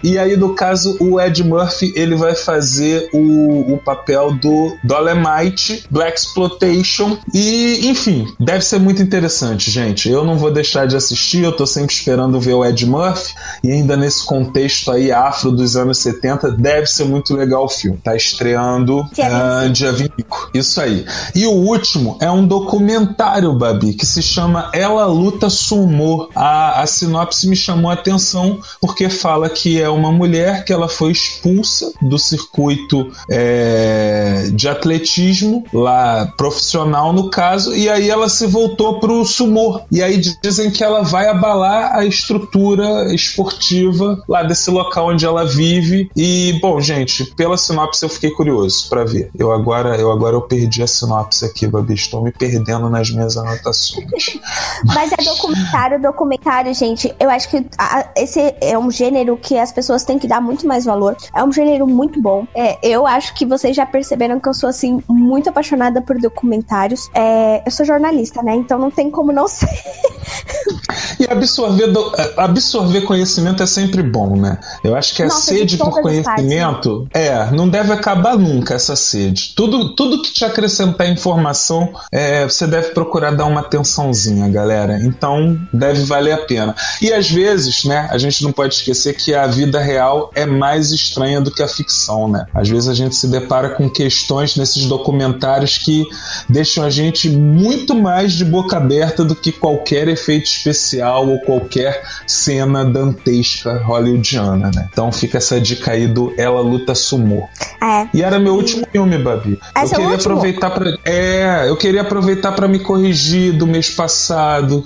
E 0.03 0.19
aí, 0.19 0.37
no 0.37 0.55
caso, 0.55 0.97
o 1.01 1.21
Ed 1.21 1.43
Murphy 1.43 1.93
ele 1.97 2.15
vai 2.15 2.35
fazer 2.35 3.09
o, 3.13 3.75
o 3.75 3.79
papel 3.79 4.35
do 4.35 4.77
Dolemite, 4.83 5.85
Black 5.91 6.19
Exploitation. 6.19 7.19
E, 7.33 7.89
enfim, 7.89 8.27
deve 8.39 8.63
ser 8.63 8.79
muito 8.79 9.03
interessante 9.03 9.24
interessante, 9.25 9.71
gente. 9.71 10.09
Eu 10.09 10.25
não 10.25 10.37
vou 10.37 10.51
deixar 10.51 10.87
de 10.87 10.97
assistir, 10.97 11.43
eu 11.43 11.53
tô 11.53 11.67
sempre 11.67 11.95
esperando 11.95 12.39
ver 12.39 12.53
o 12.53 12.65
Ed 12.65 12.85
Murphy, 12.85 13.35
e 13.63 13.73
ainda 13.73 13.97
nesse 13.97 14.25
contexto 14.25 14.91
aí 14.91 15.11
afro 15.11 15.51
dos 15.51 15.77
anos 15.77 15.99
70, 15.99 16.53
deve 16.53 16.87
ser 16.87 17.05
muito 17.05 17.35
legal 17.35 17.65
o 17.65 17.69
filme. 17.69 17.99
Tá 17.99 18.15
estreando 18.15 19.09
dia, 19.13 19.65
uh, 19.67 19.71
dia 19.71 19.93
25. 19.93 20.51
Isso 20.53 20.81
aí. 20.81 21.07
E 21.35 21.47
o 21.47 21.53
último 21.53 22.19
é 22.21 22.31
um 22.31 22.47
documentário, 22.47 23.53
Babi, 23.55 23.95
que 23.95 24.05
se 24.05 24.23
chama 24.23 24.71
Ela 24.75 25.07
Luta 25.07 25.49
Sumô. 25.49 26.29
A, 26.35 26.83
a 26.83 26.87
sinopse 26.87 27.49
me 27.49 27.57
chamou 27.57 27.91
a 27.91 27.95
atenção 27.95 28.61
porque 28.81 29.09
fala 29.09 29.49
que 29.49 29.81
é 29.81 29.89
uma 29.89 30.13
mulher 30.13 30.65
que 30.65 30.73
ela 30.73 30.89
foi 30.89 31.13
expulsa 31.13 31.93
do 32.03 32.19
circuito 32.19 33.11
é, 33.31 34.51
de 34.53 34.69
atletismo, 34.69 35.65
lá 35.73 36.27
profissional 36.37 37.13
no 37.13 37.31
caso, 37.31 37.75
e 37.75 37.89
aí 37.89 38.11
ela 38.11 38.29
se 38.29 38.47
voltou 38.47 38.99
pro 39.05 39.23
sumô. 39.23 39.83
E 39.93 40.03
aí 40.03 40.19
dizem 40.43 40.71
que 40.71 40.83
ela 40.83 41.03
vai 41.03 41.29
abalar 41.29 41.95
a 41.95 42.07
estrutura 42.07 43.15
esportiva 43.15 44.23
lá 44.27 44.43
desse 44.43 44.71
local 44.71 45.11
onde 45.11 45.27
ela 45.27 45.45
vive. 45.45 46.11
E, 46.17 46.59
bom, 46.63 46.81
gente, 46.81 47.27
pela 47.35 47.59
sinopse 47.59 48.03
eu 48.03 48.09
fiquei 48.09 48.31
curioso 48.31 48.89
para 48.89 49.05
ver. 49.05 49.31
Eu 49.39 49.53
agora, 49.53 49.97
eu 49.97 50.11
agora 50.11 50.37
eu 50.37 50.41
perdi 50.41 50.83
a 50.83 50.87
sinopse 50.87 51.45
aqui, 51.45 51.67
Babi. 51.67 51.93
Estou 51.93 52.23
me 52.23 52.33
perdendo 52.33 52.89
nas 52.89 53.11
minhas 53.11 53.37
anotações. 53.37 54.07
Mas 54.87 55.13
é 55.13 55.23
documentário, 55.23 56.01
documentário, 56.01 56.73
gente. 56.73 57.15
Eu 57.21 57.29
acho 57.29 57.51
que 57.51 57.67
a, 57.77 58.09
esse 58.17 58.55
é 58.59 58.79
um 58.79 58.91
gênero 58.91 59.37
que 59.37 59.59
as 59.59 59.71
pessoas 59.71 60.03
têm 60.05 60.19
que 60.19 60.27
dar 60.27 60.41
muito 60.41 60.67
mais 60.67 60.87
valor. 60.87 61.15
É 61.35 61.45
um 61.45 61.53
gênero 61.53 61.87
muito 61.87 62.23
bom. 62.23 62.47
É, 62.55 62.79
eu 62.83 63.07
acho 63.07 63.35
que 63.35 63.45
vocês 63.45 63.77
já 63.77 63.85
perceberam 63.85 64.41
que 64.41 64.49
eu 64.49 64.55
sou, 64.55 64.71
assim, 64.71 65.03
muito 65.07 65.51
apaixonada 65.51 66.01
por 66.01 66.19
documentários. 66.19 67.11
É, 67.15 67.63
eu 67.67 67.71
sou 67.71 67.85
jornalista, 67.85 68.43
né? 68.43 68.55
Então 68.55 68.79
não 68.79 68.94
tem 68.95 69.11
como 69.11 69.33
não 69.33 69.49
ser. 69.49 69.69
E 71.19 71.27
absorver, 71.31 71.89
do, 71.89 72.13
absorver 72.37 73.03
conhecimento 73.03 73.63
é 73.63 73.67
sempre 73.67 74.03
bom, 74.03 74.37
né? 74.37 74.59
Eu 74.83 74.97
acho 74.97 75.15
que 75.15 75.23
a 75.23 75.27
Nossa, 75.27 75.53
sede 75.53 75.77
por 75.77 76.01
conhecimento 76.01 77.07
é, 77.13 77.51
não 77.51 77.69
deve 77.69 77.93
acabar 77.93 78.37
nunca 78.37 78.75
essa 78.75 78.97
sede. 78.97 79.53
Tudo, 79.55 79.95
tudo 79.95 80.23
que 80.23 80.33
te 80.33 80.45
acrescentar 80.45 81.09
informação, 81.09 81.93
é, 82.11 82.45
você 82.45 82.67
deve 82.67 82.89
procurar 82.89 83.33
dar 83.33 83.47
uma 83.47 83.61
atençãozinha, 83.61 84.49
galera. 84.49 85.01
Então 85.03 85.59
deve 85.73 86.05
valer 86.05 86.33
a 86.33 86.39
pena. 86.39 86.75
E 87.01 87.13
às 87.13 87.31
vezes, 87.31 87.85
né, 87.85 88.09
a 88.11 88.19
gente 88.19 88.43
não 88.43 88.53
pode 88.53 88.75
esquecer 88.75 89.15
que 89.15 89.35
a 89.35 89.47
vida 89.47 89.81
real 89.81 90.31
é 90.35 90.47
mais 90.47 90.91
estranha 90.93 91.41
do 91.41 91.51
que 91.51 91.63
a 91.63 91.69
ficção, 91.69 92.29
né? 92.29 92.47
Às 92.55 92.69
vezes 92.69 92.89
a 92.89 92.95
gente 92.95 93.15
se 93.17 93.27
depara 93.29 93.71
com 93.71 93.89
questões 93.89 94.57
nesses 94.57 94.87
documentários 94.87 95.79
que 95.79 96.05
deixam 96.49 96.85
a 96.85 96.91
gente 96.91 97.29
muito 97.29 97.95
mais 97.95 98.33
de 98.33 98.45
boca 98.45 98.77
aberta 98.77 99.25
do 99.25 99.35
que 99.35 99.53
qualquer 99.53 100.09
efeito 100.09 100.47
especial 100.47 100.84
ou 101.03 101.41
qualquer 101.41 102.03
cena 102.27 102.85
dantesca 102.85 103.79
hollywoodiana, 103.79 104.71
né? 104.75 104.89
Então 104.93 105.11
fica 105.13 105.39
essa 105.39 105.61
dica 105.61 105.93
aí 105.93 106.07
do 106.07 106.35
Ela 106.37 106.61
Luta 106.61 106.95
Sumô. 106.95 107.49
É. 107.83 108.09
E 108.15 108.23
era 108.23 108.39
meu 108.39 108.55
último 108.55 108.87
filme, 108.91 109.19
Babi. 109.19 109.59
Esse 109.77 109.95
eu 109.95 110.01
queria 110.01 110.15
é 110.15 110.19
aproveitar 110.19 110.71
para 110.71 110.99
É, 111.05 111.69
eu 111.69 111.77
queria 111.77 112.01
aproveitar 112.03 112.53
para 112.53 112.67
me 112.67 112.79
corrigir 112.79 113.53
do 113.53 113.67
mês 113.67 113.91
passado. 113.91 114.85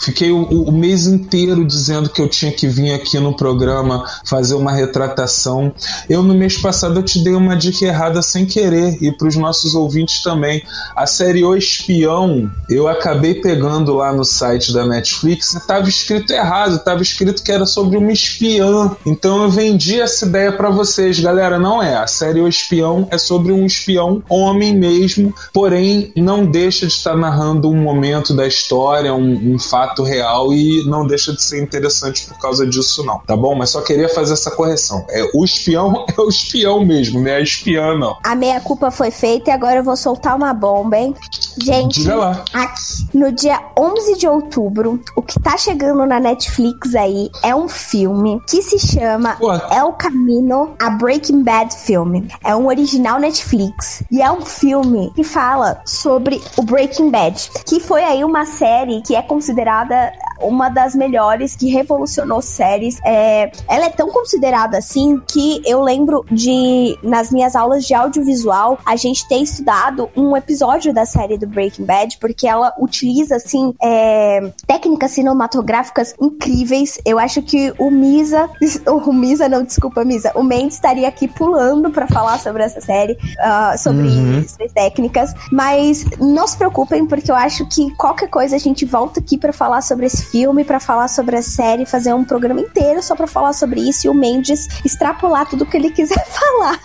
Fiquei 0.00 0.30
o, 0.30 0.42
o, 0.42 0.72
mês 0.72 1.06
inteiro 1.06 1.64
dizendo 1.64 2.08
que 2.08 2.20
eu 2.20 2.28
tinha 2.28 2.50
que 2.50 2.66
vir 2.66 2.92
aqui 2.92 3.18
no 3.18 3.34
programa 3.36 4.04
fazer 4.24 4.54
uma 4.54 4.72
retratação. 4.72 5.72
Eu 6.08 6.22
no 6.22 6.34
mês 6.34 6.56
passado 6.56 6.98
eu 6.98 7.02
te 7.02 7.22
dei 7.22 7.34
uma 7.34 7.56
dica 7.56 7.84
errada 7.84 8.22
sem 8.22 8.46
querer 8.46 8.98
e 9.00 9.12
para 9.12 9.28
os 9.28 9.36
nossos 9.36 9.74
ouvintes 9.74 10.22
também. 10.22 10.62
A 10.96 11.06
série 11.06 11.44
O 11.44 11.54
Espião, 11.54 12.50
eu 12.68 12.88
acabei 12.88 13.34
pegando 13.34 13.94
lá 13.94 14.12
no 14.12 14.24
site 14.24 14.72
da 14.72 14.86
Netflix, 14.86 15.39
estava 15.40 15.88
escrito 15.88 16.32
errado, 16.32 16.76
estava 16.76 17.02
escrito 17.02 17.42
que 17.42 17.52
era 17.52 17.66
sobre 17.66 17.96
uma 17.96 18.12
espiã. 18.12 18.96
Então 19.04 19.42
eu 19.42 19.50
vendi 19.50 20.00
essa 20.00 20.26
ideia 20.26 20.52
para 20.52 20.70
vocês, 20.70 21.18
galera. 21.18 21.58
Não 21.58 21.82
é. 21.82 21.96
A 21.96 22.06
série 22.06 22.40
O 22.40 22.48
Espião 22.48 23.08
é 23.10 23.18
sobre 23.18 23.52
um 23.52 23.66
espião 23.66 24.22
homem 24.28 24.74
mesmo, 24.74 25.34
porém 25.52 26.12
não 26.16 26.44
deixa 26.44 26.86
de 26.86 26.92
estar 26.92 27.16
narrando 27.16 27.70
um 27.70 27.76
momento 27.76 28.34
da 28.34 28.46
história, 28.46 29.14
um, 29.14 29.54
um 29.54 29.58
fato 29.58 30.02
real 30.02 30.52
e 30.52 30.84
não 30.86 31.06
deixa 31.06 31.32
de 31.32 31.42
ser 31.42 31.62
interessante 31.62 32.26
por 32.26 32.38
causa 32.38 32.66
disso, 32.66 33.04
não. 33.04 33.18
Tá 33.20 33.36
bom? 33.36 33.54
Mas 33.54 33.70
só 33.70 33.80
queria 33.80 34.08
fazer 34.08 34.34
essa 34.34 34.50
correção. 34.50 35.04
É, 35.08 35.28
o 35.34 35.44
espião 35.44 36.04
é 36.16 36.20
o 36.20 36.28
espião 36.28 36.84
mesmo, 36.84 37.20
não 37.20 37.28
é 37.30 37.36
a 37.36 37.40
espiã, 37.40 37.96
não. 37.96 38.16
A 38.24 38.34
meia 38.34 38.60
culpa 38.60 38.90
foi 38.90 39.10
feita 39.10 39.50
e 39.50 39.52
agora 39.52 39.76
eu 39.76 39.84
vou 39.84 39.96
soltar 39.96 40.36
uma 40.36 40.52
bomba, 40.52 40.96
hein? 40.96 41.14
Gente, 41.62 42.00
Diga 42.00 42.14
lá. 42.14 42.44
aqui, 42.52 43.08
no 43.12 43.32
dia 43.32 43.60
11 43.78 44.16
de 44.16 44.26
outubro, 44.26 45.00
o 45.16 45.22
que 45.30 45.38
tá 45.38 45.56
chegando 45.56 46.04
na 46.04 46.18
Netflix 46.18 46.92
aí 46.96 47.30
é 47.40 47.54
um 47.54 47.68
filme 47.68 48.42
que 48.48 48.60
se 48.60 48.80
chama 48.80 49.36
Ué. 49.40 49.60
El 49.70 49.92
Camino, 49.92 50.74
a 50.82 50.90
Breaking 50.90 51.44
Bad 51.44 51.72
filme. 51.72 52.28
É 52.42 52.54
um 52.56 52.66
original 52.66 53.20
Netflix 53.20 54.02
e 54.10 54.20
é 54.20 54.30
um 54.32 54.40
filme 54.40 55.12
que 55.14 55.22
fala 55.22 55.80
sobre 55.86 56.42
o 56.56 56.62
Breaking 56.62 57.10
Bad, 57.10 57.48
que 57.64 57.78
foi 57.78 58.02
aí 58.02 58.24
uma 58.24 58.44
série 58.44 59.02
que 59.02 59.14
é 59.14 59.22
considerada 59.22 60.12
uma 60.42 60.68
das 60.68 60.94
melhores 60.94 61.56
que 61.56 61.68
revolucionou 61.68 62.42
séries. 62.42 62.98
É, 63.04 63.50
ela 63.68 63.86
é 63.86 63.90
tão 63.90 64.10
considerada 64.10 64.78
assim 64.78 65.20
que 65.26 65.62
eu 65.64 65.82
lembro 65.82 66.24
de 66.30 66.98
nas 67.02 67.30
minhas 67.30 67.56
aulas 67.56 67.84
de 67.84 67.94
audiovisual 67.94 68.78
a 68.84 68.96
gente 68.96 69.26
ter 69.28 69.36
estudado 69.38 70.08
um 70.16 70.36
episódio 70.36 70.92
da 70.92 71.04
série 71.04 71.38
do 71.38 71.46
Breaking 71.46 71.84
Bad 71.84 72.18
porque 72.20 72.46
ela 72.46 72.72
utiliza 72.78 73.36
assim 73.36 73.74
é, 73.82 74.52
técnicas 74.66 75.12
cinematográficas 75.12 76.14
incríveis. 76.20 76.98
Eu 77.04 77.18
acho 77.18 77.42
que 77.42 77.72
o 77.78 77.90
Misa, 77.90 78.48
o 78.86 79.12
Misa 79.12 79.48
não, 79.48 79.62
desculpa 79.64 80.04
Misa, 80.04 80.32
o 80.34 80.42
Mendes 80.42 80.74
estaria 80.74 81.08
aqui 81.08 81.28
pulando 81.28 81.90
para 81.90 82.06
falar 82.06 82.38
sobre 82.38 82.62
essa 82.62 82.80
série, 82.80 83.12
uh, 83.12 83.78
sobre 83.78 84.00
Uhum. 84.20 84.44
técnicas, 84.74 85.34
mas 85.50 86.04
não 86.18 86.46
se 86.46 86.56
preocupem 86.56 87.06
porque 87.06 87.30
eu 87.30 87.34
acho 87.34 87.66
que 87.66 87.90
qualquer 87.96 88.28
coisa 88.28 88.56
a 88.56 88.58
gente 88.58 88.84
volta 88.84 89.20
aqui 89.20 89.38
para 89.38 89.52
falar 89.52 89.82
sobre 89.82 90.06
esse 90.06 90.29
filme, 90.30 90.64
para 90.64 90.80
falar 90.80 91.08
sobre 91.08 91.36
a 91.36 91.42
série, 91.42 91.86
fazer 91.86 92.14
um 92.14 92.24
programa 92.24 92.60
inteiro 92.60 93.02
só 93.02 93.14
para 93.14 93.26
falar 93.26 93.52
sobre 93.52 93.80
isso 93.80 94.06
e 94.06 94.10
o 94.10 94.14
Mendes 94.14 94.68
extrapolar 94.84 95.48
tudo 95.48 95.66
que 95.66 95.76
ele 95.76 95.90
quiser 95.90 96.24
falar. 96.28 96.78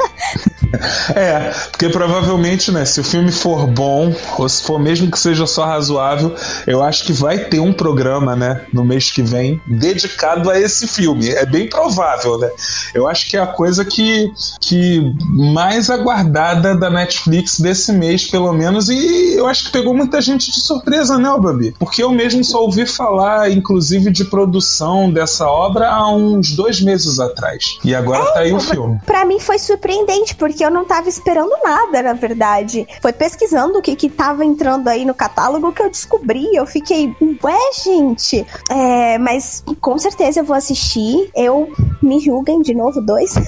É, 1.15 1.53
porque 1.71 1.89
provavelmente, 1.89 2.71
né, 2.71 2.85
se 2.85 2.99
o 2.99 3.03
filme 3.03 3.31
for 3.31 3.67
bom, 3.67 4.13
ou 4.37 4.49
se 4.49 4.63
for 4.63 4.79
mesmo 4.79 5.09
que 5.09 5.19
seja 5.19 5.45
só 5.45 5.65
razoável, 5.65 6.35
eu 6.67 6.83
acho 6.83 7.05
que 7.05 7.13
vai 7.13 7.37
ter 7.37 7.59
um 7.59 7.73
programa, 7.73 8.35
né, 8.35 8.65
no 8.73 8.83
mês 8.83 9.11
que 9.11 9.21
vem, 9.21 9.61
dedicado 9.65 10.49
a 10.49 10.59
esse 10.59 10.87
filme. 10.87 11.29
É 11.29 11.45
bem 11.45 11.69
provável, 11.69 12.37
né? 12.37 12.49
Eu 12.93 13.07
acho 13.07 13.29
que 13.29 13.37
é 13.37 13.41
a 13.41 13.47
coisa 13.47 13.85
que, 13.85 14.31
que 14.59 15.13
mais 15.53 15.89
aguardada 15.89 16.75
da 16.75 16.89
Netflix 16.89 17.59
desse 17.59 17.91
mês, 17.91 18.29
pelo 18.29 18.51
menos, 18.53 18.89
e 18.89 19.35
eu 19.37 19.47
acho 19.47 19.65
que 19.65 19.71
pegou 19.71 19.93
muita 19.93 20.21
gente 20.21 20.51
de 20.51 20.59
surpresa, 20.59 21.17
né, 21.17 21.29
Babi? 21.39 21.75
Porque 21.77 22.03
eu 22.03 22.11
mesmo 22.11 22.43
só 22.43 22.61
ouvi 22.63 22.85
falar, 22.85 23.34
inclusive, 23.49 24.11
de 24.11 24.25
produção 24.25 25.11
dessa 25.11 25.47
obra 25.47 25.89
há 25.89 26.09
uns 26.11 26.51
dois 26.51 26.81
meses 26.81 27.19
atrás. 27.19 27.77
E 27.83 27.93
agora 27.93 28.25
tá 28.33 28.39
aí 28.39 28.53
o 28.53 28.59
filme. 28.59 28.99
Pra 29.05 29.25
mim 29.25 29.39
foi 29.39 29.59
surpreendente, 29.59 30.35
porque 30.35 30.63
eu 30.63 30.71
não 30.71 30.85
tava 30.85 31.09
esperando 31.09 31.51
nada, 31.63 32.01
na 32.01 32.13
verdade. 32.13 32.87
Foi 33.01 33.13
pesquisando 33.13 33.79
o 33.79 33.81
que 33.81 33.95
que 33.95 34.09
tava 34.09 34.43
entrando 34.43 34.87
aí 34.87 35.05
no 35.05 35.13
catálogo 35.13 35.71
que 35.71 35.81
eu 35.81 35.89
descobri. 35.89 36.55
Eu 36.55 36.65
fiquei, 36.65 37.15
ué, 37.43 37.59
gente. 37.83 38.45
É, 38.69 39.17
mas 39.17 39.63
com 39.81 39.97
certeza 39.97 40.39
eu 40.39 40.45
vou 40.45 40.55
assistir. 40.55 41.29
Eu 41.35 41.69
me 42.01 42.19
julguem 42.19 42.61
de 42.61 42.73
novo, 42.73 43.01
dois. 43.01 43.33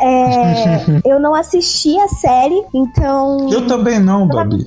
É, 0.00 0.84
eu 1.04 1.20
não 1.20 1.34
assisti 1.34 1.98
a 2.00 2.08
série, 2.08 2.60
então. 2.74 3.48
Eu 3.52 3.66
também 3.66 4.00
não, 4.00 4.26
Babi. 4.26 4.66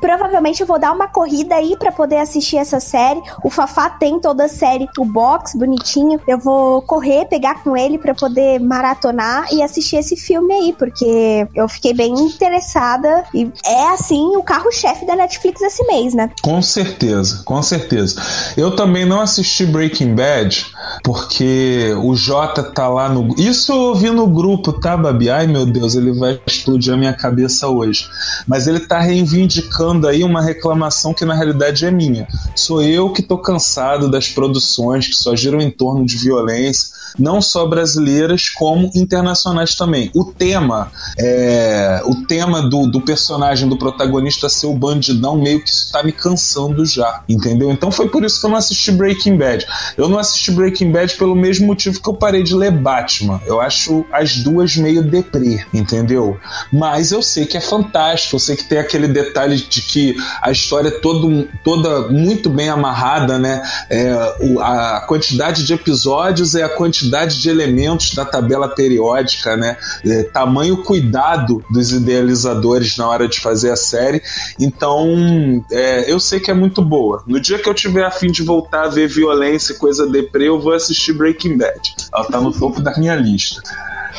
Provavelmente 0.00 0.62
eu 0.62 0.66
vou 0.66 0.78
dar 0.78 0.92
uma 0.92 1.08
corrida 1.08 1.54
aí 1.54 1.76
pra 1.76 1.92
poder 1.92 2.16
assistir 2.16 2.56
essa 2.56 2.80
série. 2.80 3.20
O 3.44 3.50
Fafá 3.50 3.79
tem 3.88 4.20
toda 4.20 4.44
a 4.44 4.48
série, 4.48 4.88
o 4.98 5.04
box 5.04 5.56
bonitinho. 5.56 6.20
Eu 6.26 6.38
vou 6.38 6.82
correr, 6.82 7.24
pegar 7.26 7.62
com 7.62 7.76
ele 7.76 7.98
pra 7.98 8.14
poder 8.14 8.60
maratonar 8.60 9.46
e 9.52 9.62
assistir 9.62 9.96
esse 9.96 10.16
filme 10.16 10.52
aí, 10.52 10.74
porque 10.78 11.46
eu 11.54 11.68
fiquei 11.68 11.94
bem 11.94 12.12
interessada 12.12 13.24
e 13.32 13.50
é 13.64 13.88
assim 13.88 14.36
o 14.36 14.42
carro-chefe 14.42 15.06
da 15.06 15.16
Netflix 15.16 15.62
esse 15.62 15.86
mês, 15.86 16.14
né? 16.14 16.30
Com 16.42 16.60
certeza, 16.60 17.42
com 17.44 17.62
certeza. 17.62 18.20
Eu 18.56 18.74
também 18.74 19.06
não 19.06 19.20
assisti 19.20 19.64
Breaking 19.64 20.14
Bad 20.14 20.66
porque 21.02 21.94
o 22.02 22.14
Jota 22.14 22.62
tá 22.62 22.88
lá 22.88 23.08
no. 23.08 23.34
Isso 23.38 23.72
eu 23.72 23.78
ouvi 23.78 24.10
no 24.10 24.26
grupo, 24.26 24.72
tá, 24.72 24.96
Babi? 24.96 25.30
Ai 25.30 25.46
meu 25.46 25.64
Deus, 25.64 25.94
ele 25.94 26.12
vai 26.12 26.40
explodir 26.46 26.92
a 26.92 26.96
minha 26.96 27.12
cabeça 27.12 27.68
hoje. 27.68 28.08
Mas 28.46 28.66
ele 28.66 28.80
tá 28.80 28.98
reivindicando 28.98 30.08
aí 30.08 30.24
uma 30.24 30.42
reclamação 30.42 31.14
que 31.14 31.24
na 31.24 31.34
realidade 31.34 31.86
é 31.86 31.90
minha. 31.90 32.26
Sou 32.54 32.82
eu 32.82 33.10
que 33.12 33.22
tô 33.22 33.38
cansado 33.38 33.59
das 34.08 34.28
produções 34.28 35.06
que 35.06 35.14
só 35.14 35.34
giram 35.36 35.60
em 35.60 35.70
torno 35.70 36.04
de 36.04 36.16
violência 36.16 36.99
não 37.18 37.40
só 37.40 37.66
brasileiras, 37.66 38.48
como 38.48 38.90
internacionais 38.94 39.74
também. 39.74 40.10
O 40.14 40.24
tema, 40.24 40.90
é, 41.18 42.02
o 42.04 42.26
tema 42.26 42.62
do, 42.62 42.86
do 42.86 43.00
personagem, 43.00 43.68
do 43.68 43.76
protagonista 43.76 44.48
ser 44.48 44.66
o 44.66 44.74
bandidão, 44.74 45.36
meio 45.36 45.62
que 45.62 45.70
está 45.70 46.02
me 46.02 46.12
cansando 46.12 46.84
já, 46.84 47.22
entendeu? 47.28 47.70
Então 47.70 47.90
foi 47.90 48.08
por 48.08 48.24
isso 48.24 48.40
que 48.40 48.46
eu 48.46 48.50
não 48.50 48.56
assisti 48.56 48.92
Breaking 48.92 49.36
Bad. 49.36 49.66
Eu 49.96 50.08
não 50.08 50.18
assisti 50.18 50.50
Breaking 50.50 50.92
Bad 50.92 51.14
pelo 51.16 51.34
mesmo 51.34 51.66
motivo 51.66 52.00
que 52.00 52.08
eu 52.08 52.14
parei 52.14 52.42
de 52.42 52.54
ler 52.54 52.70
Batman. 52.70 53.40
Eu 53.46 53.60
acho 53.60 54.04
as 54.12 54.36
duas 54.36 54.76
meio 54.76 55.02
deprê, 55.02 55.64
entendeu? 55.72 56.38
Mas 56.72 57.12
eu 57.12 57.22
sei 57.22 57.46
que 57.46 57.56
é 57.56 57.60
fantástico, 57.60 58.36
eu 58.36 58.40
sei 58.40 58.56
que 58.56 58.64
tem 58.64 58.78
aquele 58.78 59.08
detalhe 59.08 59.56
de 59.56 59.82
que 59.82 60.16
a 60.40 60.50
história 60.50 60.88
é 60.88 60.92
todo, 60.92 61.48
toda 61.64 62.08
muito 62.08 62.50
bem 62.50 62.68
amarrada, 62.68 63.38
né? 63.38 63.62
É, 63.88 64.10
a 64.60 65.04
quantidade 65.06 65.64
de 65.64 65.72
episódios 65.72 66.54
é 66.54 66.62
a 66.62 66.68
quantidade 66.68 66.99
de 67.38 67.48
elementos 67.48 68.14
da 68.14 68.24
tabela 68.24 68.68
periódica, 68.68 69.56
né? 69.56 69.76
É, 70.04 70.24
tamanho 70.24 70.78
cuidado 70.78 71.64
dos 71.70 71.92
idealizadores 71.92 72.96
na 72.96 73.08
hora 73.08 73.28
de 73.28 73.40
fazer 73.40 73.70
a 73.70 73.76
série. 73.76 74.22
Então, 74.58 75.64
é, 75.70 76.10
eu 76.10 76.18
sei 76.18 76.40
que 76.40 76.50
é 76.50 76.54
muito 76.54 76.82
boa. 76.82 77.22
No 77.26 77.40
dia 77.40 77.58
que 77.58 77.68
eu 77.68 77.74
tiver 77.74 78.04
a 78.04 78.10
fim 78.10 78.30
de 78.30 78.42
voltar 78.42 78.84
a 78.84 78.88
ver 78.88 79.08
violência 79.08 79.72
e 79.72 79.76
coisa 79.76 80.06
deprê, 80.06 80.48
eu 80.48 80.60
vou 80.60 80.72
assistir 80.72 81.12
Breaking 81.12 81.56
Bad. 81.56 81.80
Ela 82.14 82.24
tá 82.24 82.40
no 82.40 82.52
topo 82.52 82.80
da 82.80 82.96
minha 82.96 83.14
lista. 83.14 83.62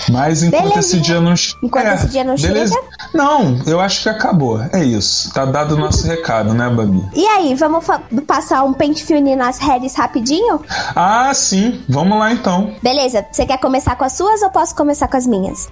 Mas 0.10 0.44
enquanto 0.44 0.80
esse 0.80 1.00
dia 1.00 1.20
não 1.20 1.34
Enquanto 1.62 1.88
é, 1.88 1.96
esse 1.96 2.08
dia 2.08 2.24
não 2.24 2.36
beleza. 2.36 2.74
chega. 2.74 2.88
Não, 3.14 3.60
eu 3.66 3.80
acho 3.80 4.04
que 4.04 4.10
acabou. 4.10 4.62
É 4.72 4.84
isso. 4.84 5.32
Tá 5.34 5.46
dado 5.46 5.76
o 5.76 5.78
nosso 5.78 6.06
recado, 6.08 6.54
né, 6.54 6.70
Babi? 6.70 7.04
E 7.14 7.26
aí, 7.26 7.56
vamos 7.56 7.86
passar 8.26 8.64
um 8.64 8.74
pente 8.74 9.04
fino 9.04 9.36
nas 9.36 9.60
redes 9.60 9.96
rapidinho? 9.96 10.62
Ah, 10.96 11.32
sim. 11.34 11.82
Vamos 11.88 12.18
lá 12.18 12.32
então. 12.32 12.74
Beleza. 12.82 13.26
Você 13.32 13.46
quer 13.46 13.58
começar 13.60 13.96
com 13.96 14.04
as 14.04 14.14
suas 14.14 14.42
ou 14.42 14.50
posso 14.50 14.76
começar 14.76 15.08
com 15.08 15.18
as 15.18 15.28
minhas? 15.28 15.70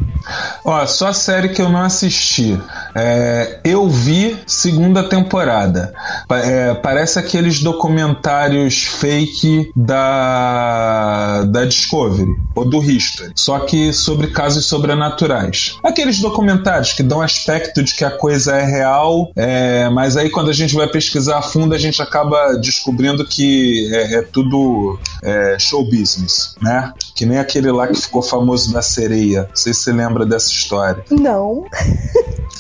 Ó, 0.64 0.86
só 0.86 1.08
a 1.08 1.14
série 1.14 1.50
que 1.50 1.62
eu 1.62 1.70
não 1.70 1.82
assisti. 1.82 2.60
É, 2.96 3.60
eu 3.64 3.88
vi 3.88 4.38
segunda 4.46 5.04
temporada. 5.04 5.94
É, 6.30 6.74
parece 6.76 7.20
aqueles 7.20 7.62
documentários 7.62 8.84
fake 8.84 9.72
da, 9.76 11.44
da 11.44 11.66
Discovery 11.66 12.36
ou 12.56 12.70
do 12.70 12.82
History. 12.84 13.32
Só 13.36 13.60
que 13.60 13.94
sobre 13.94 14.28
casos 14.28 14.66
sobrenaturais. 14.66 15.78
Aqueles 15.84 16.20
documentários 16.20 16.94
que 16.94 17.04
dão 17.04 17.22
aspecto 17.30 17.84
de 17.84 17.94
que 17.96 18.04
a 18.04 18.12
coisa 18.12 18.56
é 18.56 18.66
real, 18.66 19.32
é, 19.36 19.90
mas 19.90 20.18
aí 20.18 20.30
quando 20.30 20.50
a 20.50 20.54
gente 20.54 20.76
vai 20.76 20.88
pesquisar 20.88 21.38
a 21.38 21.42
fundo, 21.42 21.74
a 21.74 21.78
gente 21.78 22.02
acaba 22.02 22.56
descobrindo 22.56 23.26
que 23.26 23.90
é, 23.94 24.16
é 24.16 24.22
tudo 24.22 25.00
é, 25.24 25.58
show 25.60 25.84
business, 25.84 26.56
né? 26.62 26.92
Que 27.16 27.26
nem 27.26 27.38
aquele 27.38 27.72
lá 27.72 27.88
que 27.88 28.00
ficou 28.00 28.22
famoso 28.22 28.74
da 28.74 28.82
sereia. 28.82 29.44
Não 29.50 29.56
sei 29.56 29.74
se 29.74 29.82
você 29.82 29.94
lembra 29.94 30.26
dessa 30.26 30.50
história. 30.50 31.04
Não. 31.10 31.66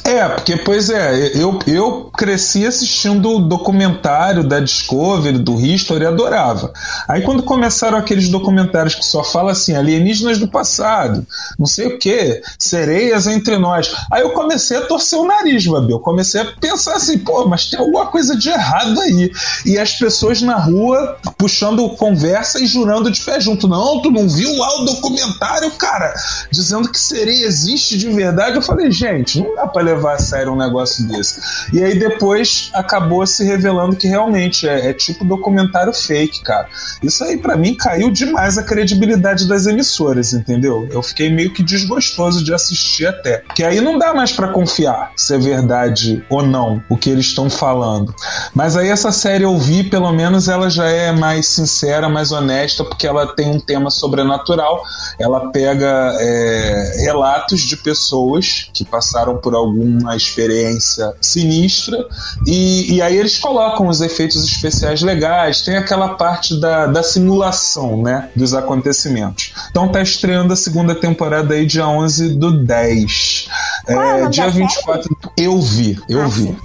É, 0.04 0.28
porque, 0.28 0.58
pois 0.58 0.90
é, 0.90 1.32
eu, 1.36 1.60
eu 1.68 2.10
cresci 2.18 2.66
assistindo 2.66 3.30
o 3.30 3.40
documentário 3.40 4.44
da 4.44 4.60
Discovery, 4.60 5.38
do 5.38 5.60
History, 5.60 6.04
adorava. 6.04 6.74
Aí 7.08 7.22
quando 7.22 7.44
começaram 7.44 7.96
aqueles 7.96 8.28
documentários 8.30 8.96
que 8.96 9.06
só 9.06 9.24
fala 9.24 9.52
assim, 9.52 9.76
alienígenas 9.76 10.40
do 10.40 10.48
passado, 10.48 11.26
não 11.60 11.68
sei 11.68 11.88
o 11.88 12.00
que, 12.00 12.42
sereias 12.58 13.28
entre 13.28 13.58
nós. 13.60 13.94
Aí 14.12 14.24
eu 14.24 14.32
comecei 14.32 14.59
a 14.78 14.82
torcer 14.82 15.20
o 15.20 15.26
nariz, 15.26 15.66
Babi. 15.66 15.92
Eu 15.92 16.00
comecei 16.00 16.42
a 16.42 16.46
pensar 16.46 16.96
assim, 16.96 17.20
pô, 17.20 17.48
mas 17.48 17.66
tem 17.66 17.80
alguma 17.80 18.08
coisa 18.08 18.36
de 18.36 18.50
errado 18.50 19.00
aí. 19.00 19.32
E 19.66 19.78
as 19.78 19.94
pessoas 19.94 20.42
na 20.42 20.58
rua 20.58 21.18
puxando 21.38 21.88
conversa 21.92 22.60
e 22.60 22.66
jurando 22.66 23.12
de 23.12 23.22
pé 23.22 23.40
junto. 23.40 23.68
Não, 23.68 24.02
tu 24.02 24.10
não 24.12 24.28
viu 24.28 24.56
lá 24.58 24.82
o 24.82 24.86
documentário, 24.86 25.72
cara, 25.72 26.14
dizendo 26.52 26.92
que 26.92 27.00
sereia 27.00 27.46
existe 27.46 27.98
de 27.98 28.10
verdade. 28.10 28.56
Eu 28.56 28.62
falei, 28.62 28.92
gente, 28.92 29.40
não 29.40 29.56
dá 29.56 29.68
pra 29.68 29.82
levar 29.82 30.00
levar 30.00 30.14
a 30.14 30.20
sério 30.20 30.54
um 30.54 30.56
negócio 30.56 31.08
desse. 31.08 31.42
E 31.74 31.84
aí 31.84 31.98
depois 32.00 32.72
acabou 32.74 33.26
se 33.28 33.44
revelando 33.44 33.96
que 33.96 34.08
realmente 34.08 34.68
é, 34.68 34.90
é 34.90 34.94
tipo 34.94 35.26
documentário 35.26 35.94
fake, 35.94 36.42
cara. 36.42 36.68
Isso 37.04 37.24
aí 37.24 37.38
para 37.38 37.58
mim 37.58 37.76
caiu 37.76 38.10
demais 38.10 38.58
a 38.58 38.64
credibilidade 38.64 39.48
das 39.48 39.68
emissoras, 39.68 40.34
entendeu? 40.34 40.88
Eu 40.92 41.04
fiquei 41.04 41.30
meio 41.30 41.54
que 41.54 41.62
desgostoso 41.62 42.44
de 42.44 42.54
assistir 42.54 43.06
até. 43.06 43.44
Que 43.54 43.64
aí 43.64 43.82
não 43.82 43.98
dá 43.98 44.14
mais 44.14 44.32
para 44.32 44.49
confiar 44.50 45.12
se 45.16 45.36
é 45.36 45.38
verdade 45.38 46.24
ou 46.30 46.42
não 46.42 46.82
o 46.90 46.98
que 46.98 47.10
eles 47.10 47.26
estão 47.28 47.50
falando. 47.50 48.14
Mas 48.54 48.76
aí 48.76 48.90
essa 48.90 49.12
série 49.12 49.44
eu 49.44 49.58
vi, 49.58 49.84
pelo 49.84 50.12
menos 50.12 50.48
ela 50.48 50.70
já 50.70 50.88
é 50.88 51.12
mais 51.12 51.48
sincera, 51.48 52.10
mais 52.10 52.32
honesta, 52.32 52.84
porque 52.84 53.08
ela 53.08 53.28
tem 53.28 53.50
um 53.50 53.60
tema 53.60 53.90
sobrenatural. 53.90 54.84
Ela 55.20 55.52
pega 55.52 56.16
é, 56.20 57.04
relatos 57.04 57.62
de 57.62 57.78
pessoas 57.78 58.70
que 58.74 58.84
passaram 58.86 59.38
por 59.38 59.54
algum 59.54 60.00
uma 60.00 60.16
experiência 60.16 61.14
sinistra, 61.22 62.06
e, 62.46 62.96
e 62.96 63.02
aí 63.02 63.18
eles 63.18 63.38
colocam 63.38 63.88
os 63.88 64.02
efeitos 64.02 64.44
especiais 64.44 65.02
legais, 65.02 65.62
tem 65.62 65.78
aquela 65.78 66.10
parte 66.10 66.60
da, 66.60 66.86
da 66.88 67.04
simulação, 67.04 68.02
né, 68.02 68.30
dos 68.36 68.54
acontecimentos. 68.54 69.54
Então 69.70 69.88
tá 69.90 70.02
estreando 70.02 70.54
a 70.54 70.56
segunda 70.56 70.96
temporada 70.96 71.54
aí 71.54 71.66
dia 71.66 71.88
11 71.88 72.30
do 72.36 72.64
10. 72.64 73.48
É, 73.90 74.22
é 74.22 74.28
dia 74.30 74.50
24 74.50 75.18
eu 75.38 75.60
vi, 75.62 76.00
eu 76.08 76.22
ah, 76.22 76.28
vi. 76.28 76.44
Sim. 76.44 76.58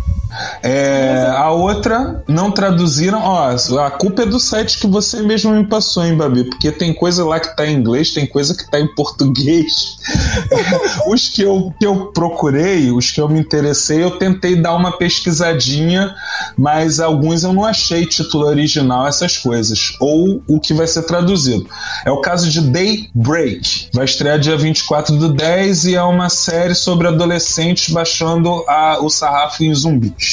É, 0.62 1.27
a 1.36 1.51
outra 1.51 2.23
não 2.28 2.51
traduziram. 2.51 3.20
Ó, 3.23 3.56
a 3.78 3.90
culpa 3.90 4.23
é 4.23 4.27
do 4.27 4.40
site 4.40 4.78
que 4.78 4.86
você 4.86 5.23
mesmo 5.23 5.52
me 5.52 5.66
passou, 5.66 6.05
hein, 6.05 6.16
Babi? 6.16 6.44
Porque 6.44 6.73
tem 6.73 6.93
coisa 6.93 7.24
lá 7.24 7.39
que 7.39 7.55
tá 7.56 7.66
em 7.66 7.77
inglês, 7.77 8.12
tem 8.12 8.27
coisa 8.27 8.56
que 8.56 8.69
tá 8.70 8.81
em 8.81 8.93
português. 8.94 9.97
os 11.06 11.28
que 11.28 11.43
eu, 11.43 11.73
que 11.78 11.86
eu 11.86 12.06
procurei, 12.12 12.90
os 12.90 13.11
que 13.11 13.20
eu 13.20 13.28
me 13.28 13.39
interessei, 13.39 14.02
eu 14.02 14.19
tentei 14.19 14.56
dar 14.56 14.74
uma 14.74 14.97
pesquisadinha, 14.97 16.15
mas 16.56 17.01
alguns 17.01 17.44
eu 17.44 17.52
não 17.52 17.65
achei 17.65 18.06
título 18.06 18.47
original, 18.47 19.06
essas 19.06 19.36
coisas. 19.36 19.97
Ou 20.01 20.43
o 20.48 20.61
que 20.61 20.74
vai 20.74 20.86
ser 20.86 21.02
traduzido. 21.02 21.69
É 22.05 22.11
o 22.11 22.20
caso 22.20 22.51
de 22.51 22.61
Daybreak. 22.61 23.89
Vai 23.93 24.05
estrear 24.05 24.39
dia 24.39 24.56
24 24.56 25.16
do 25.16 25.32
10 25.32 25.86
e 25.86 25.94
é 25.94 26.02
uma 26.02 26.28
série 26.28 26.74
sobre 26.74 27.09
adolescentes 27.09 27.93
baixando 27.93 28.65
a, 28.69 28.98
o 29.01 29.09
sarrafo 29.09 29.62
em 29.62 29.74
zumbis. 29.74 30.23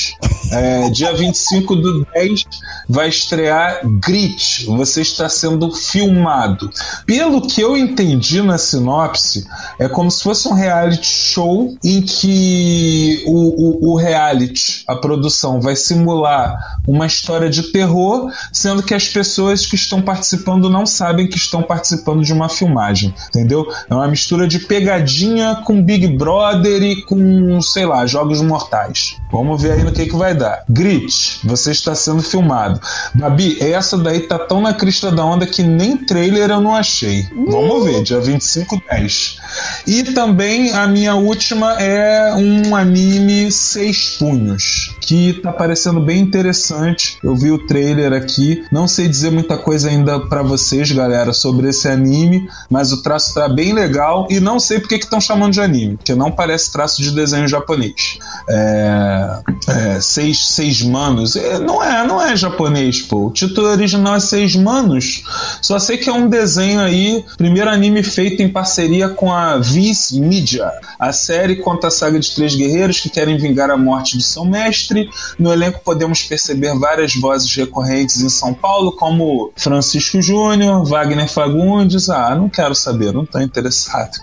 É, 0.52 0.90
dia 0.90 1.14
25 1.14 1.76
do 1.78 2.06
10 2.14 2.44
vai 2.90 3.08
estrear 3.08 3.82
Grit. 4.00 4.66
Você 4.66 5.02
está 5.02 5.30
sendo 5.30 5.72
filmado. 5.72 6.70
Pelo 7.06 7.42
que 7.42 7.62
eu 7.62 7.78
entendi 7.78 8.42
na 8.42 8.58
sinopse, 8.58 9.46
é 9.80 9.88
como 9.88 10.12
se 10.12 10.24
fosse 10.24 10.48
um 10.48 10.54
reality 10.54 11.06
show 11.06 11.76
em 11.84 12.02
que 12.02 13.24
o, 13.26 13.90
o, 13.90 13.92
o 13.92 13.98
reality, 13.98 14.84
a 14.88 14.96
produção, 14.96 15.62
vai 15.62 15.76
simular 15.76 16.80
uma 16.86 17.06
história 17.06 17.50
de 17.50 17.72
terror, 17.72 18.30
sendo 18.52 18.84
que 18.84 18.94
as 18.94 19.08
pessoas 19.08 19.66
que 19.66 19.76
estão 19.76 20.02
participando 20.02 20.70
não 20.70 20.86
sabem 20.86 21.28
que 21.28 21.38
estão 21.38 21.64
participando 21.64 22.24
de 22.24 22.34
uma 22.34 22.50
filmagem. 22.50 23.14
Entendeu? 23.30 23.66
É 23.90 23.94
uma 23.94 24.08
mistura 24.08 24.48
de 24.48 24.60
pegadinha 24.60 25.56
com 25.66 25.82
Big 25.82 26.08
Brother 26.18 26.84
e 26.84 27.02
com, 27.04 27.62
sei 27.62 27.86
lá, 27.86 28.06
jogos 28.06 28.42
mortais. 28.42 29.16
Vamos 29.32 29.62
ver 29.62 29.72
aí 29.72 29.81
no 29.84 29.92
que, 29.92 30.06
que 30.06 30.16
vai 30.16 30.34
dar. 30.34 30.64
Grit, 30.70 31.40
você 31.44 31.72
está 31.72 31.96
sendo 31.96 32.22
filmado. 32.22 32.80
Babi, 33.14 33.58
essa 33.62 33.98
daí 33.98 34.22
tá 34.22 34.40
tão 34.40 34.62
na 34.62 34.74
crista 34.74 35.12
da 35.12 35.26
onda 35.26 35.46
que 35.46 35.64
nem 35.64 35.98
trailer 35.98 36.50
eu 36.50 36.62
não 36.62 36.76
achei. 36.76 37.28
Vamos 37.48 37.86
ver, 37.86 38.04
dia 38.04 38.20
25 38.20 38.82
10. 38.90 39.38
E 39.88 40.04
também 40.04 40.72
a 40.72 40.88
minha 40.88 41.16
última 41.16 41.74
é 41.82 42.34
um 42.36 42.76
anime 42.76 43.52
Seis 43.52 44.18
Punhos, 44.18 44.96
que 45.02 45.34
tá 45.34 45.52
parecendo 45.52 46.00
bem 46.00 46.20
interessante. 46.20 47.18
Eu 47.24 47.36
vi 47.36 47.52
o 47.52 47.66
trailer 47.66 48.14
aqui. 48.14 48.64
Não 48.72 48.88
sei 48.88 49.08
dizer 49.08 49.32
muita 49.32 49.58
coisa 49.58 49.90
ainda 49.90 50.20
para 50.28 50.42
vocês, 50.42 50.92
galera, 50.92 51.34
sobre 51.34 51.70
esse 51.70 51.88
anime, 51.88 52.48
mas 52.70 52.92
o 52.92 53.02
traço 53.02 53.34
tá 53.34 53.48
bem 53.50 53.74
legal 53.74 54.28
e 54.30 54.40
não 54.40 54.60
sei 54.60 54.80
porque 54.80 54.98
que 54.98 55.06
estão 55.06 55.22
chamando 55.22 55.54
de 55.54 55.62
anime, 55.62 55.98
porque 55.98 56.16
não 56.16 56.32
parece 56.32 56.72
traço 56.72 57.02
de 57.02 57.12
desenho 57.12 57.48
japonês. 57.48 58.18
É, 58.50 59.40
é, 59.72 60.02
seis, 60.02 60.48
seis 60.48 60.82
manos. 60.82 61.36
É, 61.36 61.58
não 61.60 61.82
é, 61.84 62.06
não 62.06 62.22
é 62.22 62.36
japonês, 62.36 63.02
pô. 63.02 63.28
O 63.28 63.32
título 63.32 63.68
original 63.68 64.16
é 64.16 64.20
Seis 64.20 64.56
Manos. 64.56 65.24
Só 65.62 65.80
sei 65.80 65.98
que 65.98 66.10
é 66.10 66.14
um 66.14 66.28
desenho 66.28 66.82
aí, 66.82 67.24
primeiro 67.38 67.70
anime 67.70 68.04
feito 68.04 68.42
em 68.42 68.50
parceria 68.50 69.10
com 69.10 69.32
a 69.32 69.58
Viz 69.58 70.12
Media. 70.12 70.72
A 71.00 71.14
série 71.14 71.58
conta 71.58 71.88
a 71.88 71.92
saga 71.92 72.20
de 72.20 72.34
três 72.36 72.56
guerreiros 72.56 73.00
que 73.00 73.10
querem 73.10 73.38
vingar 73.38 73.70
a 73.70 73.78
morte 73.78 74.18
de 74.18 74.24
seu 74.24 74.44
mestre. 74.44 75.10
No 75.40 75.54
elenco 75.54 75.82
podemos 75.84 76.24
perceber 76.24 76.78
várias 76.78 77.16
vozes 77.16 77.54
recorrentes 77.56 78.22
em 78.22 78.30
São 78.30 78.54
Paulo, 78.54 78.92
como 78.94 79.52
Francisco 79.56 80.22
Júnior, 80.22 80.86
Wagner 80.86 81.30
Fagundes. 81.30 82.10
Ah, 82.10 82.36
não 82.36 82.50
quero 82.50 82.76
saber, 82.76 83.14
não 83.14 83.26
tô 83.26 83.40
interessado. 83.40 84.12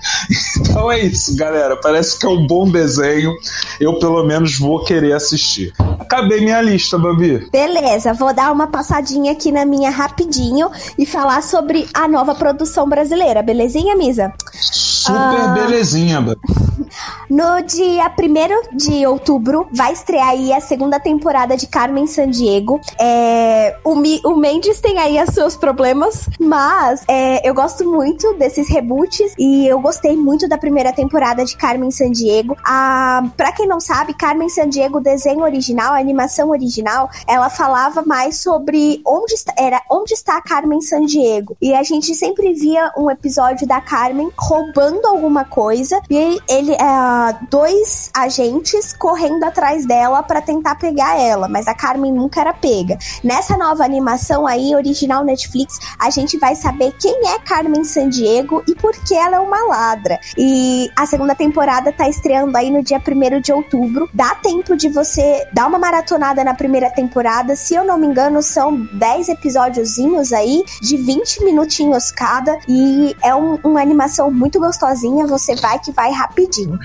Então 0.61 0.91
é 0.91 1.01
isso, 1.01 1.35
galera. 1.37 1.77
Parece 1.77 2.19
que 2.19 2.27
é 2.27 2.29
um 2.29 2.47
bom 2.47 2.71
desenho. 2.71 3.33
Eu, 3.81 3.99
pelo 3.99 4.25
menos, 4.25 4.59
vou 4.59 4.85
querer 4.85 5.13
assistir. 5.13 5.38
Assistir. 5.39 5.73
Acabei 5.79 6.41
minha 6.41 6.61
lista, 6.61 6.99
Babi. 6.99 7.49
Beleza, 7.51 8.13
vou 8.13 8.35
dar 8.35 8.53
uma 8.53 8.67
passadinha 8.67 9.33
aqui 9.33 9.53
na 9.53 9.65
minha 9.65 9.91
rapidinho 9.91 10.71
e 10.99 11.07
falar 11.07 11.43
sobre 11.43 11.87
a 11.95 12.09
nova 12.09 12.35
produção 12.35 12.89
brasileira, 12.89 13.43
belezinha, 13.43 13.97
Misa? 13.97 14.33
Super 14.53 15.17
ah, 15.17 15.49
belezinha, 15.49 16.21
Babi. 16.21 16.41
No 17.29 17.61
dia 17.63 18.07
1 18.07 18.77
de 18.77 19.07
outubro 19.07 19.69
vai 19.73 19.93
estrear 19.93 20.31
aí 20.31 20.53
a 20.53 20.61
segunda 20.61 20.99
temporada 20.99 21.57
de 21.57 21.67
Carmen 21.67 22.07
Sandiego. 22.07 22.81
É, 22.99 23.77
o, 23.85 23.95
Mi, 23.95 24.21
o 24.25 24.37
Mendes 24.37 24.81
tem 24.81 24.99
aí 24.99 25.23
os 25.23 25.35
seus 25.35 25.57
problemas, 25.57 26.29
mas 26.41 27.05
é, 27.07 27.47
eu 27.49 27.55
gosto 27.55 27.89
muito 27.89 28.35
desses 28.35 28.69
reboots 28.69 29.35
e 29.39 29.67
eu 29.67 29.79
gostei 29.81 30.17
muito 30.17 30.49
da 30.49 30.57
primeira 30.57 30.93
temporada 30.93 31.45
de 31.45 31.57
Carmen 31.57 31.91
Sandiego. 31.91 32.57
A, 32.65 33.25
pra 33.37 33.53
quem 33.53 33.67
não 33.67 33.81
sabe, 33.81 34.15
Carmen 34.15 34.49
Sandiego, 34.49 34.99
o 34.99 35.03
desenho 35.29 35.43
original, 35.43 35.93
a 35.93 35.99
animação 35.99 36.49
original, 36.49 37.11
ela 37.27 37.51
falava 37.51 38.03
mais 38.03 38.39
sobre 38.39 39.03
onde 39.07 39.35
está, 39.35 39.53
era 39.59 39.83
onde 39.91 40.15
está 40.15 40.39
a 40.39 40.43
Carmen 40.43 40.81
Sandiego. 40.81 41.57
E 41.61 41.75
a 41.75 41.83
gente 41.83 42.15
sempre 42.15 42.55
via 42.55 42.91
um 42.97 43.11
episódio 43.11 43.67
da 43.67 43.81
Carmen 43.81 44.31
roubando 44.39 45.07
alguma 45.07 45.45
coisa 45.45 46.01
e 46.09 46.41
ele 46.49 46.73
é, 46.73 46.79
dois 47.51 48.11
agentes 48.17 48.95
correndo 48.95 49.45
atrás 49.45 49.87
dela 49.87 50.23
para 50.23 50.41
tentar 50.41 50.77
pegar 50.77 51.21
ela, 51.21 51.47
mas 51.49 51.69
a 51.69 51.75
Carmen 51.75 52.13
nunca 52.13 52.41
era 52.41 52.55
pega. 52.55 52.97
Nessa 53.23 53.57
nova 53.59 53.85
animação 53.85 54.47
aí, 54.47 54.75
original 54.75 55.25
Netflix, 55.25 55.79
a 55.99 56.09
gente 56.09 56.39
vai 56.39 56.55
saber 56.55 56.95
quem 56.99 57.29
é 57.29 57.39
Carmen 57.41 57.85
Sandiego 57.85 58.63
e 58.67 58.75
por 58.75 58.93
que 59.05 59.15
ela 59.15 59.37
é 59.37 59.41
uma 59.41 59.67
ladra. 59.67 60.19
E 60.37 60.91
a 60.97 61.05
segunda 61.05 61.35
temporada 61.35 61.93
tá 61.93 62.09
estreando 62.09 62.57
aí 62.57 62.71
no 62.71 62.83
dia 62.83 62.99
1 62.99 63.41
de 63.41 63.53
outubro. 63.53 64.09
Dá 64.15 64.35
tempo 64.37 64.77
de 64.77 64.89
você 64.89 65.08
dar 65.53 65.67
uma 65.67 65.79
maratonada 65.79 66.43
na 66.45 66.55
primeira 66.55 66.91
temporada. 66.91 67.55
Se 67.57 67.75
eu 67.75 67.85
não 67.85 67.99
me 67.99 68.07
engano, 68.07 68.43
são 68.43 68.87
10 68.93 69.29
episódiozinhos 69.31 70.33
aí, 70.33 70.65
de 70.83 70.97
20 70.97 71.45
minutinhos 71.45 72.11
cada. 72.11 72.59
E 72.69 73.17
é 73.23 73.35
um, 73.35 73.59
uma 73.65 73.81
animação 73.81 74.31
muito 74.31 74.59
gostosinha. 74.59 75.27
Você 75.27 75.55
vai 75.57 75.79
que 75.79 75.93
vai 75.93 76.11
rapidinho. 76.11 76.79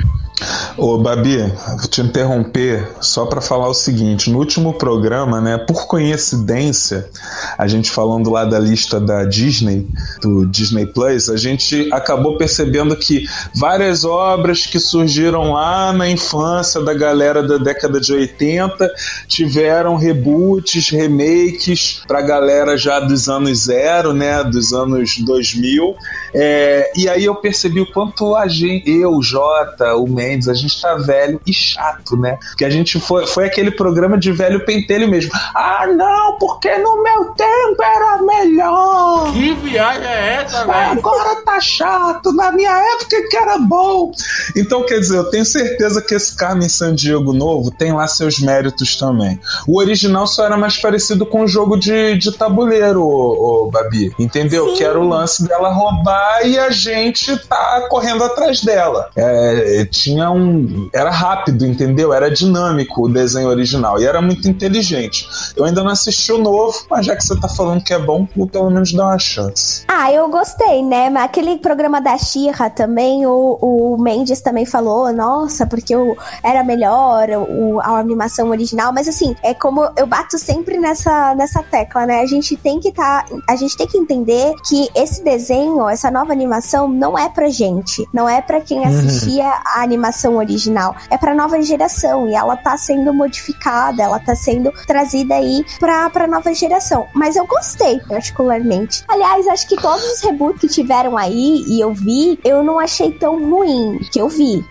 Ô, 0.76 0.98
Babi, 0.98 1.38
vou 1.78 1.88
te 1.88 2.02
interromper 2.02 2.92
só 3.00 3.26
para 3.26 3.42
falar 3.42 3.68
o 3.70 3.74
seguinte: 3.74 4.30
no 4.30 4.40
último 4.40 4.74
programa, 4.74 5.40
né, 5.40 5.58
por 5.58 5.86
coincidência, 5.86 7.10
a 7.58 7.68
gente 7.68 7.92
falando 7.92 8.30
lá 8.30 8.44
da 8.44 8.60
lista 8.60 9.00
da 9.00 9.24
Disney, 9.24 9.88
do 10.22 10.46
Disney 10.46 10.86
Plus, 10.88 11.30
a 11.30 11.38
gente 11.38 11.88
acabou 11.94 12.38
percebendo 12.38 12.96
que 12.96 13.26
várias 13.56 14.04
obras 14.04 14.66
que 14.66 14.80
surgiram 14.80 15.54
lá 15.54 15.94
na 15.94 16.10
infância 16.10 16.82
da 16.82 16.94
galera 16.94 17.44
da 17.44 17.58
década 17.58 18.00
de 18.00 18.13
80 18.14 18.90
tiveram 19.28 19.96
reboots, 19.96 20.90
remakes 20.90 22.02
pra 22.08 22.22
galera 22.22 22.78
já 22.78 23.00
dos 23.00 23.28
anos 23.28 23.66
zero, 23.66 24.14
né, 24.14 24.44
dos 24.44 24.74
anos 24.74 25.18
2000. 25.20 25.96
É, 26.34 26.92
e 26.96 27.08
aí 27.08 27.26
eu 27.26 27.36
percebi 27.36 27.82
o 27.82 27.92
quanto 27.92 28.36
a 28.36 28.48
gente, 28.48 28.90
eu, 28.90 29.22
Jota, 29.22 29.96
o 29.96 30.08
Mendes, 30.08 30.48
a 30.48 30.54
gente 30.54 30.80
tá 30.82 30.96
velho 30.96 31.40
e 31.46 31.54
chato, 31.54 32.18
né? 32.18 32.38
Que 32.58 32.66
a 32.66 32.70
gente 32.70 33.00
foi, 33.00 33.28
foi 33.28 33.46
aquele 33.46 33.72
programa 33.72 34.18
de 34.18 34.32
velho 34.32 34.66
pentelho 34.66 35.08
mesmo. 35.08 35.32
Ah, 35.54 35.86
não, 35.88 36.38
porque 36.38 36.76
no 36.78 37.04
meu 37.04 37.26
tempo 37.34 37.84
era 37.84 38.22
melhor. 38.22 39.32
Que 39.34 39.54
viagem 39.56 40.08
é 40.08 40.42
essa, 40.42 40.66
velho? 40.66 41.00
Agora 41.00 41.42
tá 41.44 41.60
chato, 41.60 42.34
na 42.34 42.52
minha 42.52 42.72
época 42.94 43.28
que 43.30 43.38
era 43.38 43.58
bom. 43.60 44.12
Então, 44.56 44.86
quer 44.86 45.00
dizer, 45.00 45.18
eu 45.18 45.30
tenho 45.30 45.46
certeza 45.46 46.02
que 46.02 46.16
esse 46.16 46.36
Carmen 46.36 46.70
Sandiego 46.70 47.34
novo 47.34 47.72
tem 47.72 47.94
lá 47.94 48.08
seus 48.08 48.40
méritos 48.40 48.96
também. 48.96 49.40
O 49.68 49.80
original 49.80 50.26
só 50.26 50.46
era 50.46 50.58
mais 50.58 50.78
parecido 50.78 51.26
com 51.26 51.44
um 51.44 51.48
jogo 51.48 51.78
de, 51.78 52.18
de 52.18 52.32
tabuleiro, 52.32 53.02
o, 53.04 53.70
Babi. 53.72 54.14
Entendeu? 54.18 54.70
Sim. 54.70 54.76
Que 54.76 54.84
era 54.84 55.00
o 55.00 55.08
lance 55.08 55.48
dela 55.48 55.70
roubar 55.70 56.23
e 56.44 56.58
a 56.58 56.70
gente 56.70 57.38
tá 57.48 57.88
correndo 57.90 58.24
atrás 58.24 58.62
dela. 58.62 59.10
É, 59.16 59.86
tinha 59.86 60.30
um. 60.32 60.90
Era 60.94 61.10
rápido, 61.10 61.66
entendeu? 61.66 62.14
Era 62.14 62.30
dinâmico 62.30 63.06
o 63.06 63.10
desenho 63.10 63.50
original 63.50 64.00
e 64.00 64.06
era 64.06 64.22
muito 64.22 64.48
inteligente. 64.48 65.28
Eu 65.56 65.66
ainda 65.66 65.84
não 65.84 65.92
assisti 65.92 66.32
o 66.32 66.38
novo, 66.38 66.86
mas 66.90 67.06
já 67.06 67.16
que 67.16 67.24
você 67.24 67.40
tá 67.40 67.48
falando 67.48 67.84
que 67.84 67.94
é 67.94 68.00
bom, 68.00 68.28
vou 68.36 68.48
pelo 68.48 68.70
menos 68.70 68.94
dar 68.94 69.06
uma 69.06 69.20
chance. 69.20 69.84
Ah, 69.88 70.12
eu 70.12 70.30
gostei, 70.30 70.84
né? 70.84 71.10
Mas 71.10 71.24
aquele 71.24 71.58
programa 71.58 72.02
da 72.02 72.18
Xirra 72.18 72.70
também, 72.70 73.26
o, 73.26 73.58
o 73.62 73.98
Mendes 74.02 74.42
também 74.42 74.66
falou, 74.66 75.12
nossa, 75.14 75.66
porque 75.66 75.96
o, 75.96 76.16
era 76.44 76.64
melhor 76.64 77.30
o, 77.30 77.80
a 77.82 78.00
animação 78.00 78.50
original, 78.50 78.92
mas 78.94 79.08
assim, 79.08 79.36
é 79.44 79.54
como 79.54 79.90
eu 79.96 80.06
bato 80.06 80.38
sempre 80.38 80.78
nessa, 80.78 81.36
nessa 81.36 81.64
tecla, 81.64 82.06
né? 82.06 82.22
A 82.22 82.26
gente 82.26 82.56
tem 82.58 82.80
que 82.80 82.92
tá. 82.92 83.26
A 83.50 83.56
gente 83.56 83.76
tem 83.78 83.88
que 83.88 83.98
entender 83.98 84.54
que 84.68 84.90
esse 84.96 85.24
desenho, 85.24 85.88
essa 85.88 86.12
nova 86.14 86.32
animação 86.32 86.88
não 86.88 87.18
é 87.18 87.28
pra 87.28 87.50
gente, 87.50 88.08
não 88.14 88.30
é 88.30 88.42
para 88.42 88.62
quem 88.62 88.86
assistia 88.86 89.44
uhum. 89.44 89.52
a 89.76 89.82
animação 89.82 90.38
original, 90.38 90.96
é 91.10 91.18
pra 91.18 91.34
nova 91.34 91.62
geração 91.62 92.30
e 92.30 92.36
ela 92.36 92.56
tá 92.56 92.78
sendo 92.78 93.14
modificada, 93.14 94.04
ela 94.04 94.20
tá 94.20 94.36
sendo 94.36 94.72
trazida 94.86 95.36
aí 95.36 95.66
pra, 95.80 96.10
pra 96.10 96.28
nova 96.28 96.54
geração. 96.54 97.08
Mas 97.14 97.36
eu 97.36 97.46
gostei 97.46 98.00
particularmente. 98.08 99.04
Aliás, 99.08 99.48
acho 99.48 99.68
que 99.68 99.76
todos 99.76 100.04
os 100.04 100.22
reboots 100.22 100.62
que 100.62 100.68
tiveram 100.68 101.18
aí 101.18 101.64
e 101.68 101.82
eu 101.82 101.94
vi, 101.94 102.40
eu 102.44 102.64
não 102.64 102.80
achei 102.80 103.12
tão 103.12 103.50
ruim 103.50 104.00
que 104.12 104.22
eu 104.22 104.30
vi. 104.30 104.64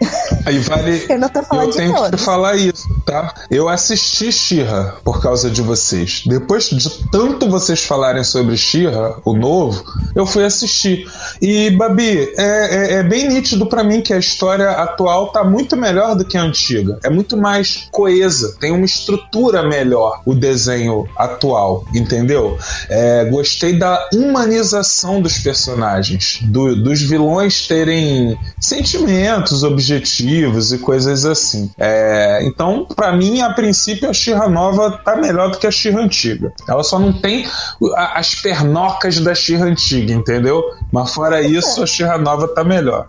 Aí 0.47 0.59
vale. 0.61 1.05
eu 1.11 1.19
não 1.19 1.29
tô 1.29 1.43
falando 1.43 1.67
eu 1.67 1.71
de 1.71 1.77
tenho 1.77 1.95
todos. 1.95 2.21
que 2.21 2.25
falar 2.25 2.57
isso, 2.57 2.89
tá? 3.05 3.35
Eu 3.51 3.69
assisti 3.69 4.31
Shira 4.31 4.97
por 5.05 5.21
causa 5.21 5.51
de 5.51 5.63
vocês. 5.63 6.23
Depois 6.27 6.71
de 6.71 6.89
tanto 7.11 7.49
vocês 7.49 7.83
falarem 7.83 8.25
sobre 8.25 8.57
Shira, 8.57 9.17
o 9.25 9.35
novo, 9.35 9.85
eu 10.15 10.27
fui 10.27 10.45
assistir. 10.45 11.11
E, 11.41 11.71
Babi, 11.71 12.33
é, 12.37 12.43
é, 12.43 12.93
é 12.95 13.03
bem 13.03 13.29
nítido 13.29 13.67
para 13.67 13.85
mim 13.85 14.01
que 14.01 14.13
a 14.13 14.19
história 14.19 14.71
atual 14.71 15.29
tá 15.29 15.45
muito 15.45 15.77
melhor 15.77 16.15
do 16.15 16.25
que 16.25 16.37
a 16.37 16.43
antiga. 16.43 16.99
É 17.03 17.11
muito 17.11 17.37
mais 17.37 17.89
coesa, 17.91 18.57
tem 18.61 18.73
uma 18.73 18.85
estrutura 18.85 19.63
melhor 19.63 20.23
o 20.25 20.35
desenho 20.35 21.09
atual, 21.17 21.85
entendeu? 21.95 22.59
É, 22.89 23.25
gostei 23.27 23.79
da 23.79 24.09
humanização 24.13 25.21
dos 25.21 25.39
personagens, 25.39 26.39
do, 26.43 26.77
dos 26.77 27.03
vilões 27.03 27.67
terem 27.67 28.39
sentimentos, 28.61 29.63
objetivos 29.63 30.73
e 30.73 30.79
coisas 30.79 31.25
assim. 31.25 31.71
É, 31.79 32.41
então, 32.45 32.87
para 32.87 33.13
mim, 33.13 33.41
a 33.41 33.53
princípio, 33.53 34.09
a 34.09 34.13
Xirra 34.13 34.49
nova 34.49 35.01
tá 35.05 35.17
melhor 35.17 35.51
do 35.51 35.59
que 35.59 35.67
a 35.67 35.71
Xirra 35.71 36.01
antiga. 36.01 36.53
Ela 36.69 36.83
só 36.83 36.99
não 36.99 37.13
tem 37.13 37.47
as 38.15 38.35
pernocas 38.35 39.19
da 39.19 39.35
Xirra 39.35 39.67
antiga, 39.67 40.13
entendeu? 40.13 40.63
Mas 40.93 41.15
fora 41.15 41.41
isso, 41.41 41.83
a 41.83 41.87
Xirra 41.87 42.19
Nova 42.19 42.47
tá 42.47 42.63
melhor. 42.63 43.07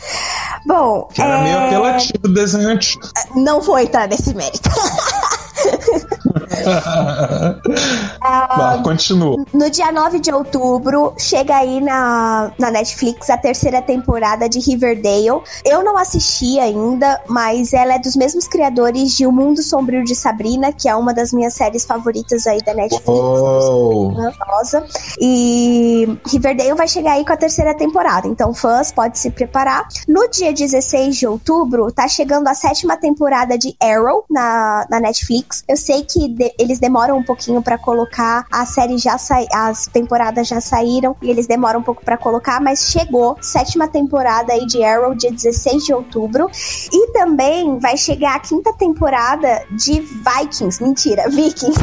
Bom. 0.65 1.09
Que 1.13 1.21
era 1.21 1.39
é... 1.39 1.43
meio 1.43 1.59
apelativo 1.59 2.19
o 2.23 2.29
desenho 2.29 2.69
antigo. 2.69 3.05
Não 3.35 3.59
vou 3.59 3.77
entrar 3.77 4.07
nesse 4.07 4.33
mérito. 4.33 4.69
Bah, 8.23 8.79
continua. 8.83 9.35
No 9.53 9.69
dia 9.69 9.91
9 9.91 10.19
de 10.19 10.31
outubro, 10.31 11.13
chega 11.17 11.57
aí 11.57 11.81
na, 11.81 12.51
na 12.57 12.71
Netflix 12.71 13.29
a 13.29 13.37
terceira 13.37 13.81
temporada 13.81 14.47
de 14.47 14.59
Riverdale. 14.59 15.41
Eu 15.65 15.83
não 15.83 15.97
assisti 15.97 16.59
ainda, 16.59 17.21
mas 17.27 17.73
ela 17.73 17.95
é 17.95 17.99
dos 17.99 18.15
mesmos 18.15 18.47
criadores 18.47 19.15
de 19.15 19.27
O 19.27 19.31
Mundo 19.31 19.61
Sombrio 19.61 20.03
de 20.03 20.15
Sabrina, 20.15 20.71
que 20.71 20.87
é 20.87 20.95
uma 20.95 21.13
das 21.13 21.33
minhas 21.33 21.53
séries 21.53 21.85
favoritas 21.85 22.47
aí 22.47 22.61
da 22.61 22.73
Netflix. 22.73 23.07
Oh. 23.07 24.13
Rosa. 24.47 24.85
E 25.19 26.07
Riverdale 26.27 26.73
vai 26.73 26.87
chegar 26.87 27.13
aí 27.13 27.25
com 27.25 27.33
a 27.33 27.37
terceira 27.37 27.75
temporada, 27.75 28.27
então 28.27 28.53
fãs 28.53 28.91
pode 28.91 29.19
se 29.19 29.29
preparar. 29.29 29.87
No 30.07 30.29
dia 30.29 30.53
16 30.53 31.17
de 31.17 31.27
outubro, 31.27 31.91
tá 31.91 32.07
chegando 32.07 32.47
a 32.47 32.53
sétima 32.53 32.97
temporada 32.97 33.57
de 33.57 33.75
Arrow 33.81 34.23
na, 34.29 34.85
na 34.89 34.99
Netflix. 34.99 35.63
Eu 35.67 35.77
sei 35.77 36.03
que 36.03 36.29
de, 36.43 36.53
eles 36.59 36.79
demoram 36.79 37.17
um 37.17 37.23
pouquinho 37.23 37.61
para 37.61 37.77
colocar, 37.77 38.45
a 38.51 38.65
série 38.65 38.97
já 38.97 39.17
sai, 39.17 39.45
as 39.53 39.87
temporadas 39.87 40.47
já 40.47 40.59
saíram 40.59 41.15
e 41.21 41.29
eles 41.29 41.47
demoram 41.47 41.79
um 41.79 41.83
pouco 41.83 42.03
para 42.03 42.17
colocar, 42.17 42.61
mas 42.61 42.89
chegou 42.89 43.37
sétima 43.41 43.87
temporada 43.87 44.53
aí 44.53 44.65
de 44.65 44.83
Arrow 44.83 45.15
dia 45.15 45.31
16 45.31 45.85
de 45.85 45.93
outubro 45.93 46.49
e 46.91 47.07
também 47.11 47.79
vai 47.79 47.97
chegar 47.97 48.35
a 48.35 48.39
quinta 48.39 48.73
temporada 48.73 49.63
de 49.71 50.01
Vikings, 50.01 50.83
mentira, 50.83 51.29
Vikings. 51.29 51.79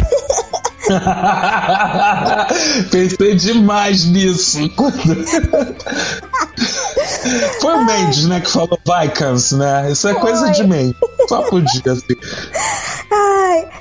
Pensei 2.91 3.37
demais 3.37 4.05
nisso. 4.07 4.59
Foi 7.61 7.75
o 7.75 7.85
Mendes, 7.85 8.27
né, 8.27 8.41
que 8.41 8.51
falou 8.51 8.77
Vikings, 8.85 9.55
né? 9.57 9.93
Isso 9.93 10.09
é 10.09 10.13
Foi. 10.13 10.21
coisa 10.21 10.51
de 10.51 10.67
Mendes. 10.67 10.97
Só 11.29 11.43
podia, 11.43 11.93
assim. 11.93 12.17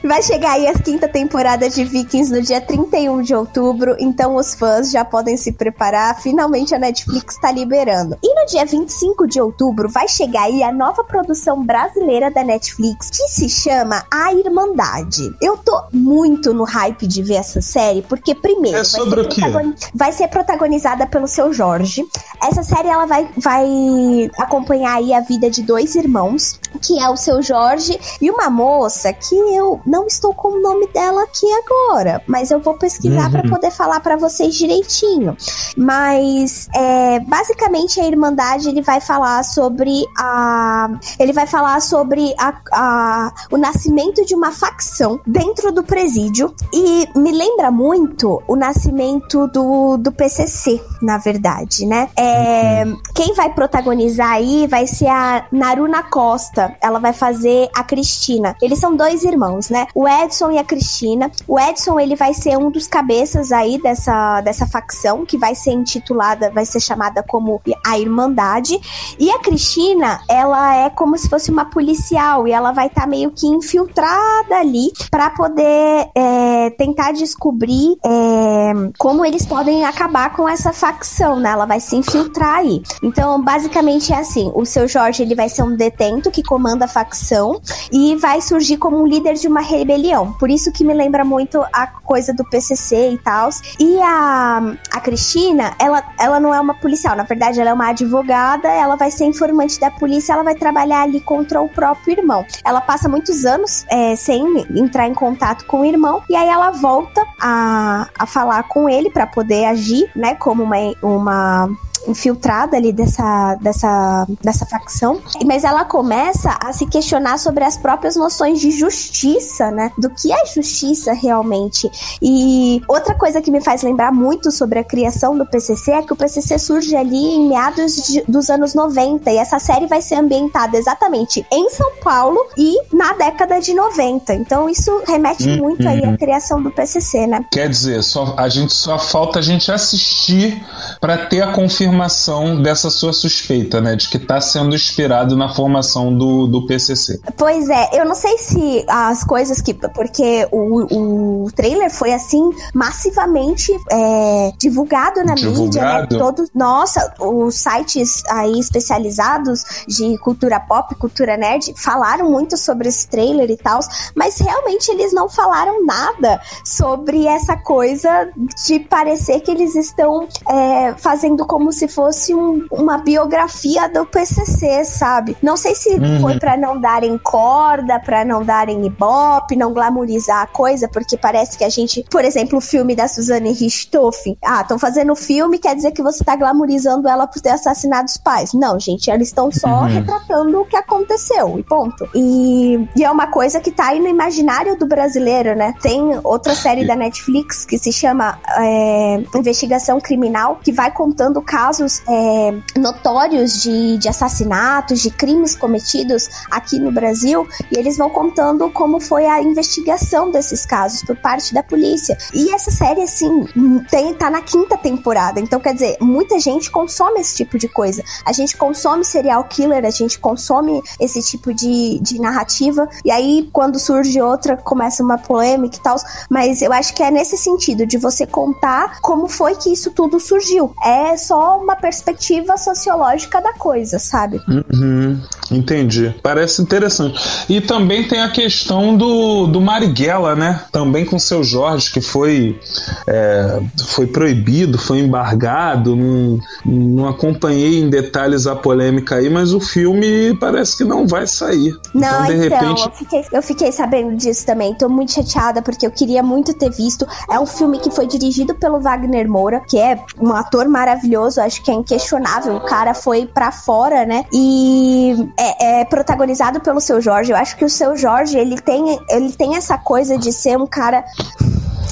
Ai, 0.04 0.10
Vai 0.10 0.24
chegar 0.24 0.54
aí 0.54 0.68
a 0.68 0.74
quinta 0.74 1.08
temporada 1.08 1.70
de 1.70 1.84
Vikings 1.84 2.32
no 2.32 2.42
dia 2.42 2.60
31 2.60 3.22
de 3.22 3.34
outubro, 3.34 3.96
então 4.00 4.36
os 4.36 4.54
fãs 4.54 4.92
já 4.92 5.06
podem 5.06 5.38
se 5.38 5.52
preparar. 5.52 6.20
Finalmente 6.22 6.74
a 6.76 6.80
Netflix 6.80 7.38
tá 7.38 7.52
liberando. 7.52 8.18
E 8.22 8.36
no 8.36 8.46
dia 8.48 8.66
25 8.66 9.28
de 9.28 9.40
outubro 9.40 9.90
vai 9.90 10.08
chegar 10.08 10.44
aí 10.44 10.64
a 10.64 10.72
nova 10.72 11.04
produção 11.04 11.64
brasileira 11.64 12.32
da 12.32 12.44
Netflix 12.44 13.10
que 13.10 13.28
se 13.28 13.50
chama 13.50 14.04
A 14.12 14.34
Irmandade. 14.34 15.34
Eu 15.42 15.58
tô 15.58 15.84
muito 15.94 16.54
no 16.54 16.64
hype 16.64 17.08
de 17.08 17.24
ver 17.24 17.36
essa 17.36 17.62
série, 17.62 18.02
porque 18.02 18.36
primeiro 18.36 18.78
é 18.78 18.82
vai, 18.82 18.86
ser 18.86 19.90
vai 19.94 20.12
ser 20.12 20.28
protagonizada 20.28 21.08
pelo 21.08 21.28
seu 21.28 21.54
Jorge. 21.54 22.06
Essa 22.44 22.64
série 22.64 22.88
ela 22.88 23.06
vai, 23.06 23.30
vai 23.38 24.30
acompanhar 24.38 24.98
aí 24.98 25.14
a 25.14 25.22
vida 25.22 25.50
de 25.50 25.62
dois 25.62 25.96
irmãos, 25.96 26.60
que 26.82 27.00
é 27.00 27.10
o 27.10 27.18
seu 27.18 27.42
Jorge 27.42 28.00
e 28.22 28.30
uma 28.30 28.50
moça 28.50 29.14
que 29.14 29.36
eu 29.36 29.80
não 29.90 30.06
estou 30.06 30.34
com 30.34 30.50
o 30.50 30.62
nome 30.62 30.88
dela 30.88 31.24
aqui 31.24 31.48
agora, 31.52 32.22
mas 32.28 32.52
eu 32.52 32.60
vou 32.60 32.76
pesquisar 32.76 33.26
uhum. 33.26 33.32
para 33.32 33.50
poder 33.50 33.72
falar 33.72 34.00
para 34.00 34.16
vocês 34.16 34.54
direitinho. 34.54 35.36
Mas 35.76 36.70
é, 36.76 37.20
basicamente 37.20 38.00
a 38.00 38.06
Irmandade 38.06 38.70
ele 38.70 38.82
vai 38.82 39.02
falar 39.02 39.44
sobre 39.44 40.06
a 40.18 40.90
ele 41.18 41.34
vai 41.34 41.48
falar 41.48 41.82
sobre 41.82 42.34
a, 42.38 42.54
a, 42.72 43.34
o 43.52 43.58
nascimento 43.58 44.26
de 44.26 44.36
uma 44.36 44.52
facção 44.52 45.20
dentro 45.26 45.72
do 45.72 45.84
presídio 45.84 46.54
e 46.74 47.08
me 47.16 47.32
lembra 47.32 47.72
muito 47.72 48.42
o 48.48 48.56
nascimento 48.56 49.48
do, 49.48 49.98
do 49.98 50.12
PCC, 50.12 50.82
na 51.02 51.18
verdade, 51.18 51.86
né? 51.86 52.10
É, 52.16 52.84
uhum. 52.86 52.98
Quem 53.16 53.34
vai 53.34 53.52
protagonizar 53.54 54.32
aí 54.32 54.68
vai 54.68 54.86
ser 54.86 55.08
a 55.08 55.46
Naruna 55.52 56.04
Costa. 56.04 56.76
Ela 56.82 57.00
vai 57.00 57.14
fazer 57.14 57.70
a 57.76 57.84
Cristina. 57.84 58.56
Eles 58.62 58.80
são 58.80 58.96
dois 58.96 59.24
irmãos, 59.24 59.70
né? 59.70 59.79
O 59.94 60.08
Edson 60.08 60.52
e 60.52 60.58
a 60.58 60.64
Cristina. 60.64 61.32
O 61.48 61.60
Edson 61.60 62.00
ele 62.00 62.16
vai 62.16 62.34
ser 62.34 62.58
um 62.58 62.70
dos 62.70 62.88
cabeças 62.88 63.52
aí 63.52 63.82
dessa, 63.82 64.42
dessa 64.42 64.68
facção 64.68 65.26
que 65.26 65.38
vai 65.38 65.56
ser 65.56 65.72
intitulada, 65.72 66.50
vai 66.52 66.66
ser 66.66 66.80
chamada 66.80 67.24
como 67.24 67.62
a 67.86 67.98
Irmandade. 67.98 68.80
E 69.18 69.30
a 69.32 69.40
Cristina, 69.40 70.22
ela 70.28 70.76
é 70.76 70.90
como 70.90 71.18
se 71.18 71.30
fosse 71.30 71.52
uma 71.52 71.66
policial 71.66 72.48
e 72.48 72.52
ela 72.52 72.72
vai 72.72 72.88
estar 72.88 73.02
tá 73.02 73.08
meio 73.08 73.32
que 73.32 73.48
infiltrada 73.48 74.56
ali 74.56 74.92
para 75.10 75.30
poder 75.30 76.10
é, 76.16 76.70
tentar 76.72 77.12
descobrir 77.12 77.98
é, 78.04 78.74
como 78.98 79.26
eles 79.26 79.46
podem 79.46 79.86
acabar 79.86 80.36
com 80.36 80.48
essa 80.48 80.72
facção, 80.74 81.40
né? 81.40 81.50
Ela 81.52 81.66
vai 81.66 81.80
se 81.80 81.96
infiltrar 81.96 82.56
aí. 82.56 82.82
Então, 83.04 83.42
basicamente 83.42 84.14
é 84.14 84.18
assim: 84.18 84.52
o 84.56 84.66
seu 84.66 84.88
Jorge 84.88 85.24
ele 85.24 85.36
vai 85.36 85.50
ser 85.50 85.64
um 85.64 85.76
detento 85.76 86.32
que 86.32 86.44
comanda 86.44 86.86
a 86.86 86.88
facção 86.88 87.60
e 87.92 88.16
vai 88.16 88.42
surgir 88.42 88.78
como 88.78 88.98
um 89.02 89.08
líder 89.08 89.36
de 89.36 89.48
uma 89.48 89.62
rebelião. 89.70 90.34
Por 90.34 90.50
isso 90.50 90.72
que 90.72 90.84
me 90.84 90.94
lembra 90.94 91.24
muito 91.24 91.64
a 91.72 91.88
coisa 91.88 92.34
do 92.34 92.44
PCC 92.44 93.12
e 93.12 93.18
tal. 93.18 93.50
E 93.80 94.02
a, 94.02 94.76
a 94.92 95.00
Cristina, 95.00 95.74
ela, 95.80 96.04
ela 96.20 96.40
não 96.40 96.54
é 96.54 96.60
uma 96.60 96.74
policial, 96.74 97.16
na 97.16 97.24
verdade, 97.24 97.60
ela 97.60 97.70
é 97.70 97.74
uma 97.74 97.90
advogada, 97.90 98.68
ela 98.68 98.96
vai 98.96 99.12
ser 99.12 99.26
informante 99.26 99.80
da 99.80 99.92
polícia, 99.92 100.34
ela 100.34 100.44
vai 100.44 100.56
trabalhar 100.56 101.04
ali 101.04 101.22
contra 101.22 101.62
o 101.62 101.70
próprio 101.70 102.18
irmão. 102.18 102.46
Ela 102.66 102.82
passa 102.82 103.08
muitos 103.08 103.46
anos 103.46 103.86
é, 103.90 104.16
sem 104.16 104.44
entrar 104.76 105.08
em 105.08 105.14
contato 105.14 105.66
com 105.66 105.82
o 105.82 105.86
irmão 105.86 106.24
e 106.30 106.36
aí 106.36 106.48
ela 106.48 106.72
volta 106.72 107.26
a, 107.40 108.08
a 108.18 108.26
falar 108.26 108.64
com 108.64 108.90
ele 108.90 109.10
para 109.10 109.28
poder 109.28 109.66
agir, 109.66 110.10
né, 110.16 110.36
como 110.36 110.64
uma, 110.64 110.78
uma 111.02 111.70
infiltrada 112.08 112.78
ali 112.78 112.92
dessa, 112.92 113.56
dessa, 113.56 114.28
dessa 114.44 114.66
facção, 114.66 115.22
mas 115.46 115.64
ela 115.64 115.86
começa 115.86 116.58
a 116.62 116.72
se 116.74 116.86
questionar 116.86 117.38
sobre 117.38 117.64
as 117.64 117.78
próprias 117.78 118.16
noções 118.16 118.60
de 118.60 118.72
justiça, 118.72 119.72
né? 119.72 119.92
Do 119.98 120.10
que 120.10 120.32
é 120.32 120.46
justiça 120.46 121.14
realmente. 121.14 121.90
E 122.22 122.82
outra 122.88 123.14
coisa 123.14 123.42
que 123.42 123.52
me 123.52 123.62
faz 123.62 123.84
lembrar 123.84 124.12
muito 124.12 124.52
sobre 124.52 124.80
a 124.80 124.84
criação 124.84 125.38
do 125.38 125.46
PCC 125.46 125.92
é 125.92 126.02
que 126.02 126.14
o 126.14 126.16
PCC 126.16 126.58
surge 126.58 126.96
ali 126.96 127.36
em 127.36 127.48
meados 127.48 127.96
de, 127.96 128.24
dos 128.28 128.50
anos 128.50 128.74
90 128.74 129.30
e 129.32 129.38
essa 129.38 129.60
série 129.60 129.88
vai 129.88 130.02
ser 130.02 130.16
ambientada 130.16 130.78
exatamente 130.78 131.46
em 131.52 131.70
São 131.70 131.92
Paulo 132.04 132.40
e 132.58 132.76
na 132.94 133.14
década 133.14 133.60
de 133.60 133.74
90. 133.74 134.34
Então 134.34 134.70
isso 134.70 135.04
remete 135.08 135.48
uhum. 135.48 135.58
muito 135.58 135.88
aí 135.88 136.04
à 136.04 136.18
criação 136.18 136.62
do 136.62 136.72
PCC, 136.72 137.28
né? 137.28 137.46
Quer 137.52 137.70
dizer, 137.70 138.04
só, 138.04 138.34
a 138.38 138.50
gente 138.50 138.74
só 138.74 138.98
falta 138.98 139.40
a 139.40 139.42
gente 139.42 139.72
assistir 139.72 140.62
para 141.00 141.18
ter 141.18 141.42
a 141.42 141.52
confirmação 141.52 141.89
confirmação 141.90 142.62
dessa 142.62 142.90
sua 142.90 143.12
suspeita, 143.12 143.82
né? 143.82 143.96
De 143.96 144.08
que 144.10 144.18
está 144.18 144.40
sendo 144.40 144.76
inspirado 144.76 145.36
na 145.36 145.54
formação 145.54 146.16
do, 146.16 146.48
do 146.48 146.66
PCC. 146.66 147.20
Pois 147.36 147.70
é, 147.70 147.90
eu 148.00 148.06
não 148.06 148.16
sei 148.16 148.38
se 148.38 148.86
as 148.88 149.24
coisas 149.24 149.62
que. 149.62 149.74
Porque 149.74 150.48
o, 150.52 151.46
o 151.46 151.52
trailer 151.52 151.90
foi 151.90 152.14
assim, 152.14 152.50
massivamente 152.74 153.72
é, 153.92 154.52
divulgado 154.58 155.24
na 155.24 155.34
divulgado. 155.34 155.64
mídia, 155.64 155.82
né? 155.82 156.08
Todos, 156.10 156.50
nossa, 156.54 157.14
os 157.20 157.56
sites 157.56 158.24
aí 158.30 158.60
especializados 158.60 159.64
de 159.88 160.18
cultura 160.20 160.60
pop, 160.60 160.94
cultura 160.96 161.38
nerd, 161.38 161.74
falaram 161.76 162.30
muito 162.30 162.58
sobre 162.58 162.90
esse 162.90 163.08
trailer 163.08 163.50
e 163.50 163.58
tal, 163.58 163.80
mas 164.16 164.38
realmente 164.38 164.92
eles 164.92 165.14
não 165.14 165.30
falaram 165.30 165.86
nada 165.86 166.40
sobre 166.64 167.26
essa 167.26 167.56
coisa 167.58 168.30
de 168.66 168.80
parecer 168.80 169.42
que 169.42 169.52
eles 169.52 169.76
estão 169.76 170.28
é, 170.48 170.94
fazendo 170.98 171.46
como 171.46 171.72
se 171.80 171.88
fosse 171.88 172.36
um, 172.36 172.68
uma 172.70 172.98
biografia 172.98 173.88
do 173.88 174.06
PCC, 174.06 174.84
sabe? 174.84 175.38
Não 175.42 175.56
sei 175.56 175.74
se 175.74 175.90
uhum. 175.90 176.20
foi 176.20 176.38
para 176.38 176.58
não 176.58 176.80
darem 176.80 177.18
corda, 177.18 178.00
para 178.00 178.26
não 178.26 178.44
darem 178.44 178.86
ibope, 178.86 179.56
não 179.56 179.74
glamourizar 179.74 180.42
a 180.42 180.48
coisa, 180.48 180.90
porque 180.90 181.18
parece 181.18 181.58
que 181.58 181.64
a 181.64 181.70
gente, 181.70 182.06
por 182.12 182.26
exemplo, 182.26 182.58
o 182.58 182.62
filme 182.62 182.96
da 182.96 183.08
Suzane 183.08 183.54
Richthofen, 183.54 184.38
ah, 184.44 184.62
estão 184.62 184.78
fazendo 184.78 185.16
filme, 185.16 185.58
quer 185.58 185.76
dizer 185.76 185.92
que 185.92 186.04
você 186.04 186.24
tá 186.24 186.36
glamourizando 186.36 187.08
ela 187.08 187.26
por 187.26 187.42
ter 187.42 187.52
assassinado 187.52 188.08
os 188.08 188.18
pais. 188.18 188.54
Não, 188.54 188.78
gente, 188.78 189.10
eles 189.10 189.30
estão 189.30 189.50
só 189.52 189.82
uhum. 189.82 189.86
retratando 189.86 190.62
o 190.62 190.66
que 190.66 190.76
aconteceu 190.76 191.58
e 191.58 191.64
ponto. 191.64 192.10
E, 192.14 192.90
e, 192.96 193.04
é 193.04 193.10
uma 193.10 193.28
coisa 193.28 193.62
que 193.62 193.72
tá 193.72 193.88
aí 193.88 194.00
no 194.00 194.08
imaginário 194.08 194.78
do 194.78 194.86
brasileiro, 194.86 195.56
né? 195.56 195.74
Tem 195.82 196.20
outra 196.24 196.54
série 196.56 196.86
da 196.86 196.96
Netflix 196.96 197.66
que 197.66 197.78
se 197.78 197.92
chama 197.94 198.38
é, 198.58 199.24
Investigação 199.36 200.02
Criminal, 200.02 200.60
que 200.62 200.74
vai 200.74 200.92
contando 200.92 201.42
casos 201.42 201.69
casos 201.70 202.02
é, 202.08 202.80
notórios 202.80 203.62
de, 203.62 203.98
de 204.00 204.10
assassinatos, 204.10 205.02
de 205.02 205.12
crimes 205.12 205.56
cometidos 205.56 206.28
aqui 206.50 206.80
no 206.80 206.92
Brasil, 206.92 207.48
e 207.72 207.78
eles 207.78 207.96
vão 207.96 208.10
contando 208.10 208.72
como 208.72 209.00
foi 209.00 209.28
a 209.28 209.40
investigação 209.40 210.32
desses 210.32 210.66
casos 210.66 211.04
por 211.04 211.16
parte 211.18 211.54
da 211.54 211.62
polícia. 211.62 212.18
E 212.34 212.52
essa 212.52 212.72
série, 212.72 213.04
assim, 213.04 213.46
tem, 213.92 214.16
tá 214.16 214.32
na 214.32 214.42
quinta 214.42 214.76
temporada, 214.78 215.40
então 215.40 215.60
quer 215.60 215.76
dizer, 215.76 215.98
muita 216.02 216.40
gente 216.40 216.72
consome 216.72 217.20
esse 217.20 217.36
tipo 217.36 217.60
de 217.60 217.68
coisa. 217.68 218.04
A 218.26 218.34
gente 218.34 218.58
consome 218.58 219.06
serial 219.06 219.44
killer, 219.44 219.86
a 219.86 219.92
gente 219.92 220.18
consome 220.18 220.82
esse 221.00 221.22
tipo 221.22 221.54
de, 221.54 222.00
de 222.00 222.20
narrativa, 222.20 222.90
e 223.06 223.12
aí 223.12 223.48
quando 223.54 223.78
surge 223.78 224.20
outra, 224.20 224.58
começa 224.58 225.04
uma 225.04 225.20
polêmica 225.20 225.78
e 225.78 225.82
tal, 225.82 225.98
mas 226.32 226.64
eu 226.64 226.74
acho 226.74 226.96
que 226.96 227.04
é 227.04 227.12
nesse 227.12 227.38
sentido, 227.38 227.86
de 227.86 227.98
você 228.00 228.26
contar 228.26 229.00
como 229.02 229.28
foi 229.28 229.54
que 229.56 229.72
isso 229.72 229.92
tudo 229.92 230.20
surgiu. 230.20 230.74
É 230.84 231.16
só 231.16 231.59
uma 231.60 231.76
perspectiva 231.76 232.58
sociológica 232.58 233.42
da 233.42 233.54
coisa, 233.54 234.00
sabe? 234.00 234.42
Uhum, 234.48 235.20
entendi. 235.52 236.16
Parece 236.22 236.62
interessante. 236.62 237.20
E 237.50 237.62
também 237.62 238.08
tem 238.08 238.22
a 238.22 238.30
questão 238.30 238.96
do, 238.96 239.48
do 239.48 239.62
Marighella, 239.62 240.36
né? 240.36 240.62
Também 240.72 241.06
com 241.06 241.20
seu 241.20 241.44
Jorge, 241.44 241.92
que 241.92 242.02
foi, 242.02 242.60
é, 243.08 243.62
foi 243.88 244.08
proibido, 244.08 244.78
foi 244.78 245.00
embargado. 245.00 245.96
Não, 245.96 246.40
não 246.66 247.08
acompanhei 247.08 247.80
em 247.80 247.90
detalhes 247.90 248.48
a 248.48 248.56
polêmica 248.56 249.16
aí, 249.16 249.30
mas 249.30 249.54
o 249.54 249.60
filme 249.60 250.36
parece 250.40 250.78
que 250.78 250.84
não 250.84 251.08
vai 251.08 251.28
sair. 251.28 251.74
Não, 251.94 252.26
então, 252.26 252.26
de 252.26 252.46
então, 252.46 252.60
repente... 252.60 252.82
eu, 252.86 252.92
fiquei, 252.92 253.26
eu 253.32 253.42
fiquei 253.42 253.72
sabendo 253.72 254.16
disso 254.16 254.46
também. 254.46 254.74
Tô 254.74 254.90
muito 254.90 255.14
chateada 255.14 255.62
porque 255.62 255.86
eu 255.86 255.92
queria 255.92 256.24
muito 256.24 256.54
ter 256.54 256.72
visto. 256.72 257.08
É 257.30 257.40
um 257.40 257.46
filme 257.46 257.80
que 257.80 257.92
foi 257.92 258.08
dirigido 258.08 258.54
pelo 258.56 258.80
Wagner 258.80 259.30
Moura, 259.30 259.62
que 259.68 259.78
é 259.78 260.04
um 260.20 260.34
ator 260.34 260.68
maravilhoso 260.68 261.42
acho 261.50 261.62
que 261.64 261.72
é 261.72 261.74
inquestionável. 261.74 262.56
O 262.56 262.62
cara 262.62 262.94
foi 262.94 263.26
para 263.26 263.52
fora, 263.52 264.06
né? 264.06 264.26
E 264.32 265.16
é, 265.38 265.82
é, 265.82 265.86
protagonizado 265.86 266.60
pelo 266.62 266.80
seu 266.80 267.02
Jorge. 267.02 267.32
Eu 267.32 267.38
acho 267.38 267.58
que 267.58 267.66
o 267.66 267.70
seu 267.70 267.98
Jorge, 267.98 268.38
ele 268.38 268.60
tem, 268.62 268.98
ele 269.10 269.32
tem 269.34 269.56
essa 269.58 269.78
coisa 269.78 270.18
de 270.18 270.32
ser 270.32 270.58
um 270.58 270.68
cara 270.68 271.04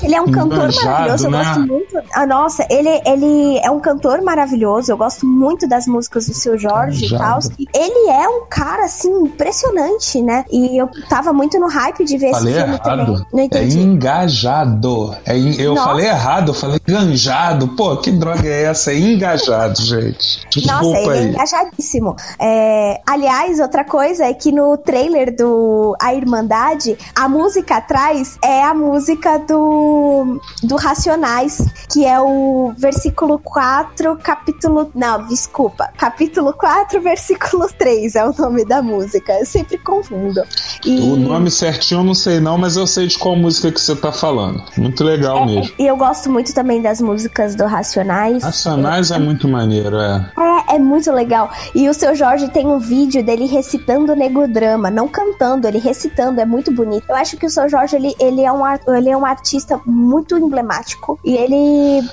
Ele 0.03 0.13
é 0.13 0.21
um 0.21 0.29
cantor 0.31 0.69
maravilhoso, 0.75 1.25
eu 1.25 1.31
né? 1.31 1.43
gosto 1.43 1.59
muito. 1.61 1.97
Ah, 2.13 2.25
nossa, 2.27 2.67
ele, 2.69 3.01
ele 3.05 3.57
é 3.63 3.71
um 3.71 3.79
cantor 3.79 4.21
maravilhoso, 4.21 4.91
eu 4.91 4.97
gosto 4.97 5.25
muito 5.25 5.67
das 5.67 5.88
músicas 5.88 6.27
do 6.27 6.34
seu 6.35 6.55
Jorge 6.57 7.07
e 7.07 7.17
tal. 7.17 7.39
Ele 7.73 8.09
é 8.11 8.27
um 8.29 8.45
cara, 8.47 8.85
assim, 8.85 9.09
impressionante, 9.23 10.21
né? 10.21 10.45
E 10.51 10.77
eu 10.79 10.88
tava 11.09 11.34
muito 11.34 11.59
no 11.59 11.67
hype 11.67 12.05
de 12.05 12.15
ver 12.17 12.31
Falei 12.31 12.53
esse 12.53 12.63
filme 12.63 12.79
também. 12.79 13.05
errado. 13.05 13.25
Não 13.34 13.49
É 13.51 13.63
engajado. 13.63 15.15
É 15.25 15.38
Eu 15.38 15.73
Nossa. 15.73 15.88
falei 15.89 16.05
errado, 16.07 16.49
eu 16.49 16.53
falei 16.53 16.79
enganjado. 16.88 17.67
Pô, 17.69 17.97
que 17.97 18.11
droga 18.11 18.47
é 18.47 18.63
essa? 18.65 18.91
É 18.91 18.99
engajado, 18.99 19.46
gente. 19.75 20.47
Desculpa 20.49 20.83
Nossa, 20.83 20.97
ele 20.99 21.09
é 21.09 21.19
aí. 21.19 21.27
engajadíssimo. 21.29 22.15
É, 22.39 23.01
aliás, 23.05 23.59
outra 23.59 23.83
coisa 23.83 24.25
é 24.25 24.33
que 24.33 24.51
no 24.51 24.77
trailer 24.77 25.35
do 25.35 25.95
A 26.01 26.13
Irmandade, 26.13 26.97
a 27.15 27.27
música 27.27 27.77
atrás 27.77 28.37
é 28.43 28.63
a 28.63 28.73
música 28.73 29.37
do, 29.39 30.39
do 30.63 30.75
Racionais, 30.75 31.61
que 31.91 32.05
é 32.05 32.19
o 32.19 32.73
versículo 32.77 33.39
4, 33.39 34.17
capítulo. 34.17 34.91
Não, 34.95 35.25
desculpa. 35.27 35.89
Capítulo 35.97 36.53
4, 36.53 36.99
versículo 37.01 37.67
3 37.77 38.15
é 38.15 38.25
o 38.25 38.33
nome 38.33 38.65
da 38.65 38.81
música. 38.81 39.33
Eu 39.33 39.45
sempre 39.45 39.77
confundo. 39.77 40.41
E, 40.85 40.99
O 40.99 41.15
nome 41.15 41.51
certinho 41.51 41.99
eu 41.99 42.03
não 42.03 42.13
sei 42.13 42.39
não, 42.39 42.57
mas 42.57 42.75
eu 42.77 42.87
sei 42.87 43.07
de 43.07 43.17
qual 43.17 43.35
música 43.35 43.71
que 43.71 43.79
você 43.79 43.95
tá 43.95 44.11
falando. 44.11 44.63
Muito 44.77 45.03
legal 45.03 45.45
mesmo. 45.45 45.71
e 45.77 45.85
eu 45.85 45.97
gosto 45.97 46.29
muito 46.31 46.53
também 46.53 46.81
das 46.81 47.01
músicas 47.01 47.55
do 47.55 47.65
Racionais. 47.65 48.43
Racionais 48.43 49.11
é 49.11 49.19
muito 49.19 49.36
maneiro, 49.45 49.97
é. 49.97 50.31
É, 50.69 50.76
é 50.76 50.80
muito 50.80 51.11
legal. 51.11 51.51
E 51.76 51.89
o 51.89 51.93
seu 51.93 52.15
Jorge 52.15 52.47
tem 52.47 52.65
um 52.65 52.80
vídeo 52.80 53.22
dele 53.22 53.45
recitando 53.45 54.14
o 54.14 54.15
Negodrama, 54.15 54.89
não 54.89 55.09
cantando, 55.09 55.68
ele 55.68 55.80
recitando, 55.80 56.39
é 56.39 56.45
muito 56.45 56.72
bonito. 56.72 57.03
Eu 57.09 57.15
acho 57.15 57.35
que 57.35 57.45
o 57.45 57.49
seu 57.49 57.68
Jorge, 57.68 57.97
ele, 57.97 58.15
ele, 58.22 58.41
é, 58.43 58.51
um, 58.51 58.64
ele 58.95 59.09
é 59.09 59.18
um 59.18 59.26
artista 59.26 59.81
muito 59.85 60.38
emblemático. 60.38 61.19
E 61.26 61.35
ele 61.35 62.07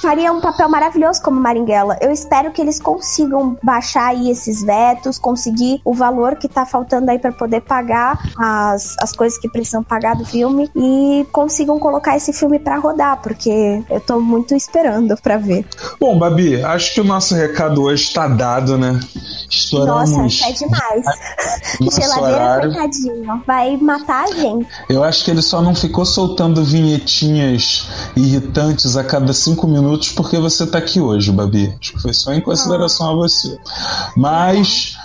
faria 0.00 0.32
um 0.32 0.40
papel 0.40 0.68
maravilhoso 0.68 1.20
como 1.22 1.40
Maringuela. 1.40 1.96
Eu 2.00 2.10
espero 2.10 2.50
que 2.50 2.60
eles 2.60 2.80
consigam 2.80 3.56
baixar 3.62 4.08
aí 4.08 4.30
esses 4.30 4.62
vetos, 4.62 5.18
conseguir 5.18 5.80
o 5.84 5.92
valor 5.92 6.36
que 6.36 6.48
tá 6.48 6.64
faltando 6.64 7.10
aí 7.10 7.18
pra 7.18 7.32
poder 7.32 7.60
pagar 7.60 8.18
as, 8.36 8.96
as 9.00 9.12
coisas 9.12 9.38
que 9.38 9.48
precisam 9.48 9.82
pagar 9.82 10.16
do 10.16 10.24
filme 10.24 10.70
e 10.74 11.26
consigam 11.32 11.78
colocar 11.78 12.16
esse 12.16 12.32
filme 12.32 12.58
pra 12.58 12.78
rodar, 12.78 13.20
porque 13.22 13.82
eu 13.90 14.00
tô 14.00 14.20
muito 14.20 14.54
esperando 14.54 15.16
pra 15.22 15.36
ver. 15.36 15.66
Bom, 16.00 16.18
Babi, 16.18 16.62
acho 16.62 16.94
que 16.94 17.00
o 17.00 17.04
nosso 17.04 17.34
recado 17.34 17.82
hoje 17.82 18.12
tá 18.12 18.26
dado, 18.26 18.78
né? 18.78 18.98
Estouramos. 19.50 20.10
Nossa, 20.10 20.48
é 20.48 20.52
demais. 20.52 21.04
Geladeira, 21.80 22.34
horário. 22.34 22.72
coitadinho. 22.72 23.42
Vai 23.46 23.76
matar 23.76 24.24
a 24.24 24.32
gente. 24.32 24.68
Eu 24.88 25.04
acho 25.04 25.24
que 25.24 25.30
ele 25.30 25.42
só 25.42 25.60
não 25.60 25.74
ficou 25.74 26.04
soltando 26.04 26.64
vinhetinhas 26.64 27.88
irritantes 28.16 28.96
a 28.96 29.04
cada 29.04 29.32
cinco 29.32 29.66
minutos 29.66 29.89
porque 30.14 30.38
você 30.38 30.66
tá 30.66 30.78
aqui 30.78 31.00
hoje, 31.00 31.30
Babi. 31.32 31.74
Acho 31.80 31.92
que 31.92 32.02
foi 32.02 32.12
só 32.12 32.32
em 32.32 32.40
consideração 32.40 33.10
a 33.10 33.14
você. 33.14 33.58
Mas 34.16 34.96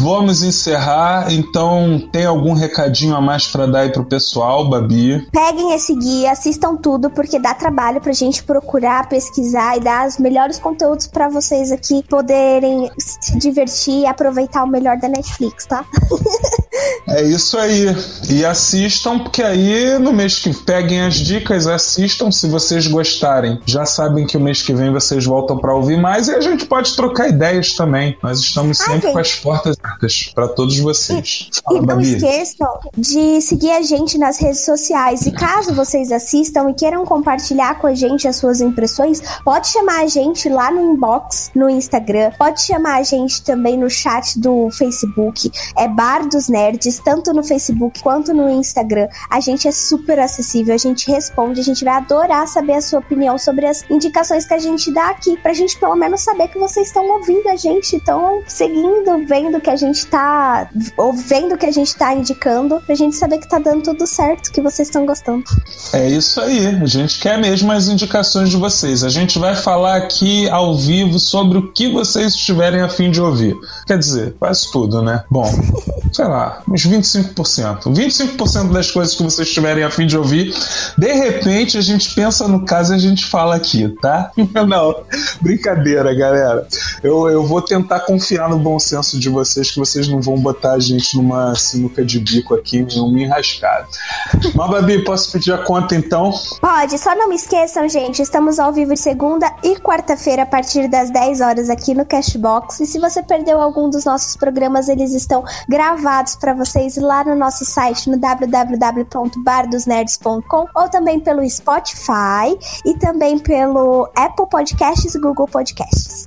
vamos 0.00 0.42
encerrar. 0.42 1.32
Então, 1.32 2.08
tem 2.12 2.24
algum 2.24 2.52
recadinho 2.52 3.14
a 3.14 3.20
mais 3.20 3.46
pra 3.46 3.66
dar 3.66 3.80
aí 3.80 3.90
pro 3.92 4.04
pessoal, 4.04 4.68
Babi? 4.68 5.26
Peguem 5.32 5.72
esse 5.74 5.94
guia, 5.94 6.32
assistam 6.32 6.76
tudo, 6.76 7.10
porque 7.10 7.38
dá 7.38 7.54
trabalho 7.54 8.00
pra 8.00 8.12
gente 8.12 8.42
procurar, 8.42 9.08
pesquisar 9.08 9.76
e 9.76 9.80
dar 9.80 10.06
os 10.06 10.18
melhores 10.18 10.58
conteúdos 10.58 11.06
pra 11.06 11.28
vocês 11.28 11.72
aqui 11.72 12.02
poderem 12.08 12.90
se 12.98 13.38
divertir 13.38 14.00
e 14.00 14.06
aproveitar 14.06 14.64
o 14.64 14.68
melhor 14.68 14.96
da 14.98 15.08
Netflix, 15.08 15.66
tá? 15.66 15.84
É 17.08 17.22
isso 17.24 17.58
aí. 17.58 17.86
E 18.30 18.44
assistam, 18.44 19.18
porque 19.18 19.42
aí 19.42 19.98
no 19.98 20.12
mês 20.12 20.38
que 20.38 20.54
peguem 20.54 21.00
as 21.02 21.14
dicas, 21.14 21.66
assistam 21.66 22.30
se 22.30 22.46
vocês 22.48 22.86
gostarem. 22.86 23.60
Já 23.66 23.84
sabem 23.84 24.26
que 24.26 24.36
o 24.36 24.40
mês 24.40 24.62
que 24.62 24.72
vem 24.72 24.92
vocês 24.92 25.24
voltam 25.26 25.58
pra 25.58 25.74
ouvir 25.74 25.98
mais 26.00 26.28
e 26.28 26.34
a 26.34 26.40
gente 26.40 26.66
pode 26.66 26.94
trocar 26.94 27.28
ideias 27.28 27.74
também. 27.74 28.16
Nós 28.22 28.38
estamos 28.38 28.80
Ah, 28.80 28.84
sempre 28.84 29.00
gente. 29.02 29.12
com 29.12 29.18
as 29.18 29.29
portas 29.34 29.76
abertas 29.82 30.30
pra 30.34 30.48
todos 30.48 30.78
vocês. 30.78 31.50
E 31.52 31.62
Fala, 31.62 31.78
não 31.78 31.86
Babi. 31.86 32.14
esqueçam 32.14 32.78
de 32.96 33.40
seguir 33.40 33.70
a 33.72 33.82
gente 33.82 34.18
nas 34.18 34.38
redes 34.38 34.64
sociais. 34.64 35.26
E 35.26 35.32
caso 35.32 35.74
vocês 35.74 36.12
assistam 36.12 36.70
e 36.70 36.74
queiram 36.74 37.04
compartilhar 37.04 37.78
com 37.78 37.86
a 37.86 37.94
gente 37.94 38.28
as 38.28 38.36
suas 38.36 38.60
impressões, 38.60 39.20
pode 39.44 39.68
chamar 39.68 40.00
a 40.00 40.06
gente 40.06 40.48
lá 40.48 40.70
no 40.70 40.92
inbox 40.92 41.50
no 41.54 41.68
Instagram. 41.68 42.32
Pode 42.38 42.62
chamar 42.62 42.98
a 42.98 43.02
gente 43.02 43.42
também 43.42 43.76
no 43.76 43.88
chat 43.90 44.38
do 44.38 44.70
Facebook. 44.70 45.50
É 45.76 45.88
Bar 45.88 46.28
dos 46.28 46.48
Nerds, 46.48 47.00
tanto 47.04 47.32
no 47.32 47.42
Facebook 47.42 48.00
quanto 48.02 48.32
no 48.32 48.50
Instagram. 48.50 49.08
A 49.28 49.40
gente 49.40 49.68
é 49.68 49.72
super 49.72 50.18
acessível, 50.18 50.74
a 50.74 50.78
gente 50.78 51.10
responde, 51.10 51.60
a 51.60 51.64
gente 51.64 51.84
vai 51.84 51.94
adorar 51.94 52.46
saber 52.46 52.74
a 52.74 52.80
sua 52.80 53.00
opinião 53.00 53.38
sobre 53.38 53.66
as 53.66 53.84
indicações 53.90 54.46
que 54.46 54.54
a 54.54 54.58
gente 54.58 54.92
dá 54.92 55.10
aqui, 55.10 55.36
pra 55.38 55.52
gente 55.52 55.78
pelo 55.78 55.96
menos 55.96 56.20
saber 56.20 56.48
que 56.48 56.58
vocês 56.58 56.88
estão 56.88 57.06
ouvindo 57.08 57.48
a 57.48 57.56
gente, 57.56 57.96
estão 57.96 58.42
seguindo, 58.46 59.19
vendo 59.24 59.58
o 59.58 59.60
que 59.60 59.70
a 59.70 59.76
gente 59.76 60.06
tá 60.06 60.68
ou 60.96 61.12
vendo 61.12 61.54
o 61.54 61.58
que 61.58 61.66
a 61.66 61.72
gente 61.72 61.94
tá 61.94 62.14
indicando, 62.14 62.80
pra 62.80 62.94
gente 62.94 63.16
saber 63.16 63.38
que 63.38 63.48
tá 63.48 63.58
dando 63.58 63.82
tudo 63.82 64.06
certo, 64.06 64.50
que 64.50 64.60
vocês 64.60 64.88
estão 64.88 65.06
gostando. 65.06 65.44
É 65.92 66.08
isso 66.08 66.40
aí. 66.40 66.66
A 66.66 66.86
gente 66.86 67.20
quer 67.20 67.38
mesmo 67.38 67.70
as 67.72 67.88
indicações 67.88 68.50
de 68.50 68.56
vocês. 68.56 69.04
A 69.04 69.08
gente 69.08 69.38
vai 69.38 69.54
falar 69.56 69.96
aqui 69.96 70.48
ao 70.50 70.76
vivo 70.76 71.18
sobre 71.18 71.58
o 71.58 71.72
que 71.72 71.90
vocês 71.90 72.34
estiverem 72.34 72.80
a 72.80 72.88
fim 72.88 73.10
de 73.10 73.20
ouvir. 73.20 73.56
Quer 73.86 73.98
dizer, 73.98 74.34
quase 74.38 74.70
tudo, 74.70 75.02
né? 75.02 75.24
Bom, 75.30 75.50
sei 76.12 76.24
lá, 76.24 76.62
uns 76.68 76.86
25%. 76.86 77.82
25% 77.84 78.72
das 78.72 78.90
coisas 78.90 79.14
que 79.14 79.22
vocês 79.22 79.48
estiverem 79.48 79.84
a 79.84 79.90
fim 79.90 80.06
de 80.06 80.16
ouvir, 80.16 80.54
de 80.96 81.12
repente 81.12 81.78
a 81.78 81.80
gente 81.80 82.14
pensa 82.14 82.46
no 82.46 82.64
caso 82.64 82.92
e 82.92 82.96
a 82.96 82.98
gente 82.98 83.24
fala 83.24 83.54
aqui, 83.56 83.88
tá? 84.00 84.30
Não, 84.66 84.94
brincadeira, 85.40 86.14
galera. 86.14 86.66
Eu, 87.02 87.28
eu 87.28 87.44
vou 87.46 87.62
tentar 87.62 88.00
confiar 88.00 88.48
no 88.48 88.58
bom 88.58 88.78
senso 88.78 89.09
de 89.18 89.28
vocês, 89.28 89.70
que 89.70 89.78
vocês 89.78 90.08
não 90.08 90.20
vão 90.20 90.36
botar 90.36 90.72
a 90.72 90.78
gente 90.78 91.16
numa 91.16 91.54
sinuca 91.54 92.04
de 92.04 92.20
bico 92.20 92.54
aqui, 92.54 92.82
nenhuma 92.82 93.20
enrascada. 93.20 93.86
Mas, 94.54 94.70
Babi, 94.70 95.04
posso 95.04 95.32
pedir 95.32 95.52
a 95.52 95.58
conta 95.58 95.94
então? 95.94 96.32
Pode, 96.60 96.98
só 96.98 97.14
não 97.14 97.28
me 97.28 97.36
esqueçam, 97.36 97.88
gente, 97.88 98.22
estamos 98.22 98.58
ao 98.58 98.72
vivo 98.72 98.94
de 98.94 99.00
segunda 99.00 99.52
e 99.62 99.76
quarta-feira 99.76 100.42
a 100.42 100.46
partir 100.46 100.88
das 100.88 101.10
10 101.10 101.40
horas 101.40 101.70
aqui 101.70 101.94
no 101.94 102.04
Cashbox. 102.04 102.80
E 102.80 102.86
se 102.86 102.98
você 102.98 103.22
perdeu 103.22 103.60
algum 103.60 103.88
dos 103.88 104.04
nossos 104.04 104.36
programas, 104.36 104.88
eles 104.88 105.12
estão 105.12 105.44
gravados 105.68 106.34
para 106.36 106.54
vocês 106.54 106.96
lá 106.96 107.24
no 107.24 107.34
nosso 107.34 107.64
site 107.64 108.10
no 108.10 108.18
www.bardosnerds.com 108.18 110.66
ou 110.74 110.88
também 110.88 111.20
pelo 111.20 111.48
Spotify 111.48 112.58
e 112.84 112.98
também 112.98 113.38
pelo 113.38 114.10
Apple 114.16 114.48
Podcasts 114.50 115.14
e 115.14 115.18
Google 115.18 115.46
Podcasts. 115.46 116.26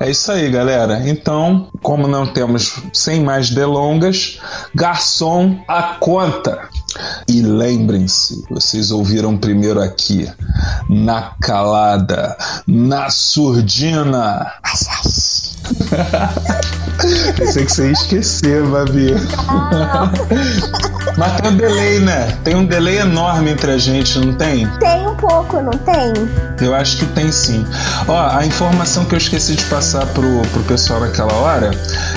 É 0.00 0.10
isso 0.10 0.30
aí, 0.30 0.50
galera. 0.50 1.08
Então, 1.08 1.68
como 1.82 2.06
não 2.14 2.26
temos 2.26 2.78
sem 2.92 3.24
mais 3.24 3.50
delongas, 3.50 4.38
garçom, 4.72 5.58
a 5.66 5.96
conta. 5.98 6.68
E 7.28 7.42
lembrem-se, 7.42 8.44
vocês 8.48 8.92
ouviram 8.92 9.36
primeiro 9.36 9.80
aqui, 9.80 10.30
na 10.88 11.32
calada, 11.42 12.36
na 12.68 13.10
surdina. 13.10 14.46
Pensei 17.36 17.64
que 17.64 17.72
você 17.72 17.86
ia 17.86 17.92
esquecer, 17.92 18.62
Babi. 18.62 19.14
Mas 21.16 21.40
tem 21.40 21.50
um 21.50 21.56
delay, 21.56 21.98
né? 22.00 22.38
Tem 22.42 22.54
um 22.56 22.64
delay 22.66 22.98
enorme 22.98 23.50
entre 23.50 23.70
a 23.70 23.78
gente, 23.78 24.18
não 24.18 24.32
tem? 24.32 24.66
Tem 24.78 25.06
um 25.06 25.14
pouco, 25.14 25.60
não 25.60 25.72
tem? 25.72 26.12
Eu 26.60 26.74
acho 26.74 26.96
que 26.96 27.06
tem 27.06 27.30
sim. 27.30 27.64
Ó, 28.08 28.28
a 28.36 28.44
informação 28.44 29.04
que 29.04 29.14
eu 29.14 29.18
esqueci 29.18 29.54
de 29.54 29.64
passar 29.64 30.06
pro, 30.06 30.42
pro 30.52 30.62
pessoal 30.62 31.00
naquela 31.00 31.32
hora 31.34 31.70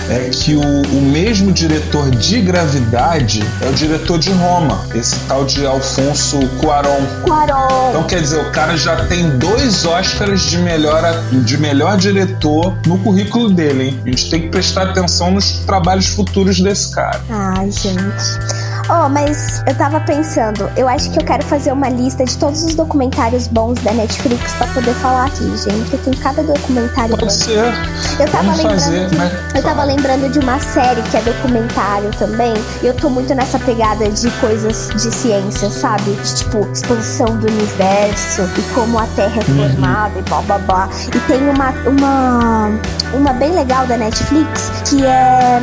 é 0.09 0.29
que 0.29 0.55
o, 0.55 0.61
o 0.61 1.01
mesmo 1.01 1.51
diretor 1.51 2.09
de 2.11 2.41
Gravidade 2.41 3.43
é 3.61 3.67
o 3.67 3.73
diretor 3.73 4.17
de 4.17 4.31
Roma, 4.31 4.79
esse 4.93 5.15
tal 5.27 5.45
de 5.45 5.65
Alfonso 5.65 6.39
Cuarón. 6.59 7.05
Quaron. 7.23 7.89
Então 7.89 8.03
quer 8.03 8.21
dizer, 8.21 8.39
o 8.39 8.51
cara 8.51 8.77
já 8.77 9.05
tem 9.05 9.37
dois 9.37 9.85
Oscars 9.85 10.41
de 10.41 10.57
melhor, 10.57 11.01
de 11.31 11.57
melhor 11.57 11.97
diretor 11.97 12.77
no 12.85 12.97
currículo 12.99 13.49
dele, 13.49 13.83
hein? 13.83 14.01
A 14.05 14.09
gente 14.09 14.29
tem 14.29 14.41
que 14.41 14.49
prestar 14.49 14.83
atenção 14.83 15.31
nos 15.31 15.51
trabalhos 15.65 16.07
futuros 16.07 16.59
desse 16.59 16.91
cara. 16.91 17.21
Ai, 17.29 17.69
gente. 17.71 18.66
Oh, 18.89 19.09
mas 19.09 19.61
eu 19.67 19.75
tava 19.75 19.99
pensando, 19.99 20.69
eu 20.77 20.87
acho 20.87 21.11
que 21.11 21.19
eu 21.19 21.25
quero 21.25 21.43
fazer 21.43 21.73
uma 21.73 21.89
lista 21.89 22.23
de 22.23 22.37
todos 22.37 22.63
os 22.63 22.73
documentários 22.73 23.45
bons 23.47 23.77
da 23.81 23.91
Netflix 23.91 24.53
pra 24.53 24.65
poder 24.67 24.93
falar 24.95 25.25
aqui, 25.25 25.43
gente. 25.57 25.91
Eu 25.91 25.99
tenho 25.99 26.17
cada 26.17 26.41
documentário 26.41 27.11
bom. 27.11 27.17
Pode 27.17 27.33
ser. 27.33 27.73
Eu 28.17 28.25
tava 28.31 28.43
Vamos 28.43 28.57
lembrando 28.59 28.79
fazer, 28.79 29.07
de, 29.09 29.15
mas- 29.17 29.33
eu 29.55 29.61
tava 29.63 29.83
lembrando 29.83 30.31
de 30.31 30.39
uma 30.39 30.57
série 30.59 31.01
que 31.01 31.17
é 31.17 31.21
documentário 31.21 32.11
também. 32.17 32.53
E 32.81 32.87
eu 32.87 32.93
tô 32.93 33.09
muito 33.09 33.35
nessa 33.35 33.59
pegada 33.59 34.09
de 34.09 34.31
coisas 34.39 34.87
de 34.95 35.13
ciência, 35.13 35.69
sabe? 35.69 36.11
De, 36.11 36.35
tipo, 36.35 36.65
expansão 36.71 37.25
do 37.37 37.45
universo 37.47 38.43
e 38.57 38.61
como 38.73 38.99
a 38.99 39.05
Terra 39.17 39.41
é 39.45 39.51
Uhum. 39.51 39.69
formada 39.69 40.17
e 40.17 40.21
blá 40.21 40.41
blá 40.43 40.57
blá. 40.59 40.89
E 41.13 41.19
tem 41.27 41.49
uma, 41.49 41.71
uma, 41.85 42.69
uma 43.13 43.33
bem 43.33 43.51
legal 43.51 43.85
da 43.85 43.97
Netflix 43.97 44.71
que 44.89 45.05
é 45.05 45.59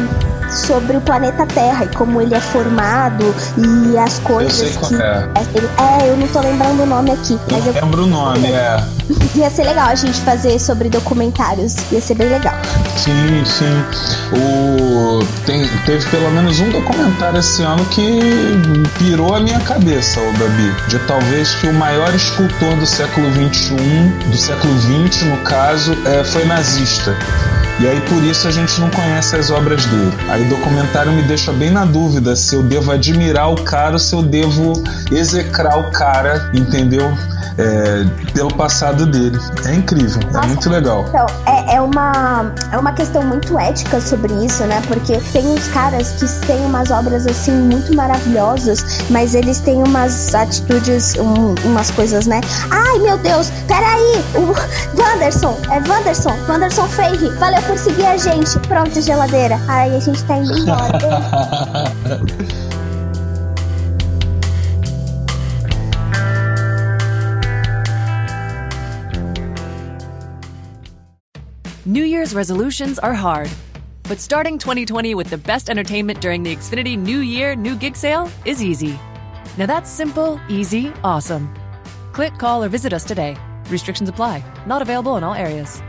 sobre 0.54 0.96
o 0.96 1.00
planeta 1.00 1.46
Terra 1.46 1.84
e 1.84 1.88
como 1.96 2.20
ele 2.20 2.34
é 2.34 2.40
formado 2.40 3.34
e 3.56 3.98
as 3.98 4.18
coisas 4.20 4.74
eu 4.74 4.80
que. 4.82 4.94
É. 4.94 5.28
é, 6.04 6.10
eu 6.10 6.16
não 6.16 6.28
tô 6.28 6.40
lembrando 6.40 6.82
o 6.82 6.86
nome 6.86 7.10
aqui. 7.12 7.38
Mas 7.50 7.66
eu, 7.66 7.72
eu 7.72 7.82
lembro 7.82 8.04
o 8.04 8.06
nome, 8.06 8.50
é. 8.52 8.84
Ia 9.34 9.50
ser 9.50 9.64
legal 9.64 9.88
a 9.88 9.94
gente 9.94 10.20
fazer 10.20 10.58
sobre 10.58 10.88
documentários. 10.88 11.76
Ia 11.92 12.00
ser 12.00 12.14
bem 12.14 12.28
legal. 12.28 12.54
Sim, 12.96 13.44
sim. 13.44 13.84
O... 14.32 15.24
Tem, 15.44 15.66
teve 15.84 16.08
pelo 16.08 16.30
menos 16.30 16.60
um 16.60 16.70
documentário 16.70 17.38
esse 17.38 17.62
ano 17.62 17.84
que 17.86 18.20
pirou 18.98 19.34
a 19.34 19.40
minha 19.40 19.60
cabeça, 19.60 20.20
o 20.20 20.32
Gabi. 20.38 20.74
De 20.88 20.98
talvez 21.00 21.54
que 21.54 21.66
o 21.66 21.72
maior 21.72 22.14
escultor 22.14 22.76
do 22.76 22.86
século 22.86 23.28
XXI, 23.32 23.74
do 24.30 24.36
século 24.36 24.72
XX, 24.80 25.22
no 25.24 25.36
caso, 25.38 25.96
é, 26.06 26.24
foi 26.24 26.44
nazista. 26.44 27.16
E 27.80 27.88
aí 27.88 28.00
por 28.02 28.22
isso 28.22 28.46
a 28.46 28.50
gente 28.50 28.80
não 28.80 28.88
conhece 28.90 29.36
as 29.36 29.50
obras 29.50 29.84
dele. 29.86 30.12
Aí 30.28 30.42
o 30.46 30.48
documentário 30.48 31.12
me 31.12 31.22
deixa 31.22 31.52
bem 31.52 31.70
na 31.70 31.84
dúvida 31.84 32.36
se 32.36 32.54
eu 32.54 32.62
devo 32.62 32.92
admirar 32.92 33.50
o 33.50 33.62
cara 33.64 33.94
ou 33.94 33.98
se 33.98 34.14
eu 34.14 34.22
devo 34.22 34.72
execrar 35.10 35.78
o 35.78 35.90
cara, 35.90 36.50
entendeu? 36.54 37.12
é, 37.58 38.04
pelo 38.32 38.52
passado 38.54 39.06
dele. 39.06 39.38
É 39.64 39.74
incrível, 39.74 40.20
é 40.22 40.32
Nossa, 40.32 40.46
é 40.46 40.48
muito 40.48 40.70
legal. 40.70 41.04
Então, 41.08 41.26
é, 41.46 41.76
é, 41.76 41.80
uma, 41.80 42.52
é 42.72 42.78
uma 42.78 42.92
questão 42.92 43.22
muito 43.22 43.58
ética 43.58 44.00
sobre 44.00 44.32
isso, 44.44 44.64
né? 44.64 44.82
Porque 44.86 45.18
tem 45.32 45.46
uns 45.46 45.68
caras 45.68 46.12
que 46.12 46.46
têm 46.46 46.64
umas 46.64 46.90
obras 46.90 47.26
assim 47.26 47.52
muito 47.52 47.94
maravilhosas, 47.94 49.04
mas 49.10 49.34
eles 49.34 49.60
têm 49.60 49.82
umas 49.82 50.34
atitudes, 50.34 51.14
um, 51.16 51.54
umas 51.64 51.90
coisas, 51.90 52.26
né? 52.26 52.40
Ai 52.70 52.98
meu 52.98 53.18
Deus, 53.18 53.50
peraí! 53.66 54.24
O 54.34 55.00
Wanderson, 55.00 55.58
é 55.70 55.78
Wanderson, 55.88 56.36
Wanderson 56.48 56.86
Freire, 56.88 57.30
valeu 57.38 57.62
por 57.66 57.78
seguir 57.78 58.06
a 58.06 58.16
gente. 58.16 58.58
Pronto, 58.68 59.00
geladeira. 59.00 59.58
Aí 59.68 59.96
a 59.96 60.00
gente 60.00 60.24
tá 60.24 60.36
indo 60.36 60.56
embora. 60.58 60.98
New 71.86 72.04
Year's 72.04 72.34
resolutions 72.34 72.98
are 72.98 73.12
hard, 73.12 73.50
but 74.08 74.18
starting 74.18 74.56
2020 74.56 75.14
with 75.14 75.28
the 75.28 75.36
best 75.36 75.68
entertainment 75.68 76.18
during 76.18 76.42
the 76.42 76.56
Xfinity 76.56 76.96
New 76.96 77.20
Year, 77.20 77.54
New 77.54 77.76
Gig 77.76 77.94
sale 77.94 78.30
is 78.46 78.62
easy. 78.62 78.98
Now 79.58 79.66
that's 79.66 79.90
simple, 79.90 80.40
easy, 80.48 80.94
awesome. 81.04 81.54
Click, 82.14 82.38
call, 82.38 82.64
or 82.64 82.70
visit 82.70 82.94
us 82.94 83.04
today. 83.04 83.36
Restrictions 83.68 84.08
apply, 84.08 84.42
not 84.66 84.80
available 84.80 85.18
in 85.18 85.24
all 85.24 85.34
areas. 85.34 85.82